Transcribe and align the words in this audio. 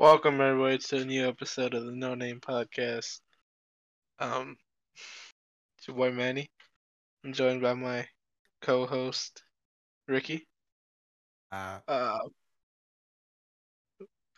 Welcome 0.00 0.40
everybody 0.40 0.78
to 0.78 0.96
a 1.02 1.04
new 1.04 1.28
episode 1.28 1.74
of 1.74 1.84
the 1.84 1.92
No 1.92 2.14
Name 2.14 2.40
Podcast. 2.40 3.20
Um, 4.18 4.56
it's 5.76 5.88
your 5.88 5.94
boy 5.98 6.10
Manny. 6.10 6.50
I'm 7.22 7.34
joined 7.34 7.60
by 7.60 7.74
my 7.74 8.08
co-host 8.62 9.42
Ricky. 10.08 10.46
Uh, 11.52 11.80
Uh, 11.86 12.18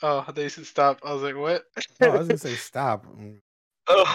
oh, 0.02 0.26
they 0.34 0.48
said 0.48 0.66
stop. 0.66 0.98
I 1.04 1.12
was 1.12 1.22
like, 1.22 1.36
what? 1.36 1.62
no, 2.00 2.10
I 2.10 2.18
was 2.18 2.26
gonna 2.26 2.38
say 2.38 2.56
stop. 2.56 3.06
Mm, 3.16 3.38
oh, 3.86 4.14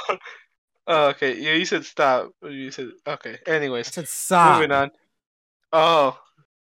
oh, 0.88 1.08
okay. 1.12 1.40
Yeah, 1.40 1.54
you 1.54 1.64
said 1.64 1.86
stop. 1.86 2.34
You 2.44 2.72
said 2.72 2.90
okay. 3.08 3.38
I 3.48 3.52
Anyways, 3.52 3.94
said 3.94 4.10
stop. 4.10 4.56
moving 4.60 4.74
on. 4.74 4.92
Oh, 5.72 6.20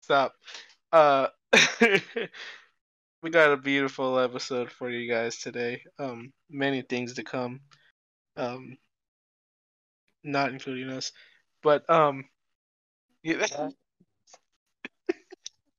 stop. 0.00 0.32
Uh, 0.92 1.26
we 3.22 3.30
got 3.30 3.52
a 3.52 3.56
beautiful 3.56 4.18
episode 4.18 4.70
for 4.70 4.90
you 4.90 5.10
guys 5.10 5.38
today. 5.38 5.82
Um, 5.98 6.32
many 6.50 6.82
things 6.82 7.14
to 7.14 7.22
come. 7.22 7.60
Um, 8.36 8.76
not 10.22 10.50
including 10.50 10.90
us, 10.90 11.12
but 11.62 11.88
um, 11.90 12.24
yeah. 13.22 13.46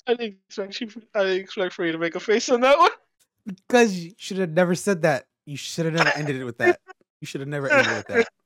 I 0.08 0.14
didn't 0.16 0.38
expect 0.48 0.82
you. 0.82 0.90
I 1.14 1.24
didn't 1.24 1.42
expect 1.42 1.74
for 1.74 1.86
you 1.86 1.92
to 1.92 1.98
make 1.98 2.16
a 2.16 2.20
face 2.20 2.50
on 2.50 2.62
that 2.62 2.78
one. 2.78 2.92
Because 3.46 3.98
you 3.98 4.14
should 4.18 4.38
have 4.38 4.52
never 4.52 4.76
said 4.76 5.04
that. 5.04 5.26
You 5.46 5.58
should 5.58 5.86
have 5.86 5.94
never 5.94 6.12
ended 6.16 6.36
it 6.36 6.44
with 6.44 6.58
that. 6.60 6.80
You 7.20 7.28
should 7.28 7.42
have 7.42 7.48
never 7.48 7.72
ended 7.72 7.92
it 7.92 7.98
with 7.98 8.08
that. 8.08 8.28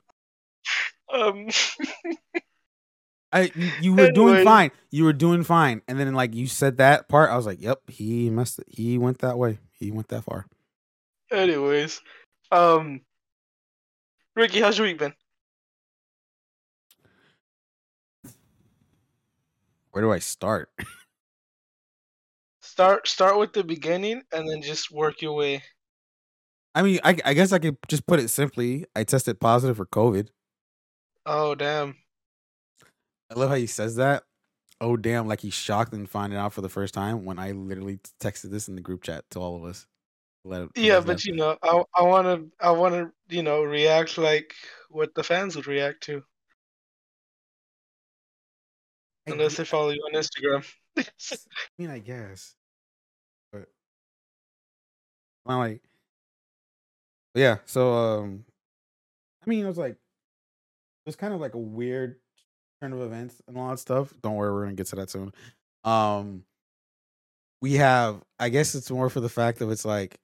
Um, 1.14 1.48
I 3.36 3.52
you, 3.82 3.94
were 3.94 4.12
doing 4.12 4.46
fine. 4.46 4.72
You 4.92 5.04
were 5.04 5.14
doing 5.14 5.44
fine, 5.44 5.82
and 5.90 6.00
then 6.00 6.14
like 6.14 6.34
you 6.34 6.48
said 6.48 6.78
that 6.78 7.10
part, 7.10 7.30
I 7.30 7.36
was 7.36 7.46
like, 7.46 7.62
"Yep, 7.62 7.90
he 7.90 8.30
messed. 8.30 8.60
It. 8.60 8.68
He 8.70 8.98
went 8.98 9.20
that 9.20 9.38
way. 9.38 9.60
He 9.78 9.92
went 9.92 10.08
that 10.08 10.24
far." 10.24 10.48
anyways, 11.32 12.02
um, 12.52 13.02
Ricky, 14.36 14.62
how's 14.62 14.78
your 14.78 14.88
week 14.88 15.00
been? 15.00 15.14
Where 19.92 20.04
do 20.04 20.12
I 20.12 20.20
start? 20.20 20.70
Start 22.62 23.08
start 23.08 23.40
with 23.40 23.54
the 23.54 23.64
beginning 23.64 24.22
and 24.34 24.50
then 24.50 24.62
just 24.62 24.92
work 24.92 25.22
your 25.22 25.32
way. 25.32 25.64
I 26.74 26.82
mean, 26.82 27.00
I, 27.06 27.16
I 27.24 27.34
guess 27.34 27.54
I 27.54 27.60
could 27.60 27.78
just 27.88 28.06
put 28.06 28.20
it 28.20 28.28
simply. 28.28 28.86
I 28.94 29.06
tested 29.06 29.40
positive 29.40 29.78
for 29.78 29.86
COVID. 29.86 30.28
Oh 31.26 31.56
damn. 31.56 31.96
I 33.32 33.40
love 33.40 33.50
how 33.50 33.56
he 33.56 33.68
says 33.68 33.96
that. 33.96 34.24
Oh 34.82 34.98
damn! 34.98 35.28
Like 35.28 35.40
he's 35.40 35.54
shocked 35.54 35.94
and 35.94 36.10
finding 36.10 36.38
out 36.38 36.54
for 36.54 36.62
the 36.62 36.70
first 36.70 36.94
time 36.94 37.26
when 37.26 37.40
I 37.40 37.52
literally 37.52 38.00
texted 38.20 38.52
this 38.52 38.68
in 38.68 38.76
the 38.76 38.82
group 38.82 39.04
chat 39.04 39.24
to 39.32 39.40
all 39.40 39.56
of 39.56 39.64
us. 39.64 39.88
Yeah, 40.76 41.00
but 41.00 41.26
you 41.26 41.34
know, 41.34 41.58
I 41.64 41.84
I 41.96 42.04
want 42.04 42.28
to 42.28 42.52
I 42.64 42.72
want 42.72 42.94
to 42.94 43.12
you 43.36 43.42
know 43.42 43.64
react 43.64 44.18
like 44.18 44.54
what 44.90 45.16
the 45.16 45.24
fans 45.24 45.56
would 45.56 45.66
react 45.66 46.04
to, 46.04 46.24
unless 49.26 49.58
they 49.58 49.66
follow 49.66 49.90
you 49.90 50.02
on 50.02 50.22
Instagram. 50.22 50.66
I 50.98 51.38
mean, 51.80 51.90
I 51.90 52.00
guess, 52.00 52.56
but 53.52 53.68
I'm 55.48 55.58
like, 55.58 55.82
yeah. 57.34 57.58
So, 57.66 57.94
um, 57.94 58.46
I 59.46 59.50
mean, 59.50 59.66
it 59.66 59.68
was 59.68 59.78
like, 59.78 59.94
it 59.94 61.08
was 61.08 61.16
kind 61.16 61.34
of 61.34 61.42
like 61.42 61.56
a 61.56 61.60
weird 61.60 62.18
turn 62.82 62.94
of 62.94 63.02
events 63.02 63.42
and 63.48 63.58
a 63.58 63.60
lot 63.60 63.74
of 63.74 63.80
stuff. 63.80 64.14
Don't 64.22 64.36
worry, 64.36 64.54
we're 64.54 64.64
gonna 64.64 64.76
get 64.76 64.88
to 64.88 64.96
that 64.98 65.10
soon. 65.10 65.32
Um, 65.84 66.44
we 67.62 67.74
have, 67.74 68.22
I 68.40 68.50
guess, 68.50 68.76
it's 68.76 68.92
more 68.92 69.10
for 69.10 69.20
the 69.20 69.30
fact 69.30 69.62
of 69.62 69.72
it's 69.72 69.86
like 69.86 70.20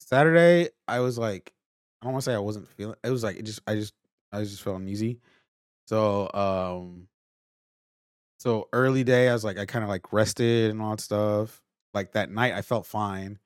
Saturday. 0.00 0.70
I 0.88 1.00
was 1.00 1.18
like, 1.18 1.52
I 2.00 2.06
don't 2.06 2.14
want 2.14 2.24
to 2.24 2.30
say 2.30 2.34
I 2.34 2.38
wasn't 2.38 2.68
feeling. 2.68 2.96
It 3.04 3.10
was 3.10 3.22
like 3.22 3.36
it 3.36 3.44
just, 3.44 3.60
I 3.66 3.74
just, 3.74 3.94
I 4.32 4.40
just 4.42 4.62
felt 4.62 4.80
uneasy. 4.80 5.18
So, 5.86 6.30
um, 6.32 7.08
so 8.38 8.68
early 8.72 9.04
day, 9.04 9.28
I 9.28 9.32
was 9.32 9.44
like, 9.44 9.58
I 9.58 9.66
kind 9.66 9.82
of 9.82 9.88
like 9.88 10.12
rested 10.12 10.70
and 10.70 10.80
all 10.80 10.92
that 10.92 11.02
stuff. 11.02 11.60
Like 11.92 12.12
that 12.12 12.30
night, 12.30 12.54
I 12.54 12.62
felt 12.62 12.86
fine. 12.86 13.38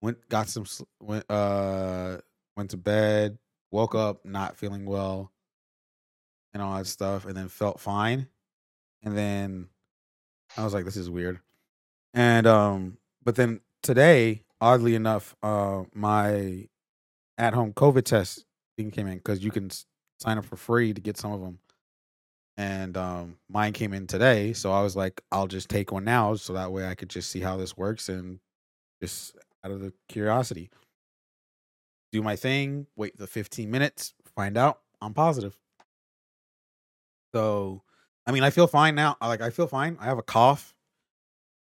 Went, 0.00 0.28
got 0.28 0.48
some, 0.48 0.66
went, 1.00 1.24
uh, 1.30 2.18
went 2.56 2.70
to 2.70 2.76
bed. 2.76 3.38
Woke 3.70 3.94
up 3.94 4.24
not 4.24 4.56
feeling 4.56 4.86
well, 4.86 5.30
and 6.54 6.62
all 6.62 6.76
that 6.76 6.86
stuff, 6.86 7.24
and 7.24 7.36
then 7.36 7.48
felt 7.48 7.80
fine. 7.80 8.28
And 9.02 9.16
then 9.16 9.68
I 10.56 10.64
was 10.64 10.74
like, 10.74 10.84
this 10.84 10.96
is 10.96 11.10
weird. 11.10 11.40
And 12.14 12.46
um, 12.46 12.98
but 13.24 13.36
then 13.36 13.60
today, 13.82 14.42
oddly 14.60 14.94
enough, 14.94 15.36
uh, 15.42 15.84
my 15.94 16.68
at-home 17.36 17.72
COVID 17.72 18.04
test 18.04 18.44
thing 18.76 18.90
came 18.90 19.06
in 19.06 19.18
because 19.18 19.42
you 19.44 19.50
can 19.50 19.70
sign 20.18 20.38
up 20.38 20.44
for 20.44 20.56
free 20.56 20.92
to 20.92 21.00
get 21.00 21.16
some 21.16 21.32
of 21.32 21.40
them 21.40 21.58
and 22.58 22.96
um 22.96 23.36
mine 23.48 23.72
came 23.72 23.94
in 23.94 24.06
today 24.06 24.52
so 24.52 24.72
i 24.72 24.82
was 24.82 24.96
like 24.96 25.22
i'll 25.32 25.46
just 25.46 25.68
take 25.70 25.92
one 25.92 26.04
now 26.04 26.34
so 26.34 26.52
that 26.52 26.72
way 26.72 26.86
i 26.86 26.94
could 26.94 27.08
just 27.08 27.30
see 27.30 27.40
how 27.40 27.56
this 27.56 27.76
works 27.76 28.08
and 28.08 28.40
just 29.00 29.36
out 29.64 29.70
of 29.70 29.80
the 29.80 29.92
curiosity 30.08 30.68
do 32.12 32.20
my 32.20 32.34
thing 32.36 32.86
wait 32.96 33.16
the 33.16 33.26
15 33.26 33.70
minutes 33.70 34.12
find 34.36 34.58
out 34.58 34.80
i'm 35.00 35.14
positive 35.14 35.56
so 37.38 37.82
i 38.26 38.32
mean 38.32 38.42
i 38.42 38.50
feel 38.50 38.66
fine 38.66 38.94
now 38.96 39.16
like 39.20 39.40
i 39.40 39.50
feel 39.50 39.66
fine 39.68 39.96
i 40.00 40.04
have 40.06 40.18
a 40.18 40.22
cough 40.22 40.74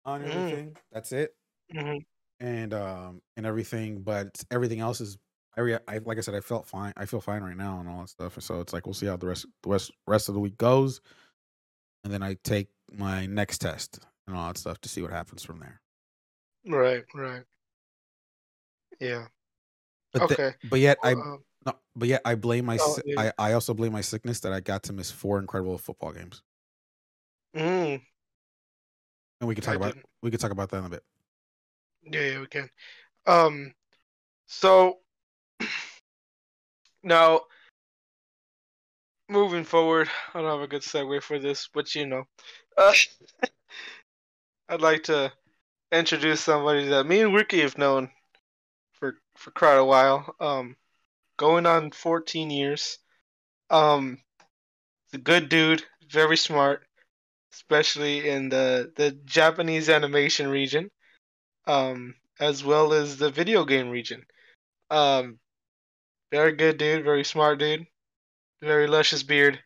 on 0.05 0.21
Mm. 0.21 0.27
everything 0.27 0.77
that's 0.91 1.11
it 1.13 1.35
hmm 1.71 1.97
and 2.39 2.73
um 2.73 3.21
and 3.37 3.45
everything 3.45 4.01
but 4.01 4.43
everything 4.51 4.81
else 4.81 4.99
is 4.99 5.17
I, 5.55 5.61
re- 5.61 5.77
I 5.87 5.99
like 5.99 6.17
i 6.17 6.21
said 6.21 6.35
i 6.35 6.41
felt 6.41 6.67
fine 6.67 6.91
i 6.97 7.05
feel 7.05 7.21
fine 7.21 7.41
right 7.43 7.55
now 7.55 7.79
and 7.79 7.87
all 7.87 8.01
that 8.01 8.09
stuff 8.09 8.41
so 8.41 8.59
it's 8.59 8.73
like 8.73 8.85
we'll 8.85 8.93
see 8.93 9.05
how 9.05 9.15
the 9.15 9.27
rest 9.27 9.45
the 9.61 9.69
rest 9.69 9.91
rest 10.07 10.27
of 10.27 10.35
the 10.35 10.41
week 10.41 10.57
goes 10.57 10.99
and 12.03 12.11
then 12.11 12.21
i 12.23 12.35
take 12.43 12.67
my 12.91 13.25
next 13.27 13.59
test 13.59 13.99
and 14.27 14.35
all 14.35 14.47
that 14.47 14.57
stuff 14.57 14.81
to 14.81 14.89
see 14.89 15.01
what 15.01 15.11
happens 15.11 15.43
from 15.43 15.59
there 15.59 15.79
Right, 16.65 17.03
right. 17.13 17.43
Yeah. 18.99 19.25
but 20.11 20.27
the- 20.27 20.33
Okay. 20.33 20.55
but 20.69 20.79
yet 20.79 20.97
i 21.03 21.13
Uh, 21.13 21.37
no, 21.65 21.73
but 21.95 22.07
yet 22.07 22.21
i 22.25 22.35
blame 22.35 22.65
my. 22.65 22.77
Oh, 22.79 22.97
yeah. 23.05 23.31
I 23.37 23.49
I 23.49 23.53
also 23.53 23.73
blame 23.73 23.91
my 23.93 24.01
sickness 24.01 24.39
that 24.41 24.53
i 24.53 24.59
got 24.59 24.83
to 24.83 24.93
miss 24.93 25.11
four 25.11 25.39
incredible 25.39 25.77
football 25.77 26.11
games 26.11 26.41
mm, 27.55 28.01
and 29.39 29.47
we 29.47 29.55
can 29.55 29.63
talk 29.63 29.73
I 29.73 29.77
about 29.77 29.93
didn't. 29.93 30.05
we 30.21 30.31
can 30.31 30.39
talk 30.39 30.51
about 30.51 30.69
that 30.69 30.77
in 30.77 30.85
a 30.85 30.89
bit 30.89 31.03
Yeah, 32.03 32.21
yeah, 32.21 32.39
we 32.39 32.47
can. 32.47 32.69
Um, 33.25 33.73
so 34.47 34.99
now 37.03 37.41
moving 39.29 39.63
forward, 39.63 40.09
I 40.33 40.41
don't 40.41 40.51
have 40.51 40.61
a 40.61 40.67
good 40.67 40.81
segue 40.81 41.21
for 41.21 41.39
this, 41.39 41.69
but 41.73 41.93
you 41.95 42.05
know, 42.05 42.23
uh, 42.77 42.93
I'd 44.69 44.81
like 44.81 45.03
to 45.03 45.31
introduce 45.91 46.41
somebody 46.41 46.87
that 46.87 47.05
me 47.05 47.21
and 47.21 47.33
Ricky 47.35 47.61
have 47.61 47.77
known 47.77 48.09
for 48.93 49.19
for 49.35 49.51
quite 49.51 49.75
a 49.77 49.85
while. 49.85 50.35
Um, 50.39 50.75
going 51.37 51.65
on 51.65 51.91
14 51.91 52.49
years. 52.49 52.97
Um, 53.69 54.19
a 55.13 55.17
good 55.17 55.49
dude, 55.49 55.83
very 56.09 56.37
smart, 56.37 56.85
especially 57.53 58.29
in 58.29 58.49
the 58.49 58.91
the 58.95 59.11
Japanese 59.25 59.89
animation 59.89 60.47
region 60.47 60.89
um, 61.67 62.15
as 62.39 62.63
well 62.63 62.93
as 62.93 63.17
the 63.17 63.29
video 63.29 63.65
game 63.65 63.89
region. 63.89 64.23
Um, 64.89 65.39
very 66.31 66.53
good 66.53 66.77
dude, 66.77 67.03
very 67.03 67.23
smart 67.23 67.59
dude, 67.59 67.85
very 68.61 68.87
luscious 68.87 69.23
beard, 69.23 69.59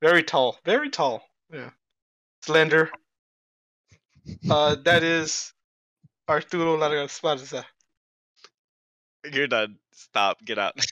very 0.00 0.22
tall, 0.22 0.58
very 0.64 0.90
tall, 0.90 1.22
yeah, 1.52 1.70
slender. 2.42 2.90
Uh, 4.48 4.76
that 4.84 5.02
is 5.02 5.52
Arturo 6.28 6.76
Larga 6.76 7.04
Esparza. 7.04 7.64
You're 9.32 9.46
done. 9.46 9.76
Stop. 9.92 10.44
Get 10.44 10.58
out. 10.58 10.74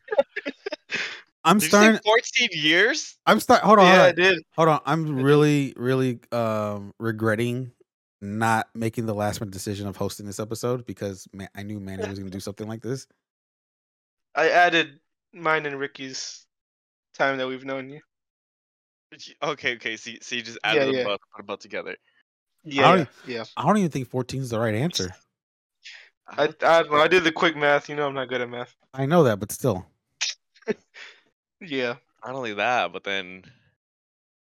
i'm 1.45 1.59
Did 1.59 1.65
you 1.65 1.69
starting 1.71 1.95
say 1.97 2.01
14 2.05 2.49
years? 2.53 3.17
i'm 3.27 3.41
start 3.41 3.63
hold 3.63 3.81
on 3.81 3.85
hold 3.87 3.97
Yeah, 3.97 4.03
on. 4.05 4.09
I 4.09 4.13
did. 4.13 4.43
Hold 4.55 4.69
on, 4.69 4.81
I'm 4.87 5.17
really, 5.23 5.73
really 5.77 6.21
um 6.31 6.95
regretting 7.01 7.73
not 8.21 8.69
making 8.75 9.07
the 9.07 9.15
last 9.15 9.41
minute 9.41 9.53
decision 9.53 9.89
of 9.89 9.97
hosting 9.97 10.25
this 10.27 10.39
episode 10.39 10.87
because 10.87 11.27
man, 11.33 11.49
I 11.57 11.65
knew 11.65 11.81
Manny 11.81 12.07
was 12.09 12.19
going 12.21 12.31
to 12.31 12.37
do 12.37 12.39
something 12.41 12.69
like 12.69 12.81
this. 12.81 13.09
I 14.37 14.51
added 14.51 15.01
mine 15.35 15.67
and 15.67 15.77
Ricky's 15.79 16.47
time 17.15 17.39
that 17.39 17.49
we've 17.49 17.65
known 17.65 17.91
you. 17.91 18.01
Okay, 19.43 19.75
okay. 19.75 19.97
So, 19.97 20.11
you- 20.11 20.19
so 20.23 20.37
you 20.37 20.43
just 20.43 20.59
added 20.63 20.87
yeah. 20.95 20.99
them 20.99 21.07
both, 21.07 21.21
put 21.33 21.39
them 21.39 21.47
both 21.47 21.59
together. 21.59 21.97
Yeah, 22.65 22.97
don't- 22.97 23.09
yeah. 23.27 23.45
I 23.57 23.67
don't 23.67 23.79
even 23.79 23.91
think 23.91 24.09
14 24.09 24.41
is 24.43 24.51
the 24.51 24.61
right 24.61 24.75
answer. 24.77 25.13
I, 26.39 26.49
I, 26.63 26.85
I 26.91 27.09
did 27.09 27.25
the 27.25 27.33
quick 27.33 27.57
math. 27.57 27.89
You 27.89 27.97
know, 27.97 28.07
I'm 28.07 28.15
not 28.15 28.29
good 28.29 28.41
at 28.41 28.49
math. 28.49 28.75
I 28.95 29.07
know 29.07 29.23
that, 29.25 29.39
but 29.39 29.53
still, 29.53 29.87
Yeah. 31.61 31.97
Not 32.25 32.35
only 32.35 32.55
that, 32.55 32.93
but 32.93 33.05
then 33.05 33.43
he 33.45 33.51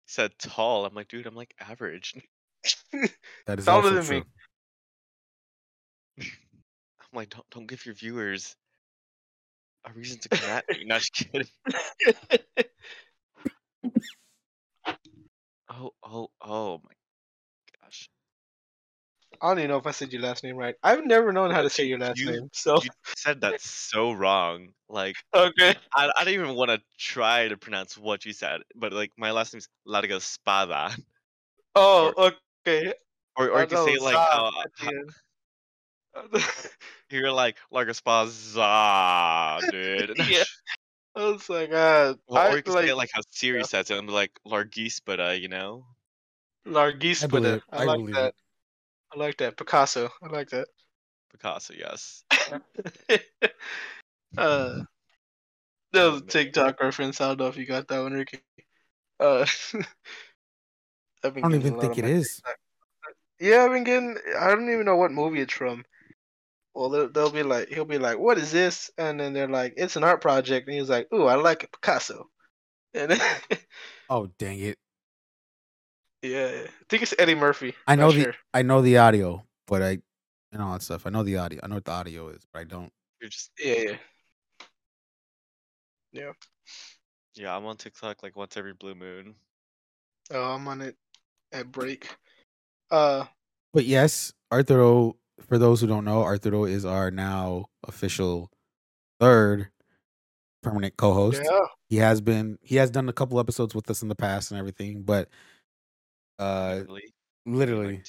said 0.08 0.32
tall. 0.38 0.86
I'm 0.86 0.94
like, 0.94 1.08
dude, 1.08 1.26
I'm 1.26 1.36
like 1.36 1.56
average. 1.60 2.14
that 3.48 3.60
is 3.60 3.66
Taller 3.66 3.78
also 3.78 3.96
than 3.96 4.04
true. 4.04 4.20
me. 4.20 4.24
I'm 6.20 6.26
like, 7.14 7.30
don't 7.30 7.50
don't 7.52 7.68
give 7.68 7.86
your 7.86 7.96
viewers 7.96 8.56
a 9.86 9.94
reason 9.94 10.20
to 10.20 10.30
come 10.30 10.50
at 10.50 10.66
me. 10.70 10.86
Not 10.86 11.02
just 11.02 11.14
kidding. 11.14 11.48
Oh, 15.76 15.92
oh, 16.04 16.30
oh 16.42 16.82
my 16.84 16.90
gosh. 16.90 17.03
I 19.44 19.50
don't 19.50 19.60
even 19.60 19.72
know 19.72 19.78
if 19.78 19.86
I 19.86 19.92
said 19.92 20.14
your 20.14 20.22
last 20.22 20.42
name 20.46 20.56
right. 20.56 20.74
I've 20.84 21.06
never 21.06 21.34
known 21.34 21.52
how 21.52 21.62
to 21.62 21.70
say 21.70 21.84
your 21.84 22.00
last 22.00 22.18
You- 22.18 22.32
name. 22.32 22.50
So 22.54 22.82
You 22.82 22.90
said 23.18 23.42
that 23.42 23.60
so 23.60 24.14
wrong. 24.14 24.70
Like 24.88 25.18
okay. 25.36 25.76
I, 25.94 26.10
I 26.16 26.24
don't 26.24 26.34
even 26.34 26.56
want 26.56 26.72
to 26.72 26.82
try 26.98 27.50
to 27.50 27.58
pronounce 27.58 27.98
what 27.98 28.24
you 28.26 28.32
said, 28.32 28.62
but 28.74 28.94
like 28.94 29.12
my 29.18 29.32
last 29.32 29.54
name's 29.54 29.68
Larga 29.86 30.20
Spada. 30.22 30.96
Oh, 31.76 32.32
okay. 32.68 32.94
Or 33.36 33.50
or 33.50 33.58
I 33.58 33.62
you 33.62 33.68
can 33.68 33.86
say 33.86 33.98
like 33.98 34.16
how, 34.16 34.52
how, 34.78 34.92
you're 37.10 37.32
like 37.32 37.58
Larga 37.72 37.94
Spaza, 37.94 39.60
dude. 39.72 40.16
Yeah. 40.30 40.44
I 41.16 41.26
was 41.26 41.50
like, 41.50 41.72
uh, 41.74 42.14
Or, 42.28 42.38
I 42.38 42.52
or 42.52 42.56
you 42.58 42.64
can 42.64 42.74
like, 42.74 42.86
say 42.86 42.90
it 42.92 42.96
like 42.96 43.10
how 43.12 43.22
Siri 43.32 43.60
yeah. 43.60 43.66
says 43.66 43.90
it 43.90 43.98
and 43.98 44.08
be 44.08 44.14
like 44.14 44.32
Largispada, 44.48 45.40
you 45.42 45.48
know? 45.48 45.86
Largis 46.68 47.24
I 47.24 47.28
believe- 47.28 47.64
I, 47.72 47.82
I 47.82 47.84
like 47.86 47.98
believe 48.00 48.16
that. 48.16 48.36
It. 49.14 49.18
I 49.20 49.20
like 49.20 49.38
that. 49.38 49.58
Picasso. 49.58 50.10
I 50.22 50.28
like 50.28 50.50
that. 50.50 50.68
Picasso, 51.32 51.74
yes. 51.74 52.24
uh, 54.38 54.82
that 55.92 56.12
was 56.12 56.22
a 56.22 56.26
TikTok 56.26 56.80
reference. 56.82 57.22
I 57.22 57.30
don't 57.30 57.40
know 57.40 57.48
if 57.48 57.58
you 57.58 57.66
got 57.66 57.88
that 57.88 58.02
one, 58.02 58.14
Ricky. 58.14 58.40
Uh, 59.20 59.46
I've 61.24 61.26
I 61.26 61.30
been 61.30 61.42
don't 61.44 61.56
even 61.56 61.80
think 61.80 61.94
of 61.94 62.00
it 62.00 62.04
my 62.04 62.10
is. 62.10 62.36
TikTok- 62.36 62.58
Yeah, 63.40 63.64
I've 63.66 63.72
been 63.72 63.84
getting. 63.84 64.18
I 64.40 64.50
don't 64.50 64.70
even 64.72 64.86
know 64.86 64.96
what 64.98 65.12
movie 65.12 65.42
it's 65.42 65.54
from. 65.54 65.86
Well, 66.76 66.90
they'll, 66.90 67.10
they'll 67.10 67.30
be 67.32 67.44
like, 67.44 67.70
he'll 67.70 67.86
be 67.86 68.00
like, 68.00 68.18
"What 68.18 68.38
is 68.40 68.52
this?" 68.52 68.90
And 68.98 69.20
then 69.20 69.34
they're 69.34 69.48
like, 69.48 69.76
"It's 69.78 69.96
an 69.96 70.04
art 70.04 70.22
project." 70.22 70.68
And 70.68 70.76
he's 70.78 70.90
like, 70.90 71.08
"Ooh, 71.14 71.26
I 71.26 71.36
like 71.36 71.64
it, 71.64 71.72
Picasso." 71.72 72.30
And 72.96 73.12
then, 73.12 73.20
Oh 74.10 74.28
dang 74.40 74.60
it! 74.60 74.78
Yeah, 76.24 76.52
I 76.66 76.70
think 76.90 77.04
it's 77.04 77.14
Eddie 77.20 77.36
Murphy. 77.36 77.76
I 77.86 77.96
know 77.96 78.08
Not 78.08 78.16
the 78.16 78.22
sure. 78.24 78.36
I 78.54 78.62
know 78.62 78.82
the 78.82 78.98
audio, 78.98 79.44
but 79.68 79.82
I 79.84 80.00
and 80.52 80.62
all 80.62 80.74
that 80.74 80.82
stuff. 80.82 81.06
I 81.06 81.10
know 81.10 81.24
the 81.24 81.38
audio. 81.38 81.60
I 81.62 81.68
know 81.68 81.76
what 81.76 81.86
the 81.86 81.92
audio 81.92 82.30
is, 82.30 82.46
but 82.52 82.60
I 82.60 82.64
don't. 82.64 82.92
You're 83.22 83.30
just 83.30 83.52
Yeah, 83.60 83.98
yeah. 86.12 86.32
yeah, 87.36 87.56
I'm 87.56 87.66
on 87.66 87.78
TikTok 87.78 88.24
like 88.24 88.36
once 88.36 88.58
every 88.58 88.74
blue 88.74 88.96
moon. 88.96 89.36
Oh, 90.32 90.54
I'm 90.54 90.68
on 90.68 90.82
it 90.82 90.96
at 91.52 91.72
break. 91.72 92.16
Uh, 92.90 93.26
But 93.74 93.86
yes, 93.86 94.34
Arturo. 94.52 95.18
For 95.48 95.58
those 95.58 95.82
who 95.82 95.88
don't 95.88 96.06
know, 96.06 96.22
Arturo 96.24 96.64
is 96.64 96.86
our 96.86 97.12
now 97.12 97.66
official 97.86 98.50
third 99.20 99.70
permanent 100.62 100.96
co-host. 100.96 101.42
yeah. 101.44 101.60
He 101.90 101.98
has 101.98 102.22
been. 102.22 102.60
He 102.62 102.78
has 102.78 102.90
done 102.92 103.10
a 103.10 103.14
couple 103.14 103.40
episodes 103.40 103.76
with 103.76 103.90
us 103.90 104.02
in 104.02 104.08
the 104.08 104.16
past 104.16 104.52
and 104.52 104.60
everything, 104.60 105.02
but 105.04 105.28
uh, 106.44 106.76
Literally, 106.76 107.14
literally 107.46 108.04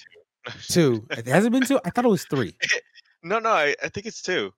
like 0.47 0.63
two. 0.63 1.07
It 1.11 1.27
hasn't 1.27 1.53
been 1.53 1.65
two. 1.65 1.81
I 1.85 1.91
thought 1.91 2.05
it 2.05 2.09
was 2.09 2.25
three. 2.25 2.57
no, 3.23 3.39
no, 3.39 3.51
I, 3.51 3.75
I 3.83 3.89
think 3.89 4.07
it's 4.07 4.23
two. 4.23 4.53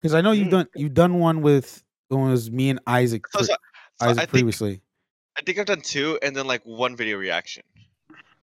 Because 0.00 0.14
I 0.14 0.20
know 0.20 0.32
you've 0.32 0.48
Mm. 0.48 0.50
done 0.52 0.68
you've 0.74 0.94
done 0.94 1.18
one 1.18 1.42
with 1.42 1.82
it 2.10 2.14
was 2.14 2.50
me 2.50 2.70
and 2.70 2.80
Isaac. 2.86 3.26
So, 3.28 3.40
so, 3.40 3.44
so 3.46 3.56
Isaac 4.00 4.10
I 4.10 4.20
think 4.20 4.30
previously. 4.30 4.80
I 5.36 5.42
think 5.42 5.58
I've 5.58 5.66
done 5.66 5.80
two, 5.82 6.18
and 6.22 6.34
then 6.34 6.46
like 6.46 6.62
one 6.64 6.96
video 6.96 7.16
reaction 7.16 7.62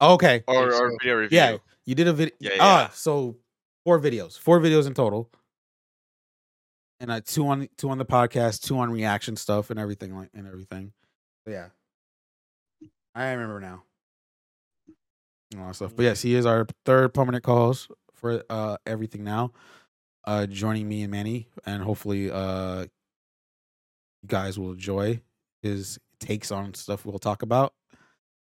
okay. 0.01 0.43
or, 0.47 0.73
or 0.73 0.91
video 0.99 1.15
review. 1.15 1.37
Yeah, 1.37 1.57
you 1.85 1.95
did 1.95 2.07
a 2.07 2.13
video. 2.13 2.33
Yeah, 2.39 2.51
Ah, 2.59 2.91
so 2.93 3.37
four 3.85 3.99
videos, 3.99 4.37
four 4.37 4.59
videos 4.59 4.87
in 4.87 4.93
total, 4.93 5.29
and 6.99 7.11
uh, 7.11 7.21
two 7.25 7.47
on 7.47 7.69
two 7.77 7.89
on 7.89 7.97
the 7.97 8.05
podcast, 8.05 8.61
two 8.63 8.77
on 8.77 8.91
reaction 8.91 9.35
stuff 9.35 9.69
and 9.69 9.79
everything 9.79 10.15
like 10.15 10.29
and 10.33 10.47
everything. 10.47 10.91
So, 11.45 11.51
yeah, 11.51 11.67
I 13.15 13.31
remember 13.31 13.59
now. 13.59 13.83
And 15.53 15.61
all 15.61 15.67
that 15.69 15.75
stuff. 15.75 15.95
But 15.95 16.03
yes, 16.03 16.21
he 16.21 16.35
is 16.35 16.45
our 16.45 16.67
third 16.85 17.13
permanent 17.13 17.43
co-host 17.43 17.89
for 18.13 18.43
uh 18.49 18.77
everything 18.85 19.23
now. 19.23 19.51
Uh, 20.25 20.45
joining 20.45 20.87
me 20.87 21.03
and 21.03 21.11
Manny, 21.11 21.49
and 21.65 21.83
hopefully, 21.83 22.31
uh, 22.31 22.83
you 22.83 24.27
guys 24.27 24.57
will 24.57 24.71
enjoy 24.71 25.19
his 25.61 25.99
takes 26.21 26.49
on 26.49 26.73
stuff 26.73 27.05
we'll 27.05 27.19
talk 27.19 27.41
about 27.41 27.73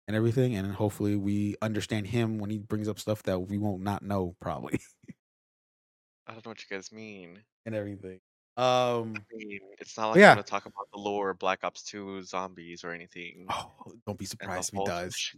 and 0.08 0.16
everything, 0.16 0.56
and 0.56 0.74
hopefully 0.74 1.16
we 1.16 1.56
understand 1.62 2.08
him 2.08 2.38
when 2.38 2.50
he 2.50 2.58
brings 2.58 2.90
up 2.90 3.00
stuff 3.00 3.24
that 3.24 3.40
we 3.40 3.58
won't 3.58 3.82
not 3.82 4.04
know 4.04 4.36
probably 4.42 4.82
I 6.28 6.34
don't 6.34 6.46
know 6.46 6.52
what 6.52 6.62
you 6.62 6.76
guys 6.76 6.92
mean. 6.92 7.40
and 7.66 7.74
everything. 7.74 8.20
Um, 8.58 9.16
I 9.16 9.22
mean, 9.34 9.60
it's 9.80 9.98
not 9.98 10.10
like 10.10 10.20
yeah. 10.20 10.32
I'm 10.32 10.36
gonna 10.36 10.44
talk 10.44 10.66
about 10.66 10.88
the 10.94 11.00
lore 11.00 11.30
of 11.30 11.40
Black 11.40 11.64
Ops 11.64 11.82
2 11.84 12.24
zombies 12.24 12.84
or 12.84 12.92
anything. 12.92 13.48
oh, 13.50 13.72
don't 14.06 14.18
be 14.18 14.26
surprised 14.26 14.74
if 14.74 14.80
he 14.80 14.86
does. 14.86 15.36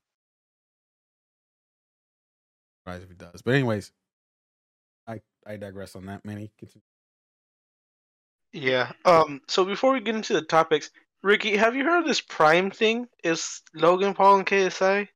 Surprised 2.82 3.04
if 3.04 3.10
he 3.10 3.16
does. 3.16 3.42
But 3.42 3.54
anyways, 3.54 3.92
I 5.08 5.22
I 5.46 5.58
digress 5.58 5.96
on 5.96 6.06
that. 6.08 6.26
Manny, 6.26 6.52
continue. 6.58 6.82
Yeah. 8.54 8.92
Um. 9.06 9.42
So 9.48 9.64
before 9.66 9.94
we 9.94 10.02
get 10.02 10.16
into 10.16 10.34
the 10.34 10.42
topics, 10.42 10.90
Ricky, 11.24 11.56
have 11.58 11.76
you 11.76 11.84
heard 11.84 12.00
of 12.00 12.08
this 12.08 12.22
Prime 12.22 12.72
thing? 12.72 13.08
Is 13.24 13.62
Logan 13.76 14.14
Paul 14.14 14.38
and 14.38 14.46
KSI? 14.46 15.08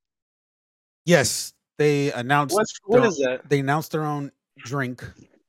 Yes, 1.05 1.53
they 1.77 2.11
announced. 2.11 2.55
What's 2.55 2.73
what 2.85 2.99
their- 3.01 3.09
is 3.09 3.17
that? 3.17 3.49
They 3.49 3.59
announced 3.59 3.91
their 3.91 4.03
own 4.05 4.31
drink, 4.59 5.03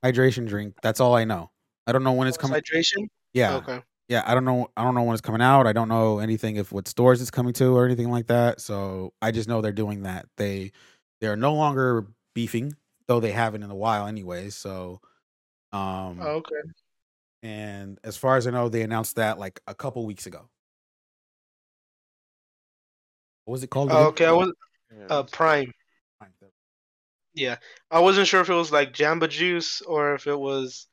hydration 0.04 0.48
drink. 0.48 0.74
That's 0.82 1.00
all 1.00 1.14
I 1.14 1.24
know. 1.24 1.50
I 1.86 1.92
don't 1.92 2.02
know 2.02 2.12
when 2.12 2.28
it's 2.28 2.36
coming. 2.36 2.60
Hydration. 2.60 3.08
Yeah, 3.32 3.56
Okay. 3.56 3.82
yeah. 4.08 4.22
I 4.26 4.34
don't 4.34 4.44
know. 4.44 4.68
I 4.76 4.82
don't 4.82 4.94
know 4.94 5.02
when 5.02 5.12
it's 5.14 5.20
coming 5.20 5.42
out. 5.42 5.66
I 5.66 5.72
don't 5.72 5.88
know 5.88 6.18
anything 6.18 6.56
if 6.56 6.72
what 6.72 6.88
stores 6.88 7.20
it's 7.20 7.30
coming 7.30 7.52
to 7.54 7.76
or 7.76 7.84
anything 7.84 8.10
like 8.10 8.26
that. 8.28 8.60
So 8.60 9.12
I 9.22 9.30
just 9.30 9.48
know 9.48 9.60
they're 9.60 9.72
doing 9.72 10.02
that. 10.02 10.26
They 10.38 10.72
they 11.20 11.26
are 11.26 11.36
no 11.36 11.54
longer 11.54 12.06
beefing, 12.34 12.76
though 13.06 13.20
they 13.20 13.32
haven't 13.32 13.62
in 13.62 13.70
a 13.70 13.74
while, 13.74 14.06
anyway. 14.06 14.50
So, 14.50 15.00
um, 15.72 16.20
Oh, 16.20 16.42
okay. 16.42 16.54
and 17.42 17.98
as 18.04 18.16
far 18.16 18.36
as 18.36 18.46
I 18.46 18.50
know, 18.50 18.68
they 18.68 18.82
announced 18.82 19.16
that 19.16 19.38
like 19.38 19.60
a 19.66 19.74
couple 19.74 20.04
weeks 20.06 20.26
ago. 20.26 20.48
What 23.44 23.52
was 23.52 23.62
it 23.62 23.70
called? 23.70 23.90
Oh, 23.92 24.06
okay. 24.06 24.26
I 24.26 24.32
was 24.32 24.52
Yeah, 24.92 25.06
uh 25.08 25.22
Prime. 25.22 25.72
Fine. 26.18 26.32
Yeah. 27.34 27.56
I 27.90 28.00
wasn't 28.00 28.26
sure 28.26 28.40
if 28.40 28.48
it 28.48 28.54
was 28.54 28.72
like 28.72 28.92
Jamba 28.92 29.28
Juice 29.28 29.82
or 29.82 30.14
if 30.14 30.26
it 30.26 30.38
was 30.38 30.88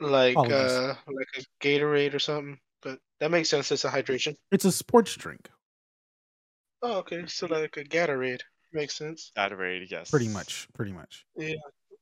like 0.00 0.34
Apologies. 0.36 0.72
uh 0.72 0.94
like 1.06 1.28
a 1.36 1.64
Gatorade 1.64 2.14
or 2.14 2.18
something. 2.18 2.58
But 2.82 2.98
that 3.20 3.30
makes 3.30 3.48
sense. 3.48 3.70
It's 3.70 3.84
a 3.84 3.90
hydration. 3.90 4.34
It's 4.50 4.64
a 4.64 4.72
sports 4.72 5.14
drink, 5.14 5.48
Oh, 6.86 6.98
okay. 6.98 7.24
So 7.26 7.46
like 7.46 7.76
a 7.78 7.84
Gatorade 7.84 8.40
makes 8.74 8.94
sense. 8.94 9.32
Gatorade, 9.36 9.90
yes. 9.90 10.10
pretty 10.10 10.28
much. 10.28 10.68
Pretty 10.74 10.92
much. 10.92 11.24
Yeah. 11.36 11.54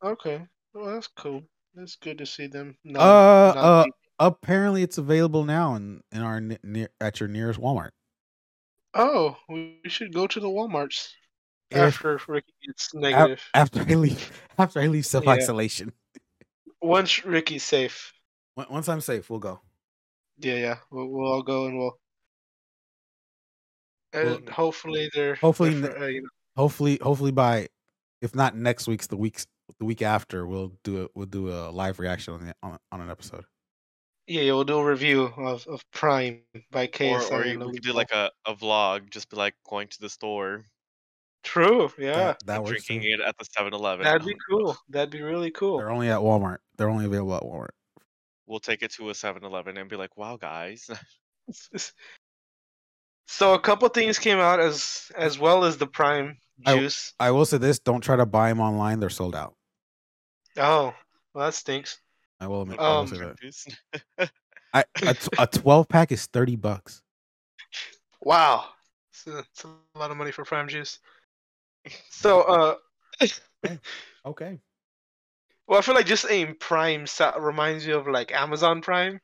Okay. 0.02 0.44
Well, 0.74 0.92
that's 0.92 1.06
cool. 1.06 1.42
That's 1.74 1.94
good 1.96 2.18
to 2.18 2.26
see 2.26 2.48
them. 2.48 2.76
Not, 2.84 3.00
Uh, 3.00 3.54
not 3.54 3.56
uh, 3.64 3.82
beefing. 3.84 3.92
apparently 4.18 4.82
it's 4.82 4.98
available 4.98 5.44
now 5.44 5.74
in 5.76 6.02
in 6.10 6.20
our 6.22 6.40
near 6.40 6.88
at 7.00 7.20
your 7.20 7.28
nearest 7.28 7.60
Walmart. 7.60 7.90
Oh, 8.94 9.36
we 9.48 9.78
we 9.84 9.88
should 9.88 10.12
go 10.12 10.26
to 10.26 10.40
the 10.40 10.48
WalMarts 10.48 11.08
If- 11.70 11.78
after 11.78 12.20
Ricky 12.26 12.52
gets 12.66 12.92
negative. 12.92 13.40
after 13.54 13.80
I 13.80 13.94
leave, 13.94 14.32
after 14.58 14.80
I 14.80 14.88
leave 14.88 15.06
self 15.06 15.26
isolation. 15.28 15.92
Once 16.82 17.24
Ricky's 17.24 17.62
safe. 17.62 18.12
Once 18.56 18.88
I'm 18.88 19.00
safe, 19.00 19.30
we'll 19.30 19.38
go. 19.38 19.60
Yeah, 20.38 20.56
yeah. 20.56 20.76
We'll, 20.90 21.06
we'll 21.08 21.30
all 21.32 21.42
go 21.42 21.66
and 21.66 21.78
we'll. 21.78 21.98
And 24.12 24.48
hopefully 24.48 25.10
they're. 25.14 25.36
hopefully 25.36 25.74
they're 25.80 25.98
uh, 25.98 26.06
you 26.06 26.22
know, 26.22 26.28
Hopefully, 26.56 26.98
hopefully 27.02 27.32
by 27.32 27.68
if 28.20 28.34
not 28.34 28.54
next 28.56 28.86
week's 28.86 29.06
the 29.06 29.16
weeks 29.16 29.46
the 29.78 29.84
week 29.84 30.02
after 30.02 30.46
we'll 30.46 30.72
do 30.84 31.04
it. 31.04 31.10
We'll 31.14 31.26
do 31.26 31.50
a 31.50 31.70
live 31.70 31.98
reaction 31.98 32.34
on 32.34 32.46
the, 32.46 32.54
on, 32.62 32.78
on 32.90 33.00
an 33.00 33.10
episode. 33.10 33.44
yeah, 34.26 34.42
yeah, 34.42 34.52
we'll 34.52 34.64
do 34.64 34.78
a 34.78 34.84
review 34.84 35.32
of, 35.36 35.66
of 35.66 35.82
Prime 35.92 36.42
by 36.70 36.90
Or, 37.00 37.22
or 37.32 37.46
you, 37.46 37.58
we 37.58 37.64
Logan 37.64 37.74
could 37.74 37.82
do 37.82 37.92
like 37.92 38.12
a, 38.12 38.30
a 38.46 38.54
vlog, 38.54 39.10
just 39.10 39.30
be 39.30 39.36
like 39.36 39.54
going 39.68 39.88
to 39.88 40.00
the 40.00 40.10
store, 40.10 40.66
True, 41.42 41.90
yeah. 41.98 42.12
that, 42.12 42.46
that 42.46 42.62
works. 42.62 42.84
drinking 42.84 43.02
too. 43.02 43.14
it 43.14 43.20
at 43.26 43.36
the 43.36 43.44
7 43.44 43.74
Eleven. 43.74 44.04
That'd 44.04 44.26
be 44.26 44.36
cool. 44.48 44.76
That'd 44.88 45.10
be 45.10 45.22
really 45.22 45.50
cool. 45.50 45.78
They're 45.78 45.90
only 45.90 46.08
at 46.08 46.20
Walmart. 46.20 46.58
They're 46.76 46.88
only 46.88 47.06
available 47.06 47.34
at 47.34 47.42
Walmart. 47.42 47.70
We'll 48.46 48.60
take 48.60 48.82
it 48.82 48.92
to 48.92 49.10
a 49.10 49.14
7 49.14 49.44
Eleven 49.44 49.76
and 49.76 49.90
be 49.90 49.96
like, 49.96 50.16
wow, 50.16 50.36
guys. 50.36 50.88
So 53.32 53.54
a 53.54 53.58
couple 53.58 53.88
things 53.88 54.18
came 54.18 54.38
out 54.38 54.60
as 54.60 55.10
as 55.16 55.38
well 55.38 55.64
as 55.64 55.78
the 55.78 55.86
Prime 55.86 56.36
juice. 56.66 57.14
I 57.18 57.30
will 57.30 57.46
say 57.46 57.56
this: 57.56 57.78
don't 57.78 58.02
try 58.02 58.14
to 58.14 58.26
buy 58.26 58.50
them 58.50 58.60
online; 58.60 59.00
they're 59.00 59.08
sold 59.08 59.34
out. 59.34 59.54
Oh, 60.58 60.94
well 61.32 61.46
that 61.46 61.54
stinks. 61.54 61.98
I 62.40 62.46
will 62.46 62.60
admit. 62.62 62.78
I 62.78 62.84
Um, 62.84 63.06
say 63.06 63.16
that. 63.16 63.40
Juice. 63.40 63.66
I, 64.74 64.84
a, 65.06 65.14
t- 65.14 65.28
a 65.38 65.46
twelve 65.46 65.88
pack 65.88 66.12
is 66.12 66.26
thirty 66.26 66.56
bucks. 66.56 67.00
Wow, 68.20 68.66
it's 69.10 69.26
a, 69.26 69.38
it's 69.38 69.64
a 69.64 69.98
lot 69.98 70.10
of 70.10 70.18
money 70.18 70.30
for 70.30 70.44
Prime 70.44 70.68
juice. 70.68 70.98
So, 72.10 72.42
uh, 72.42 73.76
Okay. 74.26 74.60
Well, 75.66 75.78
I 75.78 75.82
feel 75.82 75.94
like 75.94 76.06
just 76.06 76.28
saying 76.28 76.56
Prime 76.60 77.06
reminds 77.40 77.86
you 77.86 77.96
of 77.96 78.06
like 78.06 78.30
Amazon 78.30 78.82
Prime. 78.82 79.20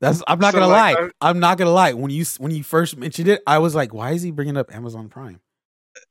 That's 0.00 0.22
I'm 0.26 0.38
not 0.38 0.52
So, 0.52 0.60
gonna 0.60 0.72
like, 0.72 0.96
lie. 0.98 1.10
I- 1.20 1.28
I'm 1.30 1.40
not 1.40 1.58
gonna 1.58 1.70
lie. 1.70 1.92
When 1.92 2.10
you 2.10 2.24
when 2.38 2.52
you 2.52 2.62
first 2.62 2.96
mentioned 2.96 3.28
it, 3.28 3.42
I 3.46 3.58
was 3.58 3.74
like, 3.74 3.92
why 3.92 4.12
is 4.12 4.22
he 4.22 4.30
bringing 4.30 4.56
up 4.56 4.74
Amazon 4.74 5.08
Prime? 5.08 5.40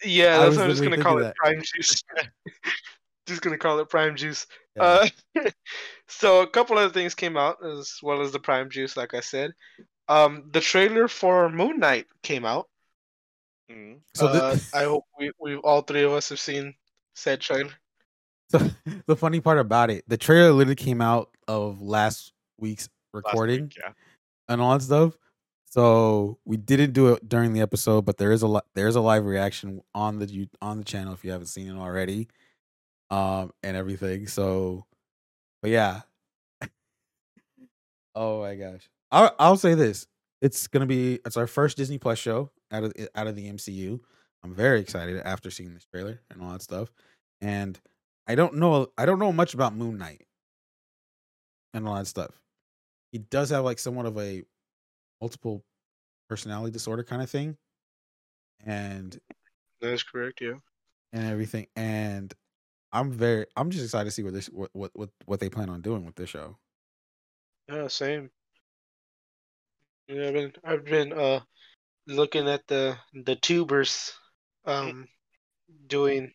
Yeah, 0.03 0.35
I 0.35 0.37
that's 0.39 0.49
was 0.49 0.57
what 0.57 0.63
I'm 0.63 0.69
just 0.71 0.83
gonna 0.83 0.97
call 0.97 1.17
thinking 1.17 1.29
it 1.29 1.35
Prime 1.35 1.61
Juice. 1.61 2.03
just 3.27 3.41
gonna 3.41 3.57
call 3.57 3.79
it 3.79 3.89
Prime 3.89 4.15
Juice. 4.15 4.45
Yeah. 4.75 4.83
Uh, 5.35 5.49
so 6.07 6.41
a 6.41 6.47
couple 6.47 6.77
other 6.77 6.93
things 6.93 7.15
came 7.15 7.37
out 7.37 7.65
as 7.65 7.97
well 8.03 8.21
as 8.21 8.31
the 8.31 8.39
Prime 8.39 8.69
Juice, 8.69 8.97
like 8.97 9.13
I 9.13 9.21
said. 9.21 9.51
Um, 10.07 10.49
the 10.51 10.61
trailer 10.61 11.07
for 11.07 11.49
Moon 11.49 11.79
Knight 11.79 12.07
came 12.23 12.45
out. 12.45 12.67
Mm. 13.71 13.99
so 14.13 14.27
the, 14.27 14.43
uh, 14.43 14.57
I 14.73 14.83
hope 14.83 15.05
we, 15.17 15.31
we 15.39 15.55
all 15.55 15.81
three 15.81 16.03
of 16.03 16.11
us 16.11 16.27
have 16.27 16.41
seen 16.41 16.73
said 17.15 17.39
trailer. 17.39 17.69
so 18.49 18.59
the 19.05 19.15
funny 19.15 19.39
part 19.39 19.59
about 19.59 19.89
it, 19.89 20.03
the 20.09 20.17
trailer 20.17 20.51
literally 20.51 20.75
came 20.75 20.99
out 20.99 21.29
of 21.47 21.81
last 21.81 22.33
week's 22.57 22.89
Last 22.89 23.00
recording 23.13 23.63
week, 23.63 23.77
yeah. 23.81 23.93
and 24.47 24.61
all 24.61 24.73
that 24.73 24.83
stuff. 24.83 25.17
So 25.71 26.37
we 26.43 26.57
didn't 26.57 26.91
do 26.91 27.13
it 27.13 27.29
during 27.29 27.53
the 27.53 27.61
episode, 27.61 28.03
but 28.03 28.17
there 28.17 28.31
is 28.31 28.41
a 28.41 28.47
li- 28.47 28.61
there 28.75 28.87
is 28.87 28.95
a 28.95 29.01
live 29.01 29.25
reaction 29.25 29.81
on 29.95 30.19
the 30.19 30.47
on 30.61 30.79
the 30.79 30.83
channel 30.83 31.13
if 31.13 31.23
you 31.23 31.31
haven't 31.31 31.47
seen 31.47 31.67
it 31.67 31.79
already, 31.79 32.27
um, 33.09 33.51
and 33.63 33.77
everything. 33.77 34.27
So, 34.27 34.85
but 35.61 35.71
yeah. 35.71 36.01
oh 38.15 38.41
my 38.41 38.55
gosh, 38.55 38.89
I'll 39.11 39.33
I'll 39.39 39.57
say 39.57 39.73
this: 39.73 40.07
it's 40.41 40.67
gonna 40.67 40.85
be 40.85 41.19
it's 41.25 41.37
our 41.37 41.47
first 41.47 41.77
Disney 41.77 41.97
Plus 41.97 42.19
show 42.19 42.51
out 42.71 42.83
of 42.83 42.93
out 43.15 43.27
of 43.27 43.35
the 43.35 43.49
MCU. 43.49 43.99
I'm 44.43 44.53
very 44.53 44.79
excited 44.79 45.21
after 45.23 45.51
seeing 45.51 45.73
this 45.73 45.85
trailer 45.85 46.19
and 46.31 46.41
all 46.41 46.51
that 46.51 46.63
stuff, 46.63 46.91
and 47.39 47.79
I 48.27 48.35
don't 48.35 48.55
know 48.55 48.87
I 48.97 49.05
don't 49.05 49.19
know 49.19 49.31
much 49.31 49.53
about 49.53 49.75
Moon 49.75 49.97
Knight 49.97 50.25
and 51.73 51.87
all 51.87 51.95
that 51.95 52.07
stuff. 52.07 52.41
He 53.11 53.19
does 53.19 53.49
have 53.49 53.65
like 53.65 53.79
somewhat 53.79 54.05
of 54.05 54.17
a 54.17 54.43
multiple 55.19 55.63
personality 56.29 56.71
disorder 56.71 57.03
kind 57.03 57.21
of 57.21 57.29
thing 57.29 57.57
and 58.65 59.19
That's 59.81 60.03
correct. 60.03 60.39
Yeah. 60.41 60.55
and 61.13 61.27
everything 61.27 61.67
and 61.75 62.33
i'm 62.93 63.11
very 63.11 63.45
i'm 63.57 63.69
just 63.69 63.83
excited 63.83 64.05
to 64.05 64.11
see 64.11 64.23
what 64.23 64.33
this 64.33 64.47
what 64.47 64.69
what 64.73 64.91
what, 64.93 65.09
what 65.25 65.39
they 65.39 65.49
plan 65.49 65.69
on 65.69 65.81
doing 65.81 66.05
with 66.05 66.15
this 66.15 66.29
show 66.29 66.57
Yeah. 67.69 67.87
Same. 67.87 68.29
Yeah, 70.07 70.27
I've 70.27 70.33
been 70.33 70.53
I've 70.63 70.85
been 70.85 71.13
uh 71.13 71.41
looking 72.07 72.47
at 72.47 72.65
the 72.67 72.97
the 73.13 73.35
tubers 73.35 74.13
um 74.65 75.07
doing 75.87 76.31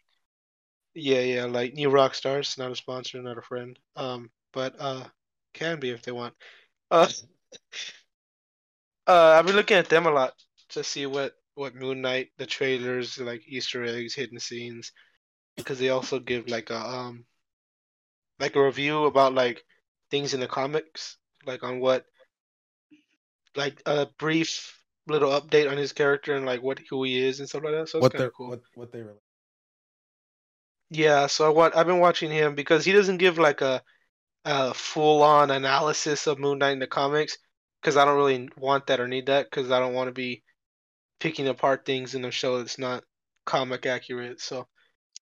yeah 0.95 1.21
yeah 1.21 1.45
like 1.45 1.75
New 1.75 1.89
Rockstars 1.91 2.59
not 2.59 2.71
a 2.71 2.77
sponsor 2.77 3.21
not 3.23 3.39
a 3.39 3.43
friend 3.43 3.79
um 3.97 4.31
but 4.53 4.75
uh 4.79 5.05
can 5.53 5.81
be 5.81 5.91
if 5.91 6.03
they 6.03 6.13
want 6.13 6.35
uh 6.91 7.09
uh 9.07 9.37
I've 9.39 9.47
been 9.47 9.57
looking 9.57 9.77
at 9.77 9.89
them 9.89 10.07
a 10.07 10.11
lot 10.11 10.35
to 10.71 10.85
see 10.85 11.07
what 11.07 11.35
what 11.55 11.75
Moon 11.75 12.03
Knight 12.03 12.31
the 12.39 12.47
trailers 12.47 13.19
like 13.19 13.43
Easter 13.47 13.85
eggs 13.85 14.15
hidden 14.15 14.39
scenes 14.41 14.93
because 15.57 15.79
they 15.79 15.91
also 15.91 16.19
give 16.21 16.49
like 16.49 16.71
a 16.71 16.79
um 16.79 17.27
like 18.39 18.57
a 18.57 18.65
review 18.65 19.05
about 19.05 19.35
like 19.35 19.65
things 20.11 20.35
in 20.35 20.41
the 20.41 20.47
comics 20.49 21.19
like 21.47 21.63
on 21.63 21.81
what 21.81 22.07
like 23.57 23.83
a 23.87 24.07
brief 24.19 24.81
little 25.09 25.31
update 25.31 25.71
on 25.71 25.77
his 25.77 25.93
character 25.93 26.35
and 26.37 26.47
like 26.47 26.63
what 26.63 26.79
who 26.91 27.03
he 27.05 27.19
is 27.27 27.41
and 27.41 27.49
stuff 27.49 27.65
like 27.65 27.73
that. 27.75 27.89
So 27.89 27.99
it's 27.99 28.09
what 28.09 28.13
kind 28.13 28.25
of 28.25 28.33
cool. 28.35 28.51
what 28.51 28.61
what 28.75 28.93
they 28.93 29.03
really 29.03 29.19
Yeah, 30.91 31.27
so 31.27 31.53
what 31.53 31.77
I've 31.77 31.87
been 31.87 31.99
watching 32.01 32.31
him 32.31 32.55
because 32.55 32.85
he 32.85 32.93
doesn't 32.93 33.19
give 33.19 33.39
like 33.39 33.61
a 33.61 33.83
a 34.47 34.75
full 34.75 35.23
on 35.25 35.53
analysis 35.53 36.29
of 36.29 36.41
Moon 36.41 36.59
Knight 36.61 36.73
in 36.73 36.81
the 36.81 36.89
comics 36.89 37.39
because 37.83 37.99
I 37.99 38.07
don't 38.07 38.17
really 38.19 38.51
want 38.59 38.89
that 38.89 39.01
or 39.01 39.09
need 39.09 39.27
that 39.27 39.51
because 39.51 39.73
I 39.73 39.81
don't 39.81 39.95
want 39.95 40.09
to 40.09 40.13
be 40.15 40.45
picking 41.21 41.49
apart 41.49 41.87
things 41.87 42.15
in 42.15 42.25
a 42.25 42.33
show 42.33 42.59
that's 42.59 42.79
not 42.79 43.05
comic 43.47 43.87
accurate. 43.87 44.41
So 44.41 44.69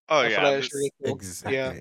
Oh 0.09 0.23
I 0.23 0.29
yeah. 0.29 0.43
like 0.43 0.59
it's 0.59 0.75
really 0.75 0.93
cool. 1.03 1.21
exactly 1.21 1.53
Yeah, 1.53 1.75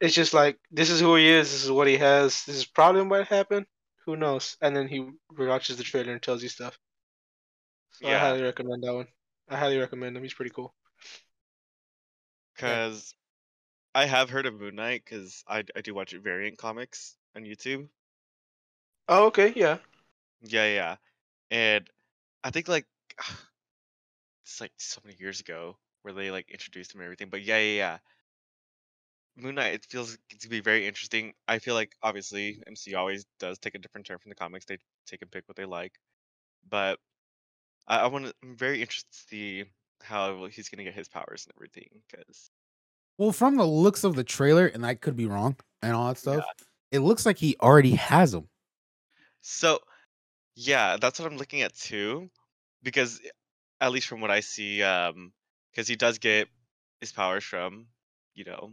it's 0.00 0.14
just 0.14 0.34
like 0.34 0.58
this 0.70 0.90
is 0.90 1.00
who 1.00 1.16
he 1.16 1.28
is. 1.28 1.50
This 1.50 1.64
is 1.64 1.70
what 1.70 1.86
he 1.88 1.96
has. 1.98 2.44
This 2.44 2.56
is 2.56 2.64
probably 2.66 3.02
what 3.02 3.26
happened. 3.28 3.66
Who 4.06 4.16
knows? 4.16 4.56
And 4.60 4.76
then 4.76 4.88
he 4.88 5.10
watches 5.36 5.76
the 5.76 5.84
trailer 5.84 6.12
and 6.12 6.22
tells 6.22 6.42
you 6.42 6.48
stuff. 6.48 6.78
So 7.92 8.08
I 8.08 8.18
highly 8.18 8.42
recommend 8.42 8.82
that 8.84 8.94
one. 8.94 9.08
I 9.48 9.56
highly 9.56 9.78
recommend 9.78 10.16
him. 10.16 10.22
He's 10.22 10.34
pretty 10.34 10.50
cool. 10.50 10.74
Because 12.54 13.14
I 13.94 14.06
have 14.06 14.28
heard 14.28 14.46
of 14.46 14.58
Moon 14.58 14.74
Knight 14.74 15.02
because 15.04 15.44
I, 15.46 15.62
I 15.76 15.80
do 15.80 15.94
watch 15.94 16.12
variant 16.12 16.58
comics 16.58 17.16
on 17.36 17.44
YouTube. 17.44 17.88
Oh, 19.08 19.26
okay, 19.26 19.52
yeah. 19.54 19.78
Yeah, 20.42 20.66
yeah. 20.66 20.96
And 21.50 21.88
I 22.42 22.50
think 22.50 22.68
like 22.68 22.86
it's 24.44 24.60
like 24.60 24.72
so 24.78 25.00
many 25.04 25.16
years 25.20 25.40
ago 25.40 25.76
where 26.02 26.14
they 26.14 26.30
like 26.30 26.50
introduced 26.50 26.94
him 26.94 27.00
and 27.00 27.06
everything. 27.06 27.28
But 27.30 27.42
yeah, 27.42 27.58
yeah, 27.58 27.76
yeah. 27.76 27.98
Moon 29.36 29.56
Knight, 29.56 29.74
it 29.74 29.86
feels 29.88 30.16
to 30.40 30.48
be 30.48 30.60
very 30.60 30.86
interesting. 30.86 31.34
I 31.46 31.58
feel 31.58 31.74
like 31.74 31.92
obviously 32.02 32.62
MC 32.66 32.94
always 32.94 33.26
does 33.38 33.58
take 33.58 33.74
a 33.74 33.78
different 33.78 34.06
turn 34.06 34.18
from 34.18 34.28
the 34.28 34.36
comics. 34.36 34.64
They 34.64 34.78
take 35.06 35.22
and 35.22 35.30
pick 35.30 35.44
what 35.46 35.56
they 35.56 35.64
like. 35.64 35.92
But 36.68 36.98
I, 37.86 37.98
I 38.00 38.06
want 38.08 38.26
to. 38.26 38.34
I'm 38.42 38.56
very 38.56 38.80
interested 38.80 39.12
to 39.12 39.18
see 39.28 39.64
how 40.02 40.46
he's 40.46 40.68
gonna 40.68 40.84
get 40.84 40.94
his 40.94 41.08
powers 41.08 41.46
and 41.46 41.54
everything. 41.56 41.88
Because 42.10 42.50
well 43.18 43.32
from 43.32 43.56
the 43.56 43.66
looks 43.66 44.04
of 44.04 44.14
the 44.14 44.24
trailer 44.24 44.66
and 44.66 44.84
i 44.84 44.94
could 44.94 45.16
be 45.16 45.26
wrong 45.26 45.56
and 45.82 45.92
all 45.94 46.08
that 46.08 46.18
stuff 46.18 46.44
it 46.90 47.00
looks 47.00 47.26
like 47.26 47.38
he 47.38 47.56
already 47.60 47.92
has 47.92 48.32
them 48.32 48.48
So, 49.46 49.80
yeah, 50.56 50.96
that's 50.96 51.20
what 51.20 51.30
I'm 51.30 51.36
looking 51.36 51.60
at 51.60 51.74
too, 51.74 52.30
because 52.82 53.20
eh, 53.22 53.28
at 53.82 53.92
least 53.92 54.06
from 54.06 54.22
what 54.22 54.30
I 54.30 54.40
see, 54.40 54.82
um, 54.82 55.32
because 55.70 55.86
he 55.86 55.96
does 55.96 56.18
get 56.18 56.48
his 57.02 57.12
powers 57.12 57.44
from, 57.44 57.86
you 58.34 58.44
know, 58.44 58.72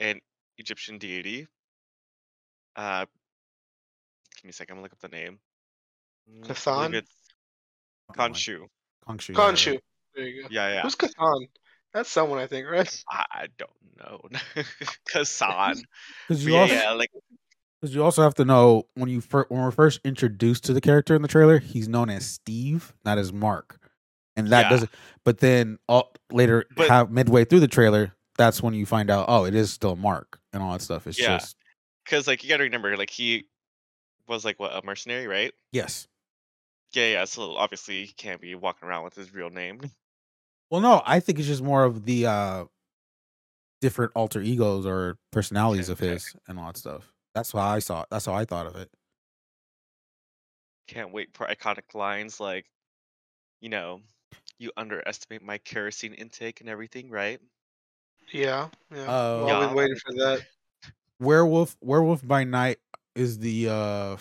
an 0.00 0.20
Egyptian 0.58 0.98
deity. 0.98 1.46
Uh, 2.74 3.06
give 4.34 4.44
me 4.44 4.50
a 4.50 4.52
second. 4.52 4.72
I'm 4.72 4.76
gonna 4.78 4.82
look 4.82 4.92
up 4.94 4.98
the 4.98 5.16
name. 5.16 5.38
Mm, 6.28 6.42
I 6.42 6.42
believe 6.42 6.56
Kathan? 6.56 6.94
It's 6.94 7.14
Khonshu. 8.18 8.66
Khonshu, 9.06 9.28
yeah, 9.28 9.36
Khonshu. 9.36 9.80
There 10.16 10.26
you 10.26 10.42
go. 10.42 10.48
Yeah, 10.50 10.74
yeah. 10.74 10.82
Who's 10.82 10.96
Kathan? 10.96 11.46
That's 11.94 12.10
someone 12.10 12.40
I 12.40 12.46
think, 12.48 12.68
right? 12.68 13.04
I, 13.08 13.46
don't 13.56 13.70
know. 13.98 14.20
Kasan. 15.08 15.82
Because 16.28 16.44
you 16.44 16.52
yeah, 16.54 16.60
also 16.60 16.74
yeah, 16.74 16.90
like 16.90 17.10
Because 17.80 17.94
you 17.94 18.02
also 18.02 18.22
have 18.22 18.34
to 18.34 18.44
know 18.44 18.88
when 18.94 19.08
you 19.08 19.20
fir- 19.20 19.46
when 19.48 19.62
we're 19.62 19.70
first 19.70 20.00
introduced 20.04 20.64
to 20.64 20.72
the 20.72 20.80
character 20.80 21.14
in 21.14 21.22
the 21.22 21.28
trailer, 21.28 21.58
he's 21.60 21.88
known 21.88 22.10
as 22.10 22.26
Steve, 22.26 22.92
not 23.04 23.16
as 23.16 23.32
Mark, 23.32 23.78
and 24.36 24.48
that 24.48 24.62
Yeah. 24.62 24.70
doesn't. 24.70 24.90
But 25.24 25.38
then 25.38 25.78
all, 25.88 26.12
later, 26.32 26.64
But- 26.76 26.88
how, 26.88 27.04
midway 27.04 27.44
through 27.44 27.60
the 27.60 27.68
trailer, 27.68 28.12
that's 28.36 28.60
when 28.60 28.74
you 28.74 28.84
find 28.86 29.08
out, 29.08 29.26
oh, 29.28 29.44
it 29.44 29.54
is 29.54 29.72
still 29.72 29.94
Mark 29.94 30.40
and 30.52 30.62
all 30.62 30.72
that 30.72 30.82
stuff. 30.82 31.06
It's 31.06 31.18
Yeah. 31.18 31.38
just 31.38 31.56
because 32.04 32.26
like 32.26 32.42
you 32.42 32.48
gotta 32.50 32.64
remember, 32.64 32.96
like 32.96 33.10
he 33.10 33.46
was 34.26 34.44
like 34.44 34.58
what 34.58 34.74
a 34.74 34.84
mercenary, 34.84 35.28
right? 35.28 35.52
yes. 35.72 36.08
Yeah, 36.92 37.06
yeah. 37.08 37.24
So 37.24 37.56
obviously 37.56 38.04
he 38.06 38.12
can't 38.12 38.40
be 38.40 38.54
walking 38.54 38.88
around 38.88 39.02
with 39.04 39.14
his 39.14 39.32
real 39.34 39.50
name. 39.50 39.80
Well, 40.74 40.80
no, 40.82 41.02
I 41.06 41.20
think 41.20 41.38
it's 41.38 41.46
just 41.46 41.62
more 41.62 41.84
of 41.84 42.04
the 42.04 42.26
uh 42.26 42.64
different 43.80 44.10
alter 44.16 44.40
egos 44.40 44.84
or 44.84 45.18
personalities 45.30 45.88
of 45.88 46.00
Okay. 46.00 46.14
his 46.14 46.34
and 46.48 46.58
all 46.58 46.66
that 46.66 46.76
stuff. 46.76 47.12
That's 47.32 47.52
how 47.52 47.60
I 47.60 47.78
saw. 47.78 48.00
It. 48.02 48.08
That's 48.10 48.26
how 48.26 48.34
I 48.34 48.44
thought 48.44 48.66
of 48.66 48.74
it. 48.74 48.90
Can't 50.88 51.12
wait 51.12 51.32
for 51.36 51.46
iconic 51.46 51.94
lines 51.94 52.40
like, 52.40 52.66
you 53.60 53.68
know, 53.68 54.02
you 54.58 54.72
underestimate 54.76 55.42
my 55.42 55.58
kerosene 55.58 56.14
intake 56.14 56.60
and 56.60 56.68
everything, 56.68 57.10
right? 57.10 57.40
Yeah, 58.32 58.70
yeah. 58.90 59.10
Uh, 59.12 59.36
We've 59.38 59.46
Yeah. 59.46 59.68
been 59.68 59.76
waiting 59.76 59.96
for 60.04 60.12
that. 60.14 60.46
Werewolf 61.20 61.76
Werewolf 61.82 62.26
by 62.26 62.42
Night 62.42 62.78
is 63.14 63.38
the 63.38 63.68
uh 63.68 64.16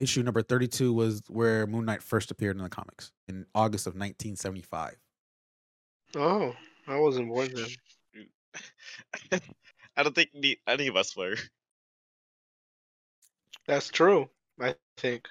issue 0.00 0.22
number 0.22 0.42
32 0.42 0.92
was 0.92 1.22
where 1.28 1.66
Moon 1.66 1.86
Knight 1.86 2.02
first 2.02 2.30
appeared 2.30 2.56
in 2.56 2.62
the 2.62 2.68
comics 2.68 3.12
in 3.28 3.46
August 3.54 3.86
of 3.86 3.94
1975. 3.96 4.96
Oh, 6.14 6.54
I 6.86 6.98
wasn't 6.98 7.28
born 7.28 7.50
then. 7.54 7.68
I 9.96 10.02
don't 10.02 10.14
think 10.14 10.30
ne- 10.34 10.60
any 10.66 10.86
of 10.88 10.96
us 10.96 11.16
were. 11.16 11.36
That's 13.66 13.88
true. 13.88 14.28
I 14.60 14.74
think. 14.96 15.28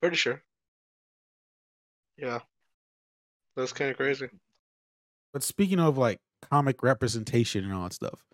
Pretty 0.00 0.16
sure. 0.16 0.42
Yeah. 2.16 2.40
That's 3.56 3.72
kind 3.72 3.90
of 3.90 3.96
crazy. 3.96 4.28
But 5.32 5.42
speaking 5.42 5.80
of 5.80 5.96
like 5.96 6.20
comic 6.50 6.82
representation 6.82 7.64
and 7.64 7.72
all 7.72 7.84
that 7.84 7.92
stuff, 7.92 8.24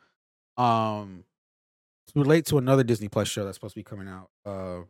um 0.56 1.24
to 2.08 2.20
relate 2.20 2.46
to 2.46 2.58
another 2.58 2.82
Disney 2.82 3.08
Plus 3.08 3.28
show 3.28 3.44
that's 3.44 3.56
supposed 3.56 3.74
to 3.74 3.80
be 3.80 3.84
coming 3.84 4.08
out, 4.08 4.30
uh 4.44 4.82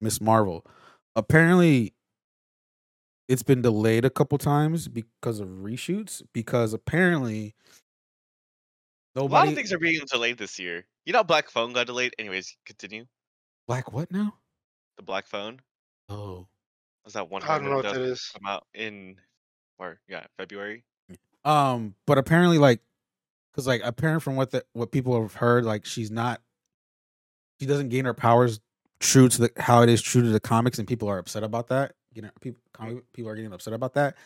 Miss 0.00 0.20
Marvel. 0.20 0.64
Apparently 1.14 1.92
it's 3.30 3.42
been 3.44 3.62
delayed 3.62 4.04
a 4.04 4.10
couple 4.10 4.36
times 4.38 4.88
because 4.88 5.40
of 5.40 5.48
reshoots 5.48 6.22
because 6.32 6.72
apparently 6.74 7.54
A 9.16 9.22
lot 9.22 9.48
of 9.48 9.54
things 9.54 9.72
are 9.72 9.78
being 9.78 10.00
delayed 10.10 10.38
this 10.38 10.58
year. 10.58 10.86
You 11.04 11.12
know, 11.12 11.24
Black 11.24 11.48
Phone 11.50 11.72
got 11.72 11.86
delayed. 11.86 12.14
Anyways, 12.18 12.56
continue. 12.66 13.06
Black 13.66 13.92
what 13.92 14.10
now? 14.10 14.34
The 14.96 15.02
Black 15.02 15.26
Phone 15.26 15.60
Oh. 16.08 16.48
was 17.04 17.14
that 17.14 17.30
one 17.30 17.42
I 17.42 17.58
don't 17.58 17.64
know 17.64 17.70
movie 17.70 17.76
what 17.76 17.94
that 17.94 17.94
that 17.94 18.00
was 18.00 18.10
is. 18.20 18.30
come 18.34 18.46
out 18.46 18.66
in 18.74 19.16
or 19.78 20.00
yeah 20.08 20.26
February. 20.36 20.84
Um, 21.44 21.94
but 22.06 22.18
apparently, 22.18 22.58
like, 22.58 22.80
because 23.52 23.66
like 23.66 23.80
apparent 23.84 24.22
from 24.22 24.36
what 24.36 24.50
the 24.50 24.64
what 24.72 24.92
people 24.92 25.20
have 25.22 25.34
heard, 25.34 25.64
like 25.64 25.86
she's 25.86 26.10
not, 26.10 26.42
she 27.60 27.66
doesn't 27.66 27.88
gain 27.88 28.04
her 28.04 28.14
powers 28.14 28.60
true 29.00 29.28
to 29.28 29.42
the 29.42 29.50
how 29.56 29.82
it 29.82 29.88
is 29.88 30.02
true 30.02 30.22
to 30.22 30.28
the 30.28 30.40
comics, 30.40 30.78
and 30.78 30.86
people 30.86 31.08
are 31.08 31.18
upset 31.18 31.42
about 31.42 31.68
that. 31.68 31.94
You 32.12 32.22
know, 32.22 32.30
people 32.40 32.60
comic, 32.88 33.12
people 33.12 33.30
are 33.30 33.34
getting 33.36 33.52
upset 33.52 33.72
about 33.74 33.94
that. 33.94 34.16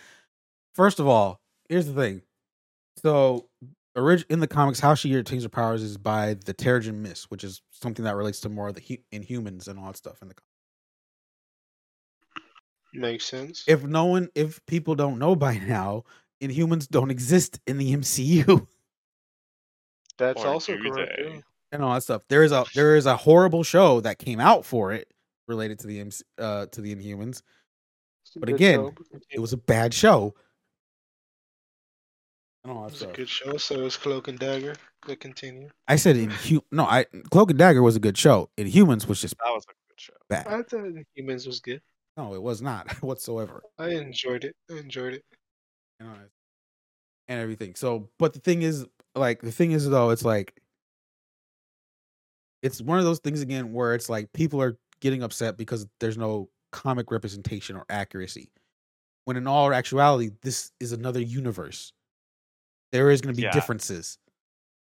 First 0.74 1.00
of 1.00 1.06
all, 1.06 1.40
here's 1.68 1.86
the 1.86 1.94
thing. 1.94 2.22
So, 3.02 3.48
orig- 3.96 4.24
in 4.30 4.40
the 4.40 4.46
comics, 4.46 4.80
how 4.80 4.94
she 4.94 5.14
retains 5.14 5.42
her 5.42 5.48
powers 5.48 5.82
is 5.82 5.96
by 5.98 6.34
the 6.34 6.54
Terrigen 6.54 6.96
Mist, 6.96 7.30
which 7.30 7.44
is 7.44 7.62
something 7.70 8.04
that 8.04 8.16
relates 8.16 8.40
to 8.40 8.48
more 8.48 8.68
of 8.68 8.74
the 8.74 8.80
hu- 8.80 9.18
Inhumans 9.18 9.68
and 9.68 9.78
all 9.78 9.86
that 9.86 9.96
stuff 9.96 10.20
in 10.22 10.28
the 10.28 10.34
comics. 10.34 10.48
Makes 12.96 13.24
sense. 13.24 13.64
if 13.66 13.82
no 13.82 14.04
one 14.04 14.28
if 14.36 14.64
people 14.66 14.94
don't 14.94 15.18
know 15.18 15.34
by 15.34 15.58
now 15.58 16.04
inhumans 16.40 16.88
don't 16.88 17.10
exist 17.10 17.58
in 17.66 17.76
the 17.76 17.92
mcu 17.96 18.66
That's 20.18 20.40
Or 20.42 20.46
also 20.46 20.76
correct. 20.76 21.12
they? 21.18 21.42
and 21.72 21.82
all 21.82 21.94
that 21.94 22.04
stuff 22.04 22.22
there 22.28 22.44
is 22.44 22.52
a 22.52 22.64
there 22.76 22.94
is 22.94 23.06
a 23.06 23.16
horrible 23.16 23.64
show 23.64 24.00
that 24.02 24.18
came 24.20 24.38
out 24.38 24.64
for 24.64 24.92
it 24.92 25.12
related 25.48 25.80
to 25.80 25.88
the 25.88 25.98
MC, 25.98 26.22
uh 26.38 26.66
to 26.66 26.80
the 26.80 26.94
inhumans 26.94 27.38
It's 27.38 27.40
a 27.40 27.42
But 28.40 28.46
good 28.48 28.54
again, 28.56 28.80
show, 28.80 28.94
it 29.30 29.38
was 29.40 29.52
a 29.52 29.56
bad 29.56 29.94
show 29.94 30.34
and 32.64 32.72
all 32.72 32.86
It 32.86 32.88
that 32.88 32.92
was 32.92 33.02
a 33.02 33.06
good 33.08 33.28
show. 33.28 33.56
So 33.56 33.82
was 33.82 33.96
Cloak 33.96 34.28
and 34.28 34.38
Dagger. 34.38 34.74
But 35.06 35.20
continue. 35.20 35.68
i 35.86 35.96
said 35.96 36.16
in 36.16 36.32
no 36.72 36.84
i 36.84 37.04
cloak 37.30 37.50
and 37.50 37.58
dagger 37.58 37.82
was 37.82 37.94
a 37.94 38.00
good 38.00 38.16
show 38.16 38.48
inhumans 38.56 39.06
was 39.06 39.20
just 39.20 39.34
That 39.44 39.50
was 39.52 39.64
a 39.64 39.72
good 39.90 40.00
show. 40.00 40.14
bad 40.30 40.46
I 40.46 40.62
thought 40.62 40.86
Humans 41.14 41.46
was 41.46 41.60
good. 41.60 41.82
no 42.16 42.32
it 42.34 42.40
was 42.42 42.62
not 42.62 42.90
whatsoever 43.02 43.62
I 43.78 43.90
enjoyed 43.90 44.44
it. 44.44 44.56
I 44.70 44.78
enjoyed 44.78 45.12
it. 45.14 45.24
and 46.00 46.08
all 46.08 46.16
and 47.28 47.40
everything. 47.40 47.74
So, 47.74 48.08
but 48.18 48.34
the 48.34 48.40
thing 48.40 48.60
is, 48.62 48.86
like, 49.14 49.40
the 49.40 49.50
thing 49.52 49.72
is 49.72 49.88
though, 49.88 50.10
it's 50.10 50.24
like, 50.24 50.60
it's 52.62 52.80
one 52.82 52.98
of 52.98 53.04
those 53.04 53.18
things 53.18 53.40
again 53.40 53.72
where 53.72 53.94
it's 53.94 54.08
like 54.08 54.32
people 54.32 54.60
are 54.60 54.78
getting 55.00 55.22
upset 55.22 55.56
because 55.56 55.86
there's 56.00 56.16
no 56.18 56.48
comic 56.74 57.10
representation 57.12 57.76
or 57.76 57.86
accuracy. 57.88 58.50
When 59.26 59.36
in 59.36 59.46
all 59.46 59.72
actuality, 59.72 60.30
this 60.42 60.72
is 60.80 60.92
another 60.92 61.20
universe. 61.20 61.92
There 62.92 63.10
is 63.10 63.20
going 63.20 63.34
to 63.34 63.36
be 63.40 63.44
Yeah. 63.44 63.52
differences 63.52 64.18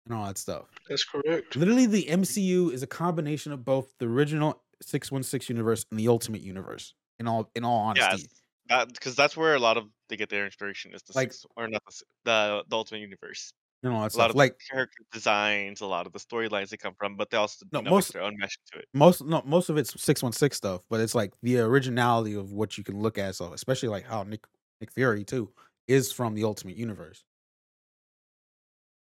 and 0.06 0.14
all 0.14 0.26
that 0.26 0.38
stuff. 0.38 0.66
That's 0.88 1.04
correct. 1.04 1.56
Literally, 1.56 1.86
the 1.86 2.06
MCU 2.08 2.70
is 2.72 2.82
a 2.82 2.86
combination 2.86 3.52
of 3.52 3.64
both 3.64 3.92
the 3.98 4.06
original 4.06 4.62
616 4.80 5.54
universe 5.54 5.84
and 5.90 5.98
the 6.00 6.08
Ultimate 6.08 6.40
universe. 6.40 6.94
In 7.18 7.28
all, 7.28 7.50
in 7.54 7.64
all 7.64 7.92
Yeah, 7.96 8.08
honesty, 8.08 8.28
that 8.68 8.88
because 8.92 9.14
that's 9.14 9.36
where 9.36 9.54
a 9.54 9.58
lot 9.58 9.76
of 9.76 9.88
they 10.08 10.16
get 10.16 10.28
their 10.28 10.44
inspiration 10.44 10.94
is 10.94 11.02
the 11.02 11.12
Like- 11.14 11.32
six, 11.32 11.44
or 11.56 11.68
not 11.68 11.82
the, 11.86 12.02
the 12.24 12.64
the 12.68 12.76
Ultimate 12.76 13.00
Universe. 13.00 13.52
And 13.82 13.92
all 13.92 14.02
that 14.02 14.14
A 14.14 14.18
lot 14.18 14.30
of 14.30 14.36
Like 14.36 14.58
character 14.70 15.04
designs, 15.12 15.80
a 15.80 15.86
lot 15.86 16.06
of 16.06 16.12
the 16.12 16.18
storylines 16.18 16.70
they 16.70 16.76
come 16.76 16.94
from, 16.94 17.16
but 17.16 17.30
they 17.30 17.36
also 17.36 17.66
No, 17.72 17.80
you 17.80 17.84
know, 17.84 17.90
most- 17.90 18.12
their 18.12 18.22
own 18.22 18.36
mesh 18.38 18.56
to 18.72 18.78
it. 18.78 18.88
most 18.94 19.22
no 19.24 19.42
most 19.44 19.68
of 19.70 19.76
it's 19.78 20.00
616 20.02 20.56
stuff 20.56 20.82
but 20.90 21.00
it's 21.00 21.14
like 21.14 21.32
the 21.42 21.58
originality 21.60 22.34
of 22.34 22.52
what 22.52 22.76
you 22.78 22.84
can 22.84 23.00
look 23.00 23.18
at 23.18 23.34
so 23.34 23.52
especially 23.54 23.88
like 23.88 24.04
how 24.04 24.22
nick 24.22 24.44
nick 24.80 24.90
fury 24.90 25.24
too 25.24 25.52
is 25.88 26.12
from 26.12 26.34
the 26.34 26.44
ultimate 26.44 26.76
universe 26.76 27.24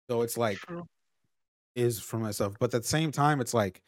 so 0.09 0.21
it's 0.21 0.37
like 0.37 0.59
True. 0.59 0.83
is 1.75 1.99
from 1.99 2.21
myself 2.21 2.55
but 2.59 2.73
at 2.73 2.81
the 2.81 2.87
same 2.87 3.11
time 3.11 3.41
it's 3.41 3.53
like 3.53 3.81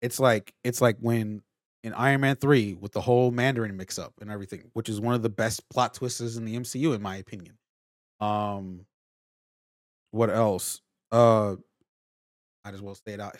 it's 0.00 0.20
like 0.20 0.54
it's 0.64 0.80
like 0.80 0.96
when 1.00 1.42
in 1.82 1.92
iron 1.94 2.20
man 2.20 2.36
3 2.36 2.74
with 2.74 2.92
the 2.92 3.00
whole 3.00 3.30
mandarin 3.30 3.76
mix 3.76 3.98
up 3.98 4.12
and 4.20 4.30
everything 4.30 4.70
which 4.74 4.88
is 4.88 5.00
one 5.00 5.14
of 5.14 5.22
the 5.22 5.28
best 5.30 5.68
plot 5.70 5.94
twists 5.94 6.36
in 6.36 6.44
the 6.44 6.56
mcu 6.56 6.94
in 6.94 7.02
my 7.02 7.16
opinion 7.16 7.56
um 8.20 8.86
what 10.12 10.30
else? 10.30 10.80
Uh 11.10 11.56
might 12.64 12.74
as 12.74 12.80
well 12.80 12.94
say 12.94 13.14
it 13.14 13.20
out 13.20 13.36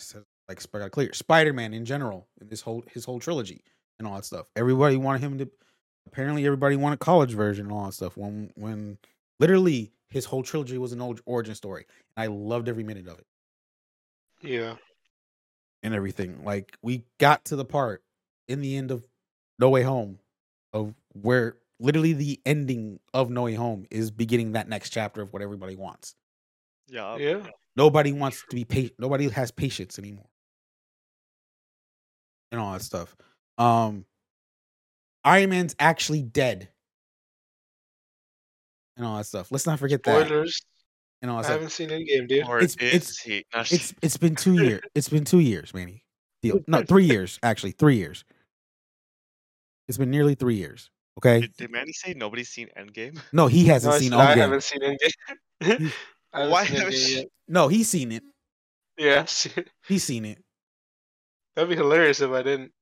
like 0.49 0.61
sp- 0.61 0.91
clear. 0.91 1.13
Spider-man 1.13 1.73
in 1.73 1.85
general 1.85 2.27
in 2.41 2.49
this 2.49 2.61
whole 2.61 2.83
his 2.93 3.05
whole 3.05 3.21
trilogy 3.21 3.63
and 3.99 4.09
all 4.09 4.17
that 4.17 4.25
stuff. 4.25 4.51
Everybody 4.57 4.97
wanted 4.97 5.21
him 5.21 5.39
to 5.39 5.49
apparently 6.07 6.45
everybody 6.45 6.75
wanted 6.77 6.99
college 6.99 7.33
version 7.33 7.67
and 7.67 7.73
all 7.73 7.87
that 7.87 7.93
stuff 7.93 8.17
when 8.17 8.51
when 8.57 8.99
literally 9.39 9.93
his 10.11 10.25
whole 10.25 10.43
trilogy 10.43 10.77
was 10.77 10.93
an 10.93 11.01
old 11.01 11.21
origin 11.25 11.55
story 11.55 11.87
and 12.17 12.25
i 12.25 12.27
loved 12.27 12.69
every 12.69 12.83
minute 12.85 13.07
of 13.09 13.19
it. 13.19 13.27
Yeah. 14.43 14.75
and 15.85 15.95
everything. 15.95 16.45
Like 16.45 16.77
we 16.83 17.05
got 17.19 17.45
to 17.47 17.57
the 17.57 17.65
part 17.65 18.03
in 18.49 18.61
the 18.61 18.77
end 18.77 18.91
of 18.91 19.07
no 19.59 19.71
way 19.71 19.83
home 19.83 20.19
of 20.73 20.95
where 21.13 21.57
literally 21.79 22.13
the 22.13 22.41
ending 22.45 22.99
of 23.15 23.31
no 23.31 23.43
way 23.43 23.55
home 23.55 23.87
is 23.91 24.11
beginning 24.11 24.53
that 24.53 24.69
next 24.69 24.91
chapter 24.91 25.23
of 25.23 25.33
what 25.33 25.43
everybody 25.43 25.77
wants 25.77 26.17
Yeah, 26.93 27.17
Yeah. 27.17 27.47
nobody 27.75 28.13
wants 28.13 28.45
to 28.51 28.55
be 28.55 28.65
patient 28.65 28.95
nobody 28.99 29.29
has 29.31 29.51
patience 29.51 29.99
anymore 29.99 30.29
and 32.51 32.61
all 32.61 32.73
that 32.75 32.83
stuff 32.83 33.17
um 33.57 34.05
iron 35.25 35.49
man's 35.51 35.75
actually 35.79 36.23
dead 36.23 36.69
and 38.99 39.07
all 39.07 39.17
that 39.17 39.25
stuff 39.25 39.51
let's 39.51 39.67
not 39.67 39.79
forget 39.79 40.03
that 40.03 40.27
Spoilers. 40.27 40.61
and 41.23 41.31
all 41.31 41.39
I 41.39 41.41
that 41.43 41.47
stuff 41.47 41.55
haven't 41.55 41.71
seen 41.71 41.89
Endgame, 41.89 42.29
dude. 42.29 42.47
Or 42.47 42.59
It's- 42.59 42.77
is 42.79 42.95
it's- 42.95 43.19
he? 43.21 43.45
No, 43.55 43.61
it's 43.61 43.95
it's 44.03 44.17
been 44.19 44.37
two 44.37 44.63
years 44.63 44.83
it's 44.95 45.09
been 45.09 45.25
two 45.25 45.41
years 45.41 45.73
manny 45.73 46.05
deal 46.43 46.61
no 46.67 46.83
three 46.87 47.07
years 47.07 47.39
actually 47.43 47.73
three 47.73 47.97
years 47.97 48.25
it's 49.89 49.97
been 49.99 50.11
nearly 50.11 50.35
three 50.35 50.57
years 50.57 50.91
okay 51.19 51.41
did, 51.41 51.57
did 51.57 51.71
Manny 51.71 51.93
say 51.93 52.13
nobody's 52.15 52.51
seen 52.51 52.69
Endgame? 52.77 53.19
no 53.33 53.47
he 53.47 53.65
hasn't 53.65 53.93
No, 53.93 53.97
I 53.97 54.01
seen 54.01 54.11
said 54.11 54.21
I 54.21 54.35
Endgame. 54.35 54.37
haven't 54.37 54.63
seen 54.63 54.81
Endgame. 55.63 55.93
I 56.33 56.39
haven't 56.41 56.53
Why 56.53 56.65
seen 56.65 56.77
haven't 56.77 56.95
Endgame 56.95 57.27
no 57.49 57.69
he's 57.69 57.89
seen 57.89 58.13
it 58.13 58.23
Yeah, 58.99 59.21
I've 59.21 59.31
seen 59.31 59.53
it. 59.57 59.69
he's 59.89 60.05
seen 60.05 60.25
it 60.25 60.39
That'd 61.55 61.69
be 61.69 61.77
hilarious 61.77 62.21
if 62.23 62.31
I 62.31 62.43
didn't. 62.43 62.73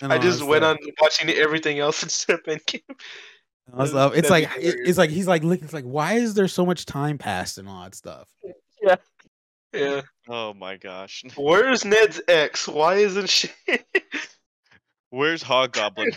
And 0.00 0.12
I 0.12 0.18
just 0.18 0.38
that 0.38 0.46
went 0.46 0.62
on 0.64 0.78
watching 1.00 1.28
everything 1.30 1.80
else 1.80 2.04
except 2.04 2.46
Endgame. 2.46 2.82
And 2.88 3.80
all 3.80 4.10
that 4.10 4.16
it's 4.18 4.30
like 4.30 4.44
it- 4.58 4.76
it's 4.88 4.96
like 4.98 5.10
he's 5.10 5.26
like 5.26 5.42
looking 5.42 5.64
it's 5.64 5.72
like 5.74 5.84
why 5.84 6.12
is 6.14 6.34
there 6.34 6.46
so 6.46 6.64
much 6.64 6.86
time 6.86 7.18
passed 7.18 7.58
and 7.58 7.68
all 7.68 7.82
that 7.82 7.96
stuff 7.96 8.28
Yeah. 8.80 8.96
yeah. 9.72 10.02
Oh 10.28 10.54
my 10.54 10.76
gosh, 10.76 11.24
Where's 11.36 11.84
Ned's 11.84 12.20
ex? 12.28 12.68
Why 12.68 12.94
isn't 12.96 13.28
she? 13.28 13.50
where's 15.10 15.42
Hobgoblin? 15.42 16.10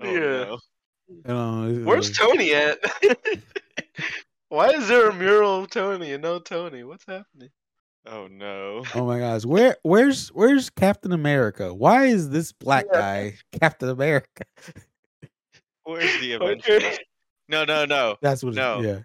Oh, 0.00 0.12
Yeah. 0.12 0.56
no. 1.26 1.68
You 1.68 1.84
Where's 1.84 2.10
Tony 2.16 2.52
at? 2.54 2.78
Why 4.50 4.70
is 4.70 4.88
there 4.88 5.08
a 5.08 5.14
mural 5.14 5.62
of 5.62 5.70
Tony 5.70 6.12
and 6.12 6.22
no 6.24 6.40
Tony? 6.40 6.82
What's 6.82 7.06
happening? 7.06 7.50
Oh 8.04 8.26
no. 8.26 8.82
Oh 8.96 9.06
my 9.06 9.20
gosh, 9.20 9.44
where 9.44 9.76
where's 9.84 10.28
where's 10.30 10.70
Captain 10.70 11.12
America? 11.12 11.72
Why 11.72 12.06
is 12.06 12.30
this 12.30 12.50
black 12.52 12.86
Yeah. 12.92 12.98
guy 13.00 13.34
Captain 13.60 13.88
America? 13.88 14.44
Where's 15.84 16.20
the 16.20 16.34
Okay. 16.40 16.44
Avengers? 16.44 16.98
No, 17.48 17.64
no, 17.64 17.84
no. 17.84 18.16
That's 18.22 18.42
what. 18.42 18.54
No. 18.54 18.80
It, 18.80 18.86
yeah. 18.86 18.98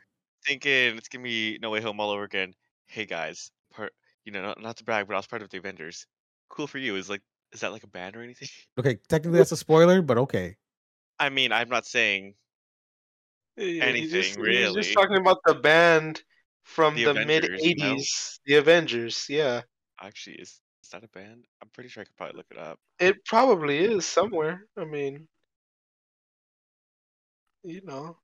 Thinking 0.47 0.97
it's 0.97 1.09
gonna 1.09 1.23
be 1.23 1.59
No 1.61 1.69
Way 1.69 1.81
Home 1.81 1.99
all 1.99 2.09
over 2.09 2.23
again. 2.23 2.53
Hey 2.87 3.05
guys, 3.05 3.51
part 3.71 3.93
you 4.23 4.31
know, 4.31 4.41
not, 4.41 4.61
not 4.61 4.77
to 4.77 4.83
brag, 4.83 5.07
but 5.07 5.13
I 5.13 5.17
was 5.17 5.27
part 5.27 5.43
of 5.43 5.51
the 5.51 5.57
Avengers. 5.59 6.07
Cool 6.49 6.65
for 6.65 6.79
you. 6.79 6.95
Is 6.95 7.07
like, 7.07 7.21
is 7.51 7.59
that 7.59 7.71
like 7.71 7.83
a 7.83 7.87
band 7.87 8.15
or 8.15 8.23
anything? 8.23 8.47
Okay, 8.79 8.97
technically 9.09 9.37
that's 9.37 9.51
a 9.51 9.57
spoiler, 9.57 10.01
but 10.01 10.17
okay. 10.17 10.57
I 11.19 11.29
mean, 11.29 11.51
I'm 11.51 11.69
not 11.69 11.85
saying 11.85 12.33
Yeah, 13.57 13.91
he's 13.91 14.11
just, 14.11 14.37
Anything, 14.37 14.63
he's 14.65 14.73
just 14.73 14.93
talking 14.93 15.17
about 15.17 15.37
the 15.45 15.55
band 15.55 16.21
from 16.63 16.95
The 16.95 17.05
the, 17.05 17.25
mid 17.25 17.45
Avengers, 17.45 17.63
you 17.65 17.75
know? 17.77 17.95
'80s, 17.95 18.39
the 18.45 18.55
Avengers. 18.55 19.25
Yeah, 19.29 19.61
actually 20.01 20.37
is 20.37 20.61
is 20.83 20.89
that 20.91 21.03
a 21.03 21.07
band? 21.07 21.45
I'm 21.61 21.69
pretty 21.69 21.89
sure 21.89 22.01
I 22.01 22.05
could 22.05 22.15
probably 22.17 22.37
look 22.37 22.47
it 22.51 22.57
up. 22.57 22.79
it 22.99 23.25
probably 23.25 23.79
is 23.79 24.05
somewhere. 24.05 24.65
I 24.77 24.85
mean, 24.85 25.27
you 27.63 27.81
know, 27.83 28.17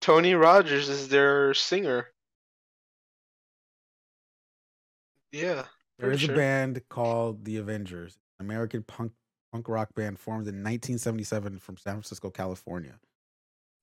Tony 0.00 0.34
Rogers 0.34 0.88
is 0.88 1.08
their 1.08 1.54
singer. 1.54 2.08
Yeah, 5.32 5.64
There 5.98 6.10
is 6.10 6.20
pretty 6.20 6.24
is 6.24 6.28
a 6.30 6.32
band 6.34 6.82
called 6.88 7.44
the 7.44 7.56
Avengers, 7.58 8.18
an 8.38 8.46
American 8.46 8.82
punk 8.82 9.12
punk 9.52 9.68
rock 9.68 9.94
band 9.94 10.18
formed 10.18 10.46
in 10.46 10.56
1977 10.62 11.58
from 11.58 11.76
San 11.76 11.94
Francisco, 11.94 12.30
California. 12.30 12.98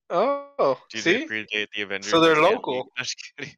Oh, 0.10 0.80
Do 0.92 1.02
they 1.02 1.20
see, 1.22 1.28
predate 1.28 1.68
the 1.76 1.82
Avengers? 1.82 2.12
they're 2.12 2.32
and 2.32 2.38
Stan 2.38 2.50
Lee? 2.50 2.56
local. 2.56 2.88
Just 2.98 3.16
kidding. 3.38 3.56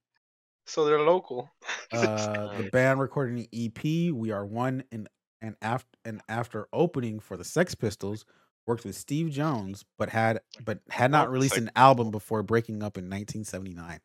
so 0.66 0.86
they're 0.86 1.02
local. 1.02 1.50
Uh, 1.92 2.58
the 2.58 2.70
band 2.70 3.00
recorded 3.00 3.38
an 3.40 3.48
EP, 3.54 4.12
"We 4.14 4.32
Are 4.32 4.46
One," 4.46 4.84
and 4.92 5.08
and 5.42 5.56
after 5.62 5.88
and 6.04 6.22
after 6.28 6.68
opening 6.74 7.20
for 7.22 7.38
the 7.38 7.46
Sex 7.46 7.74
Pistols, 7.76 8.26
worked 8.66 8.84
with 8.84 8.96
Steve 8.96 9.30
Jones, 9.30 9.86
but 9.98 10.10
had 10.10 10.42
but 10.66 10.80
had 10.90 11.12
not 11.12 11.32
released 11.32 11.56
an 11.58 11.72
album 11.78 12.12
before 12.12 12.44
breaking 12.44 12.84
up 12.84 12.98
in 12.98 13.06
1979. 13.06 14.02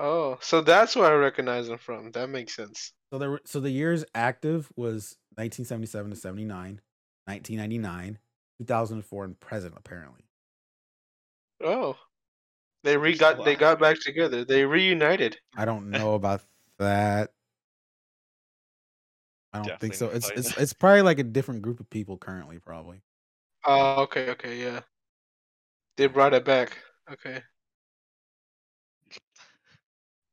Oh, 0.00 0.38
so 0.40 0.62
that's 0.62 0.96
where 0.96 1.12
I 1.12 1.14
recognize 1.14 1.68
them 1.68 1.78
from. 1.78 2.10
That 2.12 2.28
makes 2.28 2.56
sense. 2.56 2.92
So 3.12 3.18
there, 3.18 3.30
were- 3.32 3.42
so 3.44 3.60
the 3.60 3.70
years 3.70 4.04
active 4.14 4.68
was 4.74 5.16
1977 5.36 6.10
to 6.10 6.16
79, 6.16 6.80
1999, 7.26 8.18
2004, 8.58 9.24
and 9.24 9.38
present 9.40 9.74
apparently. 9.76 10.24
Oh, 11.62 11.96
they 12.82 12.96
re 12.96 13.16
got 13.16 13.44
they 13.44 13.56
got 13.56 13.78
back 13.78 13.98
together. 14.00 14.44
They 14.44 14.64
reunited. 14.64 15.36
I 15.56 15.64
don't 15.64 15.90
know 15.90 16.14
about 16.14 16.42
that. 16.78 17.30
I 19.52 19.62
don't 19.62 19.80
think 19.80 19.94
so. 19.94 20.08
It's 20.08 20.30
it's 20.30 20.56
it's 20.56 20.72
probably 20.72 21.02
like 21.02 21.18
a 21.18 21.24
different 21.24 21.62
group 21.62 21.80
of 21.80 21.90
people 21.90 22.16
currently, 22.16 22.58
probably. 22.58 23.02
Oh, 23.66 24.02
okay, 24.02 24.30
okay, 24.30 24.62
yeah. 24.62 24.80
They 25.96 26.06
brought 26.06 26.32
it 26.34 26.44
back. 26.44 26.78
Okay. 27.12 27.42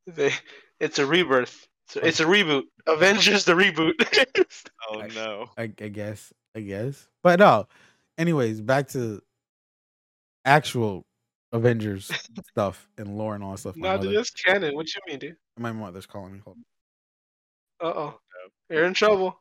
They 0.06 0.32
it's 0.80 1.00
a 1.00 1.06
rebirth. 1.06 1.68
So 1.90 2.00
it's 2.02 2.20
a 2.20 2.26
reboot. 2.26 2.64
Avengers 2.86 3.46
the 3.46 3.54
reboot. 3.54 3.94
Oh 4.90 5.02
I- 5.02 5.08
no. 5.08 5.48
I, 5.58 5.64
I 5.64 5.90
guess. 5.90 6.32
I 6.56 6.62
guess. 6.62 7.10
But 7.24 7.40
no. 7.40 7.68
Anyways, 8.18 8.62
back 8.62 8.88
to 8.90 9.22
actual 10.46 11.06
Avengers 11.52 12.12
stuff 12.50 12.88
and 12.98 13.18
lore 13.18 13.36
and 13.36 13.44
all 13.44 13.52
that 13.52 13.60
stuff. 13.60 13.76
My 13.76 13.90
nah, 13.90 13.96
mother, 13.96 14.08
dude, 14.10 14.18
that's 14.18 14.32
canon. 14.32 14.76
What 14.76 14.94
you 14.94 15.02
mean, 15.08 15.20
dude? 15.20 15.36
my 15.58 15.72
mother's 15.72 16.06
calling 16.06 16.34
me. 16.34 16.40
Hold 16.44 16.58
Uh 17.82 17.86
oh. 17.86 18.20
You're 18.70 18.86
in 18.86 18.94
trouble. 18.94 19.40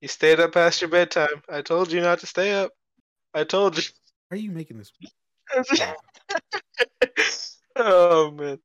You 0.00 0.08
stayed 0.08 0.40
up 0.40 0.52
past 0.52 0.80
your 0.80 0.90
bedtime. 0.90 1.42
I 1.48 1.62
told 1.62 1.92
you 1.92 2.00
not 2.00 2.20
to 2.20 2.26
stay 2.26 2.52
up. 2.52 2.72
I 3.32 3.44
told 3.44 3.76
you. 3.76 3.84
Why 4.28 4.38
are 4.38 4.40
you 4.40 4.50
making 4.50 4.78
this? 4.78 4.92
oh 7.76 8.30
man. 8.30 8.58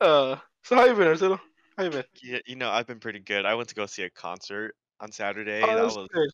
Uh 0.00 0.36
so 0.62 0.76
how 0.76 0.86
you 0.86 0.94
been, 0.94 1.08
Arturo? 1.08 1.40
How 1.76 1.84
you 1.84 1.90
been? 1.90 2.04
Yeah, 2.22 2.38
you 2.46 2.56
know, 2.56 2.70
I've 2.70 2.86
been 2.86 3.00
pretty 3.00 3.20
good. 3.20 3.44
I 3.44 3.54
went 3.54 3.68
to 3.68 3.74
go 3.74 3.84
see 3.86 4.02
a 4.04 4.10
concert 4.10 4.74
on 5.00 5.12
Saturday. 5.12 5.62
Oh, 5.62 5.74
that 5.74 5.84
was 5.84 6.08
good. 6.12 6.30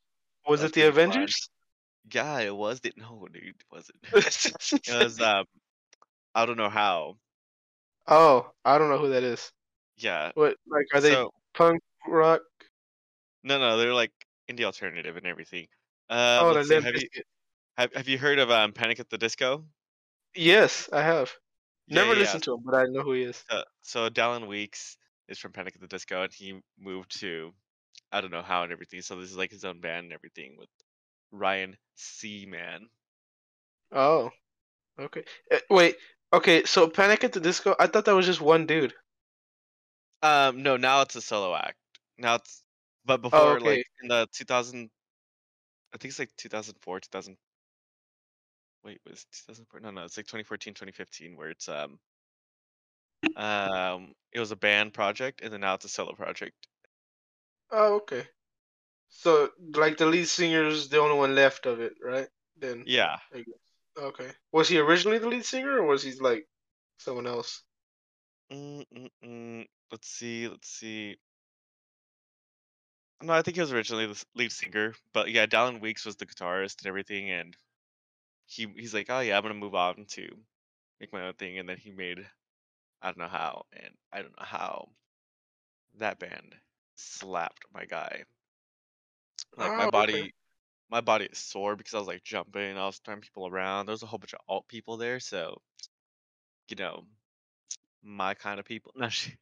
Was 0.48 0.60
that 0.60 0.68
it 0.68 0.74
the 0.74 0.82
Avengers? 0.82 1.48
fun. 1.48 1.59
Yeah, 2.10 2.40
it 2.40 2.54
was. 2.56 2.80
The, 2.80 2.92
no, 2.96 3.26
dude, 3.32 3.44
it 3.44 3.64
wasn't. 3.70 3.98
It 4.86 4.94
was 4.94 5.20
um, 5.20 5.46
I 6.34 6.46
don't 6.46 6.56
know 6.56 6.70
how. 6.70 7.18
oh, 8.06 8.52
I 8.64 8.78
don't 8.78 8.90
know 8.90 8.98
who 8.98 9.10
that 9.10 9.22
is. 9.22 9.52
Yeah. 9.96 10.32
What 10.34 10.56
like 10.66 10.86
are 10.94 11.00
they 11.00 11.12
so 11.12 11.30
punk 11.54 11.80
rock? 12.06 12.42
no, 13.42 13.58
no, 13.58 13.76
they're 13.76 13.94
like 13.94 14.12
indie 14.50 14.64
alternative 14.64 15.16
and 15.16 15.26
everything. 15.26 15.66
Um, 16.08 16.56
oh, 16.56 16.62
see, 16.62 16.74
have 16.80 16.96
you 16.96 17.08
have, 17.76 17.94
have 17.94 18.08
you 18.08 18.18
heard 18.18 18.38
of 18.38 18.50
um 18.50 18.72
Panic 18.72 19.00
at 19.00 19.10
the 19.10 19.18
Disco? 19.18 19.66
Yes, 20.34 20.88
I 20.92 21.02
have. 21.02 21.32
Yeah, 21.88 22.04
Never 22.04 22.14
yeah, 22.14 22.14
yeah. 22.14 22.18
listened 22.20 22.42
to 22.44 22.54
him, 22.54 22.62
but 22.64 22.74
I 22.74 22.84
know 22.86 23.02
who 23.02 23.12
he 23.12 23.22
is. 23.24 23.44
Uh, 23.50 23.62
so 23.82 24.08
Dallon 24.08 24.46
Weekes 24.46 24.96
is 25.28 25.38
from 25.38 25.52
Panic 25.52 25.74
at 25.74 25.80
the 25.80 25.86
Disco, 25.88 26.22
and 26.22 26.32
he 26.32 26.60
moved 26.78 27.18
to 27.20 27.52
I 28.12 28.20
don't 28.20 28.30
know 28.30 28.42
how 28.42 28.64
and 28.64 28.72
everything. 28.72 29.02
So 29.02 29.16
this 29.20 29.30
is 29.30 29.36
like 29.36 29.50
his 29.50 29.64
own 29.64 29.80
band 29.80 30.04
and 30.04 30.12
everything 30.12 30.56
with 30.58 30.70
Ryan 31.32 31.76
Seaman. 31.96 32.88
Oh, 33.92 34.30
okay. 34.98 35.24
Uh, 35.52 35.58
wait, 35.68 35.96
okay. 36.32 36.64
So 36.64 36.88
Panic 36.88 37.24
at 37.24 37.32
the 37.32 37.40
Disco. 37.40 37.74
I 37.78 37.86
thought 37.86 38.04
that 38.04 38.14
was 38.14 38.26
just 38.26 38.40
one 38.40 38.66
dude. 38.66 38.94
Um, 40.22 40.62
no, 40.62 40.76
now 40.76 41.02
it's 41.02 41.16
a 41.16 41.20
solo 41.20 41.54
act. 41.54 41.76
Now 42.18 42.36
it's 42.36 42.62
but 43.04 43.22
before 43.22 43.56
okay. 43.56 43.76
like 43.76 43.86
in 44.02 44.08
the 44.08 44.26
2000, 44.32 44.90
I 45.92 45.98
think 45.98 46.10
it's 46.10 46.18
like 46.18 46.30
2004, 46.36 47.00
2000. 47.00 47.36
Wait, 48.84 49.00
was 49.08 49.26
2004? 49.32 49.80
No, 49.80 49.90
no, 49.90 50.04
it's 50.04 50.16
like 50.16 50.26
2014, 50.26 50.74
2015, 50.74 51.36
where 51.36 51.50
it's 51.50 51.68
um 51.68 51.98
um 53.36 54.12
it 54.32 54.40
was 54.40 54.50
a 54.50 54.56
band 54.56 54.94
project 54.94 55.40
and 55.42 55.52
then 55.52 55.60
now 55.60 55.74
it's 55.74 55.84
a 55.84 55.88
solo 55.88 56.12
project. 56.12 56.54
Oh, 57.70 57.94
okay. 57.96 58.24
So 59.10 59.50
like 59.74 59.98
the 59.98 60.06
lead 60.06 60.28
singer's 60.28 60.88
the 60.88 61.00
only 61.00 61.16
one 61.16 61.34
left 61.34 61.66
of 61.66 61.80
it, 61.80 61.94
right? 62.02 62.28
Then 62.56 62.84
Yeah. 62.86 63.18
Okay. 63.98 64.30
Was 64.52 64.68
he 64.68 64.78
originally 64.78 65.18
the 65.18 65.28
lead 65.28 65.44
singer, 65.44 65.78
or 65.78 65.84
was 65.84 66.02
he 66.02 66.12
like 66.12 66.46
someone 66.98 67.26
else? 67.26 67.62
Mm, 68.52 68.84
mm, 68.96 69.10
mm. 69.24 69.66
Let's 69.90 70.08
see. 70.08 70.48
Let's 70.48 70.68
see. 70.68 71.16
No, 73.22 73.34
I 73.34 73.42
think 73.42 73.56
he 73.56 73.60
was 73.60 73.72
originally 73.72 74.06
the 74.06 74.24
lead 74.34 74.52
singer, 74.52 74.94
but 75.12 75.30
yeah, 75.30 75.44
Dallon 75.46 75.80
Weekes 75.80 76.06
was 76.06 76.16
the 76.16 76.26
guitarist 76.26 76.78
and 76.80 76.86
everything, 76.86 77.30
and 77.30 77.54
he 78.46 78.66
he's 78.76 78.94
like, 78.94 79.06
oh 79.10 79.20
yeah, 79.20 79.36
I'm 79.36 79.42
gonna 79.42 79.54
move 79.54 79.74
on 79.74 80.06
to 80.10 80.28
make 81.00 81.12
my 81.12 81.26
own 81.26 81.34
thing, 81.34 81.58
and 81.58 81.68
then 81.68 81.76
he 81.76 81.90
made, 81.92 82.26
I 83.02 83.08
don't 83.08 83.18
know 83.18 83.28
how, 83.28 83.66
and 83.72 83.94
I 84.12 84.22
don't 84.22 84.38
know 84.38 84.44
how 84.46 84.88
that 85.98 86.18
band 86.18 86.54
slapped 86.96 87.64
my 87.74 87.84
guy. 87.84 88.24
Like 89.56 89.72
Oh, 89.72 89.76
my 89.76 89.86
okay. 89.86 89.90
body, 89.90 90.34
my 90.90 91.00
body 91.00 91.26
is 91.26 91.38
sore 91.38 91.76
because 91.76 91.94
I 91.94 91.98
was 91.98 92.08
like 92.08 92.24
jumping, 92.24 92.78
I 92.78 92.86
was 92.86 92.98
throwing 92.98 93.20
people 93.22 93.46
around. 93.48 93.86
There 93.86 93.92
was 93.92 94.02
a 94.02 94.06
whole 94.06 94.18
bunch 94.18 94.34
of 94.34 94.40
alt 94.48 94.68
people 94.68 94.96
there, 94.98 95.20
so 95.20 95.62
you 96.68 96.76
know, 96.76 97.04
my 98.02 98.34
kind 98.34 98.60
of 98.60 98.66
people. 98.66 98.92
No, 98.96 99.08
shit. 99.08 99.38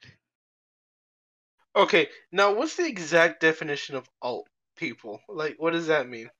Okay. 1.74 2.10
Now, 2.30 2.52
what's 2.52 2.76
the 2.76 2.86
exact 2.86 3.40
definition 3.40 3.96
of 3.96 4.08
alt 4.20 4.48
people? 4.76 5.20
Like, 5.28 5.56
what 5.58 5.72
does 5.72 5.86
that 5.86 6.06
mean? 6.08 6.30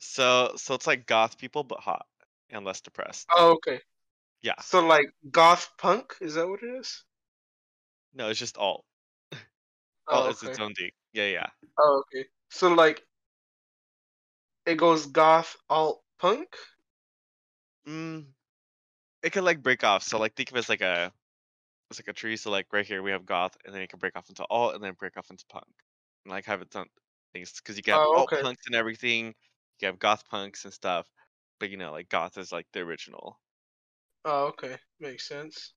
So 0.00 0.54
so 0.56 0.74
it's 0.74 0.86
like 0.86 1.06
goth 1.06 1.38
people 1.38 1.62
but 1.62 1.80
hot 1.80 2.06
and 2.48 2.64
less 2.64 2.80
depressed. 2.80 3.28
Oh, 3.36 3.52
okay. 3.52 3.80
Yeah. 4.42 4.60
So 4.60 4.86
like 4.86 5.06
goth 5.30 5.70
punk, 5.78 6.16
is 6.20 6.34
that 6.34 6.48
what 6.48 6.62
it 6.62 6.74
is? 6.80 7.04
No, 8.14 8.28
it's 8.28 8.38
just 8.38 8.56
alt. 8.58 8.84
Oh, 10.08 10.24
Alt 10.24 10.30
is 10.30 10.42
okay. 10.42 10.48
its 10.48 10.58
own 10.58 10.74
thing. 10.74 10.90
Yeah, 11.12 11.26
yeah. 11.28 11.46
Oh, 11.78 12.02
okay. 12.02 12.26
So 12.50 12.68
like, 12.74 13.06
it 14.64 14.76
goes 14.76 15.04
goth, 15.06 15.56
alt, 15.68 16.02
punk. 16.18 16.56
Mm, 17.86 18.34
it 19.22 19.30
could 19.32 19.44
like 19.44 19.62
break 19.62 19.84
off. 19.84 20.02
So 20.04 20.18
like 20.18 20.36
think 20.36 20.50
of 20.50 20.56
it 20.56 20.60
as 20.60 20.68
like 20.70 20.80
a 20.82 21.12
it's 21.90 22.00
like 22.00 22.08
a 22.08 22.12
tree. 22.14 22.36
So 22.38 22.50
like 22.52 22.72
right 22.72 22.86
here 22.86 23.02
we 23.02 23.12
have 23.12 23.26
goth, 23.26 23.56
and 23.64 23.74
then 23.74 23.82
it 23.82 23.90
can 23.90 24.00
break 24.00 24.16
off 24.16 24.28
into 24.30 24.46
alt, 24.50 24.74
and 24.74 24.84
then 24.84 24.94
break 24.94 25.16
off 25.18 25.30
into 25.30 25.46
punk, 25.48 25.66
and 26.24 26.32
like 26.32 26.46
have 26.46 26.62
its 26.62 26.76
own 26.76 26.88
things. 27.34 27.52
Because 27.54 27.76
you 27.78 27.82
can 27.82 27.92
have 27.94 28.02
Oh, 28.02 28.14
alt 28.14 28.32
okay. 28.32 28.42
punks 28.42 28.66
and 28.66 28.76
everything. 28.76 29.34
You 29.80 29.86
have 29.88 29.98
goth 30.00 30.26
punks 30.28 30.64
and 30.64 30.74
stuff. 30.74 31.08
But 31.60 31.70
you 31.70 31.78
know, 31.78 31.92
like 31.92 32.08
goth 32.10 32.38
is 32.38 32.52
like 32.52 32.68
the 32.72 32.80
original. 32.82 33.40
Oh, 34.24 34.46
okay. 34.46 34.78
Makes 34.98 35.28
sense. 35.28 35.74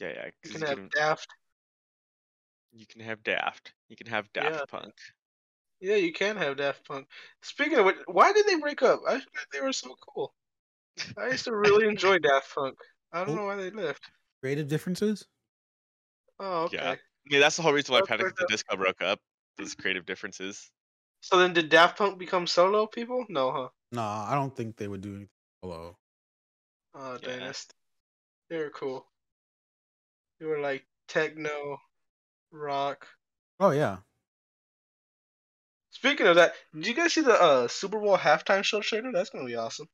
Yeah, 0.00 0.12
yeah. 0.14 0.30
You 0.42 0.50
can 0.50 0.60
you 0.60 0.62
have 0.62 0.76
can 0.76 0.90
daft. 0.94 1.28
you 2.72 2.84
can 2.86 3.00
have 3.00 3.22
daft. 3.22 3.74
You 3.88 3.96
can 3.96 4.06
have 4.08 4.32
daft 4.32 4.58
Yeah. 4.58 4.64
punk. 4.66 4.94
Yeah, 5.80 5.96
you 5.96 6.12
can 6.12 6.36
have 6.36 6.58
Daft 6.58 6.86
Punk. 6.86 7.08
Speaking 7.42 7.78
of 7.78 7.86
which, 7.86 7.96
why 8.06 8.32
did 8.32 8.46
they 8.46 8.56
break 8.56 8.82
up? 8.82 9.00
I 9.08 9.14
thought 9.14 9.46
they 9.52 9.60
were 9.60 9.72
so 9.72 9.96
cool. 10.14 10.34
I 11.16 11.28
used 11.28 11.44
to 11.46 11.56
really 11.56 11.88
enjoy 11.88 12.18
Daft 12.18 12.54
Punk. 12.54 12.76
I 13.12 13.24
don't 13.24 13.30
Oh. 13.30 13.34
know 13.36 13.44
why 13.46 13.56
they 13.56 13.70
left. 13.70 14.02
Creative 14.42 14.68
differences? 14.68 15.26
Oh, 16.38 16.64
okay. 16.64 16.76
Yeah. 16.76 16.90
I 16.92 16.98
mean, 17.26 17.40
that's 17.40 17.56
the 17.56 17.62
whole 17.62 17.72
reason 17.72 17.94
why 17.94 18.02
Panic 18.02 18.26
at 18.26 18.36
the 18.36 18.46
Disco 18.48 18.76
broke 18.76 19.02
up. 19.02 19.20
Those 19.56 19.74
creative 19.74 20.06
differences. 20.06 20.70
So 21.20 21.38
then, 21.38 21.52
did 21.52 21.68
Daft 21.68 21.98
Punk 21.98 22.18
become 22.18 22.46
solo 22.46 22.86
people? 22.86 23.26
No, 23.28 23.52
huh? 23.52 23.68
No, 23.92 24.02
I 24.02 24.34
don't 24.34 24.54
think 24.54 24.76
they 24.76 24.88
would 24.88 25.00
do 25.00 25.10
anything. 25.10 25.28
Hello. 25.62 25.96
Oh, 26.94 27.18
dang, 27.18 27.40
Yeah. 27.40 27.46
that's 27.46 27.68
they 28.48 28.58
were 28.58 28.70
cool. 28.70 29.06
They 30.38 30.46
were 30.46 30.60
like 30.60 30.86
techno, 31.08 31.78
rock. 32.50 33.06
Oh 33.60 33.70
yeah. 33.70 33.98
Speaking 36.00 36.28
of 36.28 36.36
that, 36.36 36.54
did 36.74 36.86
you 36.86 36.94
guys 36.94 37.12
see 37.12 37.20
the 37.20 37.34
uh, 37.34 37.68
Super 37.68 38.00
Bowl 38.00 38.16
halftime 38.16 38.64
show 38.64 38.80
trailer? 38.80 39.12
That's 39.12 39.28
gonna 39.28 39.44
be 39.44 39.54
awesome. 39.56 39.86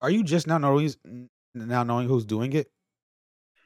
Are 0.00 0.10
you 0.10 0.24
just 0.24 0.48
now 0.48 0.58
knowing 0.58 0.92
now 1.54 1.84
knowing 1.84 2.08
who's 2.08 2.24
doing 2.24 2.52
it? 2.52 2.68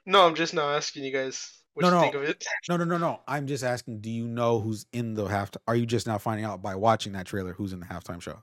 No, 0.05 0.26
I'm 0.26 0.35
just 0.35 0.52
now 0.52 0.68
asking 0.68 1.05
you 1.05 1.12
guys 1.12 1.62
what 1.72 1.85
No, 1.85 1.88
you 1.88 1.94
no. 1.94 2.00
think 2.02 2.14
of 2.16 2.22
it. 2.24 2.44
No, 2.68 2.76
no, 2.76 2.85
no, 2.85 2.98
no. 2.98 3.20
I'm 3.26 3.46
just 3.46 3.64
asking. 3.64 4.02
Do 4.02 4.11
you 4.11 4.26
know 4.29 4.61
who's 4.61 4.85
in 4.92 5.14
the 5.14 5.24
half? 5.24 5.52
Are 5.66 5.74
you 5.74 5.87
just 5.87 6.07
now 6.07 6.18
finding 6.18 6.44
out 6.44 6.61
by 6.61 6.74
watching 6.74 7.14
that 7.14 7.24
trailer 7.24 7.55
who's 7.55 7.72
in 7.72 7.81
the 7.81 7.87
halftime 7.87 8.20
show? 8.20 8.42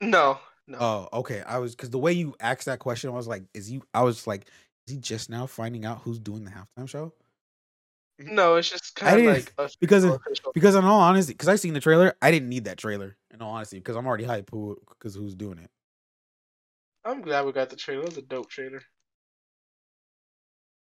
No, 0.00 0.40
no. 0.66 0.78
Oh, 0.80 1.08
okay. 1.20 1.42
I 1.46 1.58
was 1.58 1.76
because 1.76 1.90
the 1.90 1.98
way 1.98 2.10
you 2.14 2.34
asked 2.40 2.64
that 2.64 2.80
question, 2.80 3.10
I 3.10 3.12
was 3.12 3.28
like, 3.28 3.44
is 3.54 3.70
you? 3.70 3.82
I 3.94 4.02
was 4.02 4.26
like, 4.26 4.48
is 4.88 4.94
he 4.94 4.98
just 4.98 5.30
now 5.30 5.46
finding 5.46 5.84
out 5.84 6.00
who's 6.00 6.18
doing 6.18 6.44
the 6.44 6.50
halftime 6.50 6.88
show? 6.88 7.12
No, 8.18 8.56
it's 8.56 8.70
just 8.70 8.94
kind 8.96 9.20
of 9.20 9.26
like 9.26 9.54
because 9.80 10.04
official- 10.04 10.52
Because 10.54 10.74
in 10.74 10.84
all 10.84 11.00
honesty, 11.00 11.32
because 11.34 11.48
I 11.48 11.56
seen 11.56 11.74
the 11.74 11.80
trailer, 11.80 12.16
I 12.22 12.30
didn't 12.30 12.48
need 12.48 12.64
that 12.64 12.78
trailer. 12.78 13.16
In 13.32 13.42
all 13.42 13.50
honesty, 13.52 13.78
because 13.78 13.96
I'm 13.96 14.06
already 14.06 14.24
hyped 14.24 14.48
who 14.50 14.78
because 14.88 15.14
who's 15.14 15.34
doing 15.34 15.58
it. 15.58 15.70
I'm 17.04 17.20
glad 17.20 17.44
we 17.44 17.52
got 17.52 17.68
the 17.68 17.76
trailer. 17.76 18.02
It 18.02 18.08
was 18.08 18.16
a 18.18 18.22
dope 18.22 18.48
trailer. 18.48 18.82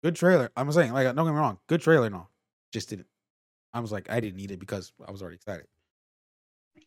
Good 0.03 0.15
trailer. 0.15 0.49
I'm 0.55 0.71
saying, 0.71 0.93
like, 0.93 1.05
don't 1.13 1.25
get 1.25 1.33
me 1.33 1.37
wrong, 1.39 1.59
good 1.67 1.81
trailer. 1.81 2.09
No, 2.09 2.27
just 2.71 2.89
didn't. 2.89 3.07
I 3.73 3.81
was 3.81 3.91
like, 3.91 4.09
I 4.09 4.19
didn't 4.21 4.37
need 4.37 4.51
it 4.51 4.59
because 4.59 4.93
I 5.05 5.11
was 5.11 5.21
already 5.21 5.35
excited. 5.35 5.67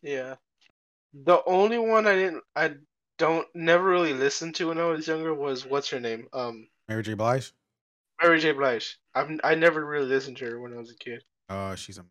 Yeah. 0.01 0.35
The 1.13 1.43
only 1.45 1.77
one 1.77 2.07
I 2.07 2.15
didn't, 2.15 2.43
I 2.55 2.73
don't, 3.19 3.47
never 3.53 3.85
really 3.85 4.13
listened 4.13 4.55
to 4.55 4.69
when 4.69 4.79
I 4.79 4.85
was 4.85 5.07
younger 5.07 5.33
was 5.33 5.63
what's 5.65 5.89
her 5.91 5.99
name? 5.99 6.27
Um, 6.33 6.67
Mary 6.89 7.03
J. 7.03 7.13
Blige. 7.13 7.53
Mary 8.23 8.39
J. 8.39 8.53
Blige. 8.53 8.97
I've 9.13 9.29
I 9.43 9.55
never 9.55 9.85
really 9.85 10.05
listened 10.07 10.37
to 10.37 10.45
her 10.45 10.59
when 10.61 10.73
I 10.73 10.77
was 10.77 10.91
a 10.91 10.95
kid, 10.95 11.23
Uh, 11.49 11.75
she's 11.75 11.97
a 11.97 12.05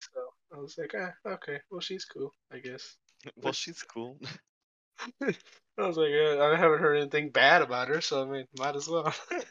so 0.00 0.20
I 0.54 0.60
was 0.60 0.76
like, 0.78 0.94
ah, 0.96 1.12
okay, 1.34 1.58
well 1.70 1.80
she's 1.80 2.04
cool, 2.04 2.32
I 2.52 2.58
guess. 2.58 2.96
Well, 3.36 3.52
she's 3.52 3.82
cool. 3.82 4.16
I 5.22 5.34
was 5.76 5.96
like, 5.96 6.10
yeah, 6.10 6.38
I 6.40 6.56
haven't 6.56 6.80
heard 6.80 6.96
anything 6.96 7.30
bad 7.30 7.62
about 7.62 7.88
her, 7.88 8.00
so 8.00 8.22
I 8.22 8.26
mean, 8.26 8.46
might 8.58 8.76
as 8.76 8.88
well. 8.88 9.12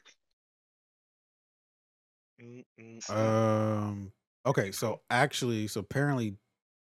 Mm, 2.40 2.64
mm. 2.80 3.10
Um. 3.10 4.12
Okay, 4.46 4.72
so 4.72 5.02
actually, 5.10 5.68
so 5.68 5.80
apparently, 5.80 6.36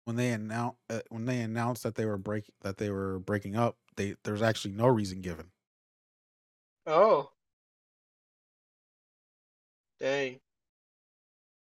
when 0.05 0.15
they 0.15 0.31
announced 0.31 0.77
uh, 0.89 1.01
when 1.09 1.25
they 1.25 1.41
announced 1.41 1.83
that 1.83 1.95
they 1.95 2.05
were 2.05 2.17
break 2.17 2.45
that 2.61 2.77
they 2.77 2.89
were 2.89 3.19
breaking 3.19 3.55
up, 3.55 3.77
they 3.95 4.15
there's 4.23 4.41
actually 4.41 4.73
no 4.73 4.87
reason 4.87 5.21
given. 5.21 5.51
oh, 6.87 7.29
dang. 9.99 10.33
you 10.33 10.39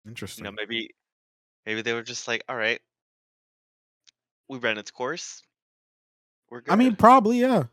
Interesting. 0.07 0.45
know, 0.45 0.53
maybe, 0.53 0.91
maybe 1.67 1.83
they 1.83 1.93
were 1.93 2.03
just 2.03 2.29
like, 2.29 2.45
all 2.49 2.57
right, 2.57 2.81
we 4.49 4.59
ran 4.59 4.79
its 4.79 4.91
course. 4.91 5.43
We're 6.51 6.61
good. 6.61 6.73
I 6.73 6.77
mean, 6.77 6.97
probably 6.97 7.41
yeah. 7.41 7.65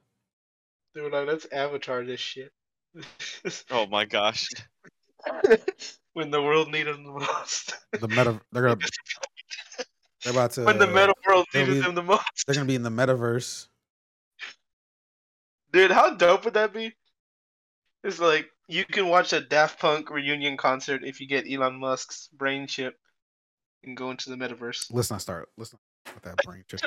They 0.93 1.01
were 1.01 1.09
like, 1.09 1.27
let's 1.27 1.47
avatar 1.51 2.03
this 2.03 2.19
shit. 2.19 2.51
oh 3.71 3.87
my 3.87 4.05
gosh. 4.05 4.47
when 6.13 6.31
the 6.31 6.41
world 6.41 6.71
needed 6.71 6.95
them 6.95 7.03
the 7.03 7.11
most. 7.11 7.75
The 7.91 8.07
meta 8.07 8.39
they're 8.51 8.63
gonna 8.63 8.77
they're 10.23 10.33
about 10.33 10.51
to 10.51 10.63
when 10.63 10.77
the 10.77 10.87
meta 10.87 11.13
world 11.27 11.45
needed 11.53 11.73
be- 11.73 11.79
them 11.81 11.95
the 11.95 12.03
most. 12.03 12.45
they're 12.45 12.55
gonna 12.55 12.65
be 12.65 12.75
in 12.75 12.83
the 12.83 12.89
metaverse. 12.89 13.67
Dude, 15.71 15.91
how 15.91 16.15
dope 16.15 16.43
would 16.45 16.55
that 16.55 16.73
be? 16.73 16.93
It's 18.03 18.19
like 18.19 18.49
you 18.71 18.85
can 18.85 19.07
watch 19.07 19.33
a 19.33 19.41
Daft 19.41 19.79
Punk 19.79 20.09
reunion 20.09 20.57
concert 20.57 21.03
if 21.03 21.19
you 21.19 21.27
get 21.27 21.45
Elon 21.51 21.79
Musk's 21.79 22.29
brain 22.33 22.67
chip 22.67 22.97
and 23.83 23.97
go 23.97 24.11
into 24.11 24.29
the 24.29 24.35
metaverse. 24.35 24.87
Let's 24.91 25.11
not 25.11 25.21
start. 25.21 25.49
Let's 25.57 25.73
not 25.73 25.81
with 26.13 26.23
that 26.23 26.37
brain 26.45 26.63
chip. 26.67 26.79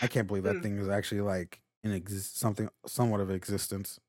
I 0.00 0.06
can't 0.06 0.26
believe 0.26 0.44
that 0.44 0.56
hmm. 0.56 0.62
thing 0.62 0.78
is 0.78 0.88
actually 0.88 1.20
like 1.20 1.60
in 1.84 1.92
exist 1.92 2.38
something 2.38 2.68
somewhat 2.86 3.20
of 3.20 3.30
existence. 3.30 4.00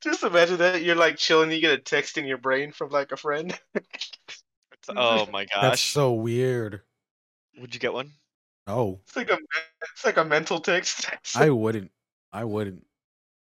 Just 0.00 0.22
imagine 0.22 0.58
that 0.58 0.82
you're 0.82 0.96
like 0.96 1.16
chilling, 1.16 1.50
you 1.50 1.60
get 1.60 1.72
a 1.72 1.78
text 1.78 2.16
in 2.16 2.24
your 2.24 2.38
brain 2.38 2.72
from 2.72 2.90
like 2.90 3.12
a 3.12 3.16
friend. 3.16 3.58
Oh 4.96 5.26
my 5.30 5.44
gosh, 5.44 5.62
That's 5.62 5.80
so 5.80 6.14
weird. 6.14 6.80
Would 7.60 7.74
you 7.74 7.78
get 7.80 7.92
one? 7.92 8.12
No, 8.66 9.00
It's 9.06 9.14
like 9.14 9.30
a 9.30 9.38
it's 9.92 10.04
like 10.04 10.16
a 10.16 10.24
mental 10.24 10.58
text. 10.58 11.10
I 11.36 11.50
wouldn't. 11.50 11.90
I 12.32 12.44
wouldn't. 12.44 12.84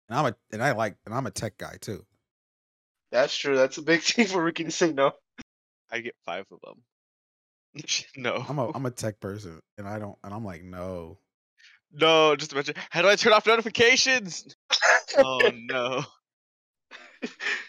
And 0.10 0.20
I'm 0.20 0.26
a 0.26 0.36
and 0.52 0.62
I 0.62 0.74
like 0.74 0.98
and 1.06 1.16
I'm 1.16 1.26
a 1.26 1.32
tech 1.32 1.58
guy 1.58 1.78
too. 1.80 2.06
That's 3.12 3.36
true. 3.36 3.56
That's 3.56 3.78
a 3.78 3.82
big 3.82 4.02
thing 4.02 4.28
for 4.28 4.44
Ricky 4.44 4.64
to 4.64 4.72
say 4.72 4.92
no. 4.92 5.12
I 5.92 6.00
get 6.00 6.16
five 6.26 6.46
of 6.52 6.60
them. 6.62 7.84
no. 8.18 8.46
I'm 8.48 8.60
a 8.60 8.72
I'm 8.74 8.86
a 8.86 8.92
tech 8.92 9.20
person 9.20 9.60
and 9.78 9.88
I 9.88 10.00
don't 10.00 10.18
and 10.24 10.34
I'm 10.34 10.46
like 10.46 10.64
no. 10.64 11.18
No, 11.94 12.36
just 12.38 12.54
imagine. 12.54 12.76
How 12.90 13.02
do 13.02 13.10
I 13.10 13.16
turn 13.16 13.34
off 13.34 13.46
notifications? 13.46 14.56
oh 15.18 15.52
no. 15.54 16.04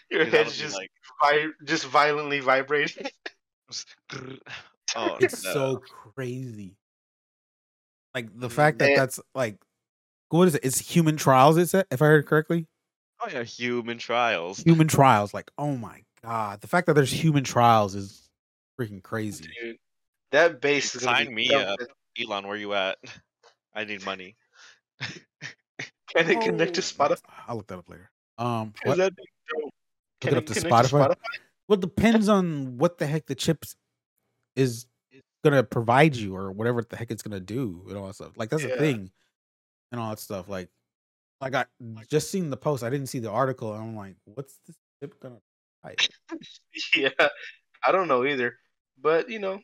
your 0.09 0.25
head's 0.25 0.57
just 0.57 0.75
like, 0.75 0.89
vi- 1.21 1.51
just 1.65 1.85
violently 1.85 2.39
vibrating. 2.39 3.07
oh 4.95 5.17
It's 5.19 5.43
no. 5.43 5.53
so 5.53 5.77
crazy. 5.77 6.77
Like 8.15 8.29
the 8.33 8.49
fact 8.49 8.79
that 8.79 8.89
Man. 8.89 8.95
that's 8.95 9.19
like 9.35 9.57
what 10.29 10.47
is 10.47 10.55
it? 10.55 10.61
It's 10.63 10.79
human 10.79 11.17
trials, 11.17 11.57
is 11.57 11.73
it? 11.73 11.85
If 11.91 12.01
I 12.01 12.05
heard 12.05 12.25
correctly? 12.25 12.67
Oh 13.23 13.29
yeah, 13.31 13.43
human 13.43 13.97
trials. 13.97 14.59
Human 14.65 14.87
trials. 14.87 15.33
Like, 15.33 15.49
oh 15.57 15.77
my 15.77 16.01
god. 16.23 16.61
The 16.61 16.67
fact 16.67 16.87
that 16.87 16.93
there's 16.93 17.11
human 17.11 17.43
trials 17.43 17.95
is 17.95 18.29
freaking 18.79 19.01
crazy. 19.01 19.45
Dude, 19.61 19.77
that 20.31 20.59
base 20.61 20.93
is 20.95 21.03
gonna 21.03 21.17
Sign 21.17 21.27
be 21.27 21.33
me 21.49 21.53
up. 21.53 21.79
Elon, 22.21 22.47
where 22.47 22.57
you 22.57 22.73
at? 22.73 22.97
I 23.73 23.85
need 23.85 24.05
money. 24.05 24.35
Can 25.01 26.29
it 26.29 26.41
connect 26.41 26.75
to 26.75 26.81
Oh, 26.81 26.83
Spotify? 26.83 27.17
I'll 27.47 27.55
look 27.57 27.67
that 27.67 27.79
up 27.79 27.89
later. 27.89 28.09
Um 28.37 28.73
Is 28.83 28.89
what? 28.89 28.97
that 28.97 29.13
dope? 29.15 29.63
Look 30.23 30.31
it 30.33 30.37
up 30.37 30.43
it 30.43 30.53
to 30.53 30.59
Spotify? 30.61 31.15
Well, 31.67 31.77
it 31.77 31.81
depends 31.81 32.29
on 32.29 32.77
what 32.77 32.97
the 32.97 33.07
heck 33.07 33.25
the 33.25 33.35
chips 33.35 33.75
is 34.55 34.85
gonna 35.43 35.63
provide 35.63 36.15
you 36.15 36.35
or 36.35 36.51
whatever 36.51 36.83
the 36.83 36.95
heck 36.97 37.09
it's 37.09 37.23
gonna 37.23 37.39
do 37.39 37.85
and 37.87 37.97
all 37.97 38.07
that 38.07 38.15
stuff. 38.15 38.33
Like 38.35 38.49
that's 38.49 38.63
the 38.63 38.69
Yeah. 38.69 38.77
thing 38.77 39.11
and 39.91 39.99
all 40.01 40.09
that 40.09 40.19
stuff. 40.19 40.47
Like, 40.49 40.69
like 41.43 41.55
I 41.55 41.65
just 42.09 42.31
seen 42.31 42.49
the 42.49 42.57
post. 42.57 42.83
I 42.83 42.89
didn't 42.89 43.07
see 43.07 43.19
the 43.19 43.29
article. 43.29 43.73
And 43.73 43.83
I'm 43.83 43.95
like, 43.95 44.15
what's 44.25 44.59
this 44.65 44.75
chip 45.01 45.19
gonna 45.19 45.39
provide? 45.81 46.07
Yeah, 46.95 47.27
I 47.85 47.91
don't 47.91 48.07
know 48.07 48.25
either. 48.25 48.55
But 49.01 49.29
you 49.29 49.39
know, 49.39 49.59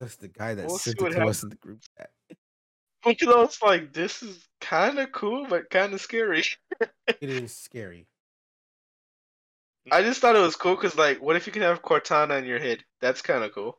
That's 0.00 0.16
the 0.16 0.28
guy 0.28 0.54
that 0.54 0.66
We'll 0.66 0.78
sent 0.78 1.00
it 1.00 1.10
to 1.10 1.24
us 1.24 1.42
in 1.42 1.50
the 1.50 1.56
group 1.56 1.80
chat. 1.96 2.10
you 3.20 3.26
know, 3.26 3.42
it's 3.42 3.62
like 3.62 3.92
this 3.92 4.22
is 4.22 4.46
kind 4.60 4.98
of 4.98 5.12
cool, 5.12 5.46
but 5.48 5.70
kind 5.70 5.94
of 5.94 6.00
scary. 6.00 6.44
It 7.20 7.28
is 7.28 7.54
scary. 7.54 8.06
I 9.90 10.02
just 10.02 10.20
thought 10.20 10.36
it 10.36 10.40
was 10.40 10.56
cool 10.56 10.76
because, 10.76 10.96
like, 10.96 11.20
what 11.20 11.36
if 11.36 11.46
you 11.46 11.52
can 11.52 11.62
have 11.62 11.82
Cortana 11.82 12.38
in 12.38 12.46
your 12.46 12.58
head? 12.58 12.84
That's 13.00 13.20
kind 13.20 13.42
of 13.42 13.52
cool. 13.52 13.78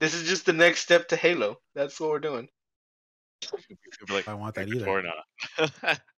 This 0.00 0.14
is 0.14 0.28
just 0.28 0.46
the 0.46 0.52
next 0.52 0.80
step 0.80 1.08
to 1.08 1.16
Halo. 1.16 1.58
That's 1.74 1.98
what 1.98 2.10
we're 2.10 2.20
doing. 2.20 2.48
Like, 4.08 4.28
I 4.28 4.34
want 4.34 4.54
that 4.54 4.68
"Maybe 4.68 4.78
either. 4.78 4.86
Cortana." 4.86 5.98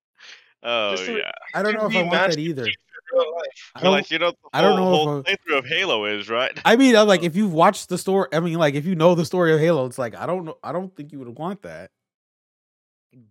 oh 0.63 0.95
Just 0.95 1.09
yeah. 1.09 1.31
I 1.53 1.63
don't 1.63 1.73
know 1.73 1.87
if 1.87 1.95
I 1.95 2.01
want 2.01 2.11
that 2.11 2.27
Master 2.27 2.39
either. 2.39 2.65
Chief 2.65 2.75
in 3.11 3.17
real 3.17 3.35
life. 3.35 3.71
I 3.75 3.81
don't, 3.81 3.91
like 3.91 4.11
you 4.11 4.19
know 4.19 4.27
what 4.27 4.35
the 4.41 4.57
I 4.57 4.61
don't 4.61 4.77
whole, 4.77 4.91
know 4.91 5.11
whole 5.11 5.23
if 5.25 5.25
playthrough 5.25 5.57
of 5.59 5.65
Halo 5.65 6.05
is, 6.05 6.29
right? 6.29 6.51
I 6.65 6.75
mean, 6.75 6.95
I'm 6.95 7.07
like, 7.07 7.23
if 7.23 7.35
you've 7.35 7.53
watched 7.53 7.89
the 7.89 7.97
story, 7.97 8.27
I 8.33 8.39
mean, 8.39 8.57
like, 8.57 8.75
if 8.75 8.85
you 8.85 8.95
know 8.95 9.15
the 9.15 9.25
story 9.25 9.53
of 9.53 9.59
Halo, 9.59 9.85
it's 9.85 9.97
like, 9.97 10.15
I 10.15 10.25
don't 10.25 10.45
know, 10.45 10.57
I 10.63 10.71
don't 10.71 10.95
think 10.95 11.11
you 11.11 11.19
would 11.19 11.37
want 11.37 11.63
that. 11.63 11.91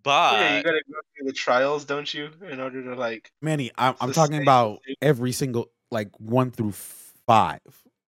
But 0.02 0.40
yeah, 0.40 0.56
you 0.56 0.62
gotta 0.64 0.82
go 0.88 0.98
through 1.16 1.26
the 1.26 1.32
trials, 1.32 1.84
don't 1.84 2.12
you, 2.12 2.30
in 2.50 2.60
order 2.60 2.82
to 2.82 2.94
like. 2.94 3.30
Manny, 3.40 3.70
I'm, 3.78 3.94
I'm 4.00 4.12
talking 4.12 4.42
about 4.42 4.80
every 5.00 5.32
single 5.32 5.70
like 5.90 6.10
one 6.18 6.50
through 6.50 6.72
five, 7.26 7.60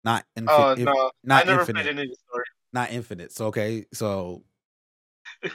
not 0.05 0.25
oh, 0.49 0.73
infinite. 0.73 0.89
Oh 0.89 0.95
no, 0.95 1.11
not 1.25 1.45
I 1.45 1.47
never 1.47 1.61
infinite, 1.61 1.83
played 1.83 1.99
any 1.99 2.15
story. 2.15 2.45
not 2.73 2.91
infinite. 2.91 3.33
So 3.33 3.47
okay, 3.47 3.85
so 3.93 4.43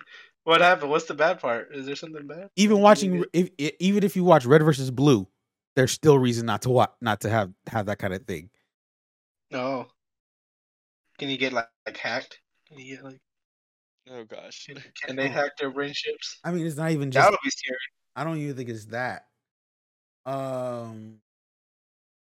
What 0.45 0.61
happened? 0.61 0.89
What's 0.91 1.05
the 1.05 1.13
bad 1.13 1.39
part? 1.39 1.69
Is 1.73 1.85
there 1.85 1.95
something 1.95 2.27
bad? 2.27 2.49
even 2.55 2.79
watching, 2.79 3.21
get- 3.33 3.49
if, 3.57 3.71
even 3.79 4.03
if 4.03 4.15
you 4.15 4.23
watch 4.23 4.45
Red 4.45 4.61
versus 4.63 4.91
Blue, 4.91 5.27
there's 5.75 5.91
still 5.91 6.19
reason 6.19 6.45
not 6.45 6.63
to 6.63 6.69
watch, 6.69 6.91
not 7.01 7.21
to 7.21 7.29
have 7.29 7.51
have 7.67 7.85
that 7.87 7.97
kind 7.99 8.13
of 8.13 8.25
thing. 8.25 8.49
No. 9.51 9.87
Can 11.17 11.29
you 11.29 11.37
get 11.37 11.53
like, 11.53 11.67
like 11.85 11.97
hacked? 11.97 12.39
Can 12.67 12.79
you 12.79 12.95
get 12.95 13.03
like? 13.05 13.19
oh 14.09 14.23
gosh. 14.25 14.65
Can, 14.67 14.83
can 15.05 15.15
they 15.15 15.27
Oh. 15.29 15.31
hack 15.31 15.51
their 15.59 15.71
brain 15.71 15.93
chips? 15.95 16.39
I 16.43 16.51
mean, 16.51 16.65
it's 16.67 16.75
not 16.77 16.91
even 16.91 17.09
just. 17.11 17.23
That 17.25 17.31
would 17.31 17.39
be 17.43 17.49
scary. 17.49 17.77
I 18.15 18.23
don't 18.23 18.37
even 18.37 18.55
think 18.55 18.69
it's 18.69 18.85
that. 18.87 19.25
Um. 20.25 21.19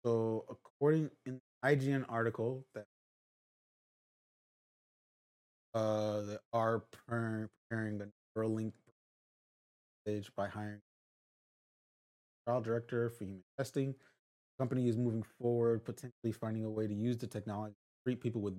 So 0.05 0.45
according 0.49 1.09
in 1.25 1.39
IGN 1.63 2.05
article 2.09 2.65
that 2.75 2.85
uh 5.75 6.21
they 6.21 6.37
are 6.53 6.79
pre- 7.07 7.47
preparing 7.69 8.01
a 8.01 8.07
Neuralink 8.37 8.71
stage 10.05 10.29
by 10.35 10.47
hiring 10.47 10.79
trial 12.47 12.61
director 12.61 13.09
for 13.09 13.23
human 13.23 13.43
testing. 13.57 13.95
company 14.59 14.87
is 14.87 14.97
moving 14.97 15.23
forward, 15.41 15.83
potentially 15.83 16.31
finding 16.31 16.63
a 16.65 16.69
way 16.69 16.85
to 16.87 16.93
use 16.93 17.17
the 17.17 17.25
technology 17.27 17.73
to 17.73 18.09
treat 18.11 18.21
people 18.21 18.41
with 18.41 18.55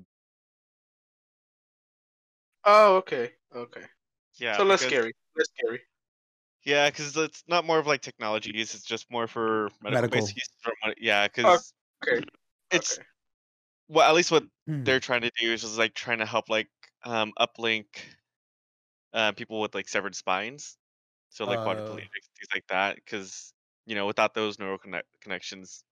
Oh, 2.65 2.97
okay, 2.97 3.33
okay. 3.55 3.83
Yeah. 4.37 4.57
so 4.57 4.65
less 4.65 4.81
because- 4.81 4.93
scary. 4.93 5.13
Less 5.37 5.47
scary. 5.59 5.81
Yeah, 6.65 6.89
because 6.89 7.15
it's 7.19 7.45
not 7.47 7.67
more 7.67 7.79
of 7.79 7.87
like 7.87 8.01
technology 8.01 8.51
use; 8.55 8.75
it's 8.75 8.85
just 8.85 9.11
more 9.11 9.27
for 9.27 9.69
medical, 9.83 10.03
Medical. 10.03 10.21
use. 10.29 10.49
Or, 10.67 10.73
mon- 10.83 10.95
yeah, 10.99 11.29
because 11.29 11.75
Okay. 12.03 12.25
it's 12.71 12.97
okay. 12.99 13.07
well, 13.89 14.09
at 14.09 14.15
least 14.15 14.31
what 14.31 14.45
Hmm. 14.67 14.83
they're 14.83 14.99
trying 15.01 15.21
to 15.23 15.31
do 15.39 15.53
is 15.53 15.61
just 15.61 15.77
like 15.77 15.93
trying 15.93 16.19
to 16.21 16.27
help 16.27 16.49
like 16.49 16.71
um 17.05 17.33
uplink 17.39 17.87
uh, 19.13 19.33
people 19.33 19.61
with 19.61 19.75
like 19.75 19.89
severed 19.89 20.15
spines, 20.15 20.77
so 21.31 21.45
like 21.47 21.61
Uh. 21.61 21.61
quadriplegics, 21.61 22.29
things 22.39 22.49
like 22.55 22.67
that. 22.69 22.97
Because 22.97 23.53
you 23.87 23.95
know, 23.95 24.07
without 24.07 24.35
those 24.35 24.59
neural 24.59 24.79
connect- 24.79 25.09
connections, 25.21 25.85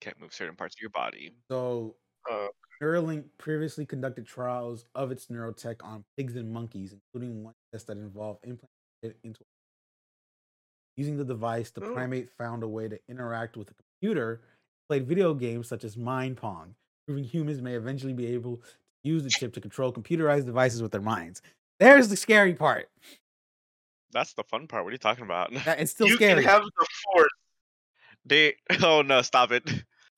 can't 0.00 0.18
move 0.20 0.32
certain 0.34 0.56
parts 0.56 0.74
of 0.76 0.80
your 0.80 0.90
body. 0.90 1.32
So 1.50 1.96
Uh, 2.30 2.48
Neuralink 2.82 3.30
previously 3.38 3.86
conducted 3.86 4.26
trials 4.26 4.86
of 4.94 5.10
its 5.12 5.28
neurotech 5.28 5.82
on 5.84 6.04
pigs 6.16 6.36
and 6.36 6.52
monkeys, 6.52 6.92
including 6.94 7.44
one 7.44 7.54
test 7.72 7.88
that 7.88 7.98
involved 7.98 8.40
implanting 8.44 8.68
it 9.02 9.18
into. 9.24 9.44
Using 10.96 11.16
the 11.16 11.24
device, 11.24 11.70
the 11.70 11.80
Oh. 11.80 11.92
primate 11.92 12.28
found 12.30 12.62
a 12.62 12.68
way 12.68 12.88
to 12.88 13.00
interact 13.08 13.56
with 13.56 13.70
a 13.70 13.74
computer, 13.74 14.42
played 14.88 15.06
video 15.06 15.32
games 15.34 15.68
such 15.68 15.84
as 15.84 15.96
Mind 15.96 16.36
Pong, 16.36 16.74
proving 17.06 17.24
humans 17.24 17.62
may 17.62 17.74
eventually 17.74 18.12
be 18.12 18.26
able 18.26 18.58
to 18.58 18.62
use 19.08 19.22
the 19.24 19.30
chip 19.30 19.52
to 19.54 19.60
control 19.60 19.92
computerized 19.92 20.46
devices 20.46 20.82
with 20.82 20.92
their 20.92 21.00
minds. 21.00 21.42
There's 21.80 22.08
the 22.08 22.16
scary 22.16 22.54
part. 22.54 22.88
That's 24.12 24.32
the 24.34 24.44
fun 24.44 24.66
part. 24.66 24.84
What 24.84 24.90
are 24.90 24.92
you 24.92 24.98
talking 24.98 25.24
about? 25.24 25.50
It's 25.52 25.90
still 25.96 26.08
you 26.08 26.16
scary. 26.16 26.42
can 26.42 26.50
have 26.50 26.62
the 26.64 26.86
force. 27.14 27.28
they 28.24 28.54
oh 28.82 29.02
no, 29.02 29.22
stop 29.22 29.52
it. 29.52 29.62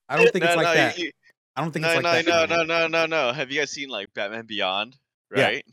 I 0.08 0.16
don't 0.16 0.30
think 0.32 0.44
no, 0.44 0.50
it's 0.50 0.56
like 0.56 0.66
no, 0.66 0.74
that. 0.74 0.98
you- 0.98 1.10
I 1.56 1.62
don't 1.62 1.72
think 1.72 1.82
no, 1.82 1.90
it's 1.92 2.02
like 2.04 2.26
no, 2.26 2.32
that. 2.32 2.48
no, 2.48 2.54
anymore. 2.56 2.66
no, 2.66 2.86
no, 2.86 3.06
no, 3.06 3.26
no. 3.28 3.32
Have 3.32 3.50
you 3.50 3.60
guys 3.60 3.70
seen 3.72 3.88
like 3.88 4.08
Batman 4.14 4.46
Beyond? 4.46 4.96
Yeah. 5.34 5.42
Right. 5.44 5.64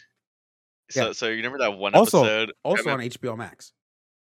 So, 0.89 1.05
Yeah. 1.07 1.11
so 1.13 1.27
you 1.27 1.35
remember 1.37 1.59
that 1.59 1.77
one 1.77 1.93
Also- 1.93 2.23
episode? 2.23 2.53
Also 2.63 2.83
Batman- 2.85 3.05
on 3.05 3.09
HBO 3.11 3.37
Max. 3.37 3.71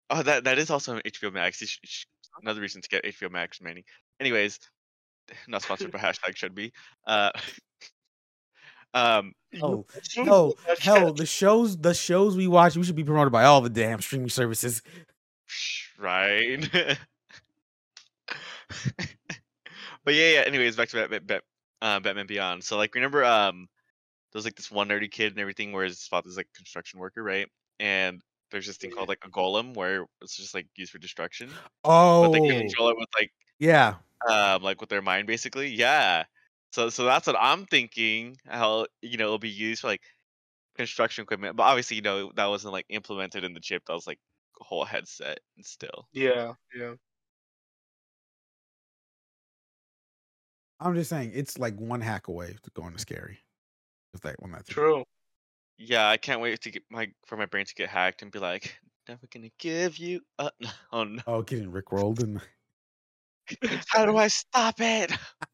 Oh, 0.09 0.23
that 0.23 0.45
that 0.45 0.57
is 0.57 0.69
also 0.69 0.95
on 0.95 1.01
HBO 1.05 1.31
Max. 1.33 1.59
You 1.61 1.67
sh- 1.67 1.79
sh- 1.83 2.05
another 2.41 2.61
reason 2.61 2.81
to 2.81 2.89
get 2.89 3.03
HBO 3.03 3.29
Max, 3.31 3.59
Manny. 3.61 3.83
Anyways, 4.19 4.59
not 5.47 5.61
sponsored 5.61 5.91
by 5.91 5.99
hashtag 5.99 6.35
should 6.37 6.55
be. 6.55 6.71
Uh, 7.05 7.31
um, 8.93 9.33
Oh, 9.61 9.85
no, 10.17 10.55
hell, 10.79 11.13
the 11.13 11.27
shows 11.27 11.77
the 11.77 11.93
shows 11.93 12.35
we 12.35 12.47
watch, 12.47 12.75
we 12.75 12.83
should 12.83 12.95
be 12.95 13.03
promoted 13.03 13.31
by 13.31 13.43
all 13.43 13.61
the 13.61 13.69
damn 13.69 14.01
streaming 14.01 14.29
services. 14.29 14.81
right. 15.99 16.67
but 20.03 20.13
yeah, 20.13 20.29
yeah. 20.33 20.43
Anyways, 20.45 20.75
back 20.75 20.89
to 20.89 20.95
Batman, 20.97 21.21
Bat, 21.25 21.43
uh, 21.81 21.99
Batman 21.99 22.27
Beyond. 22.27 22.63
So 22.63 22.77
like, 22.77 22.95
remember, 22.95 23.23
um, 23.23 23.67
there's 24.31 24.45
like 24.45 24.55
this 24.55 24.71
one 24.71 24.89
nerdy 24.89 25.09
kid 25.11 25.33
and 25.33 25.39
everything, 25.39 25.71
where 25.71 25.85
his 25.85 26.07
father's 26.07 26.37
like 26.37 26.47
a 26.53 26.57
construction 26.57 26.99
worker, 26.99 27.21
right? 27.23 27.47
And 27.79 28.21
there's 28.51 28.67
this 28.67 28.77
thing 28.77 28.91
called 28.91 29.09
like 29.09 29.23
a 29.25 29.29
golem, 29.29 29.75
where 29.75 30.05
it's 30.21 30.35
just 30.35 30.53
like 30.53 30.67
used 30.75 30.91
for 30.91 30.97
destruction, 30.99 31.49
Oh, 31.83 32.23
but 32.23 32.31
they 32.31 32.47
can 32.47 32.59
control 32.61 32.89
it 32.89 32.97
with 32.97 33.09
like 33.17 33.31
yeah. 33.59 33.95
um 34.29 34.61
like 34.63 34.79
with 34.81 34.89
their 34.89 35.01
mind 35.01 35.27
basically 35.27 35.67
yeah 35.69 36.23
so 36.73 36.89
so 36.89 37.05
that's 37.05 37.27
what 37.27 37.35
i'm 37.39 37.65
thinking 37.67 38.35
how 38.47 38.85
you 39.01 39.15
know 39.17 39.25
it'll 39.25 39.37
be 39.37 39.49
used 39.49 39.81
for 39.81 39.87
like 39.87 40.01
construction 40.75 41.21
equipment 41.21 41.55
but 41.55 41.63
obviously 41.63 41.95
you 41.95 42.01
know 42.01 42.31
that 42.35 42.47
wasn't 42.47 42.73
like 42.73 42.85
implemented 42.89 43.43
in 43.43 43.53
the 43.53 43.59
chip 43.59 43.83
that 43.85 43.93
was 43.93 44.07
like 44.07 44.19
a 44.59 44.63
whole 44.63 44.83
headset 44.83 45.39
and 45.55 45.65
still 45.65 46.07
Yeah, 46.11 46.53
yeah. 46.75 46.95
I'm 50.79 50.95
just 50.95 51.09
saying, 51.09 51.31
it's 51.33 51.57
like 51.57 51.79
one 51.79 52.01
hack 52.01 52.27
away 52.27 52.57
to 52.61 52.71
going 52.71 52.91
to 52.93 52.99
scary. 52.99 53.39
If 54.13 54.21
that 54.21 54.35
when 54.39 54.51
that's 54.51 54.67
True. 54.69 55.03
yeah 55.77 56.07
i 56.07 56.17
can't 56.17 56.41
wait 56.41 56.61
to 56.61 56.71
get 56.71 56.83
my 56.89 57.11
for 57.25 57.37
my 57.37 57.45
brain 57.45 57.65
to 57.65 57.75
get 57.75 57.89
hacked 57.89 58.21
and 58.21 58.31
be 58.31 58.39
like 58.39 58.75
never 59.07 59.27
gonna 59.31 59.49
give 59.59 59.97
you 59.97 60.21
up 60.39 60.53
oh 60.91 61.03
no 61.03 61.21
Oh, 61.27 61.41
getting 61.41 61.71
rickrolled 61.71 62.21
and 62.23 62.41
how 63.89 64.05
do 64.05 64.17
i 64.17 64.27
stop 64.27 64.79
it 64.79 65.11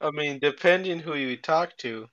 I 0.00 0.10
mean, 0.10 0.38
depending 0.40 1.00
who 1.00 1.14
you 1.14 1.36
talk 1.36 1.76
to, 1.78 2.08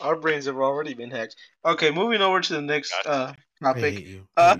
our 0.00 0.16
brains 0.16 0.46
have 0.46 0.56
already 0.56 0.94
been 0.94 1.10
hacked. 1.10 1.36
Okay, 1.64 1.90
moving 1.90 2.20
over 2.20 2.40
to 2.40 2.52
the 2.54 2.62
next 2.62 2.94
uh, 3.06 3.32
topic. 3.62 3.82
Uh, 3.82 3.86
I 3.86 3.90
hate 3.90 4.06
you 4.06 4.26
so 4.36 4.54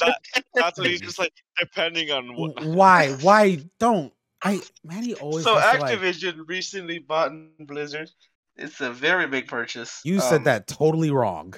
that, 0.00 0.18
that's 0.54 0.78
what 0.78 0.86
he's 0.86 1.00
just 1.00 1.18
like 1.18 1.32
depending 1.58 2.10
on 2.10 2.34
what 2.34 2.64
Why? 2.64 3.12
Why 3.12 3.58
don't 3.78 4.12
I? 4.42 4.60
Manny 4.84 5.14
always. 5.14 5.44
So 5.44 5.56
has 5.56 5.74
to, 5.74 5.80
like- 5.80 5.98
Activision 5.98 6.48
recently 6.48 6.98
bought 6.98 7.32
Blizzard. 7.60 8.10
It's 8.56 8.80
a 8.80 8.90
very 8.90 9.26
big 9.28 9.46
purchase. 9.46 10.00
you 10.04 10.20
said 10.20 10.38
Um, 10.38 10.44
that 10.44 10.66
totally 10.66 11.10
wrong. 11.10 11.54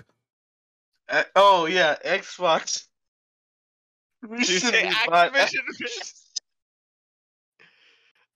uh, 1.09 1.25
oh 1.37 1.67
yeah, 1.67 1.97
Xbox. 2.05 2.87
Did 4.23 4.49
you 4.49 4.59
say 4.59 4.83
Recently 4.85 4.91
bought 5.07 5.33
Activision? 5.33 6.13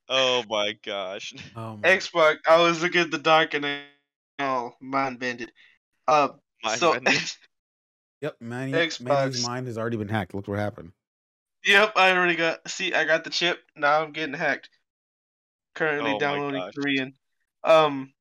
oh 0.08 0.44
my 0.48 0.72
gosh. 0.84 1.34
Oh 1.56 1.76
my- 1.76 1.88
Xbox. 1.88 2.36
I 2.48 2.60
was 2.60 2.82
looking 2.82 3.00
at 3.02 3.10
the 3.10 3.18
doc 3.18 3.54
and 3.54 3.64
I, 3.66 3.82
oh, 4.40 4.72
mind 4.80 5.18
bended. 5.18 5.52
Uh, 6.08 6.28
Mind 6.62 6.80
so 6.80 6.92
bending. 6.92 7.14
Yep, 8.20 8.36
Manny, 8.40 8.72
Xbox. 8.72 9.00
Manny's 9.02 9.46
mind 9.46 9.66
has 9.66 9.76
already 9.76 9.98
been 9.98 10.08
hacked. 10.08 10.32
Look 10.34 10.48
what 10.48 10.58
happened. 10.58 10.92
yep, 11.62 11.92
I 11.94 12.10
already 12.12 12.36
got. 12.36 12.66
See, 12.70 12.94
I 12.94 13.04
got 13.04 13.22
the 13.24 13.28
chip. 13.28 13.58
Now 13.76 14.02
I'm 14.02 14.12
getting 14.12 14.34
hacked. 14.34 14.70
Currently 15.74 16.12
Oh 16.12 16.18
downloading. 16.18 16.70
Korean. 16.74 17.12
Um, 17.64 18.14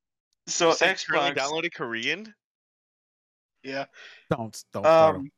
so 0.48 0.69
You 0.69 0.76
said 0.76 0.98
currently 1.08 1.32
Xbox. 1.32 1.46
downloaded 1.46 1.74
Korean? 1.74 2.34
Yeah. 3.63 3.86
Don't 4.30 4.62
don't 4.74 4.84
start 4.84 5.15
'em. 5.15 5.22
Um. 5.22 5.32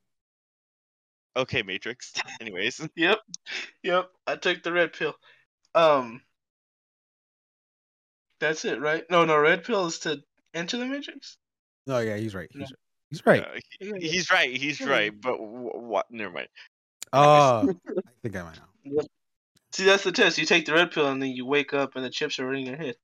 Okay, 1.37 1.61
Matrix. 1.61 2.13
Anyways. 2.41 2.81
Yep. 2.95 3.19
Yep. 3.83 4.09
I 4.25 4.35
took 4.37 4.63
the 4.63 4.71
red 4.73 4.93
pill. 4.93 5.13
Um. 5.75 6.21
That's 8.39 8.65
it, 8.65 8.79
right? 8.81 9.03
No, 9.09 9.25
no. 9.25 9.37
Red 9.37 9.63
pill 9.63 9.85
is 9.87 9.99
to 9.99 10.21
enter 10.53 10.77
the 10.77 10.85
matrix. 10.85 11.37
Oh 11.87 11.99
yeah, 11.99 12.17
he's 12.17 12.35
right. 12.35 12.49
No. 12.53 12.61
He's, 12.65 12.73
he's 13.09 13.25
right. 13.25 13.41
uh, 13.41 13.47
he- 13.79 13.87
Yeah, 13.87 13.93
yeah. 13.99 14.11
he's 14.11 14.31
right. 14.31 14.55
He's 14.55 14.81
right. 14.81 15.13
But 15.21 15.37
what? 15.39 16.09
Never 16.11 16.33
mind. 16.33 16.47
Uh, 17.13 17.67
I 17.67 18.01
think 18.23 18.35
I 18.35 18.43
might 18.43 18.57
know. 18.57 19.01
See, 19.71 19.85
that's 19.85 20.03
the 20.03 20.11
test. 20.11 20.37
You 20.37 20.45
take 20.45 20.65
the 20.65 20.73
red 20.73 20.91
pill 20.91 21.07
and 21.07 21.21
then 21.21 21.29
you 21.31 21.45
wake 21.45 21.73
up 21.73 21.95
and 21.95 22.03
the 22.03 22.09
chips 22.09 22.39
are 22.39 22.45
already 22.45 22.61
in 22.61 22.67
your 22.67 22.77
head. 22.77 22.95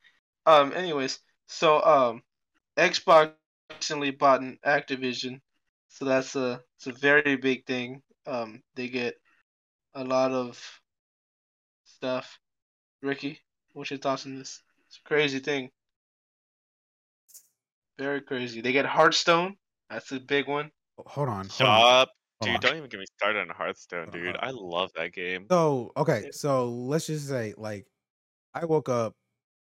Um. 0.46 0.74
Anyways, 0.74 1.20
so 1.48 1.82
um, 1.84 2.24
Xbox 2.78 3.34
recently 3.70 4.12
bought 4.12 4.42
an 4.42 4.58
Activision, 4.66 5.40
so 5.90 6.06
that's 6.06 6.36
a 6.36 6.62
it's 6.78 6.88
a 6.88 6.94
very 6.94 7.36
big 7.38 7.66
thing. 7.66 8.02
Um, 8.26 8.62
they 8.76 8.88
get 8.90 9.16
a 9.94 10.04
lot 10.04 10.32
of 10.32 10.60
stuff. 11.86 12.40
Ricky, 13.02 13.40
what's 13.74 13.92
your 13.92 14.00
thoughts 14.00 14.26
on 14.26 14.38
this? 14.38 14.62
It's 14.92 15.00
a 15.06 15.08
crazy 15.08 15.40
thing. 15.40 15.70
Very 17.98 18.20
crazy. 18.20 18.60
They 18.60 18.74
get 18.74 18.86
Hearthstone. 18.86 19.56
That's 19.90 20.12
a 20.12 20.20
big 20.20 20.50
one. 20.50 20.70
Oh, 20.98 21.04
hold 21.08 21.30
on. 21.30 21.36
Hold 21.36 21.52
Shut 21.54 21.68
on. 21.68 21.94
up. 22.02 22.10
Hold 22.42 22.52
Dude, 22.52 22.62
don't 22.62 22.76
even 22.76 22.90
get 22.90 23.00
me 23.00 23.06
started 23.18 23.40
on 23.40 23.48
Hearthstone, 23.56 24.10
Hold 24.10 24.12
dude. 24.12 24.36
on. 24.36 24.44
I 24.44 24.52
love 24.52 24.92
that 24.98 25.14
game. 25.14 25.46
So 25.50 25.94
okay, 25.96 26.30
so 26.34 26.68
let's 26.68 27.08
just 27.08 27.30
say 27.30 27.54
like 27.56 27.86
I 28.54 28.66
woke 28.66 28.90
up, 28.90 29.16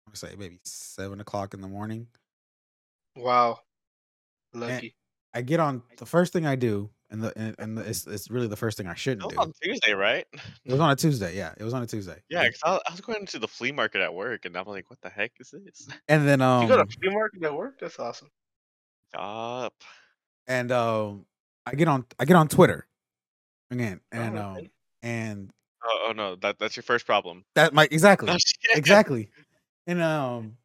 I 0.08 0.14
say 0.14 0.36
maybe 0.38 0.60
seven 0.62 1.20
o'clock 1.20 1.52
in 1.52 1.62
the 1.62 1.68
morning. 1.68 2.06
Wow. 3.16 3.58
Lucky. 4.54 4.94
I 5.34 5.42
get 5.42 5.58
on 5.58 5.82
the 5.96 6.06
first 6.06 6.32
thing 6.32 6.46
I 6.46 6.54
do, 6.54 6.90
and 7.10 7.22
the 7.22 7.32
and, 7.38 7.54
and 7.58 7.78
the, 7.78 7.82
it's 7.88 8.06
it's 8.06 8.30
really 8.30 8.46
the 8.46 8.56
first 8.56 8.76
thing 8.76 8.86
I 8.86 8.94
shouldn't 8.94 9.24
was 9.24 9.34
do. 9.34 9.40
on 9.40 9.52
Tuesday, 9.62 9.92
right? 9.92 10.26
It 10.64 10.72
was 10.72 10.80
on 10.80 10.90
a 10.90 10.96
Tuesday. 10.96 11.36
Yeah, 11.36 11.54
it 11.56 11.64
was 11.64 11.74
on 11.74 11.82
a 11.82 11.86
Tuesday. 11.86 12.20
Yeah, 12.28 12.44
because 12.44 12.60
I, 12.64 12.88
I 12.88 12.92
was 12.92 13.00
going 13.00 13.26
to 13.26 13.38
the 13.38 13.48
flea 13.48 13.72
market 13.72 14.00
at 14.00 14.12
work, 14.12 14.44
and 14.44 14.56
I'm 14.56 14.66
like, 14.66 14.90
what 14.90 15.00
the 15.00 15.08
heck 15.08 15.32
is 15.40 15.50
this? 15.52 15.88
And 16.08 16.26
then 16.26 16.40
um 16.40 16.62
you 16.62 16.68
got 16.68 16.80
a 16.80 16.86
flea 16.86 17.14
market 17.14 17.42
at 17.44 17.54
work? 17.54 17.78
That's 17.80 17.98
awesome. 17.98 18.28
Stop. 19.08 19.74
and 20.46 20.70
um 20.72 21.24
I 21.66 21.74
get 21.74 21.88
on 21.88 22.04
I 22.18 22.24
get 22.24 22.36
on 22.36 22.48
Twitter 22.48 22.86
again, 23.70 24.00
and 24.12 24.36
Oh, 24.36 24.42
um 24.42 24.56
okay. 24.56 24.70
and 25.02 25.50
Oh, 25.84 26.06
oh 26.08 26.12
no, 26.12 26.34
that 26.36 26.58
that's 26.58 26.76
your 26.76 26.82
first 26.82 27.06
problem. 27.06 27.44
that 27.54 27.72
might 27.72 27.92
exactly 27.92 28.26
No, 28.28 28.36
exactly. 28.74 29.30
And 29.86 30.02
um, 30.02 30.56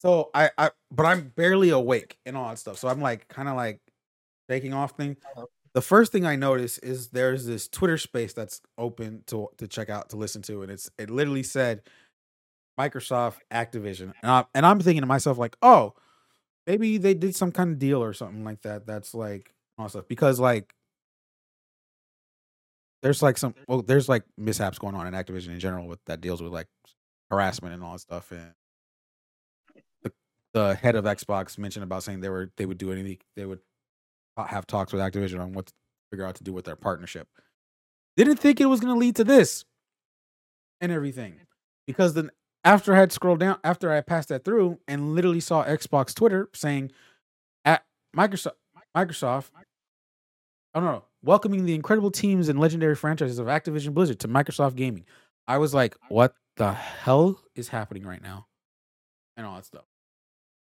so 0.00 0.30
I 0.34 0.50
I 0.56 0.70
but 0.90 1.06
I'm 1.06 1.32
barely 1.34 1.70
awake 1.70 2.18
and 2.26 2.36
all 2.36 2.48
that 2.50 2.58
stuff. 2.58 2.78
So 2.78 2.88
I'm 2.88 3.00
like 3.00 3.26
kind 3.28 3.48
of 3.48 3.56
like 3.56 3.80
shaking 4.48 4.72
off 4.74 4.92
thing. 4.92 5.16
The 5.78 5.82
first 5.82 6.10
thing 6.10 6.26
I 6.26 6.34
notice 6.34 6.78
is 6.78 7.10
there's 7.10 7.46
this 7.46 7.68
Twitter 7.68 7.98
space 7.98 8.32
that's 8.32 8.60
open 8.76 9.22
to 9.28 9.46
to 9.58 9.68
check 9.68 9.88
out 9.88 10.08
to 10.08 10.16
listen 10.16 10.42
to, 10.42 10.62
and 10.62 10.72
it's 10.72 10.90
it 10.98 11.08
literally 11.08 11.44
said 11.44 11.82
Microsoft 12.76 13.36
Activision, 13.52 14.12
and 14.20 14.28
I 14.32 14.44
and 14.56 14.66
I'm 14.66 14.80
thinking 14.80 15.02
to 15.02 15.06
myself 15.06 15.38
like, 15.38 15.56
oh, 15.62 15.94
maybe 16.66 16.98
they 16.98 17.14
did 17.14 17.36
some 17.36 17.52
kind 17.52 17.70
of 17.70 17.78
deal 17.78 18.02
or 18.02 18.12
something 18.12 18.42
like 18.42 18.62
that. 18.62 18.88
That's 18.88 19.14
like 19.14 19.54
all 19.78 19.88
stuff 19.88 20.08
because 20.08 20.40
like 20.40 20.74
there's 23.04 23.22
like 23.22 23.38
some 23.38 23.54
well 23.68 23.80
there's 23.80 24.08
like 24.08 24.24
mishaps 24.36 24.80
going 24.80 24.96
on 24.96 25.06
in 25.06 25.14
Activision 25.14 25.50
in 25.50 25.60
general 25.60 25.86
with 25.86 26.04
that 26.06 26.20
deals 26.20 26.42
with 26.42 26.52
like 26.52 26.66
harassment 27.30 27.72
and 27.72 27.84
all 27.84 27.92
that 27.92 28.00
stuff 28.00 28.32
and 28.32 28.50
the, 30.02 30.12
the 30.54 30.74
head 30.74 30.96
of 30.96 31.04
Xbox 31.04 31.56
mentioned 31.56 31.84
about 31.84 32.02
saying 32.02 32.18
they 32.18 32.30
were 32.30 32.50
they 32.56 32.66
would 32.66 32.78
do 32.78 32.90
anything 32.90 33.18
they 33.36 33.46
would 33.46 33.60
have 34.46 34.66
talks 34.66 34.92
with 34.92 35.02
Activision 35.02 35.40
on 35.40 35.52
what 35.52 35.66
to 35.66 35.72
figure 36.10 36.24
out 36.24 36.36
to 36.36 36.44
do 36.44 36.52
with 36.52 36.64
their 36.64 36.76
partnership. 36.76 37.28
Didn't 38.16 38.36
think 38.36 38.60
it 38.60 38.66
was 38.66 38.80
going 38.80 38.94
to 38.94 38.98
lead 38.98 39.16
to 39.16 39.24
this 39.24 39.64
and 40.80 40.90
everything 40.92 41.40
because 41.86 42.14
then 42.14 42.30
after 42.64 42.94
I 42.94 42.98
had 42.98 43.12
scrolled 43.12 43.40
down 43.40 43.58
after 43.62 43.92
I 43.92 44.00
passed 44.00 44.28
that 44.28 44.44
through 44.44 44.78
and 44.88 45.14
literally 45.14 45.40
saw 45.40 45.64
Xbox 45.64 46.14
Twitter 46.14 46.48
saying 46.54 46.90
at 47.64 47.84
Microsoft 48.16 48.52
Microsoft 48.96 49.50
oh 49.56 49.60
I 50.74 50.80
don't 50.80 50.88
know 50.92 51.04
welcoming 51.22 51.64
the 51.64 51.74
incredible 51.74 52.10
teams 52.10 52.48
and 52.48 52.58
legendary 52.60 52.94
franchises 52.94 53.38
of 53.38 53.46
Activision 53.46 53.94
Blizzard 53.94 54.20
to 54.20 54.28
Microsoft 54.28 54.76
Gaming. 54.76 55.04
I 55.46 55.58
was 55.58 55.72
like, 55.74 55.96
what 56.08 56.34
the 56.56 56.72
hell 56.72 57.40
is 57.54 57.68
happening 57.68 58.04
right 58.04 58.22
now? 58.22 58.46
And 59.36 59.46
all 59.46 59.56
that 59.56 59.64
stuff. 59.64 59.84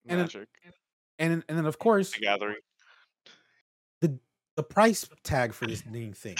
And 0.07 0.19
then- 0.19 0.25
Magic. 0.25 0.47
And 1.17 1.43
and 1.47 1.57
then 1.57 1.65
of 1.65 1.79
course 1.79 2.11
The 2.13 2.19
gathering. 2.19 2.57
The 4.55 4.63
price 4.63 5.07
tag 5.23 5.53
for 5.53 5.65
this 5.67 5.81
dang 5.81 6.13
thing. 6.13 6.37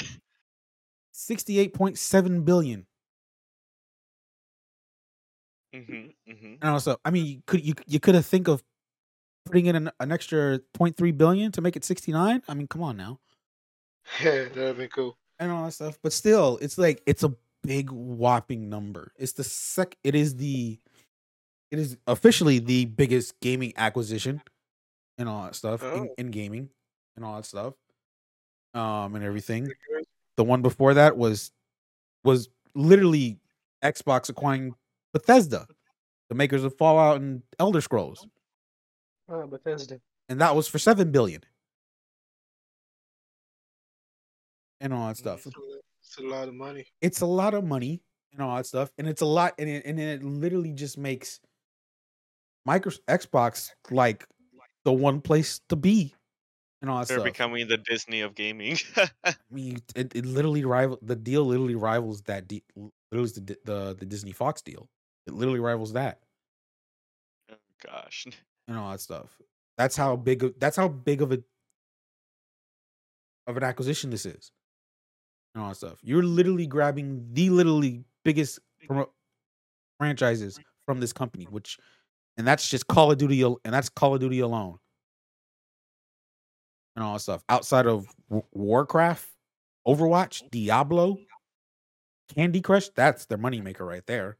68.7 1.13 2.45
billion. 2.45 2.85
Mm-hmm. 5.73 6.31
Mm-hmm. 6.31 6.53
And 6.61 6.63
also, 6.63 6.97
I 7.03 7.11
mean, 7.11 7.25
you 7.25 7.41
could 7.45 7.65
you 7.65 7.73
you 7.85 7.99
could 7.99 8.15
have 8.15 8.25
think 8.25 8.47
of 8.47 8.63
putting 9.45 9.65
in 9.65 9.75
an, 9.75 9.91
an 9.99 10.11
extra 10.11 10.59
0.3 10.77 11.17
billion 11.17 11.51
to 11.51 11.61
make 11.61 11.75
it 11.75 11.83
69? 11.83 12.41
I 12.47 12.53
mean, 12.53 12.67
come 12.67 12.81
on 12.81 12.97
now. 12.97 13.19
Yeah, 14.23 14.45
that'd 14.53 14.77
be 14.77 14.87
cool. 14.87 15.17
and 15.39 15.51
all 15.51 15.65
that 15.65 15.71
stuff. 15.73 15.99
But 16.01 16.13
still, 16.13 16.57
it's 16.61 16.77
like 16.77 17.01
it's 17.05 17.23
a 17.23 17.33
big 17.63 17.91
whopping 17.91 18.69
number. 18.69 19.11
It's 19.17 19.33
the 19.33 19.43
sec. 19.43 19.97
It 20.03 20.15
is 20.15 20.37
the. 20.37 20.79
It 21.71 21.79
is 21.79 21.97
officially 22.07 22.59
the 22.59 22.85
biggest 22.85 23.37
gaming 23.41 23.73
acquisition 23.75 24.41
and 25.17 25.27
all 25.27 25.43
that 25.45 25.55
stuff 25.55 25.83
in, 25.83 25.89
Oh. 25.89 26.07
in 26.17 26.31
gaming 26.31 26.69
and 27.15 27.25
all 27.25 27.35
that 27.35 27.45
stuff. 27.45 27.73
Um 28.75 29.15
and 29.15 29.23
everything. 29.23 29.67
The 30.37 30.43
one 30.43 30.61
before 30.61 30.93
that 30.95 31.17
was 31.17 31.51
was 32.23 32.49
literally 32.75 33.39
Xbox 33.83 34.29
acquiring 34.29 34.75
Bethesda, 35.13 35.65
the 36.29 36.35
makers 36.35 36.63
of 36.63 36.77
Fallout 36.77 37.21
and 37.21 37.41
Elder 37.59 37.79
Scrolls, 37.81 38.27
Oh, 39.29 39.47
Bethesda. 39.47 39.99
and 40.27 40.41
that 40.41 40.55
was 40.55 40.67
for 40.67 40.77
seven 40.79 41.11
billion. 41.11 41.41
And 44.81 44.93
all 44.93 45.07
that 45.07 45.17
stuff. 45.17 45.45
It's 45.45 46.17
a, 46.17 46.23
lot 46.23 46.47
of 46.47 46.53
money. 46.53 46.85
It's 47.01 47.21
a 47.21 47.25
lot 47.25 47.53
of 47.53 47.63
money 47.63 48.01
and 48.33 48.41
all 48.41 48.55
that 48.57 48.65
stuff, 48.65 48.91
and 48.97 49.07
it's 49.07 49.21
a 49.21 49.25
lot, 49.25 49.53
and 49.57 49.69
it, 49.69 49.85
and 49.85 49.99
it 49.99 50.23
literally 50.23 50.73
just 50.73 50.97
makes 50.97 51.39
micro 52.65 52.91
Xbox 53.07 53.71
like 53.91 54.27
the 54.83 54.91
one 54.91 55.21
place 55.21 55.61
to 55.69 55.75
be 55.75 56.13
and 56.85 56.91
all 56.91 56.99
that 56.99 57.07
They're 57.07 57.17
stuff. 57.17 57.25
becoming 57.25 57.67
the 57.67 57.77
Disney 57.77 58.21
of 58.21 58.35
gaming. 58.35 58.77
I 59.23 59.33
mean, 59.49 59.79
it, 59.95 60.15
it 60.15 60.23
literally 60.23 60.63
rival 60.65 60.99
the 61.01 61.15
deal. 61.15 61.43
Literally 61.43 61.73
rivals 61.73 62.21
that. 62.23 62.47
De- 62.47 62.61
literally 63.11 63.31
the, 63.31 63.57
the 63.65 63.95
the 63.99 64.05
Disney 64.05 64.31
Fox 64.31 64.61
deal. 64.61 64.87
It 65.25 65.33
literally 65.33 65.59
rivals 65.59 65.93
that 65.93 66.19
oh 67.51 67.55
gosh. 67.83 68.27
and 68.67 68.77
all 68.77 68.91
that 68.91 69.01
stuff. 69.01 69.35
That's 69.79 69.97
how 69.97 70.15
big. 70.15 70.43
Of, 70.43 70.59
that's 70.59 70.77
how 70.77 70.87
big 70.87 71.23
of 71.23 71.31
a 71.31 71.41
of 73.47 73.57
an 73.57 73.63
acquisition 73.63 74.11
this 74.11 74.27
is. 74.27 74.51
And 75.55 75.63
all 75.63 75.69
that 75.69 75.75
stuff. 75.75 75.97
You're 76.03 76.21
literally 76.21 76.67
grabbing 76.67 77.29
the 77.33 77.49
literally 77.49 78.03
biggest 78.23 78.59
promo- 78.87 79.09
franchises 79.97 80.59
from 80.85 80.99
this 80.99 81.13
company, 81.13 81.45
which, 81.49 81.79
and 82.37 82.45
that's 82.45 82.69
just 82.69 82.85
Call 82.85 83.11
of 83.11 83.17
Duty, 83.17 83.41
and 83.41 83.57
that's 83.73 83.89
Call 83.89 84.13
of 84.13 84.19
Duty 84.19 84.39
alone. 84.39 84.77
And 86.95 87.03
all 87.03 87.13
that 87.13 87.19
stuff 87.19 87.43
outside 87.49 87.87
of 87.87 88.07
W- 88.29 88.45
Warcraft, 88.53 89.27
Overwatch, 89.85 90.49
Diablo, 90.49 91.17
Candy 92.33 92.61
Crush. 92.61 92.89
That's 92.95 93.25
their 93.25 93.37
moneymaker 93.37 93.85
right 93.85 94.05
there. 94.05 94.37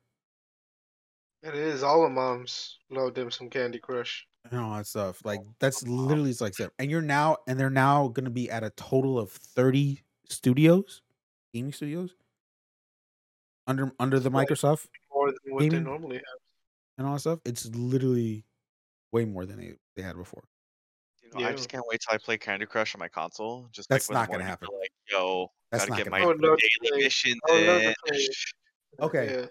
It 1.44 1.54
is. 1.54 1.84
All 1.84 2.04
the 2.04 2.10
moms 2.10 2.80
love 2.90 3.14
them 3.14 3.30
some 3.30 3.50
Candy 3.50 3.80
Crush. 3.80 4.26
and 4.50 4.60
all 4.60 4.78
that 4.78 4.88
stuff. 4.88 5.24
Like 5.26 5.42
oh, 5.44 5.54
that's 5.60 5.86
oh, 5.86 5.90
literally 5.92 6.32
it's 6.32 6.42
like 6.42 6.56
that. 6.56 6.72
And 6.80 6.90
you're 6.90 7.02
now 7.02 7.38
and 7.48 7.60
they're 7.60 7.70
now 7.70 8.08
gonna 8.08 8.30
be 8.30 8.50
at 8.50 8.64
a 8.64 8.70
total 8.72 9.20
of 9.20 9.32
30 9.32 10.02
studios, 10.30 11.02
gaming 11.54 11.74
studios 11.74 12.16
under 13.68 13.92
under 14.00 14.20
the 14.20 14.32
Microsoft 14.32 14.88
More 15.14 15.32
than 15.32 15.54
what 15.54 15.70
they 15.70 15.80
normally 15.80 16.18
have. 16.18 16.24
and 16.98 17.08
all 17.08 17.14
that 17.14 17.20
stuff. 17.20 17.40
It's 17.46 17.66
literally 17.68 18.46
way 19.12 19.26
more 19.26 19.46
than 19.46 19.58
they, 19.58 19.74
they 19.96 20.02
had 20.02 20.16
before. 20.16 20.44
You 21.36 21.44
know, 21.44 21.50
I 21.50 21.54
just 21.54 21.70
can't 21.70 21.84
wait 21.88 22.02
till 22.02 22.16
I 22.16 22.18
play 22.18 22.38
Candy 22.38 22.66
Crush 22.66 22.96
on 22.96 23.00
my 23.00 23.10
console. 23.10 23.68
Just 23.72 23.90
That's 23.90 24.10
like, 24.10 24.16
not 24.16 24.28
gonna 24.28 24.44
mornings 24.44 24.48
are 24.48 24.50
happen. 24.50 24.68
Like, 24.80 24.92
yo, 25.12 25.52
That's 25.72 25.86
gotta 25.86 26.04
get 26.04 26.12
my 26.12 26.22
oh, 26.22 26.24
I 26.24 26.28
would 26.28 26.42
daily 26.42 26.58
play- 26.82 26.98
missions 27.00 27.40
I 27.50 27.52
would 27.52 27.68
love 27.68 27.82
to 27.82 27.96
in. 28.14 28.28
Okay. 29.02 29.26
Yeah. 29.26 29.32
Okay. 29.34 29.50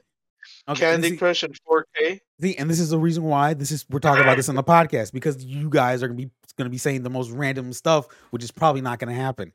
and 0.68 0.78
Candy 0.78 1.10
see, 1.10 1.16
Crush 1.18 1.44
in 1.44 1.52
4K. 1.52 2.20
see, 2.40 2.56
and 2.56 2.70
this 2.70 2.80
is 2.80 2.88
the 2.90 2.98
reason 2.98 3.24
why 3.24 3.52
this 3.52 3.70
is 3.70 3.84
we're 3.90 3.98
talking 3.98 4.22
about 4.22 4.38
this 4.38 4.48
on 4.48 4.54
the 4.54 4.64
podcast 4.64 5.12
because 5.12 5.44
you 5.44 5.68
guys 5.68 6.02
are 6.02 6.08
gonna 6.08 6.16
be 6.16 6.30
gonna 6.56 6.70
be 6.70 6.78
saying 6.78 7.02
the 7.02 7.10
most 7.10 7.30
random 7.30 7.72
stuff, 7.72 8.06
which 8.30 8.42
is 8.42 8.50
probably 8.50 8.80
not 8.80 8.98
gonna 8.98 9.12
happen. 9.12 9.52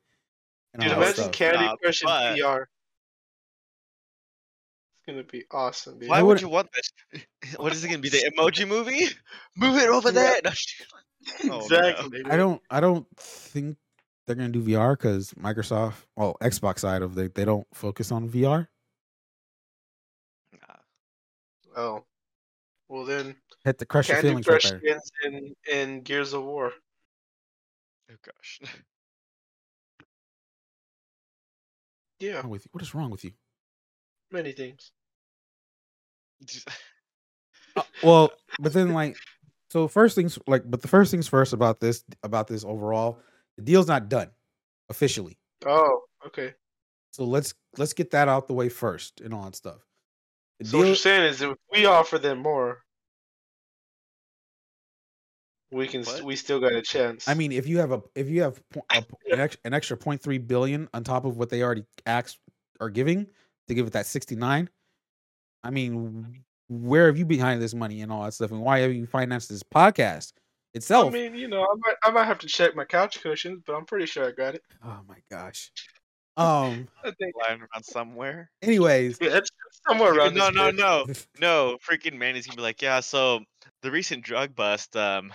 Dude, 0.78 0.92
imagine 0.92 1.14
stuff. 1.14 1.32
Candy 1.32 1.64
Stop, 1.64 1.80
Crush 1.80 2.02
in 2.02 2.08
VR. 2.08 2.66
It's 4.92 5.06
gonna 5.06 5.24
be 5.24 5.44
awesome, 5.50 5.98
dude. 5.98 6.08
Why 6.08 6.22
would 6.22 6.40
you 6.40 6.48
want 6.48 6.68
this? 6.72 7.24
What 7.56 7.72
is 7.72 7.82
it 7.82 7.88
gonna 7.88 7.98
be? 7.98 8.10
The 8.10 8.30
emoji 8.36 8.68
movie? 8.68 9.06
Move 9.56 9.76
it 9.76 9.88
over 9.88 10.12
there. 10.12 10.40
No, 11.20 11.32
Oh, 11.44 11.66
no. 11.68 11.76
exactly. 11.76 12.22
I 12.26 12.36
don't 12.36 12.62
I 12.70 12.80
don't 12.80 13.06
think 13.16 13.76
they're 14.26 14.36
gonna 14.36 14.48
do 14.48 14.62
VR 14.62 14.96
because 14.96 15.32
Microsoft, 15.34 16.04
well, 16.16 16.36
Xbox 16.40 16.80
side 16.80 17.02
of 17.02 17.14
they 17.14 17.28
they 17.28 17.44
don't 17.44 17.66
focus 17.74 18.10
on 18.12 18.28
VR. 18.28 18.68
Nah. 20.52 20.76
Oh. 21.76 22.04
Well 22.88 23.04
then, 23.04 23.36
Hit 23.64 23.78
the 23.78 23.86
crush 23.86 24.08
your 24.08 24.20
feelings 24.20 24.46
Crush 24.46 24.64
right 24.70 24.80
there. 24.82 25.00
in 25.24 25.54
in 25.70 26.00
Gears 26.02 26.32
of 26.32 26.42
War. 26.44 26.72
Oh 28.10 28.14
gosh. 28.24 28.60
Yeah, 32.18 32.42
What's 32.42 32.44
wrong 32.44 32.50
with 32.50 32.64
you? 32.64 32.68
What 32.72 32.82
is 32.82 32.94
wrong 32.94 33.10
with 33.10 33.24
you? 33.24 33.32
many 34.30 34.52
things. 34.52 34.92
Uh, 37.76 37.82
well, 38.02 38.32
but 38.58 38.72
then 38.72 38.92
like, 38.92 39.16
so 39.70 39.86
first 39.86 40.16
things 40.16 40.38
like, 40.46 40.68
but 40.68 40.82
the 40.82 40.88
first 40.88 41.10
things 41.10 41.28
first 41.28 41.52
about 41.52 41.80
this 41.80 42.04
about 42.22 42.48
this 42.48 42.64
overall, 42.64 43.18
the 43.56 43.62
deal's 43.62 43.86
not 43.86 44.08
done 44.08 44.30
officially. 44.88 45.38
Oh, 45.64 46.02
okay. 46.26 46.54
So 47.12 47.24
let's 47.24 47.54
let's 47.78 47.92
get 47.92 48.10
that 48.10 48.28
out 48.28 48.48
the 48.48 48.54
way 48.54 48.68
first 48.68 49.20
and 49.20 49.32
all 49.32 49.44
that 49.44 49.54
stuff. 49.54 49.86
The 50.58 50.66
So 50.66 50.78
what 50.78 50.86
you're 50.88 50.96
saying 50.96 51.24
is 51.24 51.40
if 51.40 51.56
we 51.72 51.86
offer 51.86 52.18
them 52.18 52.38
more, 52.38 52.82
we 55.70 55.86
can 55.86 56.02
What? 56.02 56.22
we 56.22 56.34
still 56.34 56.58
got 56.58 56.72
a 56.72 56.82
chance. 56.82 57.28
I 57.28 57.34
mean, 57.34 57.52
if 57.52 57.68
you 57.68 57.78
have 57.78 57.92
a 57.92 58.02
if 58.16 58.28
you 58.28 58.42
have 58.42 58.60
po- 58.70 58.84
a, 58.92 59.04
an, 59.32 59.40
ex, 59.40 59.56
an 59.64 59.72
extra 59.72 59.96
0.3 59.96 60.46
billion 60.46 60.88
on 60.92 61.04
top 61.04 61.24
of 61.24 61.36
what 61.36 61.48
they 61.48 61.62
already 61.62 61.84
asked 62.06 62.38
are 62.80 62.90
giving 62.90 63.28
to 63.68 63.74
give 63.74 63.86
it 63.86 63.92
that 63.92 64.06
69, 64.06 64.68
I 65.62 65.70
mean, 65.70 66.42
where 66.70 67.08
have 67.08 67.18
you 67.18 67.26
behind 67.26 67.60
this 67.60 67.74
money 67.74 68.00
and 68.00 68.12
all 68.12 68.22
that 68.22 68.32
stuff, 68.32 68.52
and 68.52 68.60
why 68.60 68.78
have 68.80 68.94
you 68.94 69.04
financed 69.04 69.48
this 69.48 69.62
podcast 69.62 70.32
itself? 70.72 71.08
I 71.08 71.10
mean, 71.10 71.34
you 71.34 71.48
know, 71.48 71.62
I 71.62 71.74
might 71.76 71.96
I 72.04 72.10
might 72.12 72.26
have 72.26 72.38
to 72.38 72.46
check 72.46 72.76
my 72.76 72.84
couch 72.84 73.20
cushions, 73.20 73.62
but 73.66 73.74
I'm 73.74 73.84
pretty 73.84 74.06
sure 74.06 74.26
I 74.26 74.30
got 74.30 74.54
it. 74.54 74.62
oh 74.84 75.00
my 75.08 75.16
gosh. 75.30 75.72
Um. 76.36 76.88
I 77.04 77.10
think 77.18 77.34
lying 77.36 77.60
around 77.60 77.82
somewhere. 77.82 78.50
Anyways, 78.62 79.18
yeah, 79.20 79.38
it's 79.38 79.50
somewhere 79.88 80.14
around. 80.14 80.34
No, 80.34 80.46
this 80.46 80.54
no, 80.54 80.70
bitch. 81.04 81.26
no, 81.40 81.70
no. 81.72 81.78
Freaking 81.78 82.12
man 82.12 82.20
Manny's 82.20 82.46
gonna 82.46 82.56
be 82.56 82.62
like, 82.62 82.80
yeah. 82.80 83.00
So 83.00 83.40
the 83.82 83.90
recent 83.90 84.24
drug 84.24 84.54
bust 84.54 84.96
um 84.96 85.32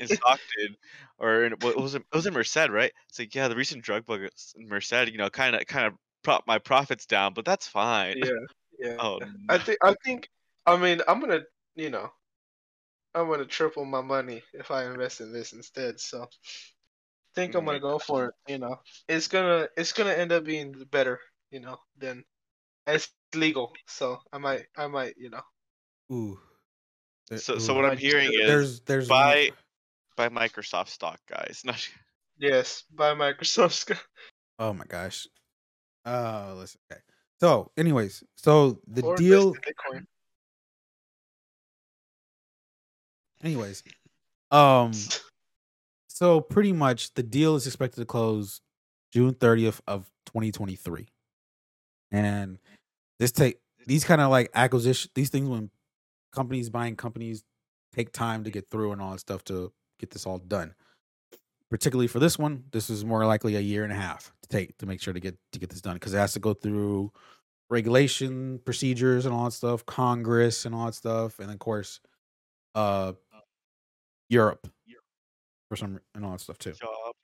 in 0.00 0.06
Stockton, 0.08 0.76
or 1.18 1.44
in, 1.44 1.52
what 1.60 1.76
was 1.76 1.94
it? 1.94 2.02
It 2.12 2.16
was 2.16 2.26
in 2.26 2.34
Merced, 2.34 2.68
right? 2.68 2.92
It's 3.08 3.18
like, 3.20 3.34
yeah, 3.34 3.46
the 3.46 3.56
recent 3.56 3.84
drug 3.84 4.06
bust 4.06 4.56
in 4.58 4.68
Merced, 4.68 5.08
you 5.08 5.18
know, 5.18 5.30
kind 5.30 5.54
of, 5.54 5.64
kind 5.66 5.86
of 5.86 5.92
prop 6.24 6.44
my 6.48 6.58
profits 6.58 7.06
down, 7.06 7.32
but 7.32 7.44
that's 7.44 7.68
fine. 7.68 8.16
yeah, 8.16 8.30
yeah. 8.80 8.96
Oh, 8.98 9.20
I 9.48 9.58
think 9.58 9.78
I 9.84 9.94
think 10.04 10.28
I 10.66 10.76
mean 10.76 11.00
I'm 11.06 11.20
gonna 11.20 11.42
you 11.74 11.90
know 11.90 12.10
I'm 13.14 13.28
gonna 13.28 13.44
triple 13.44 13.84
my 13.84 14.00
money 14.00 14.42
if 14.52 14.70
I 14.70 14.86
invest 14.86 15.20
in 15.20 15.32
this 15.32 15.52
instead. 15.52 16.00
So 16.00 16.22
I 16.22 16.26
think 17.34 17.54
I'm 17.54 17.64
gonna 17.64 17.80
go 17.80 17.98
for 17.98 18.26
it. 18.26 18.34
You 18.48 18.58
know, 18.58 18.80
it's 19.08 19.28
gonna 19.28 19.68
it's 19.76 19.92
gonna 19.92 20.12
end 20.12 20.32
up 20.32 20.44
being 20.44 20.72
better. 20.90 21.20
You 21.50 21.60
know, 21.60 21.78
than 21.96 22.24
it's 22.86 23.08
legal. 23.34 23.72
So 23.86 24.18
I 24.32 24.38
might 24.38 24.66
I 24.76 24.88
might 24.88 25.14
you 25.16 25.30
know 25.30 25.42
ooh. 26.12 26.38
So, 27.36 27.54
ooh. 27.54 27.60
so 27.60 27.74
what 27.74 27.84
I'm 27.84 27.96
hearing 27.96 28.30
is 28.32 28.46
there's 28.46 28.80
there's 28.80 29.08
buy 29.08 29.50
buy 30.16 30.28
Microsoft 30.28 30.88
stock, 30.88 31.20
guys. 31.28 31.62
Not 31.64 31.88
yes 32.38 32.84
buy 32.92 33.14
Microsoft. 33.14 33.72
stock. 33.72 34.04
Oh 34.58 34.72
my 34.72 34.84
gosh. 34.86 35.26
Uh, 36.04 36.54
listen. 36.56 36.80
Okay. 36.92 37.00
So, 37.40 37.70
anyways, 37.76 38.22
so 38.36 38.80
the 38.86 39.02
or 39.02 39.16
deal. 39.16 39.54
Bitcoin. 39.54 40.06
Anyways, 43.44 43.82
um, 44.50 44.92
so 46.08 46.40
pretty 46.40 46.72
much 46.72 47.12
the 47.14 47.22
deal 47.22 47.56
is 47.56 47.66
expected 47.66 48.00
to 48.00 48.06
close 48.06 48.62
June 49.12 49.34
30th 49.34 49.80
of 49.86 50.10
2023, 50.26 51.06
and 52.10 52.58
this 53.18 53.32
take 53.32 53.58
these 53.86 54.02
kind 54.04 54.22
of 54.22 54.30
like 54.30 54.50
acquisition 54.54 55.10
these 55.14 55.28
things 55.28 55.48
when 55.48 55.70
companies 56.32 56.70
buying 56.70 56.96
companies 56.96 57.44
take 57.94 58.12
time 58.12 58.44
to 58.44 58.50
get 58.50 58.68
through 58.70 58.92
and 58.92 59.00
all 59.00 59.12
that 59.12 59.20
stuff 59.20 59.44
to 59.44 59.72
get 60.00 60.10
this 60.10 60.26
all 60.26 60.38
done. 60.38 60.74
Particularly 61.70 62.06
for 62.06 62.18
this 62.18 62.38
one, 62.38 62.64
this 62.72 62.88
is 62.88 63.04
more 63.04 63.26
likely 63.26 63.56
a 63.56 63.60
year 63.60 63.84
and 63.84 63.92
a 63.92 63.96
half 63.96 64.32
to 64.42 64.48
take 64.48 64.78
to 64.78 64.86
make 64.86 65.02
sure 65.02 65.12
to 65.12 65.20
get 65.20 65.36
to 65.52 65.58
get 65.58 65.68
this 65.68 65.80
done 65.80 65.94
because 65.94 66.14
it 66.14 66.18
has 66.18 66.32
to 66.32 66.40
go 66.40 66.54
through 66.54 67.12
regulation 67.68 68.60
procedures 68.64 69.26
and 69.26 69.34
all 69.34 69.44
that 69.44 69.52
stuff, 69.52 69.84
Congress 69.84 70.64
and 70.64 70.74
all 70.74 70.86
that 70.86 70.94
stuff, 70.94 71.38
and 71.40 71.50
of 71.50 71.58
course, 71.58 72.00
uh, 72.74 73.12
Europe 74.34 74.68
for 75.68 75.76
some 75.76 76.00
and 76.14 76.24
all 76.24 76.32
that 76.32 76.40
stuff 76.40 76.58
too. 76.58 76.72
job. 76.72 77.14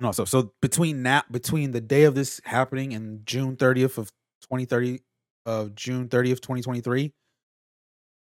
And 0.00 0.06
also, 0.06 0.24
so 0.24 0.52
between 0.60 1.02
now 1.02 1.22
between 1.30 1.72
the 1.72 1.80
day 1.80 2.04
of 2.04 2.14
this 2.14 2.40
happening 2.44 2.92
and 2.92 3.26
June 3.26 3.56
30th 3.56 3.98
of 3.98 4.10
2030 4.42 5.00
of 5.46 5.74
June 5.74 6.08
30th 6.08 6.40
2023, 6.40 7.12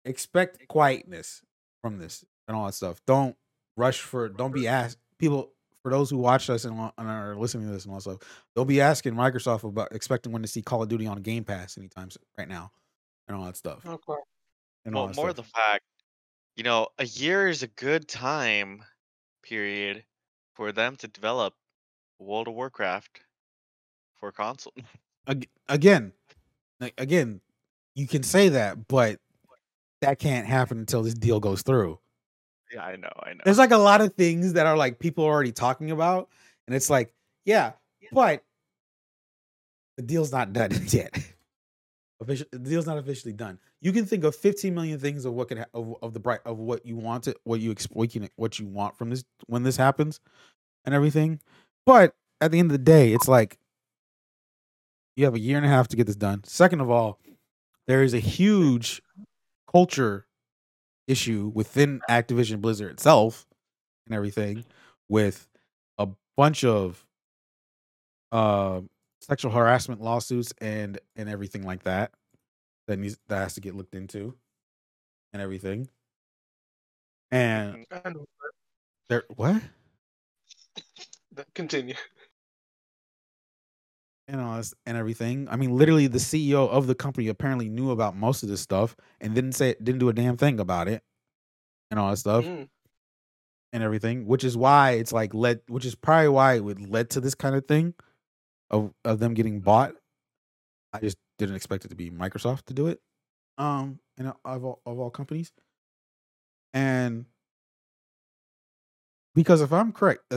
expect 0.06 0.68
quietness 0.68 1.42
from 1.82 1.98
this 1.98 2.26
and 2.48 2.58
all 2.58 2.66
that 2.66 2.74
stuff. 2.74 3.00
Don't 3.08 3.36
rush 3.78 4.02
for 4.02 4.28
don't 4.28 4.54
be 4.54 4.68
asked 4.68 4.98
people 5.18 5.54
for 5.82 5.92
those 5.92 6.10
who 6.10 6.18
watch 6.18 6.50
us 6.50 6.66
and, 6.66 6.78
and 6.78 7.08
are 7.08 7.36
listening 7.36 7.66
to 7.66 7.74
this 7.74 7.86
and 7.86 7.94
also 7.94 8.20
they'll 8.54 8.66
be 8.66 8.82
asking 8.82 9.14
Microsoft 9.14 9.64
about 9.64 9.92
expecting 9.94 10.32
when 10.32 10.42
to 10.42 10.48
see 10.48 10.62
Call 10.62 10.84
of 10.84 10.90
Duty 10.90 11.08
on 11.08 11.22
Game 11.22 11.44
Pass 11.44 11.78
anytime 11.78 12.10
right 12.38 12.50
now 12.50 12.72
and 13.28 13.38
all 13.38 13.46
that 13.46 13.56
stuff. 13.56 13.86
Okay. 13.86 14.20
and 14.86 14.94
Well, 14.94 15.06
more 15.06 15.32
stuff. 15.32 15.36
the 15.38 15.44
fact, 15.44 15.84
you 16.56 16.64
know, 16.64 16.88
a 17.00 17.06
year 17.06 17.48
is 17.48 17.64
a 17.64 17.68
good 17.68 18.08
time 18.08 18.84
period 19.44 20.04
for 20.54 20.72
them 20.72 20.96
to 20.98 21.08
develop 21.08 21.54
World 22.20 22.48
of 22.48 22.54
Warcraft 22.54 23.22
for 24.20 24.32
console. 24.32 24.74
Again, 25.68 26.14
like, 26.80 26.94
again, 26.98 27.42
you 27.96 28.08
can 28.08 28.24
say 28.24 28.50
that, 28.50 28.88
but 28.88 29.20
that 30.02 30.20
can't 30.20 30.48
happen 30.48 30.80
until 30.80 31.04
this 31.04 31.14
deal 31.14 31.40
goes 31.40 31.62
through. 31.62 32.00
yeah, 32.74 32.84
I 32.84 32.96
know, 32.96 33.12
I 33.22 33.34
know. 33.34 33.42
There's 33.46 33.58
like 33.58 33.72
a 33.72 33.78
lot 33.78 34.02
of 34.02 34.14
things 34.14 34.54
that 34.54 34.66
are 34.66 34.78
like 34.78 35.00
people 35.00 35.26
are 35.26 35.32
already 35.32 35.52
talking 35.52 35.92
about, 35.92 36.30
and 36.68 36.76
it's 36.76 36.90
like, 36.90 37.14
yeah, 37.46 37.74
but 38.12 38.44
the 39.98 40.04
deal's 40.04 40.32
not 40.32 40.54
done 40.54 40.72
yet. 40.88 41.18
Official, 42.22 42.46
the 42.52 42.60
deal's 42.60 42.86
not 42.86 43.00
officially 43.00 43.34
done. 43.34 43.58
You 43.82 43.92
can 43.92 44.06
think 44.06 44.24
of 44.24 44.36
15 44.36 44.76
million 44.76 45.00
things 45.00 45.26
of 45.26 45.34
what 45.34 45.48
could 45.48 45.58
ha- 45.58 45.66
of, 45.74 45.96
of 46.04 46.14
the 46.14 46.20
bright 46.20 46.42
of 46.46 46.60
what 46.60 46.86
you 46.86 46.96
want 46.96 47.28
it, 47.28 47.38
what 47.44 47.60
you 47.60 47.72
ex- 47.72 47.88
what 47.92 48.14
you, 48.14 48.30
what 48.36 48.60
you 48.60 48.68
want 48.68 48.96
from 48.96 49.10
this 49.10 49.24
when 49.48 49.64
this 49.64 49.76
happens, 49.76 50.20
and 50.86 50.94
everything. 50.94 51.42
But 51.86 52.14
at 52.40 52.52
the 52.52 52.60
end 52.60 52.68
of 52.70 52.74
the 52.74 52.84
day, 52.84 53.12
it's 53.14 53.28
like 53.28 53.58
you 55.16 55.26
have 55.26 55.34
a 55.34 55.40
year 55.40 55.58
and 55.58 55.66
a 55.66 55.70
half 55.70 55.88
to 55.90 55.98
get 55.98 56.06
this 56.06 56.16
done. 56.16 56.44
Second 56.44 56.82
of 56.82 56.92
all, 56.92 57.20
there 57.88 58.04
is 58.04 58.14
a 58.14 58.20
huge 58.20 59.02
culture 59.72 60.28
issue 61.08 61.52
within 61.54 62.02
Activision 62.10 62.62
Blizzard 62.62 62.92
itself 62.92 63.48
and 64.06 64.16
everything 64.16 64.64
with 65.10 65.48
a 65.98 66.08
bunch 66.38 66.64
of 66.64 67.06
uh 68.32 68.82
sexual 69.22 69.52
harassment 69.52 70.02
lawsuits 70.02 70.54
and 70.60 71.00
and 71.16 71.30
everything 71.30 71.64
like 71.64 71.84
that 71.84 72.12
that 72.88 72.98
needs 72.98 73.18
that 73.30 73.38
has 73.38 73.54
to 73.56 73.62
get 73.62 73.76
looked 73.76 73.96
into 73.96 74.36
and 75.34 75.42
everything. 75.42 75.88
And 77.32 77.86
there 79.10 79.24
what? 79.36 79.62
that. 81.34 81.46
Continue. 81.56 81.96
And 84.28 84.40
all 84.40 84.54
it's- 84.54 84.74
and 84.86 84.98
everything. 84.98 85.48
I 85.50 85.56
mean, 85.58 85.76
literally, 85.78 86.08
the 86.08 86.18
CEO 86.20 86.70
of 86.70 86.88
the 86.88 86.96
company 86.96 87.28
apparently 87.28 87.70
knew 87.70 87.92
about 87.92 88.16
most 88.16 88.44
of 88.44 88.50
this 88.50 88.62
stuff 88.62 88.96
and 89.20 89.34
didn't 89.36 89.54
say, 89.54 89.76
didn't 89.82 90.00
do 90.00 90.10
a 90.10 90.14
damn 90.14 90.38
thing 90.38 90.60
about 90.60 90.88
it, 90.88 91.04
and 91.90 92.00
all 92.00 92.10
that 92.12 92.18
stuff 92.18 92.46
Mm. 92.46 92.70
and 93.74 93.84
everything. 93.84 94.26
Which 94.26 94.44
is 94.44 94.56
why 94.56 94.92
it's 94.92 95.12
like 95.12 95.34
led, 95.34 95.62
which 95.68 95.86
is 95.86 95.96
probably 95.96 96.30
why 96.30 96.54
it 96.56 96.64
would 96.64 96.90
led 96.90 97.10
to 97.12 97.22
this 97.22 97.36
kind 97.36 97.56
of 97.56 97.66
thing 97.68 97.94
of 98.72 98.94
of 99.06 99.20
them 99.20 99.36
getting 99.36 99.62
bought. 99.62 99.96
I 100.94 101.00
just 101.00 101.18
didn't 101.38 101.56
expect 101.56 101.86
it 101.86 101.90
to 101.90 101.96
be 101.96 102.10
Microsoft 102.12 102.66
to 102.66 102.74
do 102.74 102.88
it, 102.88 103.02
um, 103.58 104.00
and 104.18 104.34
of 104.46 104.66
all, 104.66 104.82
of 104.86 105.00
all 105.00 105.10
companies, 105.12 105.52
and 106.74 107.26
because 109.36 109.62
if 109.62 109.72
I'm 109.72 109.92
correct, 109.92 110.24
a 110.32 110.36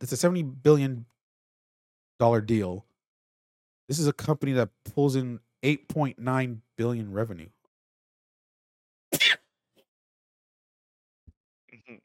it's 0.00 0.12
a 0.12 0.16
seventy 0.16 0.42
billion 0.42 1.06
dollar 2.18 2.40
deal. 2.40 2.84
This 3.88 3.98
is 3.98 4.06
a 4.06 4.12
company 4.12 4.52
that 4.52 4.70
pulls 4.84 5.16
in 5.16 5.40
8.9 5.62 6.62
billion 6.76 7.12
revenue. 7.12 7.48
Mhm, 11.72 12.00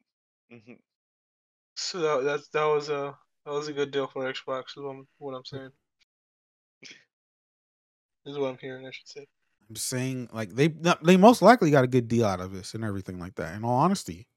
mhm. 0.52 0.80
So 1.76 2.00
that 2.02 2.24
that 2.26 2.42
that 2.54 2.66
was 2.66 2.90
a 2.90 3.18
that 3.46 3.52
was 3.52 3.68
a 3.68 3.74
good 3.74 3.92
deal 3.92 4.08
for 4.08 4.32
Xbox. 4.32 4.78
Is 4.78 4.84
what 5.18 5.34
I'm, 5.36 5.46
saying. 5.46 5.72
This 6.82 8.34
is 8.34 8.38
what 8.38 8.50
I'm 8.50 8.58
hearing. 8.58 8.86
I 8.86 8.92
should 8.92 9.08
say. 9.08 9.26
I'm 9.70 9.76
saying 9.76 10.30
like 10.34 10.56
they 10.56 10.74
they 11.02 11.18
most 11.18 11.42
likely 11.42 11.72
got 11.72 11.84
a 11.84 11.88
good 11.88 12.08
deal 12.08 12.26
out 12.26 12.40
of 12.40 12.54
this 12.54 12.74
and 12.74 12.84
everything 12.84 13.20
like 13.20 13.36
that. 13.36 13.56
In 13.56 13.64
all 13.64 13.76
honesty, 13.76 14.28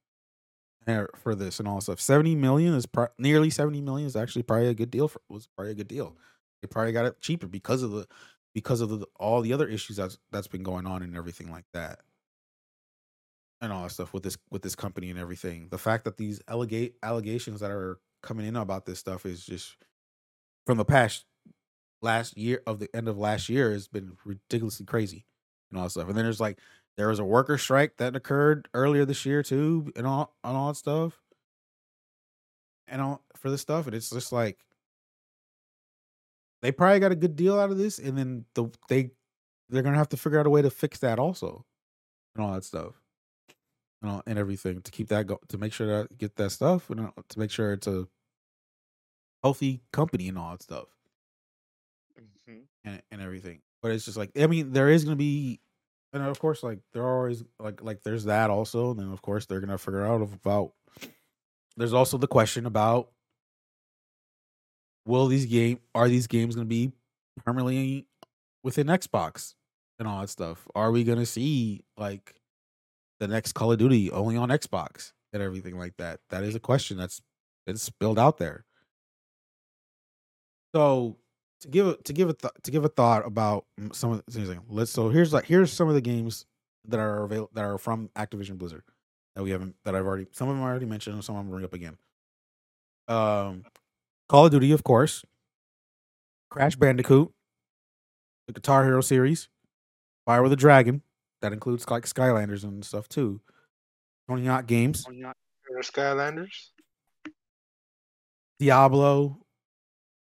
for 1.16 1.34
this 1.34 1.58
and 1.58 1.68
all 1.68 1.80
stuff, 1.80 2.00
70 2.00 2.36
million 2.36 2.74
is 2.74 2.86
pro- 2.86 3.08
nearly 3.18 3.50
70 3.50 3.80
million 3.80 4.06
is 4.06 4.16
actually 4.16 4.42
probably 4.42 4.68
a 4.68 4.74
good 4.74 4.90
deal 4.90 5.08
for 5.08 5.20
was 5.28 5.46
probably 5.56 5.72
a 5.72 5.76
good 5.76 5.88
deal. 5.88 6.16
They 6.62 6.68
probably 6.68 6.92
got 6.92 7.06
it 7.06 7.20
cheaper 7.20 7.46
because 7.46 7.82
of 7.82 7.90
the 7.90 8.06
because 8.54 8.80
of 8.80 8.88
the, 8.88 9.06
all 9.20 9.42
the 9.42 9.52
other 9.52 9.68
issues 9.68 9.96
that's 9.96 10.18
that's 10.30 10.48
been 10.48 10.62
going 10.62 10.86
on 10.86 11.02
and 11.02 11.16
everything 11.16 11.50
like 11.50 11.66
that. 11.72 12.00
And 13.60 13.72
all 13.72 13.84
that 13.84 13.90
stuff 13.90 14.12
with 14.12 14.22
this 14.22 14.38
with 14.50 14.62
this 14.62 14.74
company 14.74 15.10
and 15.10 15.18
everything. 15.18 15.68
The 15.70 15.78
fact 15.78 16.04
that 16.04 16.16
these 16.16 16.40
allegate 16.48 16.94
allegations 17.02 17.60
that 17.60 17.70
are 17.70 17.98
coming 18.26 18.46
in 18.46 18.56
about 18.56 18.86
this 18.86 18.98
stuff 18.98 19.24
is 19.24 19.44
just 19.44 19.76
from 20.66 20.78
the 20.78 20.84
past 20.84 21.24
last 22.02 22.36
year 22.36 22.62
of 22.66 22.78
the 22.78 22.94
end 22.94 23.08
of 23.08 23.18
last 23.18 23.48
year 23.48 23.72
has 23.72 23.88
been 23.88 24.12
ridiculously 24.24 24.86
crazy 24.86 25.24
and 25.70 25.78
all 25.78 25.84
that 25.84 25.90
stuff. 25.90 26.08
And 26.08 26.16
then 26.16 26.24
there's 26.24 26.40
like 26.40 26.58
there 26.96 27.08
was 27.08 27.18
a 27.18 27.24
worker 27.24 27.58
strike 27.58 27.96
that 27.98 28.16
occurred 28.16 28.68
earlier 28.74 29.04
this 29.04 29.26
year 29.26 29.42
too, 29.42 29.92
and 29.96 30.06
all 30.06 30.34
and 30.44 30.56
all 30.56 30.68
that 30.68 30.76
stuff. 30.76 31.20
And 32.88 33.02
all 33.02 33.22
for 33.36 33.50
this 33.50 33.60
stuff, 33.62 33.86
and 33.86 33.94
it's 33.94 34.10
just 34.10 34.32
like 34.32 34.58
they 36.62 36.72
probably 36.72 37.00
got 37.00 37.12
a 37.12 37.16
good 37.16 37.36
deal 37.36 37.58
out 37.58 37.70
of 37.70 37.78
this, 37.78 37.98
and 37.98 38.16
then 38.16 38.44
the 38.54 38.70
they 38.88 39.10
they're 39.68 39.82
gonna 39.82 39.96
have 39.96 40.08
to 40.10 40.16
figure 40.16 40.38
out 40.38 40.46
a 40.46 40.50
way 40.50 40.62
to 40.62 40.70
fix 40.70 41.00
that 41.00 41.18
also, 41.18 41.64
and 42.34 42.44
all 42.44 42.52
that 42.54 42.64
stuff, 42.64 42.94
and 44.02 44.10
all, 44.10 44.22
and 44.26 44.38
everything 44.38 44.82
to 44.82 44.90
keep 44.92 45.08
that 45.08 45.26
go 45.26 45.40
to 45.48 45.58
make 45.58 45.72
sure 45.72 45.86
that 45.86 46.16
get 46.16 46.36
that 46.36 46.50
stuff, 46.50 46.88
and 46.90 47.10
to 47.28 47.38
make 47.38 47.50
sure 47.50 47.72
it's 47.72 47.88
a 47.88 48.06
healthy 49.46 49.80
company 49.92 50.28
and 50.28 50.38
all 50.38 50.50
that 50.52 50.62
stuff 50.62 50.88
Mhm. 52.48 52.66
and, 52.84 53.02
and 53.10 53.20
everything. 53.20 53.62
But 53.82 53.92
it's 53.92 54.04
just 54.04 54.16
like 54.16 54.30
I 54.38 54.46
mean, 54.46 54.72
there 54.72 54.88
is 54.88 55.04
gonna 55.04 55.16
be, 55.16 55.60
and 56.12 56.22
of 56.22 56.38
course, 56.38 56.62
like 56.62 56.80
there 56.92 57.02
are 57.02 57.18
always 57.18 57.44
like 57.58 57.82
like 57.82 58.02
there's 58.02 58.24
that 58.24 58.50
also. 58.50 58.90
And 58.90 59.00
then 59.00 59.12
of 59.12 59.22
course 59.22 59.46
they're 59.46 59.60
gonna 59.60 59.78
figure 59.78 60.04
out 60.04 60.22
about. 60.22 60.72
There's 61.76 61.92
also 61.92 62.18
the 62.18 62.26
question 62.28 62.66
about 62.66 63.10
will 65.04 65.26
these 65.28 65.46
game 65.46 65.80
are 65.94 66.08
these 66.08 66.26
games 66.26 66.54
gonna 66.54 66.66
be 66.66 66.92
permanently 67.44 68.06
within 68.62 68.88
Xbox 68.88 69.54
and 69.98 70.08
all 70.08 70.20
that 70.20 70.28
stuff? 70.28 70.68
Are 70.74 70.90
we 70.92 71.04
gonna 71.04 71.26
see 71.26 71.84
like 71.96 72.40
the 73.20 73.28
next 73.28 73.54
Call 73.54 73.72
of 73.72 73.78
Duty 73.78 74.10
only 74.12 74.36
on 74.36 74.50
Xbox 74.50 75.12
and 75.32 75.42
everything 75.42 75.78
like 75.78 75.96
that? 75.98 76.20
That 76.30 76.44
is 76.44 76.54
a 76.54 76.60
question 76.60 76.98
that's 76.98 77.22
been 77.66 77.78
spilled 77.78 78.18
out 78.18 78.38
there. 78.38 78.65
So 80.76 81.16
to 81.62 81.68
give 81.68 81.86
a, 81.86 81.96
to 81.96 82.12
give 82.12 82.28
a 82.28 82.34
th- 82.34 82.52
to 82.64 82.70
give 82.70 82.84
a 82.84 82.90
thought 82.90 83.26
about 83.26 83.64
some 83.92 84.12
of 84.12 84.22
the 84.26 84.30
things. 84.30 84.50
like, 84.50 84.58
Let's 84.68 84.90
so 84.90 85.08
here's 85.08 85.32
like 85.32 85.46
here's 85.46 85.72
some 85.72 85.88
of 85.88 85.94
the 85.94 86.02
games 86.02 86.44
that 86.86 87.00
are 87.00 87.24
available 87.24 87.50
that 87.54 87.64
are 87.64 87.78
from 87.78 88.10
Activision 88.14 88.58
Blizzard 88.58 88.82
that 89.34 89.42
we 89.42 89.52
haven't 89.52 89.74
that 89.86 89.94
I've 89.94 90.04
already 90.04 90.26
some 90.32 90.50
of 90.50 90.56
them 90.56 90.62
I 90.62 90.68
already 90.68 90.84
mentioned 90.84 91.14
and 91.14 91.24
some 91.24 91.34
I'm 91.34 91.48
bring 91.48 91.64
up 91.64 91.72
again. 91.72 91.96
Um, 93.08 93.64
Call 94.28 94.44
of 94.44 94.52
Duty, 94.52 94.70
of 94.72 94.84
course. 94.84 95.24
Crash 96.50 96.76
Bandicoot, 96.76 97.32
the 98.46 98.52
Guitar 98.52 98.84
Hero 98.84 99.00
series, 99.00 99.48
Spyro 100.28 100.50
the 100.50 100.56
Dragon, 100.56 101.00
that 101.40 101.54
includes 101.54 101.88
like 101.88 102.04
Skylanders 102.04 102.64
and 102.64 102.84
stuff 102.84 103.08
too. 103.08 103.40
Tony 104.28 104.44
Hawk 104.44 104.66
Games, 104.66 105.06
Or 105.08 105.80
Skylanders. 105.80 106.68
Diablo, 108.58 109.38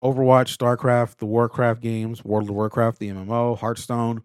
Overwatch, 0.03 0.57
StarCraft, 0.57 1.16
the 1.16 1.26
Warcraft 1.26 1.80
games, 1.80 2.24
World 2.24 2.49
of 2.49 2.55
Warcraft, 2.55 2.99
the 2.99 3.09
MMO, 3.09 3.59
Hearthstone, 3.59 4.22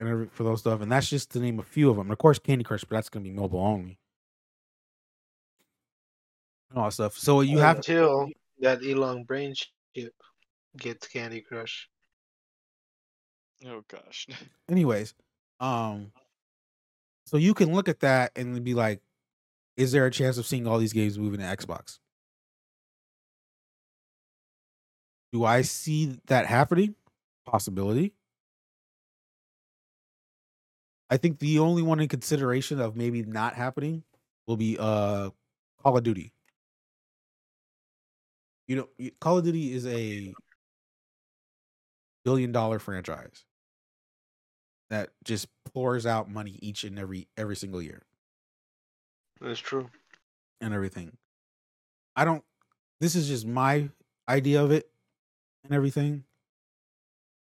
and 0.00 0.08
every, 0.08 0.26
for 0.26 0.44
those 0.44 0.60
stuff. 0.60 0.80
And 0.80 0.92
that's 0.92 1.08
just 1.08 1.30
to 1.32 1.40
name 1.40 1.58
a 1.58 1.62
few 1.62 1.90
of 1.90 1.96
them. 1.96 2.06
And 2.06 2.12
of 2.12 2.18
course, 2.18 2.38
Candy 2.38 2.64
Crush, 2.64 2.82
but 2.82 2.96
that's 2.96 3.08
going 3.08 3.24
to 3.24 3.30
be 3.30 3.34
mobile 3.34 3.60
only. 3.60 3.98
And 6.70 6.78
all 6.78 6.84
that 6.86 6.92
stuff. 6.92 7.16
So 7.16 7.40
you 7.40 7.58
have 7.58 7.76
until 7.76 8.28
that 8.60 8.84
Elon 8.84 9.24
brain 9.24 9.54
chip 9.54 10.12
gets 10.76 11.08
Candy 11.08 11.40
Crush. 11.40 11.88
Oh 13.66 13.82
gosh. 13.88 14.26
anyways 14.70 15.14
um 15.60 16.10
so 17.26 17.36
you 17.36 17.54
can 17.54 17.72
look 17.72 17.88
at 17.88 18.00
that 18.00 18.32
and 18.36 18.62
be 18.64 18.74
like 18.74 19.00
is 19.76 19.92
there 19.92 20.06
a 20.06 20.10
chance 20.10 20.36
of 20.38 20.46
seeing 20.46 20.66
all 20.66 20.78
these 20.78 20.92
games 20.92 21.18
moving 21.18 21.40
to 21.40 21.46
xbox 21.46 21.98
do 25.34 25.44
i 25.44 25.62
see 25.62 26.16
that 26.28 26.46
happening? 26.46 26.94
Possibility. 27.44 28.14
I 31.10 31.16
think 31.16 31.40
the 31.40 31.58
only 31.58 31.82
one 31.82 31.98
in 31.98 32.08
consideration 32.08 32.80
of 32.80 32.96
maybe 32.96 33.22
not 33.24 33.54
happening 33.54 34.04
will 34.46 34.56
be 34.56 34.78
uh 34.78 35.30
call 35.82 35.96
of 35.96 36.04
duty. 36.04 36.32
You 38.68 38.76
know 38.76 38.88
call 39.20 39.38
of 39.38 39.44
duty 39.44 39.74
is 39.74 39.84
a 39.86 40.32
billion 42.24 42.52
dollar 42.52 42.78
franchise 42.78 43.44
that 44.88 45.10
just 45.24 45.48
pours 45.74 46.06
out 46.06 46.30
money 46.30 46.60
each 46.62 46.84
and 46.84 46.96
every 46.96 47.26
every 47.36 47.56
single 47.56 47.82
year. 47.82 48.02
That's 49.40 49.58
true. 49.58 49.90
and 50.60 50.72
everything. 50.72 51.16
I 52.14 52.24
don't 52.24 52.44
this 53.00 53.16
is 53.16 53.26
just 53.26 53.44
my 53.44 53.90
idea 54.28 54.62
of 54.62 54.70
it 54.70 54.88
and 55.64 55.72
everything. 55.72 56.24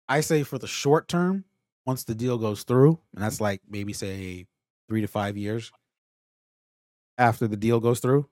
I 0.08 0.20
say 0.20 0.42
for 0.42 0.58
the 0.58 0.66
short 0.66 1.08
term, 1.08 1.44
once 1.84 2.04
the 2.04 2.14
deal 2.14 2.38
goes 2.38 2.62
through, 2.64 3.00
and 3.14 3.22
that's 3.22 3.40
like 3.40 3.62
maybe 3.68 3.92
say 3.92 4.46
three 4.88 5.00
to 5.00 5.08
five 5.08 5.36
years 5.36 5.72
after 7.18 7.46
the 7.48 7.56
deal 7.56 7.80
goes 7.80 8.00
through. 8.00 8.28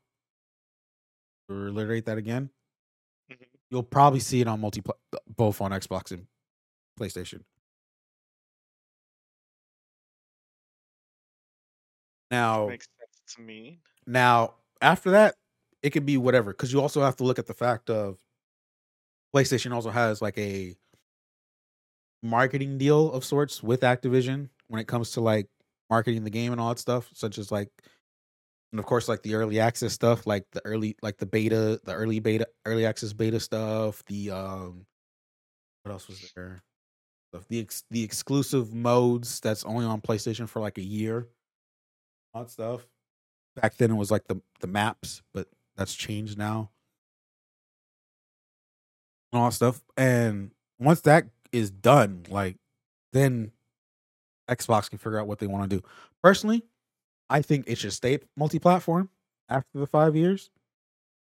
To 1.48 1.54
reiterate 1.54 2.06
that 2.06 2.18
again, 2.18 2.50
Mhm. 3.30 3.48
you'll 3.70 3.82
probably 3.82 4.20
see 4.20 4.40
it 4.40 4.48
on 4.48 4.60
multi 4.60 4.82
both 5.26 5.60
on 5.60 5.70
Xbox 5.72 6.12
and 6.12 6.26
PlayStation. 6.98 7.44
Now, 12.30 12.66
Makes 12.68 12.88
sense 12.98 13.34
to 13.36 13.42
me. 13.42 13.80
now 14.06 14.54
after 14.80 15.10
that, 15.12 15.36
it 15.82 15.90
could 15.90 16.06
be 16.06 16.16
whatever 16.16 16.52
because 16.52 16.72
you 16.72 16.80
also 16.80 17.02
have 17.02 17.16
to 17.16 17.24
look 17.24 17.38
at 17.38 17.46
the 17.46 17.54
fact 17.54 17.90
of 17.90 18.18
PlayStation 19.34 19.72
also 19.72 19.90
has 19.90 20.22
like 20.22 20.38
a 20.38 20.76
marketing 22.22 22.78
deal 22.78 23.12
of 23.12 23.24
sorts 23.24 23.62
with 23.62 23.80
Activision 23.80 24.48
when 24.68 24.80
it 24.80 24.86
comes 24.86 25.10
to 25.12 25.20
like 25.20 25.48
marketing 25.90 26.24
the 26.24 26.30
game 26.30 26.52
and 26.52 26.60
all 26.60 26.70
that 26.70 26.78
stuff, 26.78 27.10
such 27.12 27.38
as 27.38 27.52
like 27.52 27.70
and 28.72 28.80
of 28.80 28.86
course 28.86 29.08
like 29.08 29.22
the 29.22 29.34
early 29.34 29.60
access 29.60 29.92
stuff, 29.92 30.26
like 30.26 30.44
the 30.52 30.64
early 30.64 30.96
like 31.02 31.18
the 31.18 31.26
beta, 31.26 31.80
the 31.84 31.92
early 31.92 32.20
beta, 32.20 32.46
early 32.64 32.86
access 32.86 33.12
beta 33.12 33.38
stuff, 33.40 34.04
the 34.06 34.30
um 34.30 34.86
what 35.82 35.92
else 35.92 36.08
was 36.08 36.32
there? 36.34 36.62
The 37.48 37.60
ex- 37.60 37.84
the 37.90 38.02
exclusive 38.02 38.72
modes 38.72 39.40
that's 39.40 39.64
only 39.64 39.84
on 39.84 40.00
PlayStation 40.00 40.48
for 40.48 40.60
like 40.60 40.78
a 40.78 40.82
year. 40.82 41.28
All 42.32 42.44
that 42.44 42.50
stuff. 42.50 42.86
Back 43.56 43.76
then 43.76 43.90
it 43.90 43.94
was 43.94 44.10
like 44.10 44.26
the 44.28 44.40
the 44.60 44.66
maps, 44.68 45.22
but 45.32 45.48
that's 45.76 45.94
changed 45.94 46.38
now. 46.38 46.70
And 49.34 49.42
all 49.42 49.50
stuff. 49.50 49.82
And 49.96 50.52
once 50.78 51.00
that 51.02 51.26
is 51.50 51.68
done, 51.72 52.24
like 52.28 52.56
then 53.12 53.50
Xbox 54.48 54.88
can 54.88 54.98
figure 54.98 55.18
out 55.18 55.26
what 55.26 55.40
they 55.40 55.48
want 55.48 55.68
to 55.68 55.76
do. 55.76 55.84
Personally, 56.22 56.62
I 57.28 57.42
think 57.42 57.64
it 57.66 57.76
should 57.76 57.92
stay 57.92 58.20
multi-platform 58.36 59.10
after 59.48 59.78
the 59.78 59.88
five 59.88 60.14
years 60.14 60.50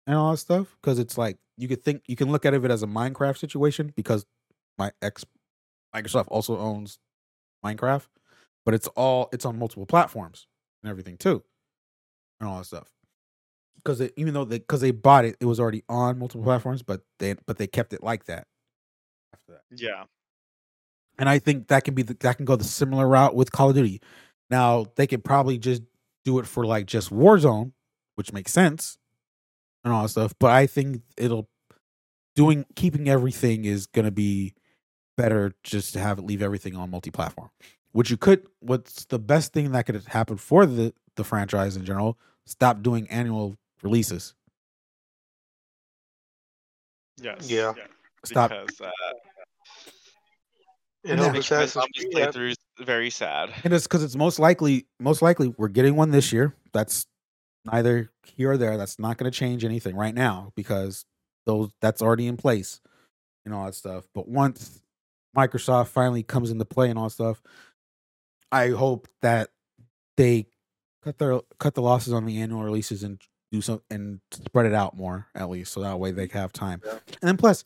and 0.06 0.16
all 0.16 0.30
that 0.30 0.36
stuff 0.36 0.76
because 0.80 1.00
it's 1.00 1.18
like 1.18 1.38
you 1.56 1.66
could 1.66 1.82
think 1.82 2.04
you 2.06 2.14
can 2.14 2.30
look 2.30 2.46
at 2.46 2.54
it 2.54 2.70
as 2.70 2.84
a 2.84 2.86
Minecraft 2.86 3.36
situation 3.36 3.92
because 3.96 4.24
my 4.78 4.92
ex 5.02 5.24
Microsoft 5.92 6.28
also 6.28 6.56
owns 6.56 7.00
Minecraft, 7.64 8.06
but 8.64 8.74
it's 8.74 8.86
all 8.88 9.28
it's 9.32 9.44
on 9.44 9.58
multiple 9.58 9.86
platforms 9.86 10.46
and 10.84 10.90
everything 10.90 11.16
too, 11.16 11.42
and 12.38 12.48
all 12.48 12.58
that 12.58 12.66
stuff. 12.66 12.92
Because 13.88 14.10
even 14.16 14.34
though 14.34 14.44
they 14.44 14.58
because 14.58 14.82
they 14.82 14.90
bought 14.90 15.24
it, 15.24 15.36
it 15.40 15.46
was 15.46 15.58
already 15.58 15.82
on 15.88 16.18
multiple 16.18 16.44
platforms, 16.44 16.82
but 16.82 17.00
they 17.18 17.34
but 17.46 17.56
they 17.56 17.66
kept 17.66 17.94
it 17.94 18.02
like 18.02 18.24
that 18.24 18.46
after 19.32 19.52
that 19.52 19.62
Yeah. 19.70 20.04
and 21.18 21.26
I 21.28 21.38
think 21.38 21.68
that 21.68 21.84
can 21.84 21.94
be 21.94 22.02
the, 22.02 22.14
that 22.20 22.36
can 22.36 22.44
go 22.44 22.54
the 22.56 22.64
similar 22.64 23.08
route 23.08 23.34
with 23.34 23.50
Call 23.50 23.70
of 23.70 23.76
Duty. 23.76 24.02
Now 24.50 24.86
they 24.96 25.06
could 25.06 25.24
probably 25.24 25.56
just 25.58 25.82
do 26.26 26.38
it 26.38 26.46
for 26.46 26.66
like 26.66 26.84
just 26.86 27.10
Warzone, 27.10 27.72
which 28.16 28.32
makes 28.32 28.52
sense, 28.52 28.98
and 29.84 29.92
all 29.94 30.02
that 30.02 30.10
stuff. 30.10 30.34
But 30.38 30.50
I 30.50 30.66
think 30.66 31.00
it'll 31.16 31.48
doing 32.36 32.66
keeping 32.76 33.08
everything 33.08 33.64
is 33.64 33.86
gonna 33.86 34.10
be 34.10 34.54
better 35.16 35.54
just 35.62 35.94
to 35.94 35.98
have 35.98 36.18
it 36.18 36.26
leave 36.26 36.42
everything 36.42 36.76
on 36.76 36.90
multi-platform. 36.90 37.48
Which 37.92 38.10
you 38.10 38.18
could. 38.18 38.46
What's 38.60 39.06
the 39.06 39.18
best 39.18 39.54
thing 39.54 39.72
that 39.72 39.86
could 39.86 40.04
happen 40.08 40.36
for 40.36 40.66
the 40.66 40.92
the 41.16 41.24
franchise 41.24 41.74
in 41.74 41.86
general? 41.86 42.18
Stop 42.46 42.82
doing 42.82 43.08
annual 43.08 43.56
releases. 43.82 44.34
Yes. 47.20 47.50
Yeah. 47.50 47.72
Stop. 48.24 48.50
Because 48.50 48.80
uh, 48.80 48.90
It 51.04 51.10
And 51.10 51.20
helps 51.20 51.22
then- 51.24 51.32
makes 51.32 51.50
my 51.50 51.56
Assassin's 51.62 51.72
zombies 51.72 52.04
Creed 52.04 52.18
have- 52.18 52.34
playthroughs 52.34 52.54
very 52.80 53.10
sad. 53.10 53.50
And 53.64 53.72
it's 53.72 53.86
because 53.86 54.02
it's 54.04 54.14
most 54.16 54.38
likely, 54.38 54.86
most 55.00 55.20
likely, 55.20 55.52
we're 55.58 55.68
getting 55.68 55.96
one 55.96 56.10
this 56.12 56.32
year. 56.32 56.54
That's 56.72 57.06
neither 57.64 58.10
here 58.22 58.52
or 58.52 58.56
there. 58.56 58.76
That's 58.76 58.98
not 59.00 59.18
going 59.18 59.30
to 59.30 59.36
change 59.36 59.64
anything 59.64 59.96
right 59.96 60.14
now 60.14 60.52
because 60.54 61.04
those 61.46 61.70
that's 61.80 62.02
already 62.02 62.26
in 62.28 62.36
place 62.36 62.80
and 63.44 63.52
all 63.52 63.66
that 63.66 63.74
stuff. 63.74 64.06
But 64.14 64.28
once 64.28 64.80
Microsoft 65.36 65.88
finally 65.88 66.22
comes 66.22 66.50
into 66.52 66.64
play 66.64 66.88
and 66.88 66.98
all 66.98 67.06
that 67.06 67.10
stuff, 67.14 67.42
I 68.52 68.68
hope 68.70 69.08
that 69.22 69.50
they 70.16 70.46
cut 71.02 71.18
their 71.18 71.40
cut 71.58 71.74
the 71.74 71.82
losses 71.82 72.12
on 72.12 72.26
the 72.26 72.40
annual 72.40 72.62
releases 72.62 73.02
and 73.02 73.20
do 73.50 73.60
some 73.60 73.82
and 73.90 74.20
spread 74.30 74.66
it 74.66 74.74
out 74.74 74.96
more 74.96 75.26
at 75.34 75.48
least, 75.48 75.72
so 75.72 75.80
that 75.80 75.98
way 75.98 76.10
they 76.10 76.26
have 76.28 76.52
time. 76.52 76.82
Yeah. 76.84 76.92
And 76.92 77.28
then 77.28 77.36
plus, 77.36 77.64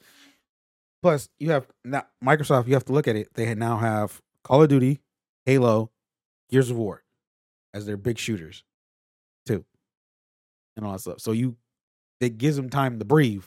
plus 1.03 1.28
you 1.41 1.51
have 1.51 1.66
now 1.85 2.07
Microsoft. 2.24 2.66
You 2.66 2.74
have 2.74 2.85
to 2.87 2.93
look 2.93 3.09
at 3.09 3.16
it. 3.16 3.35
They 3.35 3.53
now 3.55 3.78
have 3.78 4.20
Call 4.45 4.62
of 4.62 4.68
Duty, 4.68 5.01
Halo, 5.47 5.91
Gears 6.51 6.70
of 6.70 6.76
War 6.76 7.03
as 7.74 7.87
their 7.87 7.97
big 7.97 8.18
shooters, 8.18 8.64
too, 9.47 9.64
and 10.76 10.87
all 10.87 10.93
that 10.93 11.01
stuff. 11.01 11.20
So 11.20 11.33
you, 11.33 11.57
it 12.20 12.39
gives 12.39 12.57
them 12.57 12.70
time 12.70 12.99
to 12.99 13.05
breathe, 13.05 13.45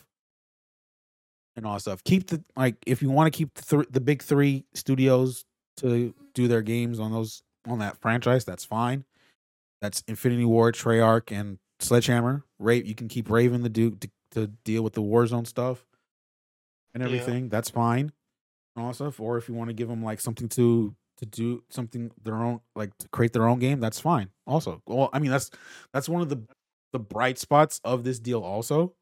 and 1.56 1.66
all 1.66 1.74
that 1.74 1.80
stuff. 1.80 2.04
Keep 2.04 2.28
the 2.28 2.44
like 2.56 2.76
if 2.86 3.00
you 3.02 3.10
want 3.10 3.32
to 3.32 3.36
keep 3.36 3.54
the 3.54 3.62
th- 3.62 3.88
the 3.90 4.00
big 4.00 4.22
three 4.22 4.64
studios 4.74 5.44
to 5.78 6.14
do 6.34 6.48
their 6.48 6.62
games 6.62 7.00
on 7.00 7.12
those 7.12 7.42
on 7.66 7.78
that 7.78 7.98
franchise, 8.00 8.44
that's 8.44 8.64
fine. 8.64 9.04
That's 9.80 10.02
Infinity 10.06 10.44
Ward, 10.44 10.74
Treyarch, 10.74 11.30
and 11.30 11.58
Sledgehammer. 11.80 12.44
Right, 12.58 12.84
you 12.84 12.94
can 12.94 13.08
keep 13.08 13.30
Raven 13.30 13.62
the 13.62 13.68
Duke 13.68 14.00
to, 14.00 14.10
to 14.32 14.46
deal 14.64 14.82
with 14.82 14.94
the 14.94 15.02
Warzone 15.02 15.46
stuff 15.46 15.84
and 16.94 17.02
Yeah. 17.02 17.06
everything. 17.08 17.48
That's 17.48 17.70
fine 17.70 18.12
and 18.74 18.84
all 18.84 18.92
stuff. 18.92 19.20
Or 19.20 19.36
if 19.38 19.48
you 19.48 19.54
want 19.54 19.68
to 19.70 19.74
give 19.74 19.88
them 19.88 20.02
like 20.02 20.20
something 20.20 20.48
to 20.50 20.94
to 21.18 21.24
do 21.26 21.62
something 21.70 22.10
their 22.24 22.34
own, 22.36 22.60
like 22.74 22.94
to 22.98 23.08
create 23.08 23.32
their 23.32 23.48
own 23.48 23.58
game, 23.58 23.80
that's 23.80 23.98
fine. 23.98 24.28
Also, 24.46 24.82
well, 24.86 25.08
I 25.12 25.18
mean 25.18 25.30
that's 25.30 25.50
that's 25.92 26.08
one 26.08 26.22
of 26.22 26.28
the 26.28 26.42
the 26.92 26.98
bright 26.98 27.38
spots 27.38 27.80
of 27.84 28.04
this 28.04 28.18
deal 28.18 28.42
also, 28.42 28.94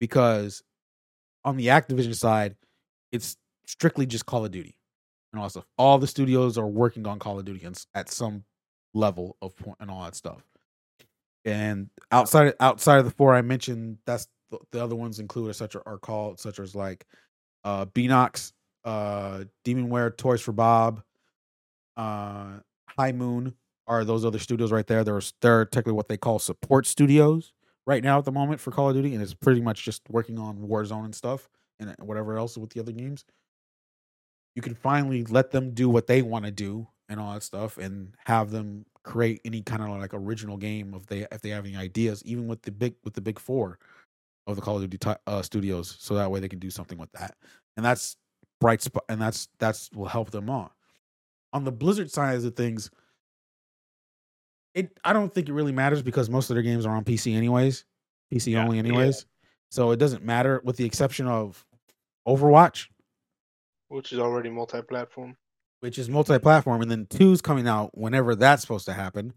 because 0.00 0.62
on 1.44 1.56
the 1.56 1.68
Activision 1.68 2.14
side, 2.14 2.56
it's 3.12 3.36
strictly 3.66 4.06
just 4.06 4.26
Call 4.26 4.44
of 4.44 4.50
Duty 4.50 4.76
and 5.32 5.40
all 5.40 5.46
that 5.46 5.50
stuff. 5.52 5.66
All 5.78 5.98
the 5.98 6.06
studios 6.06 6.58
are 6.58 6.66
working 6.66 7.06
on 7.06 7.18
Call 7.18 7.38
of 7.38 7.44
Duty 7.44 7.64
and 7.64 7.82
at 7.94 8.10
some 8.10 8.44
level 8.94 9.36
of 9.40 9.54
point 9.56 9.76
and 9.80 9.90
all 9.90 10.02
that 10.04 10.14
stuff. 10.14 10.42
And 11.48 11.90
outside 12.12 12.54
outside 12.60 12.98
of 12.98 13.04
the 13.04 13.10
four 13.10 13.34
I 13.34 13.42
mentioned, 13.42 13.98
that's 14.06 14.28
the, 14.50 14.58
the 14.72 14.82
other 14.82 14.96
ones 14.96 15.18
include 15.18 15.54
such 15.56 15.74
are, 15.76 15.82
are 15.86 15.98
called 15.98 16.40
such 16.40 16.58
as 16.58 16.74
like 16.74 17.06
uh 17.64 17.86
Beenox, 17.86 18.52
uh 18.84 19.44
Demonware, 19.64 20.16
Toys 20.16 20.40
for 20.40 20.52
Bob, 20.52 21.02
uh 21.96 22.58
High 22.98 23.12
Moon 23.12 23.54
are 23.86 24.04
those 24.04 24.24
other 24.24 24.38
studios 24.38 24.70
right 24.70 24.86
there. 24.86 25.02
They're 25.04 25.22
they're 25.40 25.64
technically 25.64 25.94
what 25.94 26.08
they 26.08 26.16
call 26.16 26.38
support 26.38 26.86
studios 26.86 27.52
right 27.86 28.04
now 28.04 28.18
at 28.18 28.24
the 28.24 28.32
moment 28.32 28.60
for 28.60 28.70
Call 28.70 28.90
of 28.90 28.96
Duty, 28.96 29.14
and 29.14 29.22
it's 29.22 29.34
pretty 29.34 29.60
much 29.62 29.84
just 29.84 30.02
working 30.10 30.38
on 30.38 30.58
Warzone 30.58 31.06
and 31.06 31.14
stuff 31.14 31.48
and 31.80 31.94
whatever 32.00 32.36
else 32.36 32.56
with 32.58 32.70
the 32.70 32.80
other 32.80 32.92
games. 32.92 33.24
You 34.54 34.62
can 34.62 34.74
finally 34.74 35.24
let 35.24 35.50
them 35.52 35.72
do 35.72 35.88
what 35.88 36.06
they 36.06 36.20
want 36.20 36.44
to 36.44 36.50
do 36.50 36.88
and 37.08 37.18
all 37.18 37.32
that 37.32 37.42
stuff, 37.42 37.78
and 37.78 38.14
have 38.26 38.50
them 38.50 38.84
create 39.04 39.40
any 39.44 39.62
kind 39.62 39.82
of 39.82 39.88
like 39.90 40.14
original 40.14 40.56
game 40.56 40.94
if 40.94 41.06
they 41.06 41.26
if 41.32 41.40
they 41.40 41.50
have 41.50 41.66
any 41.66 41.76
ideas, 41.76 42.22
even 42.24 42.46
with 42.46 42.62
the 42.62 42.70
big 42.70 42.94
with 43.04 43.14
the 43.14 43.20
big 43.20 43.38
four 43.38 43.78
of 44.46 44.56
the 44.56 44.62
Call 44.62 44.76
of 44.76 44.88
Duty 44.88 44.98
uh, 45.26 45.42
studios, 45.42 45.96
so 45.98 46.14
that 46.14 46.30
way 46.30 46.40
they 46.40 46.48
can 46.48 46.58
do 46.58 46.70
something 46.70 46.98
with 46.98 47.12
that, 47.12 47.36
and 47.76 47.84
that's 47.84 48.16
bright 48.60 48.82
spot, 48.82 49.04
and 49.08 49.20
that's 49.20 49.48
that's 49.58 49.90
will 49.92 50.06
help 50.06 50.30
them 50.30 50.50
on. 50.50 50.70
On 51.52 51.64
the 51.64 51.72
Blizzard 51.72 52.10
side 52.10 52.36
of 52.36 52.56
things, 52.56 52.90
it 54.74 54.98
I 55.04 55.12
don't 55.12 55.32
think 55.32 55.48
it 55.48 55.52
really 55.52 55.72
matters 55.72 56.02
because 56.02 56.30
most 56.30 56.50
of 56.50 56.56
their 56.56 56.62
games 56.62 56.86
are 56.86 56.96
on 56.96 57.04
PC 57.04 57.36
anyways, 57.36 57.84
PC 58.32 58.52
Yeah, 58.52 58.64
only 58.64 58.76
yeah. 58.76 58.84
anyways. 58.84 59.26
So 59.70 59.90
it 59.90 59.96
doesn't 59.98 60.24
matter, 60.24 60.62
with 60.64 60.76
the 60.76 60.84
exception 60.84 61.26
of 61.26 61.64
Overwatch, 62.26 62.86
which 63.88 64.12
is 64.12 64.18
already 64.18 64.50
multi-platform. 64.50 65.36
Which 65.80 65.98
is 65.98 66.08
multi-platform, 66.08 66.82
and 66.82 66.90
then 66.90 67.06
two's 67.06 67.40
coming 67.40 67.68
out 67.68 67.96
whenever 67.96 68.34
that's 68.34 68.62
supposed 68.62 68.86
to 68.86 68.92
happen. 68.92 69.32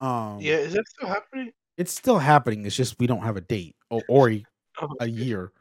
Um, 0.00 0.38
Yeah, 0.40 0.56
is 0.56 0.72
that 0.74 0.84
still 0.88 1.08
happening? 1.08 1.52
it's 1.78 1.92
still 1.92 2.18
happening. 2.18 2.66
It's 2.66 2.76
just 2.76 2.98
we 2.98 3.06
don't 3.06 3.22
have 3.22 3.36
a 3.36 3.40
date 3.40 3.76
or, 3.90 4.02
or 4.08 4.30
a, 4.30 4.44
Oh, 4.80 4.88
a 5.00 5.06
year 5.06 5.52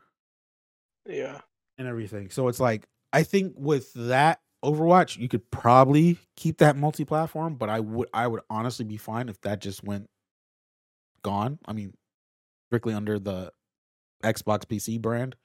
Yeah. 1.06 1.42
and 1.78 1.88
everything. 1.88 2.30
So 2.30 2.48
it's 2.48 2.60
like 2.60 2.88
I 3.14 3.24
think 3.24 3.54
with 3.58 3.92
that 3.94 4.40
Overwatch, 4.64 5.18
you 5.18 5.28
could 5.28 5.50
probably 5.52 6.18
keep 6.36 6.58
that 6.60 6.78
multi-platform, 6.78 7.56
but 7.56 7.70
I 7.70 7.80
would 7.80 8.08
I 8.14 8.28
would 8.28 8.42
honestly 8.50 8.86
be 8.86 8.98
fine 8.98 9.28
if 9.30 9.40
that 9.42 9.60
just 9.60 9.84
went 9.84 10.08
gone. 11.24 11.60
I 11.66 11.74
mean, 11.74 11.94
strictly 12.70 12.94
under 12.94 13.20
the 13.20 13.52
Xbox 14.24 14.66
PC 14.66 15.02
brand 15.02 15.36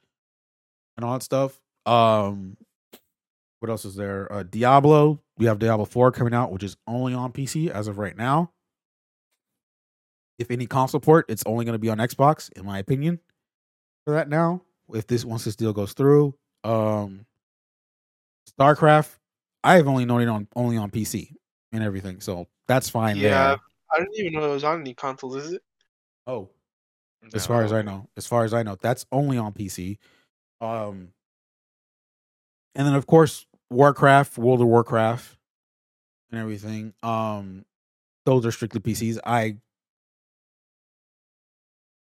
and 0.96 1.04
all 1.04 1.14
that 1.14 1.22
stuff. 1.22 1.60
Um 1.86 2.56
what 3.60 3.70
else 3.70 3.84
is 3.84 3.94
there? 3.94 4.30
Uh 4.32 4.42
Diablo. 4.42 5.20
We 5.38 5.46
have 5.46 5.58
Diablo 5.58 5.84
4 5.84 6.12
coming 6.12 6.32
out, 6.34 6.50
which 6.50 6.62
is 6.62 6.76
only 6.86 7.12
on 7.14 7.32
PC 7.32 7.68
as 7.68 7.88
of 7.88 7.98
right 7.98 8.16
now. 8.16 8.52
If 10.38 10.50
any 10.50 10.66
console 10.66 11.00
port, 11.00 11.26
it's 11.28 11.42
only 11.46 11.64
going 11.64 11.74
to 11.74 11.78
be 11.78 11.88
on 11.90 11.98
Xbox, 11.98 12.50
in 12.58 12.64
my 12.66 12.78
opinion, 12.78 13.20
for 14.04 14.12
that 14.14 14.28
now. 14.28 14.62
If 14.92 15.06
this 15.06 15.24
once 15.24 15.44
this 15.44 15.56
deal 15.56 15.72
goes 15.72 15.92
through, 15.94 16.34
um, 16.62 17.26
StarCraft, 18.58 19.10
I've 19.64 19.88
only 19.88 20.04
known 20.04 20.22
it 20.22 20.28
on 20.28 20.46
only 20.54 20.76
on 20.76 20.90
PC 20.90 21.32
and 21.72 21.82
everything, 21.82 22.20
so 22.20 22.46
that's 22.68 22.88
fine 22.88 23.16
Yeah. 23.16 23.48
there. 23.48 23.58
I 23.92 23.98
didn't 24.00 24.14
even 24.16 24.32
know 24.34 24.50
it 24.50 24.54
was 24.54 24.64
on 24.64 24.80
any 24.80 24.94
consoles. 24.94 25.36
Is 25.36 25.52
it? 25.54 25.62
Oh, 26.26 26.50
as 27.34 27.46
far 27.46 27.62
as 27.64 27.72
I 27.72 27.82
know, 27.82 28.08
as 28.16 28.26
far 28.26 28.44
as 28.44 28.52
I 28.54 28.62
know, 28.62 28.76
that's 28.80 29.06
only 29.10 29.38
on 29.38 29.52
PC. 29.52 29.98
Um, 30.60 31.12
and 32.74 32.86
then 32.86 32.94
of 32.94 33.06
course 33.06 33.45
Warcraft, 33.70 34.38
World 34.38 34.60
of 34.60 34.68
Warcraft, 34.68 35.36
and 36.30 36.40
everything. 36.40 36.94
Um, 37.02 37.64
those 38.24 38.46
are 38.46 38.52
strictly 38.52 38.80
PCs. 38.80 39.18
I, 39.24 39.56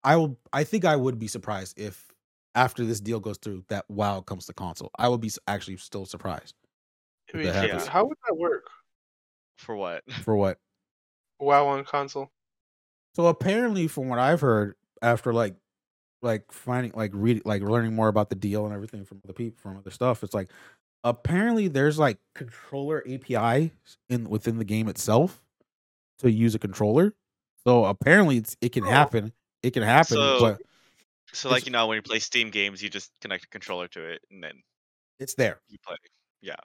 I 0.03 0.17
will. 0.17 0.39
I 0.53 0.65
think 0.65 0.85
I 0.85 0.97
would 0.97 1.19
be 1.19 1.29
surprised 1.29 1.79
if 1.79 2.13
after 2.55 2.85
this 2.85 3.01
deal 3.01 3.21
goes 3.21 3.39
through 3.39 3.65
that 3.69 3.85
WoW 3.89 4.21
comes 4.21 4.47
to 4.47 4.53
console. 4.53 4.91
I 4.99 5.09
would 5.09 5.21
be 5.21 5.31
actually 5.47 5.77
still 5.79 6.07
surprised 6.07 6.55
I 7.33 7.37
mean, 7.39 7.47
that 7.47 7.55
happens. 7.55 7.87
how 7.87 8.05
would 8.05 8.19
that 8.27 8.37
work? 8.37 8.69
For 9.57 9.75
what? 9.75 10.03
for 10.23 10.37
what. 10.37 10.59
WoW 11.41 11.67
on 11.67 11.85
console. 11.85 12.31
So 13.15 13.27
apparently, 13.27 13.89
from 13.89 14.09
what 14.09 14.19
I've 14.19 14.41
heard, 14.41 14.75
after 15.03 15.33
like, 15.33 15.55
like 16.23 16.51
finding, 16.53 16.93
like 16.95 17.11
reading, 17.15 17.43
like 17.45 17.63
learning 17.63 17.95
more 17.95 18.09
about 18.09 18.31
the 18.31 18.37
deal 18.37 18.65
and 18.65 18.75
everything 18.75 19.05
from 19.05 19.21
other 19.25 19.35
people, 19.35 19.59
from 19.61 19.77
other 19.77 19.91
stuff, 19.91 20.23
it's 20.23 20.35
like 20.35 20.51
apparently 21.05 21.69
there's 21.69 21.99
like 21.99 22.19
controller 22.35 23.05
API 23.09 23.71
in 24.09 24.29
within 24.29 24.59
the 24.59 24.65
game 24.65 24.89
itself 24.89 25.43
to 26.19 26.31
use 26.31 26.55
a 26.55 26.59
controller. 26.59 27.15
So 27.67 27.85
apparently, 27.85 28.39
it's 28.39 28.57
it 28.61 28.71
can 28.73 28.85
happen. 28.85 29.33
It 29.63 29.73
can 29.73 29.83
happen, 29.83 30.17
So- 30.17 30.39
but 30.41 30.63
So 31.33 31.49
like 31.51 31.67
you 31.67 31.73
know 31.73 31.87
when 31.87 31.97
you 31.97 32.03
play 32.03 32.19
Steam 32.19 32.51
games, 32.51 32.83
you 32.83 32.89
just 32.91 33.11
connect 33.21 33.45
a 33.45 33.49
controller 33.49 33.89
to 33.89 34.05
it 34.05 34.23
and 34.31 34.43
then 34.43 34.63
it's 35.21 35.35
there. 35.35 35.61
you 35.69 35.79
play. 35.87 35.97
Yeah. 36.43 36.57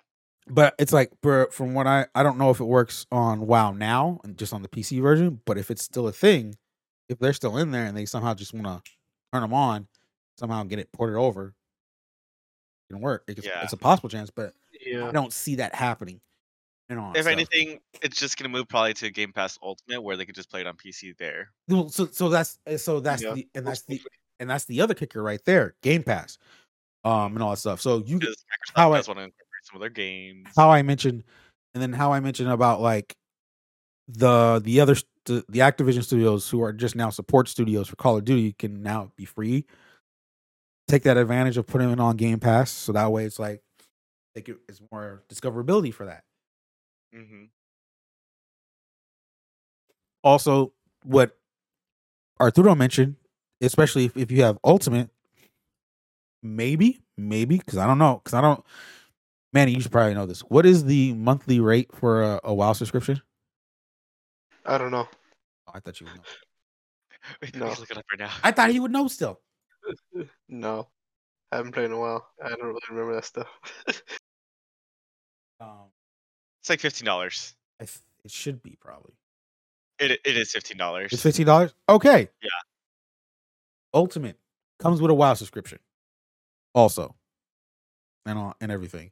But 0.47 0.73
it's 0.79 0.91
like, 0.91 1.11
from 1.51 1.73
what 1.75 1.85
I, 1.85 2.07
I 2.15 2.23
don't 2.23 2.39
know 2.39 2.49
if 2.49 2.59
it 2.59 2.63
works 2.65 3.05
on 3.11 3.45
WoW 3.45 3.71
now 3.71 4.19
and 4.23 4.35
just 4.35 4.51
on 4.51 4.63
the 4.63 4.67
PC 4.67 4.99
version. 5.01 5.41
But 5.45 5.59
if 5.59 5.69
it's 5.69 5.83
still 5.83 6.07
a 6.07 6.11
thing, 6.11 6.55
if 7.07 7.19
they're 7.19 7.33
still 7.33 7.57
in 7.57 7.69
there 7.71 7.85
and 7.85 7.95
they 7.95 8.05
somehow 8.05 8.33
just 8.33 8.53
want 8.53 8.65
to 8.65 8.91
turn 9.31 9.41
them 9.43 9.53
on, 9.53 9.87
somehow 10.39 10.63
get 10.63 10.79
it 10.79 10.91
ported 10.91 11.15
over, 11.17 11.53
can 12.89 12.99
work. 13.01 13.23
It's, 13.27 13.45
Yeah. 13.45 13.63
it's 13.63 13.73
a 13.73 13.77
possible 13.77 14.09
chance, 14.09 14.29
but 14.29 14.53
Yeah. 14.85 15.07
I 15.07 15.11
don't 15.11 15.31
see 15.33 15.55
that 15.55 15.73
happening. 15.75 16.19
You 16.89 16.95
know, 16.95 17.11
If 17.11 17.21
stuff. 17.21 17.27
anything, 17.33 17.79
it's 18.01 18.19
just 18.19 18.37
gonna 18.37 18.49
move 18.49 18.67
probably 18.67 18.95
to 18.95 19.11
Game 19.11 19.31
Pass 19.31 19.59
Ultimate 19.61 20.01
where 20.01 20.17
they 20.17 20.25
could 20.25 20.35
just 20.35 20.49
play 20.49 20.61
it 20.61 20.67
on 20.67 20.75
PC 20.75 21.13
there. 21.17 21.51
Well, 21.67 21.89
so 21.89 22.07
so 22.07 22.29
that's 22.29 22.57
uh, 22.65 22.77
so 22.77 22.99
that's 22.99 23.21
Yeah. 23.21 23.33
the 23.35 23.47
and 23.53 23.65
that's 23.67 23.83
the 23.83 24.01
and 24.39 24.49
that's 24.49 24.65
the 24.65 24.81
other 24.81 24.93
kicker 24.95 25.21
right 25.21 25.43
there, 25.45 25.75
Game 25.83 26.01
Pass, 26.03 26.37
um, 27.03 27.33
and 27.35 27.43
all 27.43 27.51
that 27.51 27.57
stuff. 27.57 27.79
So 27.79 27.97
you 27.99 28.17
Because 28.17 28.35
Microsoft 28.37 28.75
how 28.75 28.87
I- 28.87 28.89
want 28.91 29.05
to 29.05 29.09
incorporate 29.11 29.35
some 29.63 29.75
of 29.75 29.81
their 29.81 29.89
games. 29.91 30.47
how 30.55 30.71
I 30.71 30.81
mentioned, 30.81 31.23
and 31.75 31.83
then 31.83 31.93
how 31.93 32.11
I 32.11 32.19
mentioned 32.21 32.49
about 32.49 32.81
like 32.81 33.15
the 34.07 34.59
the 34.63 34.79
other 34.81 34.95
the, 35.25 35.45
the 35.47 35.59
Activision 35.59 36.03
studios 36.03 36.49
who 36.49 36.63
are 36.63 36.73
just 36.73 36.95
now 36.95 37.11
support 37.11 37.47
studios 37.47 37.87
for 37.87 37.95
Call 37.97 38.17
of 38.17 38.25
Duty 38.25 38.53
can 38.53 38.81
now 38.81 39.11
be 39.15 39.25
free. 39.25 39.65
Take 40.89 41.03
that 41.03 41.17
advantage 41.17 41.55
of 41.55 41.67
putting 41.67 41.91
it 41.91 41.99
on 41.99 42.17
Game 42.17 42.39
Pass, 42.39 42.71
so 42.71 42.91
that 42.93 43.11
way 43.11 43.23
it's 43.23 43.37
like 43.37 43.61
they 44.33 44.41
could, 44.41 44.57
it's 44.67 44.81
more 44.91 45.21
discoverability 45.29 45.93
for 45.93 46.07
that. 46.07 46.23
hmm 47.13 47.43
Also, 50.23 50.73
what 51.03 51.37
Arturo 52.41 52.73
mentioned, 52.73 53.17
especially 53.61 54.05
if, 54.05 54.17
if 54.17 54.31
you 54.31 54.41
have 54.41 54.57
Ultimate, 54.63 55.11
maybe, 56.41 57.01
maybe, 57.19 57.59
because 57.59 57.77
I 57.77 57.85
don't 57.85 57.99
know, 57.99 58.19
because 58.23 58.33
I 58.33 58.41
don't. 58.41 58.65
Manny, 59.53 59.73
you 59.73 59.81
should 59.81 59.91
probably 59.91 60.15
know 60.15 60.25
this. 60.25 60.41
What 60.41 60.65
is 60.65 60.85
the 60.85 61.13
monthly 61.13 61.59
rate 61.59 61.91
for 61.93 62.23
a, 62.23 62.39
a 62.45 62.53
WoW 62.53 62.73
subscription? 62.73 63.21
I 64.65 64.79
don't 64.79 64.89
know. 64.89 65.07
Oh, 65.67 65.71
I 65.75 65.79
thought 65.81 66.01
you 66.01 66.07
would 66.07 66.15
know. 66.15 66.21
Wait, 67.43 67.55
No. 67.55 67.67
Look 67.67 67.91
it 67.91 67.97
up 67.97 68.05
right 68.11 68.19
now. 68.19 68.31
I 68.43 68.51
thought 68.51 68.71
he 68.71 68.79
would 68.79 68.91
know 68.91 69.07
still. 69.07 69.39
No. 70.49 70.87
I 71.51 71.57
haven't 71.57 71.71
played 71.71 71.85
in 71.85 71.91
a 71.93 71.99
while. 71.99 72.27
I 72.43 72.49
don't 72.49 72.61
really 72.63 72.79
remember 72.89 73.15
that 73.15 73.25
stuff. 73.25 73.47
Um, 75.61 75.91
It's 76.61 76.69
like 76.69 76.79
fifteen 76.79 77.05
dollars. 77.05 77.53
Th- 77.79 77.91
it 78.23 78.31
should 78.31 78.63
be 78.63 78.77
probably. 78.79 79.13
It 79.99 80.11
it 80.23 80.37
is 80.37 80.51
fifteen 80.53 80.77
dollars. 80.77 81.11
It's 81.11 81.21
fifteen 81.21 81.45
dollars. 81.45 81.73
Okay. 81.89 82.29
Yeah. 82.41 82.49
Ultimate 83.93 84.37
comes 84.79 85.01
with 85.01 85.11
a 85.11 85.13
WoW 85.13 85.33
subscription, 85.33 85.79
also, 86.73 87.15
and 88.25 88.39
all 88.39 88.55
and 88.61 88.71
everything. 88.71 89.11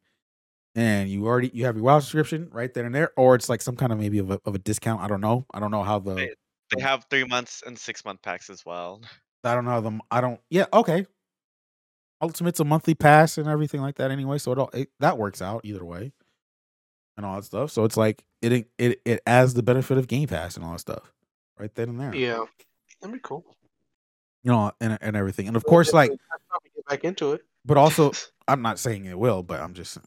And 0.76 1.10
you 1.10 1.26
already 1.26 1.52
you 1.54 1.66
have 1.66 1.76
your 1.76 1.84
WoW 1.84 2.00
subscription 2.00 2.50
right 2.54 2.74
there 2.74 2.86
and 2.86 2.96
there, 2.96 3.12
or 3.18 3.36
it's 3.36 3.50
like 3.50 3.62
some 3.62 3.76
kind 3.76 3.92
of 3.92 4.00
maybe 4.00 4.20
of 4.20 4.32
a, 4.32 4.40
of 4.46 4.56
a 4.56 4.60
discount. 4.60 5.02
I 5.02 5.08
don't 5.08 5.20
know. 5.20 5.46
I 5.54 5.60
don't 5.60 5.72
know 5.72 5.84
how 5.84 6.00
the 6.00 6.16
Right. 6.16 6.32
They 6.74 6.82
have 6.82 7.06
three 7.10 7.26
months 7.26 7.64
and 7.66 7.78
six 7.78 8.06
month 8.06 8.22
packs 8.22 8.50
as 8.50 8.66
well. 8.66 9.02
I 9.44 9.54
don't 9.56 9.66
know 9.66 9.72
how 9.72 9.82
the 9.82 10.00
I 10.12 10.22
don't. 10.22 10.40
Yeah. 10.50 10.66
Okay. 10.72 11.06
Ultimate's 12.22 12.60
a 12.60 12.66
monthly 12.66 12.96
pass 12.96 13.38
and 13.38 13.48
everything 13.48 13.82
like 13.82 13.96
that 13.96 14.12
anyway, 14.12 14.38
so 14.38 14.52
it 14.52 14.58
all 14.58 14.70
it, 14.74 14.90
that 15.00 15.18
works 15.18 15.42
out 15.42 15.62
either 15.64 15.86
way, 15.86 16.12
and 17.16 17.26
all 17.26 17.36
that 17.36 17.44
stuff. 17.46 17.72
So 17.72 17.84
it's 17.84 17.98
like 17.98 18.24
it 18.42 18.68
it 18.78 19.02
it 19.06 19.22
adds 19.28 19.54
the 19.54 19.64
benefit 19.64 19.98
of 19.98 20.08
Game 20.08 20.28
Pass 20.28 20.56
and 20.56 20.66
all 20.66 20.72
that 20.74 20.80
stuff 20.80 21.14
right 21.60 21.74
then 21.76 21.90
and 21.90 22.00
there. 22.00 22.16
yeah. 22.16 22.44
That'd 23.02 23.14
be 23.14 23.20
cool. 23.22 23.46
you 24.44 24.52
know, 24.52 24.72
and 24.82 24.98
and 25.02 25.16
everything. 25.16 25.48
And 25.48 25.56
of 25.56 25.64
course, 25.66 25.94
like, 25.94 26.10
probably 26.50 26.72
get 26.76 26.86
back 26.88 27.04
into 27.04 27.34
it. 27.34 27.42
but 27.66 27.78
also, 27.78 28.12
I'm 28.48 28.62
not 28.64 28.80
saying 28.80 29.06
it 29.06 29.20
will, 29.20 29.44
but 29.44 29.60
I'm 29.60 29.74
just, 29.76 30.00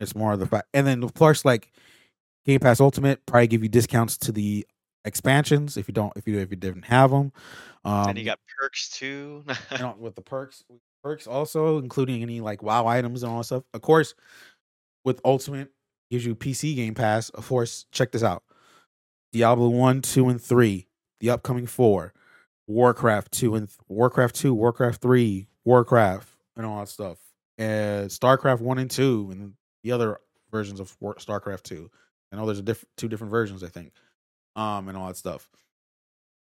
it's 0.00 0.14
more 0.14 0.32
of 0.34 0.40
the 0.40 0.46
fact. 0.46 0.68
And 0.74 0.86
then 0.86 1.02
of 1.02 1.14
course, 1.14 1.44
like, 1.44 1.72
Game 2.44 2.60
Pass 2.60 2.80
Ultimate 2.80 3.24
probably 3.24 3.46
give 3.46 3.62
you 3.62 3.70
discounts 3.70 4.18
to 4.18 4.32
the 4.32 4.66
expansions 5.06 5.76
if 5.76 5.88
you 5.88 5.94
don't, 5.94 6.12
if 6.16 6.26
you 6.28 6.38
if 6.40 6.50
you 6.50 6.56
didn't 6.56 6.84
have 6.84 7.10
them. 7.10 7.32
Um, 7.84 8.08
and 8.10 8.18
you 8.18 8.24
got 8.24 8.40
perks 8.60 8.90
too. 8.90 9.44
you 9.72 9.78
know, 9.78 9.94
with 9.98 10.14
the 10.14 10.22
perks, 10.22 10.62
perks 11.06 11.28
also 11.28 11.78
including 11.78 12.20
any 12.20 12.40
like 12.40 12.64
WoW 12.64 12.86
items 12.86 13.22
and 13.22 13.30
all 13.30 13.38
that 13.38 13.44
stuff. 13.44 13.62
Of 13.72 13.80
course, 13.80 14.14
with 15.04 15.20
Ultimate 15.24 15.70
gives 16.10 16.26
you 16.26 16.34
PC 16.34 16.74
Game 16.74 16.94
Pass. 16.94 17.28
Of 17.30 17.46
course, 17.46 17.86
check 17.92 18.10
this 18.10 18.24
out: 18.24 18.42
Diablo 19.32 19.68
one, 19.68 20.02
two, 20.02 20.28
and 20.28 20.42
three, 20.42 20.88
the 21.20 21.30
upcoming 21.30 21.66
four, 21.66 22.12
Warcraft 22.66 23.30
two 23.30 23.54
and 23.54 23.68
Warcraft 23.88 24.34
two, 24.34 24.52
Warcraft 24.52 25.00
three, 25.00 25.46
Warcraft, 25.64 26.28
and 26.56 26.66
all 26.66 26.80
that 26.80 26.88
stuff, 26.88 27.18
and 27.56 28.10
Starcraft 28.10 28.60
one 28.60 28.78
and 28.78 28.90
two, 28.90 29.28
and 29.30 29.52
the 29.84 29.92
other 29.92 30.18
versions 30.50 30.80
of 30.80 30.96
War- 30.98 31.14
Starcraft 31.14 31.62
two. 31.62 31.88
I 32.32 32.36
know 32.36 32.46
there's 32.46 32.58
a 32.58 32.62
different 32.62 32.90
two 32.96 33.08
different 33.08 33.30
versions, 33.30 33.62
I 33.62 33.68
think, 33.68 33.92
um, 34.56 34.88
and 34.88 34.98
all 34.98 35.06
that 35.06 35.16
stuff. 35.16 35.48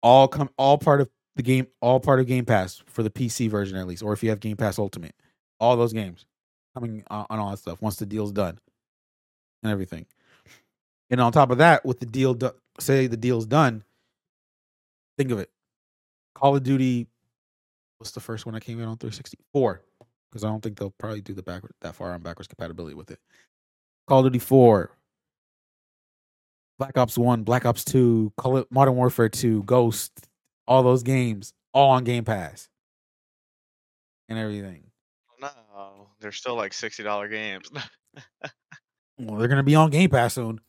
All 0.01 0.29
come 0.29 0.49
all 0.57 0.77
part 0.77 1.01
of 1.01 1.09
the 1.35 1.43
game, 1.43 1.67
all 1.81 1.99
part 1.99 2.19
of 2.19 2.27
Game 2.27 2.45
Pass 2.45 2.83
for 2.85 3.03
the 3.03 3.09
PC 3.09 3.49
version 3.49 3.77
at 3.77 3.87
least, 3.87 4.03
or 4.03 4.13
if 4.13 4.23
you 4.23 4.29
have 4.29 4.39
Game 4.39 4.57
Pass 4.57 4.77
Ultimate, 4.77 5.15
all 5.59 5.75
those 5.75 5.93
games 5.93 6.25
coming 6.75 7.03
on, 7.09 7.25
all 7.29 7.51
that 7.51 7.57
stuff 7.57 7.81
once 7.81 7.95
the 7.95 8.05
deal's 8.05 8.31
done 8.31 8.59
and 9.63 9.71
everything. 9.71 10.05
And 11.09 11.21
on 11.21 11.31
top 11.31 11.51
of 11.51 11.59
that, 11.59 11.85
with 11.85 11.99
the 11.99 12.05
deal, 12.05 12.33
do- 12.33 12.51
say 12.79 13.07
the 13.07 13.17
deal's 13.17 13.45
done, 13.45 13.83
think 15.17 15.31
of 15.31 15.39
it. 15.39 15.49
Call 16.35 16.55
of 16.55 16.63
Duty, 16.63 17.07
what's 17.97 18.11
the 18.11 18.19
first 18.19 18.45
one 18.45 18.53
that 18.53 18.61
came 18.61 18.79
out 18.79 18.87
on 18.87 18.97
364? 18.97 19.81
Because 20.29 20.43
I 20.43 20.49
don't 20.49 20.61
think 20.61 20.77
they'll 20.77 20.93
probably 20.97 21.21
do 21.21 21.33
the 21.33 21.43
backward 21.43 21.73
that 21.81 21.95
far 21.95 22.13
on 22.13 22.21
backwards 22.21 22.47
compatibility 22.47 22.95
with 22.95 23.11
it. 23.11 23.19
Call 24.07 24.19
of 24.19 24.25
Duty 24.25 24.39
4, 24.39 24.91
Black 26.79 26.97
Ops 26.97 27.17
1, 27.17 27.43
Black 27.43 27.65
Ops 27.65 27.85
2, 27.85 28.33
Call 28.37 28.57
it 28.57 28.67
Modern 28.71 28.95
Warfare 28.95 29.29
2, 29.29 29.63
Ghost, 29.63 30.27
all 30.67 30.83
those 30.83 31.03
games, 31.03 31.53
all 31.73 31.91
on 31.91 32.03
Game 32.03 32.23
Pass 32.25 32.69
and 34.29 34.37
everything. 34.39 34.83
no, 35.41 36.09
they're 36.19 36.31
still 36.31 36.55
like 36.55 36.73
sixty 36.73 37.03
dollar 37.03 37.27
games. 37.27 37.69
Well, 39.19 39.37
they're 39.37 39.47
gonna 39.47 39.63
be 39.63 39.75
on 39.75 39.91
Game 39.91 40.09
Pass 40.09 40.33
soon, 40.33 40.59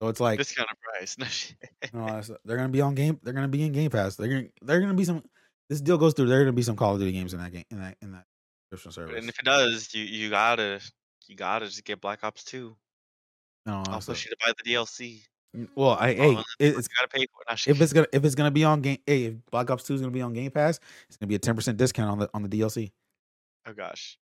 so 0.00 0.08
it's 0.08 0.20
like 0.20 0.38
Discounted 0.38 0.76
price. 0.80 1.16
No 1.18 1.26
shit. 1.26 1.56
you 1.92 2.00
know, 2.00 2.20
they're 2.44 2.56
gonna 2.56 2.68
be 2.68 2.80
on 2.80 2.94
game. 2.96 3.20
They're 3.22 3.32
gonna 3.32 3.48
be 3.48 3.62
in 3.62 3.72
Game 3.72 3.90
Pass. 3.90 4.16
They're 4.16 4.28
gonna 4.28 4.48
they're 4.60 4.80
gonna 4.80 4.94
be 4.94 5.04
some. 5.04 5.22
This 5.68 5.80
deal 5.80 5.98
goes 5.98 6.12
through. 6.12 6.26
There 6.26 6.40
are 6.40 6.44
gonna 6.44 6.52
be 6.52 6.62
some 6.62 6.76
Call 6.76 6.94
of 6.94 6.98
Duty 6.98 7.12
games 7.12 7.32
in 7.32 7.40
that 7.40 7.52
game 7.52 7.64
in 7.70 7.80
that 7.80 7.96
in 8.02 8.12
that 8.12 8.24
subscription 8.72 8.92
service. 8.92 9.20
And 9.20 9.28
if 9.28 9.38
it 9.38 9.44
does, 9.44 9.94
you 9.94 10.02
you 10.04 10.30
gotta 10.30 10.80
you 11.28 11.36
gotta 11.36 11.66
just 11.66 11.84
get 11.84 12.00
Black 12.00 12.24
Ops 12.24 12.42
Two. 12.42 12.76
No, 13.64 13.84
I'll 13.88 14.00
push 14.00 14.24
you 14.24 14.32
to 14.32 14.36
buy 14.44 14.52
the 14.64 14.70
DLC. 14.70 15.22
Well, 15.74 15.90
I 15.90 16.14
hey, 16.14 16.38
it's 16.58 16.88
gotta 16.88 17.08
pay 17.08 17.26
for 17.26 17.42
it. 17.42 17.66
No 17.66 17.72
if 17.72 17.80
it's 17.80 17.92
gonna 17.92 18.06
if 18.12 18.24
it's 18.24 18.34
gonna 18.34 18.50
be 18.50 18.64
on 18.64 18.80
game. 18.80 18.98
Hey, 19.06 19.24
if 19.24 19.34
Black 19.50 19.70
Ops 19.70 19.84
Two 19.84 19.94
is 19.94 20.00
gonna 20.00 20.12
be 20.12 20.22
on 20.22 20.32
Game 20.32 20.50
Pass, 20.50 20.80
it's 21.08 21.16
gonna 21.18 21.28
be 21.28 21.34
a 21.34 21.38
ten 21.38 21.54
percent 21.54 21.76
discount 21.76 22.10
on 22.10 22.18
the 22.18 22.30
on 22.32 22.42
the 22.42 22.48
DLC. 22.48 22.90
Oh 23.66 23.72
gosh. 23.74 24.18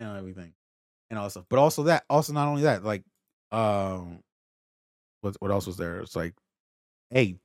and 0.00 0.16
everything 0.16 0.54
and 1.10 1.18
all 1.18 1.28
stuff. 1.30 1.44
But 1.48 1.58
also 1.58 1.84
that, 1.84 2.04
also 2.08 2.32
not 2.32 2.48
only 2.48 2.62
that, 2.62 2.84
like, 2.84 3.04
um, 3.52 4.20
what 5.20 5.36
what 5.40 5.50
else 5.50 5.66
was 5.66 5.76
there? 5.76 6.00
It's 6.00 6.16
like, 6.16 6.34
hey, 7.10 7.36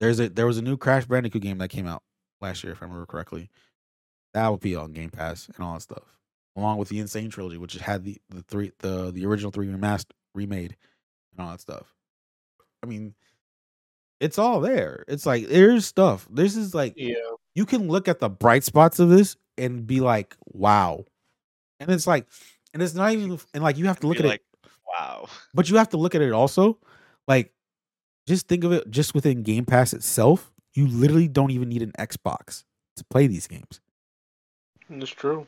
there's 0.00 0.18
a 0.20 0.28
there 0.28 0.46
was 0.46 0.58
a 0.58 0.62
new 0.62 0.76
Crash 0.76 1.06
Bandicoot 1.06 1.42
game 1.42 1.58
that 1.58 1.68
came 1.68 1.86
out 1.86 2.02
last 2.40 2.64
year, 2.64 2.72
if 2.72 2.82
I 2.82 2.86
remember 2.86 3.06
correctly. 3.06 3.50
That 4.34 4.48
would 4.50 4.60
be 4.60 4.74
on 4.74 4.92
Game 4.92 5.10
Pass 5.10 5.48
and 5.48 5.64
all 5.64 5.74
that 5.74 5.82
stuff. 5.82 6.18
along 6.56 6.78
with 6.78 6.88
the 6.88 6.98
N. 6.98 7.06
Sane 7.06 7.30
trilogy, 7.30 7.56
which 7.56 7.74
had 7.74 8.04
the 8.04 8.20
the 8.30 8.42
three 8.42 8.72
the 8.80 9.12
the 9.12 9.24
original 9.26 9.52
three 9.52 9.68
remastered 9.68 10.10
remade 10.34 10.76
and 11.36 11.44
all 11.44 11.52
that 11.52 11.60
stuff. 11.60 11.92
I 12.82 12.86
mean, 12.86 13.14
it's 14.20 14.38
all 14.38 14.60
there. 14.60 15.04
It's 15.08 15.26
like 15.26 15.48
there's 15.48 15.86
stuff. 15.86 16.26
This 16.30 16.56
is 16.56 16.74
like 16.74 16.94
Yeah. 16.96 17.14
you 17.54 17.66
can 17.66 17.88
look 17.88 18.08
at 18.08 18.20
the 18.20 18.28
bright 18.28 18.64
spots 18.64 18.98
of 18.98 19.08
this 19.08 19.36
and 19.58 19.86
be 19.86 20.00
like, 20.00 20.36
wow. 20.46 21.04
And 21.80 21.90
it's 21.90 22.06
like, 22.06 22.26
and 22.72 22.82
it's 22.82 22.94
not 22.94 23.12
even, 23.12 23.38
and 23.52 23.62
like 23.62 23.76
you 23.76 23.86
have 23.86 24.00
to 24.00 24.06
look 24.06 24.18
Be 24.18 24.24
at 24.24 24.28
like, 24.30 24.42
it, 24.64 24.70
wow. 24.86 25.28
but 25.54 25.68
you 25.70 25.76
have 25.76 25.90
to 25.90 25.96
look 25.96 26.14
at 26.14 26.22
it 26.22 26.32
also. 26.32 26.78
Like, 27.26 27.52
just 28.26 28.48
think 28.48 28.64
of 28.64 28.72
it 28.72 28.90
just 28.90 29.14
within 29.14 29.42
Game 29.42 29.64
Pass 29.64 29.92
itself. 29.92 30.50
You 30.74 30.86
literally 30.88 31.28
don't 31.28 31.50
even 31.50 31.68
need 31.68 31.82
an 31.82 31.92
Xbox 31.98 32.64
to 32.96 33.04
play 33.04 33.26
these 33.26 33.46
games. 33.46 33.80
That's 34.90 35.10
true. 35.10 35.46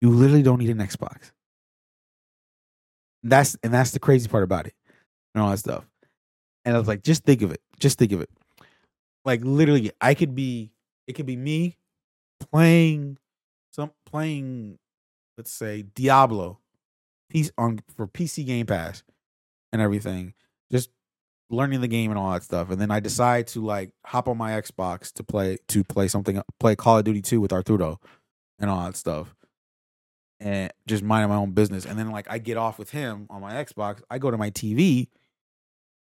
You 0.00 0.10
literally 0.10 0.42
don't 0.42 0.58
need 0.58 0.70
an 0.70 0.78
Xbox. 0.78 1.32
That's 3.22 3.56
and 3.62 3.74
that's 3.74 3.90
the 3.90 3.98
crazy 3.98 4.28
part 4.28 4.44
about 4.44 4.66
it, 4.66 4.74
and 5.34 5.42
all 5.42 5.50
that 5.50 5.58
stuff. 5.58 5.84
And 6.64 6.74
I 6.74 6.78
was 6.78 6.88
like, 6.88 7.02
just 7.02 7.24
think 7.24 7.42
of 7.42 7.50
it. 7.50 7.60
Just 7.78 7.98
think 7.98 8.12
of 8.12 8.20
it. 8.20 8.30
Like 9.24 9.40
literally, 9.42 9.90
I 10.00 10.14
could 10.14 10.34
be. 10.34 10.72
It 11.06 11.14
could 11.14 11.26
be 11.26 11.36
me 11.36 11.76
playing 12.50 13.18
some 13.70 13.92
playing. 14.04 14.78
Let's 15.36 15.52
say 15.52 15.82
Diablo, 15.82 16.58
piece 17.30 17.50
on 17.56 17.80
for 17.94 18.06
PC 18.06 18.44
Game 18.44 18.66
Pass, 18.66 19.02
and 19.72 19.80
everything. 19.80 20.34
Just 20.70 20.90
learning 21.50 21.80
the 21.80 21.88
game 21.88 22.10
and 22.10 22.18
all 22.18 22.32
that 22.32 22.42
stuff, 22.42 22.70
and 22.70 22.80
then 22.80 22.90
I 22.90 23.00
decide 23.00 23.46
to 23.48 23.64
like 23.64 23.90
hop 24.04 24.28
on 24.28 24.36
my 24.36 24.52
Xbox 24.52 25.12
to 25.14 25.24
play 25.24 25.58
to 25.68 25.84
play 25.84 26.08
something, 26.08 26.42
play 26.60 26.76
Call 26.76 26.98
of 26.98 27.04
Duty 27.04 27.22
Two 27.22 27.40
with 27.40 27.52
Arturo, 27.52 28.00
and 28.58 28.68
all 28.68 28.84
that 28.84 28.96
stuff 28.96 29.34
and 30.40 30.72
just 30.86 31.02
minding 31.02 31.30
my 31.30 31.36
own 31.36 31.50
business. 31.50 31.84
And 31.84 31.98
then 31.98 32.10
like 32.10 32.26
I 32.30 32.38
get 32.38 32.56
off 32.56 32.78
with 32.78 32.90
him 32.90 33.26
on 33.30 33.40
my 33.40 33.54
Xbox, 33.54 34.02
I 34.10 34.18
go 34.18 34.30
to 34.30 34.36
my 34.36 34.50
TV 34.50 35.08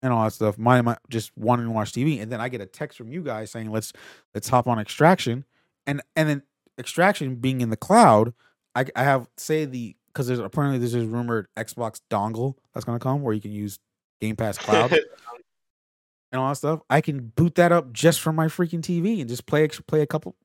and 0.02 0.14
all 0.14 0.24
that 0.24 0.32
stuff, 0.32 0.58
minding 0.58 0.86
my 0.86 0.98
just 1.10 1.32
wanting 1.38 1.66
to 1.66 1.72
watch 1.72 1.92
TV, 1.92 2.22
and 2.22 2.32
then 2.32 2.42
I 2.42 2.50
get 2.50 2.62
a 2.62 2.66
text 2.66 2.98
from 2.98 3.12
you 3.12 3.22
guys 3.22 3.52
saying 3.52 3.72
let's 3.72 3.94
let's 4.34 4.50
hop 4.50 4.68
on 4.68 4.80
Extraction, 4.80 5.46
and 5.86 6.02
and 6.16 6.30
then 6.30 6.44
Extraction 6.78 7.36
being 7.36 7.62
in 7.62 7.70
the 7.70 7.78
cloud, 7.78 8.34
I 8.76 8.86
I 8.96 9.04
have 9.04 9.28
say 9.38 9.66
the 9.66 9.96
because 10.08 10.28
there's 10.28 10.40
apparently 10.40 10.80
there's 10.80 10.94
this 10.94 11.06
rumored 11.06 11.48
Xbox 11.58 12.02
dongle 12.10 12.56
that's 12.74 12.86
gonna 12.86 13.00
come 13.00 13.22
where 13.22 13.34
you 13.34 13.42
can 13.42 13.52
use 13.52 13.80
Game 14.22 14.36
Pass 14.36 14.58
Cloud 14.58 14.92
and 16.32 16.42
all 16.42 16.50
that 16.50 16.56
stuff. 16.56 16.82
I 16.90 17.02
can 17.02 17.28
boot 17.28 17.56
that 17.56 17.72
up 17.72 17.92
just 17.92 18.22
from 18.22 18.36
my 18.36 18.48
freaking 18.48 18.82
TV 18.82 19.20
and 19.20 19.30
just 19.30 19.46
play 19.46 19.68
play 19.68 20.02
a 20.02 20.08
couple 20.08 20.36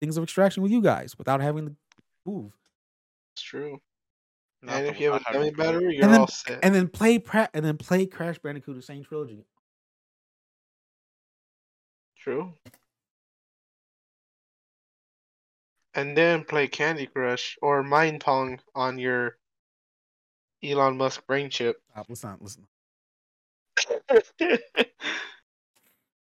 things 0.00 0.16
of 0.16 0.22
Extraction 0.22 0.62
with 0.62 0.72
you 0.72 0.80
guys 0.80 1.16
without 1.18 1.40
having 1.40 1.66
to 1.66 1.76
move. 2.24 2.52
It's 3.34 3.42
true. 3.42 3.80
Not 4.62 4.76
and 4.76 4.86
the- 4.86 4.90
if 4.90 5.00
you 5.00 5.12
have 5.12 5.22
not 5.22 5.30
a 5.30 5.32
dummy 5.32 5.44
having 5.46 5.56
battery, 5.56 5.94
you're 5.96 6.04
and 6.04 6.12
then 6.12 6.20
all 6.20 6.26
set. 6.26 6.58
and 6.62 6.74
then 6.74 6.88
play 6.88 7.18
pra- 7.18 7.48
and 7.54 7.64
then 7.64 7.76
play 7.78 8.06
Crash 8.06 8.38
Bandicoot 8.38 8.76
the 8.76 8.82
same 8.82 9.02
trilogy. 9.04 9.44
True. 12.18 12.52
And 15.94 16.16
then 16.16 16.44
play 16.44 16.68
Candy 16.68 17.06
Crush 17.06 17.58
or 17.62 17.82
Mind 17.82 18.20
Pong 18.20 18.60
on 18.74 18.98
your 18.98 19.38
Elon 20.62 20.96
Musk 20.98 21.26
brain 21.26 21.50
chip. 21.50 21.82
Stop, 21.90 22.06
let's 22.08 22.22
not 22.22 22.42
listen. 22.42 22.66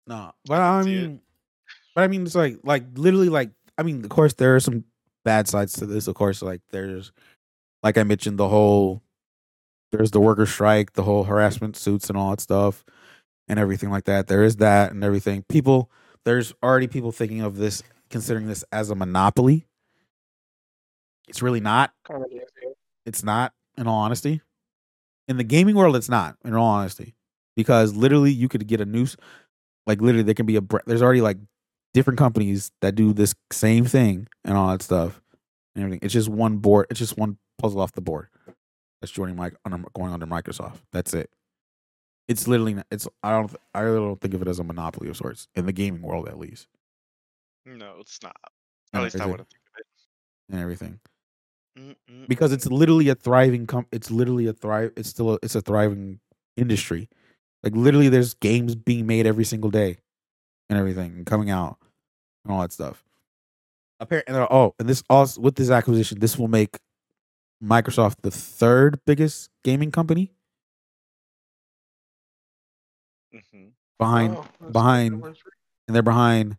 No, 0.09 0.31
but 0.45 0.61
I 0.61 0.83
mean, 0.83 1.19
but 1.93 2.05
I 2.05 2.07
mean, 2.07 2.23
it's 2.25 2.33
like 2.33 2.59
like 2.63 2.85
literally 2.95 3.27
like 3.27 3.51
I 3.77 3.83
mean, 3.83 4.05
of 4.05 4.09
course 4.09 4.33
there 4.33 4.55
are 4.55 4.59
some 4.61 4.85
bad 5.25 5.49
sides 5.49 5.73
to 5.73 5.85
this. 5.85 6.07
Of 6.07 6.15
course, 6.15 6.41
like 6.41 6.61
there's 6.71 7.11
like 7.83 7.97
I 7.97 8.03
mentioned 8.03 8.37
the 8.37 8.49
whole 8.49 9.01
there's 9.91 10.11
the 10.11 10.19
worker 10.19 10.45
strike, 10.45 10.93
the 10.93 11.03
whole 11.03 11.23
harassment 11.23 11.77
suits 11.77 12.09
and 12.09 12.17
all 12.17 12.31
that 12.31 12.41
stuff, 12.41 12.83
and 13.47 13.57
everything 13.57 13.89
like 13.89 14.03
that. 14.05 14.27
There 14.27 14.43
is 14.43 14.57
that 14.57 14.91
and 14.91 15.03
everything. 15.03 15.43
People, 15.47 15.89
there's 16.25 16.53
already 16.61 16.87
people 16.87 17.13
thinking 17.13 17.41
of 17.41 17.55
this, 17.55 17.83
considering 18.09 18.47
this 18.47 18.65
as 18.71 18.89
a 18.89 18.95
monopoly. 18.95 19.65
It's 21.29 21.41
really 21.41 21.61
not. 21.61 21.93
Kind 22.05 22.23
of, 22.23 22.29
yeah. 22.31 22.41
It's 23.05 23.23
not, 23.23 23.53
in 23.77 23.87
all 23.87 23.99
honesty. 23.99 24.41
In 25.29 25.37
the 25.37 25.45
gaming 25.45 25.75
world, 25.75 25.95
it's 25.95 26.09
not, 26.09 26.35
in 26.43 26.53
all 26.53 26.67
honesty, 26.67 27.15
because 27.55 27.95
literally 27.95 28.31
you 28.31 28.49
could 28.49 28.67
get 28.67 28.81
a 28.81 28.85
noose 28.85 29.15
like 29.87 30.01
literally 30.01 30.23
there 30.23 30.35
can 30.35 30.45
be 30.45 30.57
a. 30.57 30.61
There's 30.85 31.01
already 31.01 31.21
like 31.21 31.37
different 31.93 32.19
companies 32.19 32.71
that 32.81 32.93
do 32.93 33.13
this 33.13 33.33
same 33.51 33.85
thing 33.85 34.27
and 34.43 34.55
all 34.55 34.67
that 34.67 34.83
stuff 34.83 35.21
and 35.73 35.83
everything. 35.83 36.01
It's 36.03 36.13
just 36.13 36.29
one 36.29 36.57
board. 36.57 36.87
It's 36.91 36.99
just 36.99 37.17
one 37.17 37.37
puzzle 37.57 37.81
off 37.81 37.91
the 37.93 38.01
board 38.01 38.27
that's 39.01 39.11
joining 39.11 39.39
under 39.39 39.87
going 39.93 40.11
under 40.13 40.25
Microsoft. 40.25 40.77
That's 40.91 41.13
it. 41.13 41.29
It's 42.27 42.47
literally. 42.47 42.73
not- 42.75 42.87
It's. 42.91 43.07
I 43.23 43.31
don't. 43.31 43.55
I 43.73 43.81
really 43.81 43.99
don't 43.99 44.19
think 44.21 44.33
of 44.33 44.41
it 44.41 44.47
as 44.47 44.59
a 44.59 44.63
monopoly 44.63 45.09
of 45.09 45.17
sorts 45.17 45.47
in 45.55 45.65
the 45.65 45.71
gaming 45.73 46.01
world, 46.01 46.27
at 46.27 46.37
least, 46.37 46.67
No, 47.65 47.95
it's 47.99 48.21
not. 48.21 48.35
No, 48.93 48.99
At 48.99 49.03
least 49.05 49.21
I 49.21 49.25
wouldn't 49.25 49.49
think 49.49 49.61
of 49.75 49.79
it. 49.79 50.53
and 50.53 50.61
everything. 50.61 50.99
Mm-mm. 51.77 52.27
because 52.27 52.51
it's 52.51 52.65
literally 52.65 53.07
a 53.09 53.13
thriving 53.13 53.67
com- 53.67 53.85
it's 53.91 54.09
literally 54.09 54.47
a 54.47 54.53
thrive 54.53 54.91
it's 54.97 55.09
still 55.09 55.33
a, 55.33 55.39
it's 55.43 55.53
a 55.53 55.61
thriving 55.61 56.19
industry 56.55 57.07
like 57.61 57.75
literally 57.75 58.09
there's 58.09 58.33
games 58.33 58.73
being 58.73 59.05
made 59.05 59.27
every 59.27 59.43
single 59.45 59.69
day 59.69 59.97
and 60.71 60.79
everything 60.79 61.11
and 61.17 61.27
coming 61.27 61.51
out 61.51 61.77
and 62.43 62.51
all 62.51 62.61
that 62.61 62.71
stuff 62.71 63.03
apparently 63.99 64.33
oh 64.49 64.73
and 64.79 64.89
this 64.89 65.03
also 65.07 65.39
with 65.39 65.53
this 65.53 65.69
acquisition 65.69 66.17
this 66.17 66.35
will 66.39 66.47
make 66.47 66.79
microsoft 67.63 68.17
the 68.21 68.31
third 68.31 68.99
biggest 69.05 69.49
gaming 69.63 69.91
company 69.91 70.31
Mhm. 73.33 73.73
behind 73.97 74.35
Oh, 74.37 74.47
behind- 74.71 75.23
and 75.23 75.95
they're 75.95 76.01
behind 76.03 76.57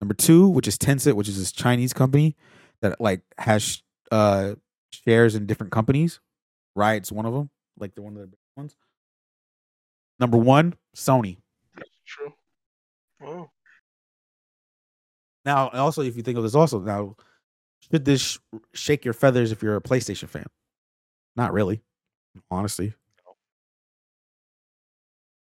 number 0.00 0.14
two, 0.14 0.48
which 0.48 0.68
is 0.68 0.76
Tencent, 0.78 1.14
which 1.14 1.28
is 1.28 1.38
this 1.38 1.52
Chinese 1.52 1.92
company 1.92 2.36
that 2.80 3.00
like 3.00 3.22
has 3.38 3.82
uh 4.12 4.54
shares 4.90 5.34
in 5.34 5.46
different 5.46 5.72
companies. 5.72 6.20
Riot's 6.74 7.10
one 7.12 7.26
of 7.26 7.32
them, 7.32 7.50
like 7.78 7.94
they're 7.94 8.04
one 8.04 8.14
of 8.14 8.20
the 8.20 8.26
big 8.28 8.38
ones. 8.56 8.76
Number 10.18 10.36
one, 10.38 10.76
Sony. 10.96 11.38
That's 11.74 11.90
true. 12.04 12.34
Oh, 13.20 13.50
Now, 15.44 15.68
and 15.70 15.78
also, 15.80 16.00
if 16.02 16.16
you 16.16 16.22
think 16.22 16.38
of 16.38 16.42
this, 16.44 16.54
also 16.54 16.80
now, 16.80 17.16
should 17.90 18.04
this 18.04 18.20
sh- 18.20 18.38
shake 18.72 19.04
your 19.04 19.14
feathers 19.14 19.52
if 19.52 19.62
you're 19.62 19.76
a 19.76 19.82
PlayStation 19.82 20.28
fan? 20.28 20.46
Not 21.36 21.52
really, 21.52 21.82
honestly. 22.50 22.94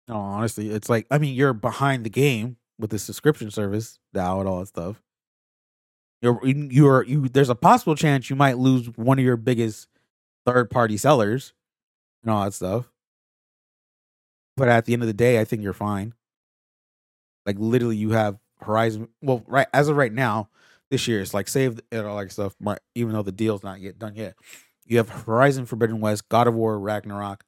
No, 0.08 0.16
honestly, 0.16 0.70
it's 0.70 0.90
like 0.90 1.06
I 1.12 1.18
mean, 1.18 1.36
you're 1.36 1.54
behind 1.54 2.04
the 2.04 2.10
game 2.10 2.58
with 2.80 2.90
the 2.90 3.00
subscription 3.00 3.52
service 3.52 4.00
now 4.14 4.40
and 4.40 4.50
all 4.50 4.60
that 4.60 4.68
stuff. 4.68 5.02
You're 6.22 6.46
you're 6.46 7.04
you. 7.04 7.30
There's 7.30 7.50
a 7.50 7.56
possible 7.56 7.96
chance 7.96 8.30
you 8.30 8.36
might 8.36 8.58
lose 8.58 8.88
one 8.98 9.20
of 9.20 9.26
your 9.26 9.38
biggest 9.38 9.88
third 10.46 10.70
party 10.70 10.98
sellers 10.98 11.54
and 12.24 12.32
all 12.32 12.44
that 12.44 12.54
stuff. 12.54 12.92
But 14.58 14.68
at 14.68 14.86
the 14.86 14.94
end 14.94 15.04
of 15.04 15.08
the 15.08 15.14
day, 15.14 15.40
I 15.40 15.46
think 15.46 15.62
you're 15.62 15.74
fine. 15.74 16.14
Like 17.46 17.58
literally, 17.58 17.96
you 17.96 18.12
have 18.12 18.38
Horizon. 18.60 19.08
Well, 19.22 19.44
right 19.48 19.68
as 19.74 19.88
of 19.88 19.96
right 19.96 20.12
now, 20.12 20.50
this 20.92 21.08
year 21.08 21.22
it's 21.22 21.34
like 21.34 21.48
saved 21.48 21.82
and 21.92 22.06
all 22.06 22.18
that 22.18 22.32
stuff. 22.32 22.56
mi- 22.60 22.76
Even 22.96 23.14
though 23.14 23.24
the 23.24 23.32
deal's 23.32 23.64
not 23.64 23.80
yet 23.80 24.00
done 24.00 24.16
yet, 24.16 24.36
you 24.86 24.98
have 24.98 25.10
Horizon 25.10 25.66
Forbidden 25.66 26.00
West, 26.00 26.28
God 26.30 26.48
of 26.48 26.54
War, 26.56 26.80
Ragnarok 26.80 27.44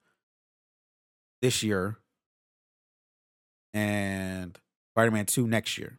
this 1.40 1.62
year, 1.62 1.98
and 3.74 4.58
Spider 4.94 5.10
Man 5.10 5.26
Two 5.26 5.46
next 5.46 5.76
year, 5.78 5.98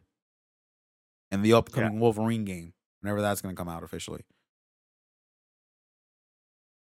and 1.30 1.44
the 1.44 1.52
upcoming 1.52 2.00
Wolverine 2.00 2.44
game 2.44 2.72
whenever 3.00 3.20
that's 3.20 3.40
going 3.40 3.54
to 3.54 3.58
come 3.58 3.68
out 3.68 3.82
officially. 3.82 4.24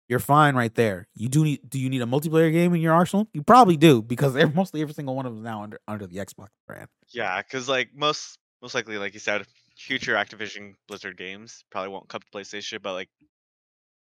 You're 0.10 0.20
fine 0.20 0.56
right 0.56 0.76
there. 0.76 1.08
You 1.16 1.30
do 1.30 1.46
need. 1.46 1.70
Do 1.70 1.80
you 1.80 1.90
need 1.90 2.02
a 2.02 2.06
multiplayer 2.06 2.52
game 2.52 2.74
in 2.76 2.82
your 2.82 2.94
arsenal? 2.94 3.30
You 3.34 3.44
probably 3.44 3.78
do 3.78 4.02
because 4.02 4.34
they're 4.34 4.50
mostly 4.54 4.82
every 4.82 4.94
single 4.94 5.16
one 5.16 5.26
of 5.26 5.32
them 5.32 5.40
is 5.42 5.46
now 5.46 5.64
under 5.64 5.80
under 5.88 6.06
the 6.06 6.18
Xbox 6.18 6.48
brand. 6.68 6.90
Yeah, 7.14 7.42
because 7.42 7.70
like 7.70 7.92
most 7.96 8.38
most 8.62 8.76
likely, 8.76 8.98
like 8.98 9.14
you 9.14 9.22
said, 9.22 9.46
future 9.82 10.14
Activision 10.14 10.76
Blizzard 10.88 11.18
games 11.18 11.64
probably 11.72 11.90
won't 11.90 12.08
come 12.08 12.22
to 12.22 12.38
PlayStation, 12.38 12.82
but 12.82 12.94
like 12.94 13.10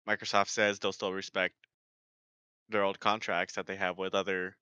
Microsoft 0.07 0.49
says 0.49 0.79
they'll 0.79 0.91
still 0.91 1.13
respect 1.13 1.55
their 2.69 2.83
old 2.83 2.99
contracts 2.99 3.55
that 3.55 3.65
they 3.65 3.75
have 3.75 3.97
with 3.97 4.13
other 4.13 4.55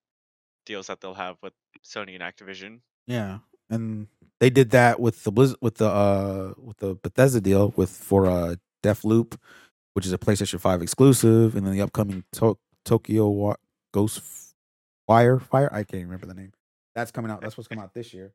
deals 0.65 0.87
that 0.87 1.01
they'll 1.01 1.13
have 1.13 1.37
with 1.41 1.53
Sony 1.83 2.19
and 2.19 2.21
Activision. 2.21 2.79
Yeah, 3.07 3.39
and 3.69 4.07
they 4.39 4.49
did 4.49 4.69
that 4.71 4.99
with 4.99 5.23
the 5.23 5.31
Blizz 5.31 5.55
with 5.61 5.75
the 5.75 5.87
uh 5.89 6.53
with 6.57 6.77
the 6.77 6.95
Bethesda 6.95 7.41
deal 7.41 7.73
with 7.75 7.89
for 7.89 8.27
uh 8.27 8.55
Deathloop, 8.83 9.37
which 9.93 10.05
is 10.05 10.13
a 10.13 10.17
PlayStation 10.17 10.59
Five 10.59 10.81
exclusive, 10.81 11.55
and 11.55 11.65
then 11.65 11.73
the 11.73 11.81
upcoming 11.81 12.23
to- 12.33 12.59
Tokyo 12.85 13.27
Wa- 13.27 13.55
Ghost 13.93 14.19
F- 14.19 14.53
Wire 15.07 15.39
Fire. 15.39 15.69
I 15.73 15.83
can't 15.83 16.03
remember 16.03 16.25
the 16.27 16.33
name. 16.35 16.53
That's 16.95 17.11
coming 17.11 17.31
out. 17.31 17.41
That's 17.41 17.57
what's 17.57 17.67
coming 17.67 17.83
out 17.83 17.93
this 17.93 18.13
year. 18.13 18.33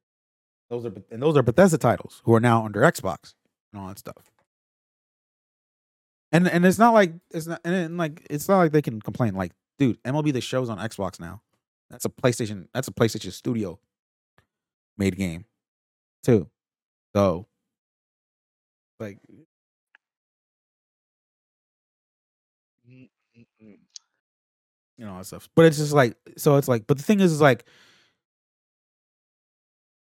Those 0.72 0.86
are 0.86 0.92
and 1.10 1.22
those 1.22 1.36
are 1.36 1.42
Bethesda 1.42 1.76
titles 1.76 2.22
who 2.24 2.34
are 2.34 2.40
now 2.40 2.64
under 2.64 2.80
Xbox 2.80 3.34
and 3.72 3.82
all 3.82 3.88
that 3.88 3.98
stuff. 3.98 4.32
And 6.32 6.48
and 6.48 6.64
it's 6.64 6.78
not 6.78 6.94
like 6.94 7.12
it's 7.30 7.46
not 7.46 7.60
and, 7.62 7.98
like 7.98 8.26
it's 8.30 8.48
not 8.48 8.56
like 8.56 8.72
they 8.72 8.80
can 8.80 8.98
complain. 9.02 9.34
Like, 9.34 9.52
dude, 9.78 10.02
MLB 10.02 10.32
the 10.32 10.40
show's 10.40 10.70
on 10.70 10.78
Xbox 10.78 11.20
now. 11.20 11.42
That's 11.90 12.06
a 12.06 12.08
PlayStation. 12.08 12.68
That's 12.72 12.88
a 12.88 12.90
PlayStation 12.90 13.32
Studio 13.32 13.80
made 14.96 15.14
game, 15.18 15.44
too. 16.22 16.48
So, 17.14 17.46
like, 18.98 19.18
Mm, 22.88 23.10
mm, 23.38 23.44
mm. 23.62 23.78
you 24.96 25.04
know, 25.04 25.16
and 25.16 25.26
stuff. 25.26 25.50
But 25.54 25.66
it's 25.66 25.76
just 25.76 25.92
like, 25.92 26.16
so 26.38 26.56
it's 26.56 26.68
like, 26.68 26.86
but 26.86 26.96
the 26.96 27.02
thing 27.04 27.20
is, 27.20 27.30
is 27.30 27.42
like, 27.42 27.66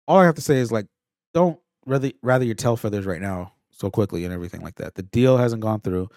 all 0.07 0.19
I 0.19 0.25
have 0.25 0.35
to 0.37 0.41
say 0.41 0.57
is 0.57 0.73
like, 0.73 0.87
don't 1.33 1.59
rather 1.87 2.13
rather 2.23 2.45
your 2.45 2.55
tail 2.55 2.77
feathers 2.77 3.07
right 3.07 3.21
now 3.21 3.53
so 3.71 3.91
quickly 3.91 4.25
and 4.25 4.33
everything 4.33 4.63
like 4.63 4.77
that. 4.77 4.95
The 4.95 5.03
deal 5.03 5.37
hasn't 5.37 5.63
gone 5.63 5.81
through. 5.81 6.09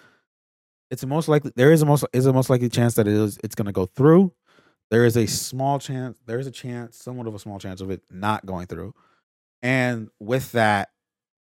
It's 0.90 1.04
most 1.04 1.28
likely 1.28 1.52
there 1.56 1.72
is 1.72 1.82
a 1.82 1.86
most 1.86 2.04
is 2.12 2.26
a 2.26 2.32
most 2.32 2.50
likely 2.50 2.68
chance 2.68 2.94
that 2.94 3.06
it 3.06 3.14
is 3.14 3.38
it's 3.44 3.54
going 3.54 3.66
to 3.66 3.72
go 3.72 3.86
through. 3.86 4.32
There 4.90 5.04
is 5.04 5.16
a 5.16 5.26
small 5.26 5.78
chance. 5.78 6.18
There 6.26 6.38
is 6.38 6.46
a 6.46 6.50
chance, 6.50 6.96
somewhat 6.96 7.26
of 7.26 7.34
a 7.34 7.38
small 7.38 7.58
chance 7.58 7.80
of 7.80 7.90
it 7.90 8.02
not 8.10 8.46
going 8.46 8.66
through. 8.66 8.94
And 9.60 10.08
with 10.18 10.52
that, 10.52 10.90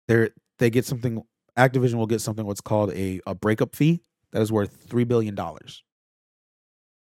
there 0.09 0.31
they 0.59 0.71
get 0.71 0.87
something. 0.87 1.23
Activision 1.59 1.95
will 1.95 2.07
get 2.07 2.21
something 2.21 2.47
what's 2.47 2.61
called 2.61 2.93
a 2.93 3.21
a 3.27 3.35
breakup 3.35 3.77
fee 3.77 4.03
that 4.33 4.41
is 4.41 4.51
worth 4.51 4.77
three 4.89 5.05
billion 5.05 5.35
dollars. 5.35 5.83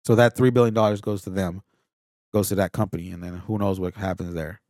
So 0.04 0.14
that 0.14 0.36
three 0.36 0.50
billion 0.50 0.74
dollars 0.74 1.00
goes 1.00 1.22
to 1.22 1.30
them, 1.30 1.62
goes 2.32 2.48
to 2.50 2.54
that 2.56 2.72
company, 2.72 3.10
and 3.10 3.22
then 3.22 3.38
who 3.38 3.58
knows 3.58 3.80
what 3.80 3.94
happens 3.94 4.34
there. 4.34 4.60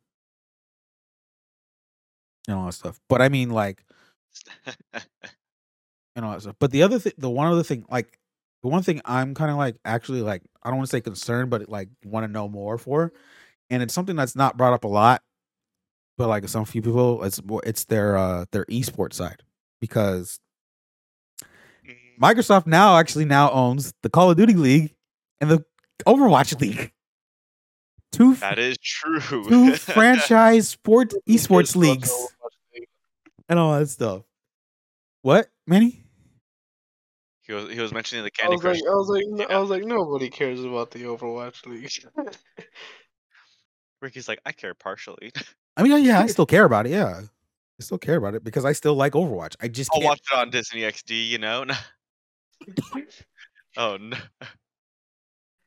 And 2.48 2.56
all 2.56 2.66
that 2.66 2.72
stuff. 2.72 2.98
But 3.08 3.22
I 3.22 3.28
mean, 3.28 3.50
like, 3.50 3.84
and 6.16 6.24
all 6.24 6.32
that 6.32 6.40
stuff. 6.42 6.56
But 6.58 6.72
the 6.72 6.82
other 6.82 6.98
thing, 6.98 7.12
the 7.16 7.30
one 7.30 7.46
other 7.46 7.62
thing, 7.62 7.84
like, 7.88 8.18
the 8.64 8.68
one 8.68 8.82
thing 8.82 9.00
I'm 9.04 9.34
kind 9.34 9.52
of 9.52 9.56
like 9.56 9.76
actually 9.84 10.22
like, 10.22 10.42
I 10.64 10.70
don't 10.70 10.78
want 10.78 10.88
to 10.88 10.96
say 10.96 11.00
concerned, 11.00 11.50
but 11.50 11.68
like 11.68 11.88
want 12.04 12.24
to 12.24 12.32
know 12.32 12.48
more 12.48 12.76
for, 12.76 13.12
and 13.70 13.84
it's 13.84 13.94
something 13.94 14.16
that's 14.16 14.34
not 14.34 14.56
brought 14.56 14.72
up 14.72 14.82
a 14.82 14.88
lot, 14.88 15.22
but 16.16 16.26
like 16.26 16.48
some 16.48 16.64
few 16.64 16.82
people, 16.82 17.22
it's 17.22 17.40
it's 17.62 17.84
their 17.84 18.16
uh 18.16 18.46
their 18.50 18.64
esports 18.64 19.14
side 19.14 19.44
because 19.80 20.40
Mm, 21.88 22.18
Microsoft 22.20 22.66
now 22.66 22.98
actually 22.98 23.24
now 23.24 23.50
owns 23.50 23.92
the 24.02 24.10
Call 24.10 24.30
of 24.30 24.36
Duty 24.36 24.54
League 24.54 24.94
and 25.40 25.50
the 25.50 25.64
Overwatch 26.06 26.60
League. 26.60 26.92
Two 28.10 28.34
that 28.36 28.58
is 28.58 28.78
true. 28.78 29.20
two 29.20 29.74
franchise 29.76 30.70
sport 30.70 31.12
esports 31.28 31.76
leagues. 31.76 32.10
And 33.48 33.58
all 33.58 33.78
that 33.78 33.88
stuff. 33.88 34.22
What, 35.22 35.48
Manny? 35.66 36.04
he 37.48 37.54
was 37.54 37.70
he 37.72 37.80
was 37.80 37.92
mentioning 37.92 38.24
the 38.24 38.30
I 38.38 38.42
Candy 38.42 38.56
was 38.56 38.60
Crush. 38.60 38.80
like, 38.80 38.90
I 38.90 38.94
was 38.94 39.08
like, 39.08 39.24
no- 39.26 39.56
I 39.56 39.58
was 39.58 39.70
like, 39.70 39.82
nobody 39.84 40.28
cares 40.28 40.62
about 40.62 40.90
the 40.90 41.00
Overwatch 41.04 41.64
League. 41.66 41.90
Ricky's 44.02 44.28
like, 44.28 44.40
I 44.46 44.52
care 44.52 44.74
partially. 44.74 45.32
I 45.76 45.82
mean, 45.82 46.04
yeah, 46.04 46.20
I 46.20 46.26
still 46.26 46.46
care 46.46 46.64
about 46.64 46.86
it. 46.86 46.90
Yeah, 46.90 47.20
I 47.22 47.82
still 47.82 47.98
care 47.98 48.16
about 48.16 48.34
it 48.34 48.44
because 48.44 48.64
I 48.64 48.72
still 48.72 48.94
like 48.94 49.14
Overwatch. 49.14 49.56
I 49.60 49.68
just 49.68 49.90
I'll 49.92 50.00
can't. 50.00 50.10
watch 50.10 50.20
it 50.30 50.36
on 50.38 50.50
Disney 50.50 50.82
XD. 50.82 51.28
You 51.28 51.38
know. 51.38 51.64
oh 53.76 53.96
no. 53.96 54.16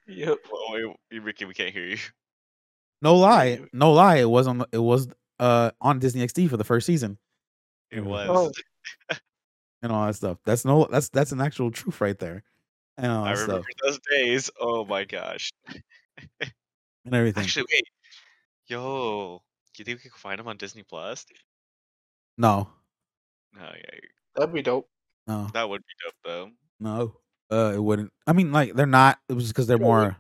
yep. 0.08 0.38
Oh, 0.52 0.94
wait, 1.12 1.24
Ricky, 1.24 1.46
we 1.46 1.54
can't 1.54 1.74
hear 1.74 1.86
you. 1.86 1.98
No 3.02 3.16
lie, 3.16 3.62
no 3.74 3.92
lie. 3.94 4.18
It 4.18 4.30
was 4.30 4.46
on. 4.48 4.64
It 4.72 4.78
was 4.78 5.08
uh 5.40 5.72
on 5.82 5.98
Disney 6.00 6.24
XD 6.26 6.50
for 6.50 6.58
the 6.58 6.64
first 6.64 6.86
season 6.86 7.18
It 7.92 8.04
was. 8.04 8.30
Oh. 8.32 8.52
and 9.82 9.92
all 9.92 10.06
that 10.06 10.16
stuff. 10.16 10.38
That's 10.46 10.66
no. 10.66 10.88
That's 10.90 11.10
that's 11.10 11.32
an 11.32 11.42
actual 11.42 11.72
truth 11.72 12.02
right 12.02 12.18
there. 12.18 12.44
And 12.98 13.12
all 13.12 13.24
I 13.26 13.32
remember 13.32 13.54
stuff 13.54 13.66
those 13.84 14.00
days. 14.12 14.50
Oh 14.60 14.86
my 14.86 15.04
gosh. 15.06 15.52
and 16.42 17.14
everything. 17.16 17.44
Actually, 17.44 17.66
wait. 17.72 17.84
Yo, 18.68 19.42
do 19.74 19.82
you 19.82 19.86
think 19.86 20.00
we 20.04 20.10
can 20.10 20.18
find 20.20 20.40
them 20.40 20.48
on 20.48 20.58
Disney 20.58 20.84
Plus? 20.84 21.26
no, 22.38 22.70
No, 23.54 23.62
yeah, 23.64 24.00
That'd 24.36 24.54
be 24.54 24.62
dope. 24.62 24.90
no, 25.28 25.48
that 25.54 25.68
would 25.68 25.82
be 25.82 25.94
dope 26.04 26.16
though. 26.24 26.52
no. 26.80 27.16
Uh, 27.52 27.74
it 27.76 27.84
wouldn't. 27.84 28.14
I 28.26 28.32
mean, 28.32 28.54
like 28.54 28.76
they're 28.76 28.86
not. 28.86 29.20
It 29.28 29.34
was 29.34 29.50
because 29.50 29.68
they're 29.68 29.76
Yeah, 29.78 29.84
more. 29.84 30.18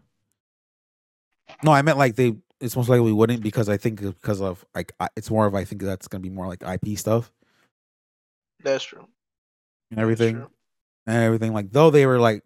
No, 1.63 1.71
I 1.71 1.81
meant 1.81 1.97
like 1.97 2.15
they. 2.17 2.35
It's 2.59 2.75
most 2.75 2.89
likely 2.89 3.13
wouldn't 3.13 3.41
because 3.41 3.69
I 3.69 3.77
think 3.77 4.01
because 4.01 4.41
of 4.41 4.65
like 4.75 4.91
it's 5.15 5.31
more 5.31 5.45
of 5.45 5.55
I 5.55 5.63
think 5.63 5.81
that's 5.81 6.09
gonna 6.09 6.21
be 6.21 6.29
more 6.29 6.45
like 6.47 6.61
IP 6.61 6.97
stuff 6.97 7.31
That's 8.63 8.83
true. 8.83 9.07
and 9.89 9.99
everything. 9.99 10.35
true. 10.35 10.49
and 11.07 11.23
everything. 11.23 11.53
Like 11.53 11.71
though 11.71 11.89
they 11.89 12.05
were 12.05 12.19
like 12.19 12.43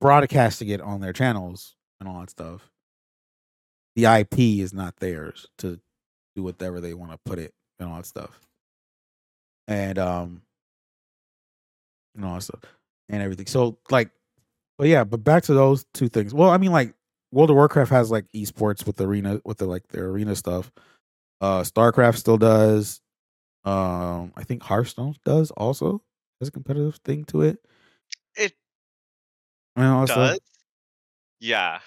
broadcasting 0.00 0.68
it 0.68 0.80
on 0.80 1.00
their 1.00 1.12
channels 1.12 1.74
and 2.00 2.08
all 2.08 2.20
that 2.20 2.30
stuff, 2.30 2.70
the 3.96 4.04
IP 4.04 4.38
is 4.38 4.72
not 4.72 4.96
theirs 4.96 5.48
to 5.58 5.80
do 6.36 6.42
whatever 6.42 6.80
they 6.80 6.94
want 6.94 7.10
to 7.12 7.18
put 7.24 7.38
it 7.38 7.52
and 7.78 7.88
all 7.88 7.96
that 7.96 8.06
stuff. 8.06 8.38
And 9.66 9.98
um 9.98 10.42
and 12.14 12.24
all 12.24 12.34
that 12.34 12.42
stuff 12.42 12.62
and 13.08 13.22
everything. 13.22 13.46
So 13.46 13.78
like 13.90 14.10
but 14.78 14.86
yeah, 14.86 15.02
but 15.04 15.24
back 15.24 15.42
to 15.44 15.54
those 15.54 15.84
two 15.92 16.08
things. 16.08 16.32
Well, 16.32 16.50
I 16.50 16.58
mean 16.58 16.72
like 16.72 16.94
World 17.32 17.50
of 17.50 17.56
Warcraft 17.56 17.90
has 17.90 18.10
like 18.10 18.26
esports 18.32 18.86
with 18.86 18.96
the 18.96 19.06
arena 19.06 19.40
with 19.44 19.58
the 19.58 19.66
like 19.66 19.88
their 19.88 20.06
arena 20.06 20.34
stuff. 20.36 20.70
Uh 21.40 21.60
StarCraft 21.62 22.16
still 22.16 22.38
does. 22.38 23.00
Um 23.64 24.32
I 24.36 24.44
think 24.44 24.62
Hearthstone 24.62 25.16
does 25.24 25.50
also. 25.52 26.02
There's 26.40 26.48
a 26.48 26.52
competitive 26.52 26.96
thing 27.04 27.24
to 27.26 27.42
it. 27.42 27.58
It 28.36 28.54
And 29.76 29.86
all 29.86 30.06
that 30.06 30.08
stuff. 30.08 30.30
does. 30.32 30.40
Yeah. 31.40 31.80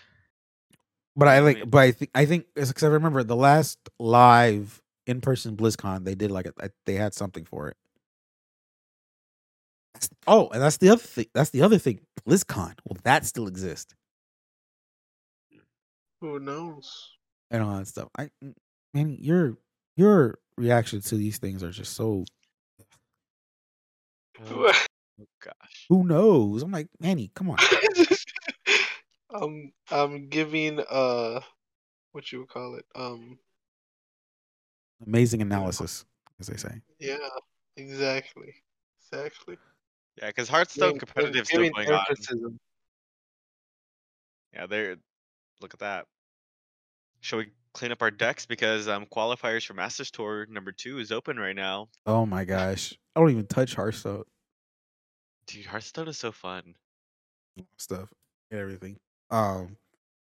But 1.15 1.28
I 1.28 1.38
I 1.38 1.39
like, 1.39 1.57
mean- 1.57 1.69
but 1.69 1.80
I 1.80 1.91
think 1.91 2.11
I 2.15 2.26
think 2.26 2.45
because 2.55 2.84
I 2.84 2.88
remember 2.88 3.24
the 3.24 3.36
last 3.36 3.80
live 3.99 4.82
in 5.07 5.22
person 5.22 5.57
BlizzCon 5.57 6.05
they 6.05 6.15
did 6.15 6.32
like 6.32 6.45
a, 6.47 6.53
they 6.86 6.95
had 6.95 7.13
something 7.13 7.45
for 7.45 7.67
it. 7.69 7.78
Oh, 10.28 10.49
and 10.49 10.61
that's 10.61 10.78
the 10.78 10.89
other 10.89 11.01
thing. 11.01 11.28
That's 11.34 11.49
the 11.51 11.61
other 11.61 11.78
thing. 11.78 12.01
BlizzCon. 12.28 12.76
Will 12.88 12.97
that 13.03 13.26
still 13.26 13.47
exist 13.47 13.95
Who 16.22 16.39
knows? 16.39 17.17
and 17.49 17.63
all 17.63 17.78
that 17.78 17.88
stuff? 17.88 18.09
I 18.17 18.30
man, 18.93 19.17
you're 19.19 19.57
your 19.97 20.39
your 20.39 20.39
reaction 20.58 21.02
to 21.02 21.16
these 21.16 21.38
things 21.38 21.64
are 21.64 21.72
just 21.72 21.93
so. 21.95 22.26
Oh, 24.49 24.74
gosh. 25.43 25.86
Who 25.89 26.04
knows? 26.04 26.64
I'm 26.64 26.72
like, 26.72 26.88
Manny, 26.99 27.32
come 27.36 27.49
on. 27.52 27.58
I'm 29.34 29.72
I'm 29.89 30.28
giving 30.28 30.80
uh 30.89 31.39
what 32.12 32.32
you 32.32 32.39
would 32.39 32.49
call 32.49 32.76
it 32.76 32.86
um 32.95 33.38
Amazing 35.08 35.41
analysis, 35.41 36.06
as 36.39 36.47
they 36.47 36.58
say. 36.58 36.82
yeah 36.99 37.18
exactly 37.78 38.54
exactly 39.02 39.58
Yeah, 40.18 40.28
because 40.28 40.47
Hearthstone 40.49 40.89
Giving- 40.93 40.99
competitive 40.99 41.47
still 41.47 41.62
giving 41.62 41.72
going 41.74 41.89
on. 41.91 42.58
Yeah, 44.54 44.68
there. 44.68 44.97
Look 45.62 45.74
at 45.74 45.80
that. 45.80 46.06
Shall 47.22 47.39
we 47.39 47.47
clean 47.74 47.91
up 47.91 48.01
our 48.01 48.11
decks 48.11 48.45
because 48.45 48.88
um 48.88 49.05
qualifiers 49.05 49.65
for 49.65 49.74
Masters 49.74 50.11
Tour 50.11 50.45
number 50.49 50.72
two 50.72 50.99
is 50.99 51.11
open 51.11 51.38
right 51.38 51.55
now. 51.55 51.89
Oh 52.05 52.26
my 52.26 52.43
gosh, 52.45 52.97
I 53.15 53.19
don't 53.19 53.32
even 53.32 53.47
touch 53.47 53.76
Hearthstone 53.76 54.24
Dude, 55.47 55.65
Hearthstone 55.65 56.07
is 56.07 56.17
so 56.17 56.32
fun. 56.32 56.76
stuff 57.78 58.13
and 58.51 58.59
everything. 58.59 58.97
Um, 59.30 59.78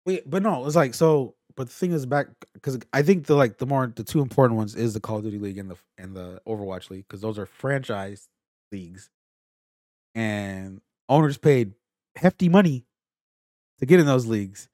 wait, 0.06 0.28
but 0.28 0.42
no, 0.42 0.66
it's 0.66 0.76
like 0.76 0.94
so. 0.94 1.34
But 1.54 1.68
the 1.68 1.74
thing 1.74 1.92
is, 1.92 2.06
back 2.06 2.28
because 2.54 2.78
I 2.92 3.02
think 3.02 3.26
the 3.26 3.34
like 3.34 3.58
the 3.58 3.66
more 3.66 3.92
the 3.94 4.04
two 4.04 4.20
important 4.20 4.56
ones 4.56 4.74
is 4.74 4.94
the 4.94 5.00
Call 5.00 5.18
of 5.18 5.24
Duty 5.24 5.38
League 5.38 5.58
and 5.58 5.70
the 5.70 5.76
and 5.98 6.16
the 6.16 6.40
Overwatch 6.46 6.90
League 6.90 7.06
because 7.06 7.20
those 7.20 7.38
are 7.38 7.46
franchise 7.46 8.28
leagues, 8.72 9.10
and 10.14 10.80
owners 11.08 11.36
paid 11.36 11.74
hefty 12.16 12.48
money 12.48 12.86
to 13.78 13.86
get 13.86 14.00
in 14.00 14.06
those 14.06 14.26
leagues 14.26 14.68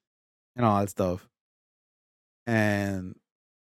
and 0.57 0.65
all 0.65 0.79
that 0.81 0.91
stuff. 0.91 1.29
And 2.49 3.15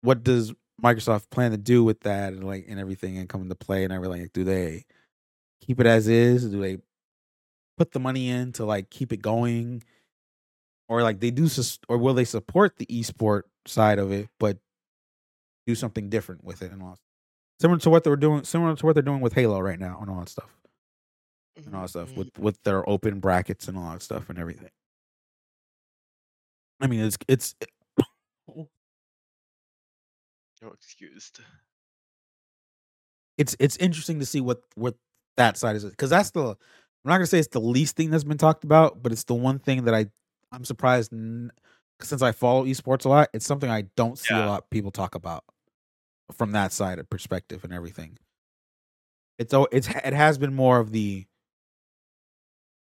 what 0.02 0.24
does 0.24 0.52
Microsoft 0.84 1.30
plan 1.30 1.52
to 1.52 1.58
do 1.58 1.84
with 1.84 2.02
that 2.02 2.34
and 2.34 2.44
like 2.44 2.66
and 2.68 2.80
everything 2.80 3.20
and 3.20 3.30
come 3.30 3.44
into 3.44 3.54
play 3.54 3.84
and 3.84 3.94
everything? 3.94 4.22
Like, 4.22 4.34
do 4.34 4.44
they 4.44 4.86
keep 5.66 5.80
it 5.80 5.86
as 5.86 6.08
is? 6.08 6.46
Do 6.46 6.60
they 6.60 6.80
put 7.78 7.92
the 7.92 8.00
money 8.00 8.30
in 8.30 8.52
to 8.54 8.66
like 8.66 8.90
keep 8.90 9.14
it 9.14 9.22
going? 9.22 9.84
Or 10.90 11.04
like 11.04 11.20
they 11.20 11.30
do 11.30 11.48
sus- 11.48 11.80
or 11.88 12.00
will 12.00 12.16
they 12.16 12.26
support 12.26 12.78
the 12.78 12.88
esport 12.88 13.44
side 13.68 14.00
of 14.00 14.12
it 14.12 14.28
but 14.40 14.58
do 15.68 15.76
something 15.76 16.10
different 16.10 16.44
with 16.44 16.64
it 16.64 16.72
and 16.72 16.82
all 16.82 16.98
similar 17.60 17.80
to 17.80 17.90
what 17.92 18.04
they're 18.04 18.16
doing 18.16 18.44
similar 18.44 18.76
to 18.76 18.86
what 18.86 18.94
they're 18.96 19.04
doing 19.04 19.22
with 19.22 19.34
Halo 19.34 19.60
right 19.60 19.80
now 19.80 20.00
and 20.02 20.10
all 20.10 20.20
that 20.20 20.30
stuff 20.30 20.50
and 21.56 21.76
all 21.76 21.84
that 21.84 21.90
stuff 21.90 22.10
mm-hmm. 22.10 22.18
with 22.18 22.40
with 22.40 22.64
their 22.64 22.90
open 22.90 23.20
brackets 23.20 23.68
and 23.68 23.78
all 23.78 23.92
that 23.92 24.02
stuff 24.02 24.30
and 24.30 24.40
everything. 24.40 24.72
I 26.82 26.88
mean, 26.88 27.02
it's 27.02 27.18
it's 27.28 27.56
You're 30.62 30.74
excused. 30.74 31.40
it's 33.38 33.56
it's 33.60 33.78
interesting 33.78 34.20
to 34.20 34.26
see 34.26 34.42
what 34.42 34.62
what 34.76 34.96
that 35.38 35.58
side 35.58 35.76
is 35.76 35.84
because 35.86 36.10
that's 36.10 36.32
the 36.32 36.42
I'm 36.50 37.10
not 37.10 37.16
gonna 37.16 37.26
say 37.26 37.40
it's 37.40 37.48
the 37.48 37.60
least 37.60 37.96
thing 37.96 38.12
that's 38.12 38.24
been 38.24 38.38
talked 38.38 38.64
about, 38.64 39.02
but 39.02 39.12
it's 39.12 39.24
the 39.24 39.34
one 39.34 39.58
thing 39.60 39.86
that 39.86 39.96
I 39.96 40.06
I'm 40.52 40.66
surprised 40.66 41.14
n- 41.14 41.52
since 42.02 42.22
I 42.22 42.32
follow 42.32 42.66
esports 42.66 43.06
a 43.06 43.10
lot. 43.10 43.30
It's 43.34 43.46
something 43.46 43.70
I 43.70 43.84
don't 43.96 44.18
see 44.18 44.34
a 44.36 44.38
lot 44.38 44.64
of 44.64 44.70
people 44.70 44.92
talk 44.92 45.16
about 45.16 45.44
from 46.32 46.52
that 46.52 46.72
side 46.72 47.00
of 47.00 47.10
perspective 47.10 47.64
and 47.64 47.74
everything. 47.74 48.18
It's 49.40 49.54
oh, 49.54 49.68
it's 49.72 49.88
it 49.88 50.14
has 50.14 50.38
been 50.38 50.54
more 50.54 50.80
of 50.80 50.92
the 50.92 51.26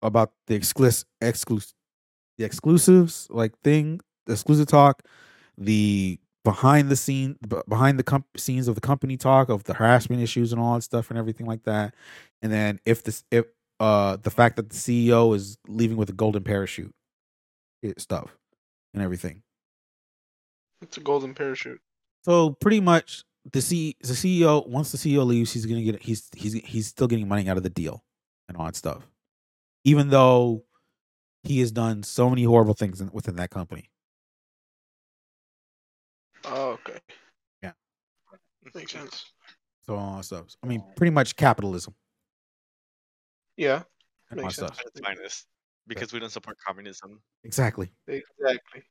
about 0.01 0.31
the 0.47 0.55
exclusive 0.55 1.05
exclusive 1.21 1.73
the 2.37 2.45
exclusives 2.45 3.27
like 3.29 3.57
thing, 3.63 3.99
the 4.25 4.33
exclusive 4.33 4.67
talk, 4.67 5.03
the 5.57 6.19
behind 6.47 6.87
the 6.87 6.95
scene 6.95 7.37
behind 7.67 7.99
the 7.99 8.23
scenes 8.37 8.69
of 8.69 8.75
the 8.75 8.79
company 8.79 9.17
talk 9.17 9.49
of 9.49 9.65
the 9.65 9.73
harassment 9.73 10.21
issues 10.21 10.53
and 10.53 10.61
all 10.61 10.75
that 10.75 10.81
stuff 10.81 11.09
and 11.09 11.19
everything 11.19 11.45
like 11.45 11.63
that. 11.63 11.93
And 12.41 12.53
then 12.53 12.79
if 12.85 13.03
this 13.03 13.25
if 13.31 13.47
uh 13.81 14.15
the 14.15 14.31
fact 14.31 14.55
that 14.55 14.69
the 14.69 14.75
CEO 14.75 15.35
is 15.35 15.57
leaving 15.67 15.97
with 15.97 16.09
a 16.09 16.13
golden 16.13 16.45
parachute 16.45 16.93
it, 17.83 17.99
stuff 17.99 18.37
and 18.93 19.03
everything. 19.03 19.43
It's 20.81 20.95
a 20.95 21.01
golden 21.01 21.33
parachute. 21.33 21.81
So 22.23 22.51
pretty 22.51 22.79
much 22.79 23.25
the 23.51 23.61
C 23.61 23.97
the 23.99 24.13
CEO 24.13 24.65
once 24.69 24.93
the 24.93 24.97
CEO 24.97 25.25
leaves, 25.25 25.51
he's 25.51 25.65
gonna 25.65 25.81
get 25.81 26.01
he's 26.01 26.29
he's 26.33 26.53
he's 26.53 26.87
still 26.87 27.07
getting 27.07 27.27
money 27.27 27.49
out 27.49 27.57
of 27.57 27.63
the 27.63 27.69
deal 27.69 28.05
and 28.47 28.55
all 28.55 28.67
that 28.67 28.77
stuff, 28.77 29.11
even 29.83 30.11
though 30.11 30.63
he 31.43 31.59
has 31.59 31.73
done 31.73 32.03
so 32.03 32.29
many 32.29 32.45
horrible 32.45 32.73
things 32.73 33.01
in, 33.01 33.11
within 33.11 33.35
that 33.35 33.49
company. 33.49 33.89
Oh, 36.47 36.71
okay. 36.71 36.99
Yeah. 37.61 37.71
Makes 38.73 38.91
sense. 38.91 39.25
So 39.85 39.95
all 39.95 40.17
that 40.17 40.23
stuff. 40.23 40.45
I 40.63 40.67
mean, 40.67 40.83
pretty 40.95 41.11
much 41.11 41.35
capitalism 41.35 41.95
Yeah, 43.55 43.83
and 44.29 44.39
all 44.39 44.45
Makes 44.45 44.57
sense. 44.57 44.73
stuff. 44.73 44.79
At 44.81 44.87
its 44.87 44.99
finest, 44.99 45.47
because 45.87 46.11
we 46.13 46.19
don't 46.19 46.31
support 46.31 46.57
communism. 46.65 47.21
Exactly. 47.43 47.91
exactly. 48.07 48.83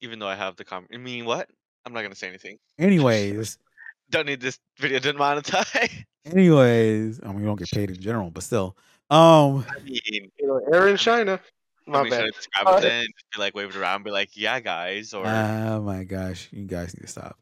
Even 0.00 0.18
though 0.18 0.28
I 0.28 0.34
have 0.34 0.56
the 0.56 0.64
com. 0.64 0.86
I 0.92 0.96
mean, 0.96 1.24
what? 1.24 1.48
I'm 1.84 1.92
not 1.92 2.02
gonna 2.02 2.14
say 2.14 2.28
anything. 2.28 2.58
Anyways, 2.78 3.58
Don't 4.10 4.26
need 4.26 4.40
this 4.42 4.58
video 4.78 4.98
to 4.98 5.14
monetize. 5.14 6.04
anyways, 6.26 7.20
I 7.22 7.28
mean, 7.28 7.40
we 7.40 7.44
don't 7.44 7.58
get 7.58 7.70
paid 7.70 7.90
in 7.90 7.98
general, 7.98 8.30
but 8.30 8.42
still. 8.42 8.76
Um, 9.08 9.64
I 9.68 9.80
mean, 9.82 10.30
You 10.38 10.46
know, 10.46 10.60
air 10.72 10.88
in 10.88 10.98
China. 10.98 11.40
My 11.86 12.04
should 12.04 12.12
I 12.12 12.20
bad. 12.22 12.32
describe 12.34 12.66
Uh, 12.68 12.76
it 12.78 12.80
then? 12.82 13.02
Just 13.04 13.30
be 13.34 13.40
like, 13.40 13.54
wave 13.54 13.70
it 13.70 13.76
around, 13.76 14.04
be 14.04 14.10
like, 14.10 14.36
yeah, 14.36 14.60
guys, 14.60 15.12
or 15.14 15.26
Oh 15.26 15.82
my 15.82 16.04
gosh, 16.04 16.48
you 16.52 16.64
guys 16.64 16.94
need 16.94 17.02
to 17.02 17.08
stop. 17.08 17.38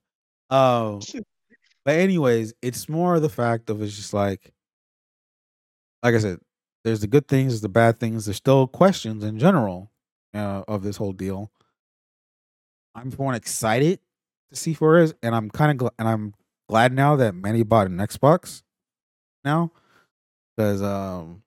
Oh, 0.49 1.01
but 1.85 1.97
anyways, 1.97 2.55
it's 2.63 2.89
more 2.89 3.21
the 3.21 3.29
fact 3.29 3.71
of 3.71 3.83
it's 3.83 3.95
just 3.97 4.13
like, 4.15 4.53
like 6.03 6.15
I 6.15 6.19
said, 6.19 6.39
there's 6.85 7.01
the 7.01 7.07
good 7.07 7.29
things, 7.29 7.53
there's 7.53 7.61
the 7.61 7.69
bad 7.69 8.01
things. 8.01 8.25
There's 8.25 8.39
still 8.39 8.67
questions 8.67 9.23
in 9.23 9.39
general 9.39 9.91
uh, 10.35 10.63
of 10.67 10.83
this 10.83 10.97
whole 10.97 11.13
deal. 11.13 11.51
I'm 12.95 13.13
more 13.19 13.35
excited 13.35 14.01
to 14.51 14.57
see 14.57 14.75
for 14.75 14.99
is, 14.99 15.15
and 15.23 15.35
I'm 15.35 15.51
kind 15.51 15.71
of 15.81 15.87
gl- 15.89 15.95
and 15.99 16.09
I'm 16.09 16.35
glad 16.69 16.93
now 16.93 17.17
that 17.17 17.35
Manny 17.35 17.63
bought 17.63 17.87
an 17.87 17.99
Xbox 17.99 18.63
now 19.45 19.71
because 20.57 20.83
um, 20.83 21.43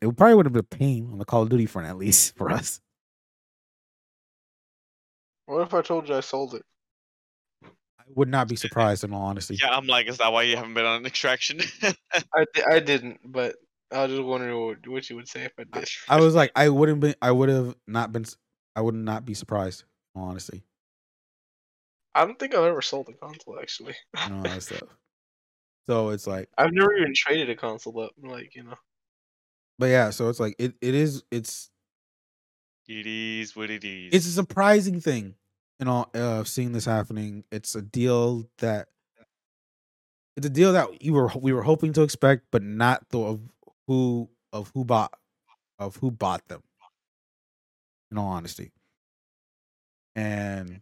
it 0.00 0.16
probably 0.16 0.34
would 0.34 0.46
have 0.46 0.52
been 0.52 0.60
a 0.60 0.62
pain 0.62 1.08
on 1.12 1.18
the 1.18 1.24
Call 1.24 1.42
of 1.42 1.48
Duty 1.48 1.66
front 1.66 1.88
at 1.88 1.96
least 1.98 2.34
for 2.36 2.50
us. 2.50 2.80
What 5.46 5.62
if 5.62 5.72
I 5.74 5.82
told 5.82 6.08
you 6.08 6.14
I 6.14 6.20
sold 6.20 6.54
it? 6.54 6.62
I 7.64 8.04
would 8.14 8.28
not 8.28 8.48
be 8.48 8.56
surprised 8.64 9.04
in 9.04 9.12
all 9.12 9.22
honesty. 9.22 9.56
yeah, 9.60 9.70
I'm 9.70 9.86
like, 9.86 10.06
is 10.08 10.18
that 10.18 10.32
why 10.32 10.42
you 10.42 10.56
haven't 10.56 10.74
been 10.74 10.84
on 10.84 11.00
an 11.00 11.06
extraction? 11.06 11.60
I, 11.82 12.44
di- 12.54 12.64
I 12.70 12.80
didn't, 12.80 13.20
but 13.24 13.56
I 13.90 14.02
was 14.02 14.10
just 14.10 14.22
wondering 14.22 14.58
what, 14.60 14.86
what 14.86 15.08
you 15.08 15.16
would 15.16 15.28
say 15.28 15.44
if 15.44 15.52
I 15.58 15.64
did. 15.64 15.88
I 16.08 16.20
was 16.20 16.34
like, 16.34 16.52
I 16.54 16.68
wouldn't 16.68 17.00
be, 17.00 17.14
I 17.22 17.30
would 17.30 17.48
have 17.48 17.74
not 17.86 18.12
been, 18.12 18.26
I 18.76 18.82
would 18.82 18.94
not 18.94 19.24
be 19.24 19.34
surprised. 19.34 19.84
in 20.14 20.20
all 20.22 20.28
Honesty, 20.28 20.62
I 22.14 22.24
don't 22.26 22.38
think 22.38 22.54
I've 22.54 22.64
ever 22.64 22.82
sold 22.82 23.08
a 23.08 23.12
console 23.14 23.58
actually. 23.60 23.94
and 24.18 24.34
all 24.34 24.42
that 24.42 24.62
stuff. 24.62 24.82
So 25.88 26.10
it's 26.10 26.26
like, 26.26 26.50
I've 26.58 26.72
never 26.72 26.92
even 26.98 27.14
traded 27.16 27.48
a 27.48 27.56
console 27.56 27.98
up. 28.00 28.10
Like 28.22 28.54
you 28.54 28.64
know, 28.64 28.74
but 29.78 29.86
yeah, 29.86 30.10
so 30.10 30.28
it's 30.28 30.40
like 30.40 30.54
it, 30.58 30.74
it 30.80 30.94
is, 30.94 31.22
it's, 31.30 31.70
it 32.86 33.06
is 33.06 33.54
what 33.54 33.70
it 33.70 33.84
is. 33.84 34.14
it's 34.14 34.26
a 34.26 34.30
surprising 34.30 35.00
thing, 35.00 35.34
you 35.78 35.86
know, 35.86 36.06
uh, 36.14 36.44
seeing 36.44 36.72
this 36.72 36.84
happening. 36.84 37.44
It's 37.52 37.74
a 37.74 37.82
deal 37.82 38.48
that, 38.58 38.88
it's 40.36 40.46
a 40.46 40.50
deal 40.50 40.72
that 40.72 41.02
you 41.02 41.12
were, 41.14 41.30
we 41.40 41.52
were 41.52 41.62
hoping 41.62 41.92
to 41.94 42.02
expect, 42.02 42.44
but 42.50 42.62
not 42.62 43.08
the 43.10 43.20
of 43.20 43.40
who 43.86 44.28
of 44.52 44.70
who 44.74 44.84
bought, 44.84 45.12
of 45.78 45.96
who 45.96 46.10
bought 46.10 46.46
them. 46.48 46.62
In 48.10 48.16
all 48.16 48.28
honesty, 48.28 48.72
and 50.16 50.80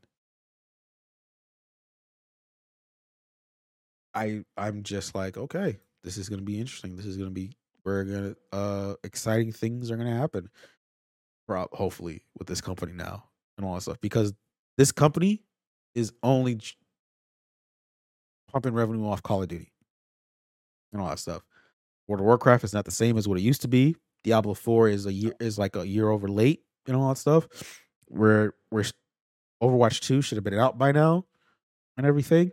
I 4.14 4.44
I'm 4.56 4.84
just 4.84 5.14
like, 5.14 5.36
okay, 5.36 5.78
this 6.04 6.16
is 6.18 6.28
gonna 6.28 6.42
be 6.42 6.60
interesting. 6.60 6.96
This 6.96 7.04
is 7.04 7.16
gonna 7.16 7.30
be 7.30 7.50
we're 7.86 8.04
gonna 8.04 8.36
uh 8.52 8.94
exciting 9.04 9.52
things 9.52 9.90
are 9.90 9.96
gonna 9.96 10.16
happen. 10.16 10.50
Hopefully 11.48 12.22
with 12.36 12.48
this 12.48 12.60
company 12.60 12.92
now 12.92 13.24
and 13.56 13.64
all 13.64 13.74
that 13.74 13.82
stuff 13.82 14.00
because 14.00 14.34
this 14.76 14.90
company 14.90 15.44
is 15.94 16.12
only 16.24 16.58
pumping 18.50 18.74
revenue 18.74 19.06
off 19.06 19.22
Call 19.22 19.42
of 19.42 19.48
Duty 19.48 19.72
and 20.92 21.00
all 21.00 21.08
that 21.08 21.20
stuff. 21.20 21.42
World 22.08 22.20
of 22.20 22.26
Warcraft 22.26 22.64
is 22.64 22.72
not 22.72 22.84
the 22.84 22.90
same 22.90 23.16
as 23.16 23.28
what 23.28 23.38
it 23.38 23.42
used 23.42 23.62
to 23.62 23.68
be. 23.68 23.94
Diablo 24.24 24.54
Four 24.54 24.88
is 24.88 25.06
a 25.06 25.12
year 25.12 25.34
is 25.38 25.56
like 25.56 25.76
a 25.76 25.86
year 25.86 26.08
over 26.08 26.26
late 26.26 26.62
and 26.86 26.96
all 26.96 27.10
that 27.10 27.18
stuff. 27.18 27.46
Where 28.08 28.54
where 28.70 28.84
Overwatch 29.62 30.00
Two 30.00 30.20
should 30.20 30.36
have 30.36 30.44
been 30.44 30.58
out 30.58 30.78
by 30.78 30.90
now 30.90 31.24
and 31.96 32.04
everything 32.04 32.50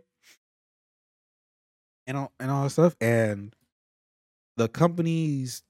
and 2.06 2.16
all 2.16 2.32
and 2.38 2.50
all 2.50 2.62
that 2.62 2.70
stuff. 2.70 2.94
And 3.00 3.54
the 4.56 4.68
company's 4.68 5.62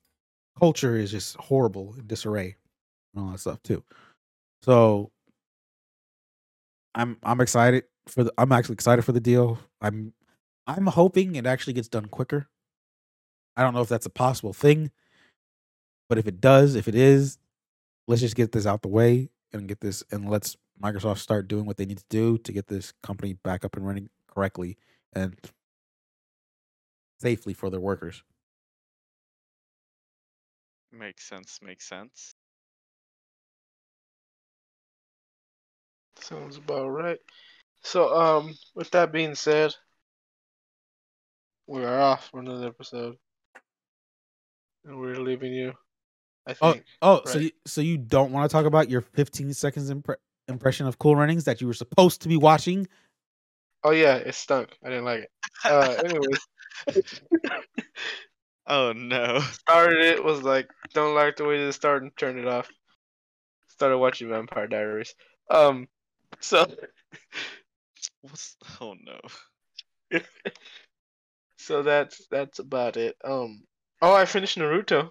culture 0.58 0.96
is 0.96 1.10
just 1.10 1.36
horrible 1.36 1.94
in 1.98 2.06
disarray 2.06 2.56
and 3.14 3.24
all 3.24 3.32
that 3.32 3.40
stuff 3.40 3.62
too. 3.62 3.82
So 4.62 5.10
I'm 6.94 7.16
I'm 7.22 7.40
excited 7.40 7.84
for 8.06 8.24
the 8.24 8.32
I'm 8.38 8.52
actually 8.52 8.74
excited 8.74 9.02
for 9.02 9.12
the 9.12 9.20
deal. 9.20 9.58
I'm 9.80 10.12
I'm 10.66 10.86
hoping 10.86 11.36
it 11.36 11.46
actually 11.46 11.74
gets 11.74 11.88
done 11.88 12.06
quicker. 12.06 12.48
I 13.56 13.62
don't 13.62 13.74
know 13.74 13.82
if 13.82 13.88
that's 13.88 14.06
a 14.06 14.10
possible 14.10 14.52
thing, 14.52 14.90
but 16.08 16.18
if 16.18 16.26
it 16.26 16.40
does, 16.40 16.74
if 16.74 16.88
it 16.88 16.94
is, 16.94 17.38
let's 18.08 18.20
just 18.20 18.36
get 18.36 18.52
this 18.52 18.66
out 18.66 18.82
the 18.82 18.88
way 18.88 19.30
and 19.52 19.68
get 19.68 19.80
this 19.80 20.02
and 20.10 20.28
let's 20.28 20.56
Microsoft 20.82 21.18
start 21.18 21.46
doing 21.46 21.66
what 21.66 21.76
they 21.76 21.86
need 21.86 21.98
to 21.98 22.04
do 22.10 22.38
to 22.38 22.52
get 22.52 22.66
this 22.66 22.92
company 23.02 23.34
back 23.44 23.64
up 23.64 23.76
and 23.76 23.86
running 23.86 24.10
correctly 24.28 24.76
and 25.12 25.36
safely 27.20 27.54
for 27.54 27.70
their 27.70 27.80
workers. 27.80 28.22
Makes 30.98 31.28
sense. 31.28 31.58
Makes 31.62 31.88
sense. 31.88 32.34
sounds 36.20 36.56
about 36.56 36.88
right. 36.88 37.18
So 37.82 38.14
um, 38.14 38.54
with 38.74 38.90
that 38.92 39.12
being 39.12 39.34
said, 39.34 39.74
we 41.66 41.84
are 41.84 42.00
off 42.00 42.28
for 42.30 42.40
another 42.40 42.68
episode, 42.68 43.16
and 44.84 44.98
we're 44.98 45.20
leaving 45.20 45.52
you. 45.52 45.72
I 46.46 46.54
Oh, 46.60 46.72
think. 46.72 46.84
oh, 47.02 47.22
so 47.24 47.34
right. 47.34 47.42
you, 47.42 47.50
so 47.66 47.80
you 47.80 47.98
don't 47.98 48.32
want 48.32 48.48
to 48.48 48.52
talk 48.52 48.64
about 48.66 48.88
your 48.88 49.00
15 49.00 49.52
seconds 49.54 49.90
impre- 49.90 50.16
impression 50.48 50.86
of 50.86 50.98
Cool 50.98 51.16
Runnings 51.16 51.44
that 51.44 51.60
you 51.60 51.66
were 51.66 51.74
supposed 51.74 52.22
to 52.22 52.28
be 52.28 52.36
watching? 52.36 52.86
Oh 53.82 53.90
yeah, 53.90 54.16
it 54.16 54.34
stunk. 54.34 54.76
I 54.84 54.88
didn't 54.88 55.04
like 55.04 55.20
it. 55.20 55.30
Uh, 55.64 55.96
anyways, 56.04 56.46
oh 58.66 58.92
no. 58.92 59.40
started 59.52 60.00
it 60.00 60.24
was 60.24 60.42
like 60.42 60.68
don't 60.92 61.14
like 61.14 61.36
the 61.36 61.44
way 61.44 61.58
this 61.58 61.76
started 61.76 62.04
and 62.04 62.16
turned 62.16 62.38
it 62.38 62.46
off. 62.46 62.68
Started 63.68 63.98
watching 63.98 64.28
Vampire 64.28 64.66
Diaries. 64.66 65.14
Um, 65.50 65.88
so 66.40 66.66
What's, 68.22 68.56
oh 68.80 68.94
no. 69.02 70.20
so 71.58 71.82
that's 71.82 72.26
that's 72.30 72.58
about 72.58 72.96
it. 72.96 73.16
Um, 73.24 73.64
oh, 74.00 74.14
I 74.14 74.24
finished 74.24 74.58
Naruto. 74.58 75.10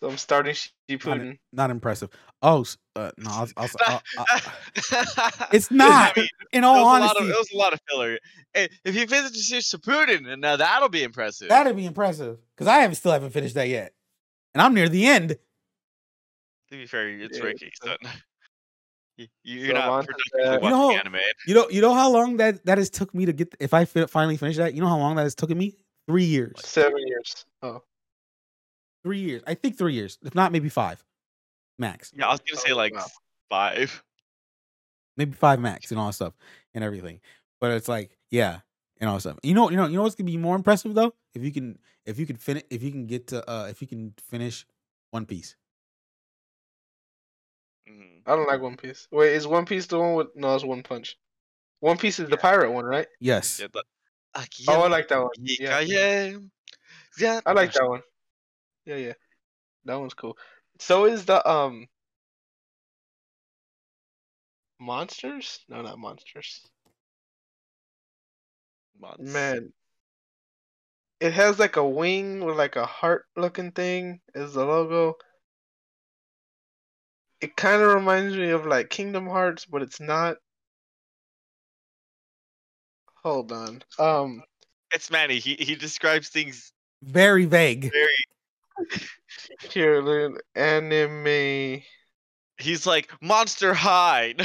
So 0.00 0.08
I'm 0.08 0.16
starting 0.18 0.54
Not, 0.88 1.00
Shippuden. 1.00 1.38
not 1.52 1.70
impressive. 1.70 2.10
Oh, 2.42 2.64
uh, 2.96 3.12
no, 3.16 3.30
I'll, 3.30 3.48
I'll, 3.56 3.68
I'll, 3.86 4.02
I'll- 4.18 4.40
it's 4.74 4.92
it's 5.52 5.70
not. 5.70 6.16
In 6.52 6.64
all 6.64 6.76
it 6.76 6.82
was, 6.82 6.86
a 6.86 7.04
lot 7.04 7.16
of, 7.16 7.16
honesty, 7.22 7.32
it 7.32 7.38
was 7.38 7.50
a 7.52 7.56
lot 7.56 7.72
of 7.72 7.80
filler. 7.88 8.18
Hey, 8.52 8.68
if 8.84 8.94
you 8.96 9.06
visit 9.06 9.32
Shippuden, 9.34 10.28
and 10.30 10.42
now 10.42 10.56
that'll 10.56 10.88
be 10.88 11.02
impressive. 11.04 11.48
that'd 11.48 11.74
be 11.76 11.86
impressive 11.86 12.38
because 12.54 12.66
I 12.66 12.78
haven't 12.78 12.96
still 12.96 13.12
haven't 13.12 13.30
finished 13.30 13.54
that 13.54 13.68
yet, 13.68 13.92
and 14.54 14.60
I'm 14.62 14.74
near 14.74 14.88
the 14.88 15.06
end. 15.06 15.30
to 15.30 15.36
be 16.70 16.86
fair, 16.86 17.08
it's 17.08 17.38
Yeah, 17.38 17.44
Ricky, 17.44 17.70
so- 17.82 17.96
so 18.02 18.08
you, 19.16 19.26
you're 19.44 19.66
So 19.68 19.72
not 19.74 19.88
on 19.88 20.00
to 20.02 20.06
productively 20.12 20.42
that. 20.44 20.62
You 20.64 20.70
know- 20.70 20.90
anime. 20.96 21.16
You 21.46 21.54
know, 21.54 21.68
you 21.70 21.80
know 21.80 21.94
how 21.94 22.10
long 22.10 22.36
that 22.38 22.64
that 22.66 22.78
has 22.78 22.90
took 22.90 23.14
me 23.14 23.26
to 23.26 23.32
get. 23.32 23.54
If 23.60 23.72
I 23.72 23.84
finally 23.84 24.36
finish 24.36 24.56
that, 24.56 24.74
you 24.74 24.80
know 24.80 24.88
how 24.88 24.98
long 24.98 25.14
that 25.16 25.22
has 25.22 25.34
taken 25.36 25.56
me? 25.56 25.76
Three 26.08 26.24
years. 26.24 26.52
Seven 26.64 26.98
years. 27.06 27.46
Oh, 27.62 27.80
three 29.04 29.20
years. 29.20 29.42
I 29.46 29.54
think 29.54 29.78
three 29.78 29.94
years, 29.94 30.18
if 30.24 30.34
not 30.34 30.50
maybe 30.50 30.68
five, 30.68 31.04
max. 31.78 32.12
Yeah, 32.16 32.26
I 32.26 32.32
was 32.32 32.40
gonna 32.40 32.60
say 32.60 32.72
Oh, 32.72 32.76
like 32.76 32.94
wow. 32.94 33.06
five. 33.48 34.02
maybe 35.16 35.32
five 35.32 35.60
max 35.60 35.92
and 35.92 36.00
all 36.00 36.06
that 36.08 36.14
stuff 36.14 36.34
and 36.74 36.82
everything. 36.82 37.20
But 37.60 37.70
it's 37.70 37.88
like, 37.88 38.18
yeah, 38.30 38.60
and 38.98 39.08
all 39.08 39.16
that 39.16 39.20
stuff. 39.20 39.38
You 39.44 39.54
know, 39.54 39.70
you 39.70 39.76
know, 39.76 39.86
you 39.86 39.96
know 39.96 40.02
what's 40.02 40.16
gonna 40.16 40.26
be 40.26 40.36
more 40.36 40.56
impressive 40.56 40.94
though? 40.94 41.14
If 41.34 41.44
you 41.44 41.52
can, 41.52 41.78
if 42.04 42.18
you 42.18 42.26
can 42.26 42.36
finish, 42.36 42.64
if 42.70 42.82
you 42.82 42.90
can 42.90 43.06
get 43.06 43.28
to, 43.28 43.48
uh, 43.48 43.66
if 43.68 43.80
you 43.80 43.86
can 43.86 44.12
finish 44.18 44.66
One 45.12 45.26
Piece. 45.26 45.54
Mhm. 47.88 48.22
I 48.26 48.36
don't 48.36 48.46
like 48.48 48.60
One 48.60 48.76
Piece. 48.76 49.06
Wait, 49.10 49.34
is 49.34 49.46
One 49.46 49.66
Piece 49.66 49.86
the 49.86 49.98
one 49.98 50.14
with 50.14 50.28
no? 50.34 50.54
It's 50.54 50.64
One 50.64 50.82
Punch. 50.82 51.16
One 51.80 51.98
Piece 51.98 52.18
is 52.18 52.28
the 52.30 52.36
pirate 52.38 52.72
one, 52.72 52.84
right? 52.84 53.06
Yes, 53.20 53.60
Yeah, 53.60 53.66
the, 53.72 53.84
Oh, 54.68 54.82
I 54.82 54.88
like 54.88 55.08
that 55.08 55.18
one. 55.20 55.30
Yeah, 55.38 55.78
yeah. 55.80 56.38
Yeah. 57.18 57.40
I 57.46 57.52
like 57.52 57.72
that 57.74 57.88
one. 57.88 58.02
Yeah, 58.86 58.96
yeah, 58.96 59.12
that 59.86 59.96
one's 59.98 60.14
cool. 60.14 60.36
So 60.78 61.06
is 61.06 61.24
the 61.24 61.46
um 61.48 61.86
monsters? 64.78 65.64
No, 65.68 65.82
not 65.82 65.98
monsters. 65.98 66.60
Mods. 69.00 69.32
Man, 69.32 69.72
it 71.20 71.32
has 71.32 71.58
like 71.58 71.76
a 71.76 71.88
wing 71.88 72.44
with 72.44 72.56
like 72.56 72.76
a 72.76 72.86
heart 72.86 73.24
looking 73.36 73.72
thing 73.72 74.20
as 74.34 74.54
the 74.54 74.64
logo. 74.64 75.14
It 77.40 77.56
kind 77.56 77.82
of 77.82 77.94
reminds 77.94 78.36
me 78.36 78.50
of 78.50 78.66
like 78.66 78.90
Kingdom 78.90 79.26
Hearts, 79.26 79.66
but 79.66 79.82
it's 79.82 80.00
not. 80.00 80.36
Hold 83.22 83.52
on. 83.52 83.82
Um, 83.98 84.42
It's 84.92 85.10
Manny. 85.10 85.38
He 85.38 85.54
he 85.54 85.74
describes 85.74 86.28
things 86.28 86.72
very 87.02 87.46
vague. 87.46 87.90
very. 87.90 88.24
Here, 89.70 90.00
look, 90.00 90.42
anime. 90.54 91.82
He's 92.58 92.86
like 92.86 93.10
Monster 93.20 93.74
High. 93.74 94.34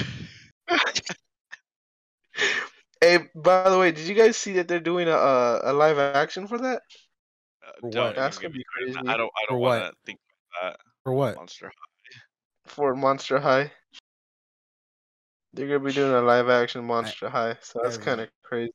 Hey, 3.01 3.19
by 3.33 3.69
the 3.69 3.79
way, 3.79 3.91
did 3.93 4.07
you 4.07 4.13
guys 4.13 4.35
see 4.35 4.53
that 4.53 4.67
they're 4.67 4.81
doing 4.81 5.07
a 5.07 5.13
a, 5.15 5.71
a 5.71 5.73
live 5.73 5.97
action 5.97 6.47
for 6.47 6.57
that? 6.57 6.81
Uh, 7.65 7.71
For 7.79 7.89
don't 7.91 8.05
what? 8.07 8.15
That's 8.15 8.37
gonna 8.37 8.49
me 8.53 8.59
be 8.59 8.65
crazy. 8.75 8.99
I 9.07 9.15
don't. 9.15 9.31
I 9.37 9.45
don't 9.49 9.59
want 9.61 9.83
to 9.85 9.93
think 10.05 10.19
about 10.59 10.75
For 11.05 11.13
what? 11.13 11.35
Monster 11.37 11.67
High. 11.67 12.19
For 12.65 12.95
Monster 12.95 13.39
High. 13.39 13.71
They're 15.53 15.67
gonna 15.67 15.79
be 15.79 15.93
doing 15.93 16.11
a 16.13 16.21
live 16.21 16.49
action 16.49 16.83
Monster 16.83 17.29
High, 17.29 17.55
so 17.61 17.79
that's 17.81 17.97
kind 18.03 18.19
of 18.19 18.29
crazy. 18.43 18.73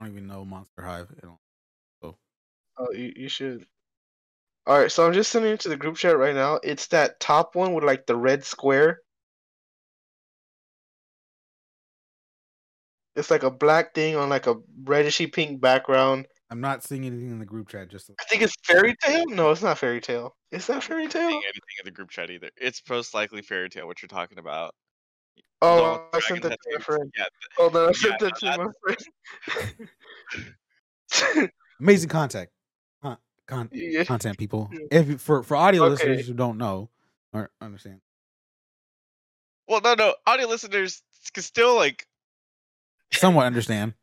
I 0.00 0.04
don't 0.06 0.14
even 0.14 0.28
know 0.28 0.44
Monster 0.44 0.82
High. 0.82 1.00
I 1.00 1.06
don't- 1.22 1.38
Oh, 2.78 2.92
you, 2.92 3.12
you 3.14 3.28
should. 3.28 3.66
All 4.70 4.78
right, 4.78 4.92
so 4.92 5.04
I'm 5.04 5.12
just 5.12 5.32
sending 5.32 5.50
it 5.52 5.58
to 5.60 5.68
the 5.68 5.76
group 5.76 5.96
chat 5.96 6.16
right 6.16 6.32
now. 6.32 6.60
It's 6.62 6.86
that 6.88 7.18
top 7.18 7.56
one 7.56 7.74
with 7.74 7.82
like 7.82 8.06
the 8.06 8.14
red 8.14 8.44
square. 8.44 9.00
It's 13.16 13.32
like 13.32 13.42
a 13.42 13.50
black 13.50 13.94
thing 13.96 14.14
on 14.14 14.28
like 14.28 14.46
a 14.46 14.54
redishy 14.84 15.32
pink 15.32 15.60
background. 15.60 16.28
I'm 16.50 16.60
not 16.60 16.84
seeing 16.84 17.04
anything 17.04 17.32
in 17.32 17.40
the 17.40 17.44
group 17.44 17.66
chat. 17.66 17.88
Just 17.88 18.12
I 18.20 18.24
think 18.28 18.42
it's 18.42 18.54
Fairy 18.62 18.94
Tail. 19.02 19.24
No, 19.30 19.50
it's 19.50 19.60
not 19.60 19.76
Fairy 19.76 20.00
Tail. 20.00 20.36
Is 20.52 20.68
that 20.68 20.84
Fairy 20.84 21.02
Not 21.02 21.10
Tale? 21.14 21.30
seeing 21.30 21.42
anything 21.42 21.76
in 21.80 21.84
the 21.86 21.90
group 21.90 22.10
chat 22.10 22.30
either. 22.30 22.50
It's 22.56 22.80
most 22.88 23.12
likely 23.12 23.42
fairy 23.42 23.70
tail. 23.70 23.88
What 23.88 24.00
you're 24.00 24.08
talking 24.08 24.38
about? 24.38 24.76
Oh, 25.62 25.74
Little 25.74 26.00
I 26.14 26.20
sent 26.20 26.42
that 26.44 26.50
to 26.50 26.78
my 26.78 26.80
friend. 26.80 27.12
Yeah, 27.18 27.24
Hold 27.56 27.74
on, 27.74 27.82
oh, 27.82 27.86
I 27.86 27.88
Yeah, 27.88 27.94
sent 27.94 28.18
that 28.20 28.40
no, 28.40 28.52
to 28.52 28.70
my 28.70 28.70
friend. 31.18 31.50
amazing 31.80 32.08
contact, 32.08 32.52
con, 33.50 33.68
con, 33.68 33.70
yeah. 33.72 34.04
content 34.04 34.38
people. 34.38 34.66
Hmm. 34.72 34.86
If 34.90 35.20
for 35.20 35.42
for 35.42 35.56
audio 35.56 35.82
Okay. 35.84 35.90
listeners 35.90 36.26
who 36.26 36.34
don't 36.34 36.58
know 36.58 36.88
or 37.32 37.50
understand, 37.60 38.00
Well, 39.68 39.80
no, 39.80 39.94
no. 39.94 40.14
Audio 40.26 40.46
listeners 40.48 41.02
can 41.34 41.42
still 41.42 41.76
like. 41.76 42.06
somewhat 43.12 43.46
understand. 43.46 43.94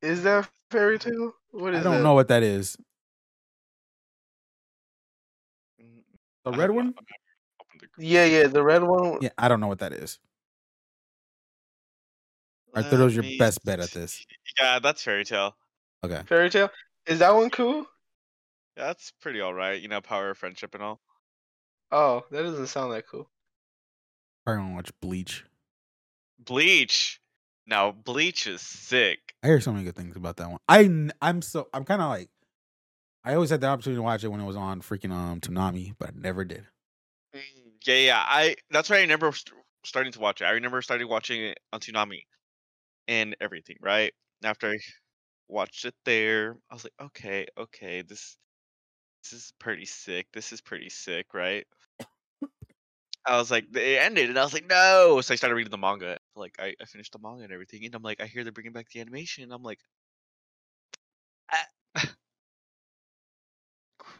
Is 0.00 0.22
that 0.22 0.48
Fairy 0.70 0.98
Tail? 0.98 1.32
What 1.50 1.74
is 1.74 1.80
I 1.80 1.82
don't 1.82 1.94
that? 1.94 2.02
know 2.02 2.14
what 2.14 2.28
that 2.28 2.42
is. 2.42 2.76
The 6.44 6.52
red 6.52 6.70
one? 6.70 6.86
I 6.86 6.88
haven't 6.88 6.96
opened 7.60 7.80
the 7.80 7.86
group 7.88 7.90
Yeah, 7.98 8.24
yeah, 8.24 8.46
the 8.46 8.62
red 8.62 8.82
one. 8.82 9.18
Yeah, 9.20 9.30
I 9.36 9.48
don't 9.48 9.60
know 9.60 9.66
what 9.66 9.80
that 9.80 9.92
is. 9.92 10.18
I 12.74 12.82
thought 12.82 13.00
it 13.00 13.04
was 13.04 13.14
your 13.16 13.24
best 13.38 13.64
bet 13.64 13.80
at 13.80 13.90
this. 13.90 14.24
Yeah, 14.58 14.78
that's 14.78 15.02
fairy 15.02 15.24
tail. 15.24 15.56
Okay. 16.04 16.22
Fairy 16.26 16.50
Tail. 16.50 16.70
Is 17.06 17.18
that 17.20 17.34
one 17.34 17.50
cool? 17.50 17.86
Yeah, 18.76 18.86
that's 18.86 19.12
pretty 19.20 19.40
all 19.40 19.54
right. 19.54 19.80
You 19.80 19.88
know, 19.88 20.00
power 20.00 20.30
of 20.30 20.38
friendship 20.38 20.74
and 20.74 20.82
all. 20.82 21.00
Oh, 21.90 22.24
that 22.30 22.42
doesn't 22.42 22.66
sound 22.68 22.92
that 22.92 23.08
cool. 23.08 23.30
Probably 24.44 24.62
gonna 24.62 24.74
watch 24.74 24.90
Bleach. 25.00 25.44
Bleach. 26.38 27.20
Now, 27.66 27.92
Bleach 27.92 28.46
is 28.46 28.60
sick. 28.62 29.18
I 29.42 29.48
hear 29.48 29.60
so 29.60 29.72
many 29.72 29.84
good 29.84 29.96
things 29.96 30.16
about 30.16 30.36
that 30.36 30.50
one. 30.50 30.58
I 30.68 31.10
I'm 31.20 31.42
so 31.42 31.68
I'm 31.72 31.84
kind 31.84 32.00
of 32.02 32.08
like 32.08 32.30
I 33.24 33.34
always 33.34 33.50
had 33.50 33.60
the 33.60 33.66
opportunity 33.66 33.98
to 33.98 34.02
watch 34.02 34.24
it 34.24 34.28
when 34.28 34.40
it 34.40 34.46
was 34.46 34.56
on 34.56 34.80
freaking 34.80 35.10
um 35.12 35.40
Toonami, 35.40 35.94
but 35.98 36.10
I 36.10 36.12
never 36.14 36.44
did. 36.44 36.66
Mm, 37.34 37.40
Yeah, 37.84 37.94
yeah. 37.96 38.24
I 38.26 38.56
that's 38.70 38.88
why 38.90 38.96
I 38.96 39.00
remember 39.02 39.30
st- 39.32 39.54
starting 39.84 40.12
to 40.12 40.20
watch 40.20 40.40
it. 40.40 40.44
I 40.46 40.52
remember 40.52 40.80
starting 40.82 41.08
watching 41.08 41.42
it 41.42 41.58
on 41.72 41.80
Toonami 41.80 42.22
and 43.08 43.36
everything. 43.40 43.76
Right 43.80 44.12
after 44.44 44.70
I 44.70 44.78
watched 45.48 45.84
it 45.84 45.94
there, 46.04 46.56
I 46.70 46.74
was 46.74 46.84
like, 46.84 46.94
okay, 47.00 47.46
okay, 47.58 48.02
this 48.02 48.36
this 49.22 49.32
is 49.32 49.52
pretty 49.58 49.84
sick. 49.84 50.26
This 50.32 50.52
is 50.52 50.60
pretty 50.60 50.90
sick, 50.90 51.34
right? 51.34 51.66
I 53.26 53.36
was 53.36 53.50
like, 53.50 53.64
it 53.74 53.98
ended, 54.00 54.30
and 54.30 54.38
I 54.38 54.44
was 54.44 54.54
like, 54.54 54.66
no. 54.66 55.20
So 55.20 55.34
I 55.34 55.36
started 55.36 55.56
reading 55.56 55.70
the 55.70 55.76
manga. 55.76 56.18
Like, 56.34 56.54
I, 56.58 56.74
I 56.80 56.84
finished 56.86 57.12
the 57.12 57.18
manga 57.18 57.44
and 57.44 57.52
everything, 57.52 57.84
and 57.84 57.94
I'm 57.94 58.02
like, 58.02 58.20
I 58.22 58.26
hear 58.26 58.42
they're 58.42 58.52
bringing 58.52 58.72
back 58.72 58.88
the 58.90 59.00
animation. 59.00 59.44
And 59.44 59.52
I'm 59.52 59.62
like, 59.62 59.80
ah. 61.52 61.66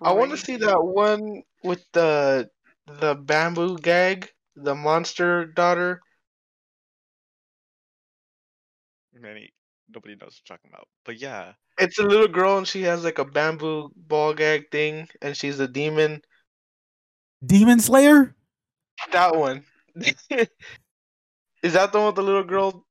I 0.02 0.12
want 0.12 0.30
to 0.32 0.36
see 0.36 0.56
that 0.56 0.82
one 0.82 1.42
with 1.64 1.84
the 1.92 2.50
the 2.86 3.14
bamboo 3.14 3.78
gag, 3.78 4.30
the 4.56 4.74
monster 4.74 5.46
daughter. 5.46 6.00
Many 9.14 9.50
nobody 9.94 10.15
knows 10.16 10.40
what 10.40 10.55
I'm 10.55 10.56
talking 10.56 10.70
about, 10.73 10.89
but 11.05 11.19
yeah, 11.20 11.55
It's 11.78 11.98
a 11.98 12.02
little 12.02 12.28
girl 12.28 12.59
and 12.59 12.66
she 12.69 12.82
has 12.82 13.05
like 13.05 13.19
a 13.19 13.24
bamboo 13.24 13.90
ball 13.97 14.35
gag 14.35 14.70
thing, 14.70 15.09
and 15.23 15.36
she's 15.36 15.60
a 15.60 15.69
demon. 15.69 16.23
Demon 17.44 17.81
Slayer? 17.81 18.35
That 19.12 19.36
one. 19.36 19.65
Is 21.62 21.74
that 21.74 21.93
the 21.93 21.98
one 21.98 22.06
with 22.06 22.16
the 22.16 22.23
little 22.23 22.43
girl? 22.43 22.85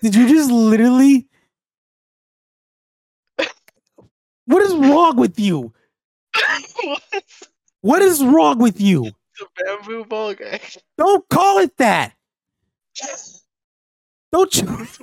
Did 0.00 0.14
you 0.14 0.26
just 0.28 0.50
literally? 0.50 1.28
What 4.46 4.62
is 4.62 4.74
wrong 4.74 5.16
with 5.16 5.38
you? 5.38 5.72
What's 6.82 7.48
What 7.80 8.02
is 8.02 8.22
wrong 8.24 8.58
with 8.58 8.80
you? 8.80 9.12
the 9.38 9.46
bamboo 9.64 10.04
ball 10.04 10.34
gag? 10.34 10.62
Don't 10.98 11.28
call 11.28 11.58
it 11.58 11.76
that. 11.78 12.14
Don't 14.32 14.54
you 14.56 14.62
That's 14.66 14.98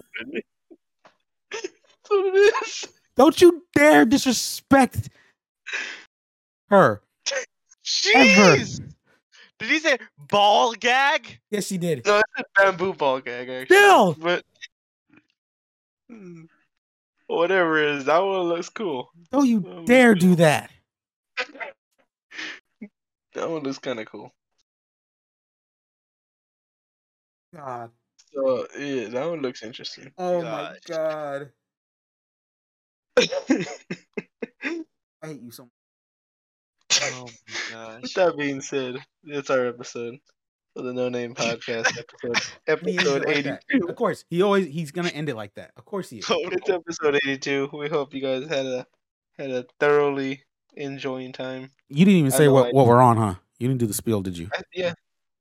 what 2.09 2.25
it 2.35 2.53
is. 2.63 2.87
don't 3.15 3.41
you 3.41 3.63
dare 3.75 4.05
disrespect 4.05 5.09
her. 6.69 7.01
Ever. 8.15 8.57
jeez. 8.57 8.79
Did 9.59 9.69
he 9.69 9.79
say 9.79 9.97
ball 10.29 10.73
gag? 10.73 11.39
Yes, 11.51 11.67
she 11.67 11.77
did. 11.77 12.05
No, 12.05 12.17
it's 12.19 12.25
a 12.39 12.43
bamboo 12.61 12.93
ball 12.93 13.21
gag. 13.21 13.49
Actually. 13.49 13.75
Still. 13.75 14.13
but 14.15 14.43
Hmm. 16.09 16.43
whatever 17.27 17.77
it 17.81 17.95
is, 17.95 18.05
that 18.05 18.19
one 18.19 18.41
looks 18.41 18.69
cool. 18.69 19.09
Don't 19.31 19.47
you 19.47 19.83
dare 19.85 20.09
man. 20.11 20.17
do 20.19 20.35
that. 20.35 20.69
That 23.35 23.49
one 23.49 23.63
looks 23.63 23.79
kind 23.79 23.99
of 23.99 24.05
cool. 24.05 24.31
God. 27.55 27.89
So 28.33 28.67
yeah, 28.77 29.07
that 29.09 29.29
one 29.29 29.41
looks 29.41 29.63
interesting. 29.63 30.11
Oh 30.17 30.41
Gosh. 30.41 30.77
god. 30.87 31.51
I 33.17 33.25
hate 35.23 35.41
you 35.41 35.51
so 35.51 35.63
much. 35.63 35.71
Oh 37.13 37.27
my 37.73 37.99
With 38.01 38.13
that 38.13 38.37
being 38.37 38.61
said, 38.61 38.97
it's 39.25 39.49
our 39.49 39.67
episode 39.67 40.17
of 40.75 40.85
the 40.85 40.93
No 40.93 41.09
Name 41.09 41.35
Podcast 41.35 41.87
episode 41.97 42.85
He 42.85 42.97
ends 42.97 43.03
episode 43.03 43.25
like 43.25 43.37
eighty 43.37 43.51
Of 43.87 43.95
course, 43.95 44.25
he 44.29 44.41
always 44.41 44.67
he's 44.67 44.91
gonna 44.91 45.09
end 45.09 45.29
it 45.29 45.35
like 45.35 45.53
that. 45.55 45.71
Of 45.77 45.85
course 45.85 46.09
he 46.09 46.19
is. 46.19 46.25
Oh, 46.29 46.39
It's 46.51 46.69
episode 46.69 47.15
eighty 47.15 47.37
two. 47.37 47.69
We 47.73 47.89
hope 47.89 48.13
you 48.13 48.21
guys 48.21 48.47
had 48.47 48.65
a 48.65 48.87
had 49.37 49.51
a 49.51 49.65
thoroughly 49.79 50.43
enjoying 50.75 51.33
time. 51.33 51.71
You 51.89 52.05
didn't 52.05 52.19
even 52.19 52.33
I 52.33 52.37
say 52.37 52.47
what, 52.47 52.73
what 52.73 52.87
we're 52.87 53.01
on, 53.01 53.17
huh? 53.17 53.35
You 53.59 53.67
didn't 53.67 53.79
do 53.79 53.87
the 53.87 53.93
spiel, 53.93 54.21
did 54.21 54.37
you? 54.37 54.49
I- 54.53 54.61
yeah. 54.73 54.93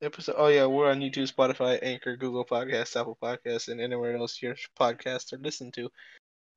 Episode. 0.02 0.34
Oh 0.36 0.48
yeah, 0.48 0.66
we're 0.66 0.90
on 0.90 1.00
YouTube, 1.00 1.32
Spotify, 1.32 1.78
Anchor, 1.82 2.16
Google 2.16 2.44
Podcasts, 2.44 3.00
Apple 3.00 3.16
Podcasts, 3.22 3.68
and 3.68 3.80
anywhere 3.80 4.16
else 4.16 4.42
your 4.42 4.56
podcasts 4.78 5.32
are 5.32 5.38
listened 5.38 5.74
to. 5.74 5.88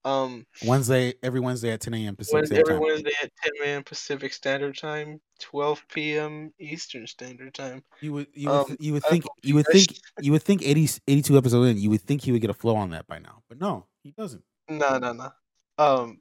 Um, 0.04 0.46
Wednesday, 0.66 1.14
every 1.24 1.40
Wednesday 1.40 1.72
at 1.72 1.82
10 1.82 1.94
a.m. 1.96 2.16
Pacific 2.16 2.36
Wednesday, 2.36 2.56
Standard 2.56 2.72
every 2.72 2.80
Time. 2.80 2.94
Wednesday 2.94 3.12
at 3.24 3.32
10 3.44 3.68
a.m. 3.68 3.84
Pacific 3.84 4.34
Standard 4.34 4.78
Time, 4.78 5.22
12 5.40 5.86
p.m. 5.90 6.54
Eastern 6.60 7.08
Standard 7.08 7.54
Time. 7.54 7.84
You 8.02 8.14
would 8.14 8.28
you 8.34 8.50
would 8.50 8.56
Um, 8.56 8.78
you 8.80 8.94
would 8.94 9.04
think 9.04 9.24
hope 9.24 9.32
you 9.42 9.50
you 9.50 9.56
would 9.56 9.66
think 9.72 9.88
you 10.22 10.32
would 10.32 10.44
think 10.44 10.62
80, 10.64 11.02
82 11.08 11.38
episodes 11.38 11.70
in, 11.72 11.78
you 11.78 11.90
would 11.90 12.02
think 12.02 12.22
he 12.22 12.32
would 12.32 12.42
get 12.42 12.50
a 12.52 12.54
flow 12.54 12.76
on 12.76 12.92
that 12.92 13.08
by 13.08 13.20
now. 13.20 13.42
But 13.50 13.60
no, 13.60 13.88
he 14.04 14.12
doesn't. 14.12 14.44
No, 14.70 14.98
no, 14.98 15.14
no. 15.14 15.32
Um, 15.78 16.20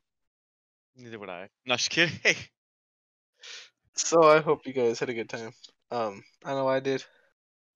Neither 0.96 1.18
would 1.18 1.30
I. 1.30 1.48
Not 1.66 1.78
just 1.78 1.90
kidding. 1.90 2.18
so 3.96 4.22
I 4.22 4.40
hope 4.40 4.66
you 4.66 4.72
guys 4.72 4.98
had 4.98 5.08
a 5.08 5.14
good 5.14 5.28
time. 5.28 5.52
Um, 5.90 6.22
I 6.44 6.52
know 6.52 6.68
I 6.68 6.80
did. 6.80 7.04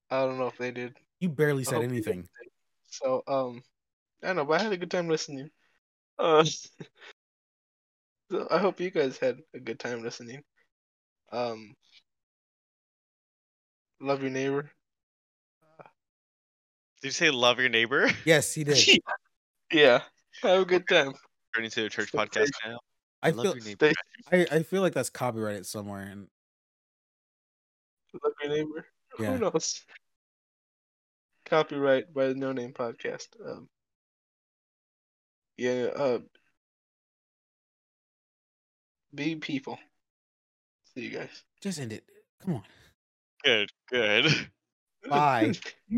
I 0.09 0.25
don't 0.25 0.37
know 0.37 0.47
if 0.47 0.57
they 0.57 0.71
did. 0.71 0.97
You 1.19 1.29
barely 1.29 1.63
said 1.63 1.81
anything. 1.83 2.27
So, 2.87 3.23
um, 3.27 3.61
I 4.23 4.33
know, 4.33 4.45
but 4.45 4.59
I 4.59 4.63
had 4.63 4.73
a 4.73 4.77
good 4.77 4.91
time 4.91 5.07
listening. 5.07 5.49
Uh, 6.17 6.43
so 8.31 8.47
I 8.49 8.57
hope 8.57 8.79
you 8.79 8.89
guys 8.91 9.17
had 9.17 9.39
a 9.53 9.59
good 9.59 9.79
time 9.79 10.01
listening. 10.03 10.41
Um, 11.31 11.75
love 14.01 14.21
your 14.21 14.31
neighbor. 14.31 14.71
Did 17.01 17.07
you 17.07 17.11
say 17.11 17.29
love 17.29 17.59
your 17.59 17.69
neighbor? 17.69 18.09
Yes, 18.25 18.53
he 18.53 18.63
did. 18.63 18.85
yeah, 19.71 20.01
have 20.43 20.61
a 20.61 20.65
good 20.65 20.87
time. 20.87 21.13
Turning 21.55 21.69
to 21.71 21.85
a 21.85 21.89
church 21.89 22.11
podcast 22.11 22.49
now. 22.65 22.79
I 23.21 23.29
love 23.29 23.45
feel 23.45 23.55
your 23.55 23.65
neighbor. 23.65 23.91
I, 24.31 24.47
I 24.51 24.63
feel 24.63 24.81
like 24.81 24.93
that's 24.93 25.09
copyrighted 25.09 25.65
somewhere 25.65 26.03
and 26.03 26.27
love 28.23 28.33
your 28.41 28.51
neighbor. 28.51 28.85
Yeah. 29.19 29.33
Who 29.33 29.39
knows? 29.39 29.83
Copyright 31.45 32.13
by 32.13 32.27
the 32.27 32.35
No 32.35 32.53
Name 32.53 32.71
Podcast. 32.71 33.27
Um, 33.45 33.67
yeah. 35.57 35.87
Uh, 35.93 36.19
be 39.13 39.35
people. 39.35 39.77
See 40.93 41.01
you 41.01 41.09
guys. 41.09 41.43
just 41.61 41.79
end 41.79 41.91
it. 41.91 42.05
Come 42.45 42.55
on. 42.55 42.63
Good, 43.43 43.71
good. 43.89 44.25
Bye. 45.09 45.53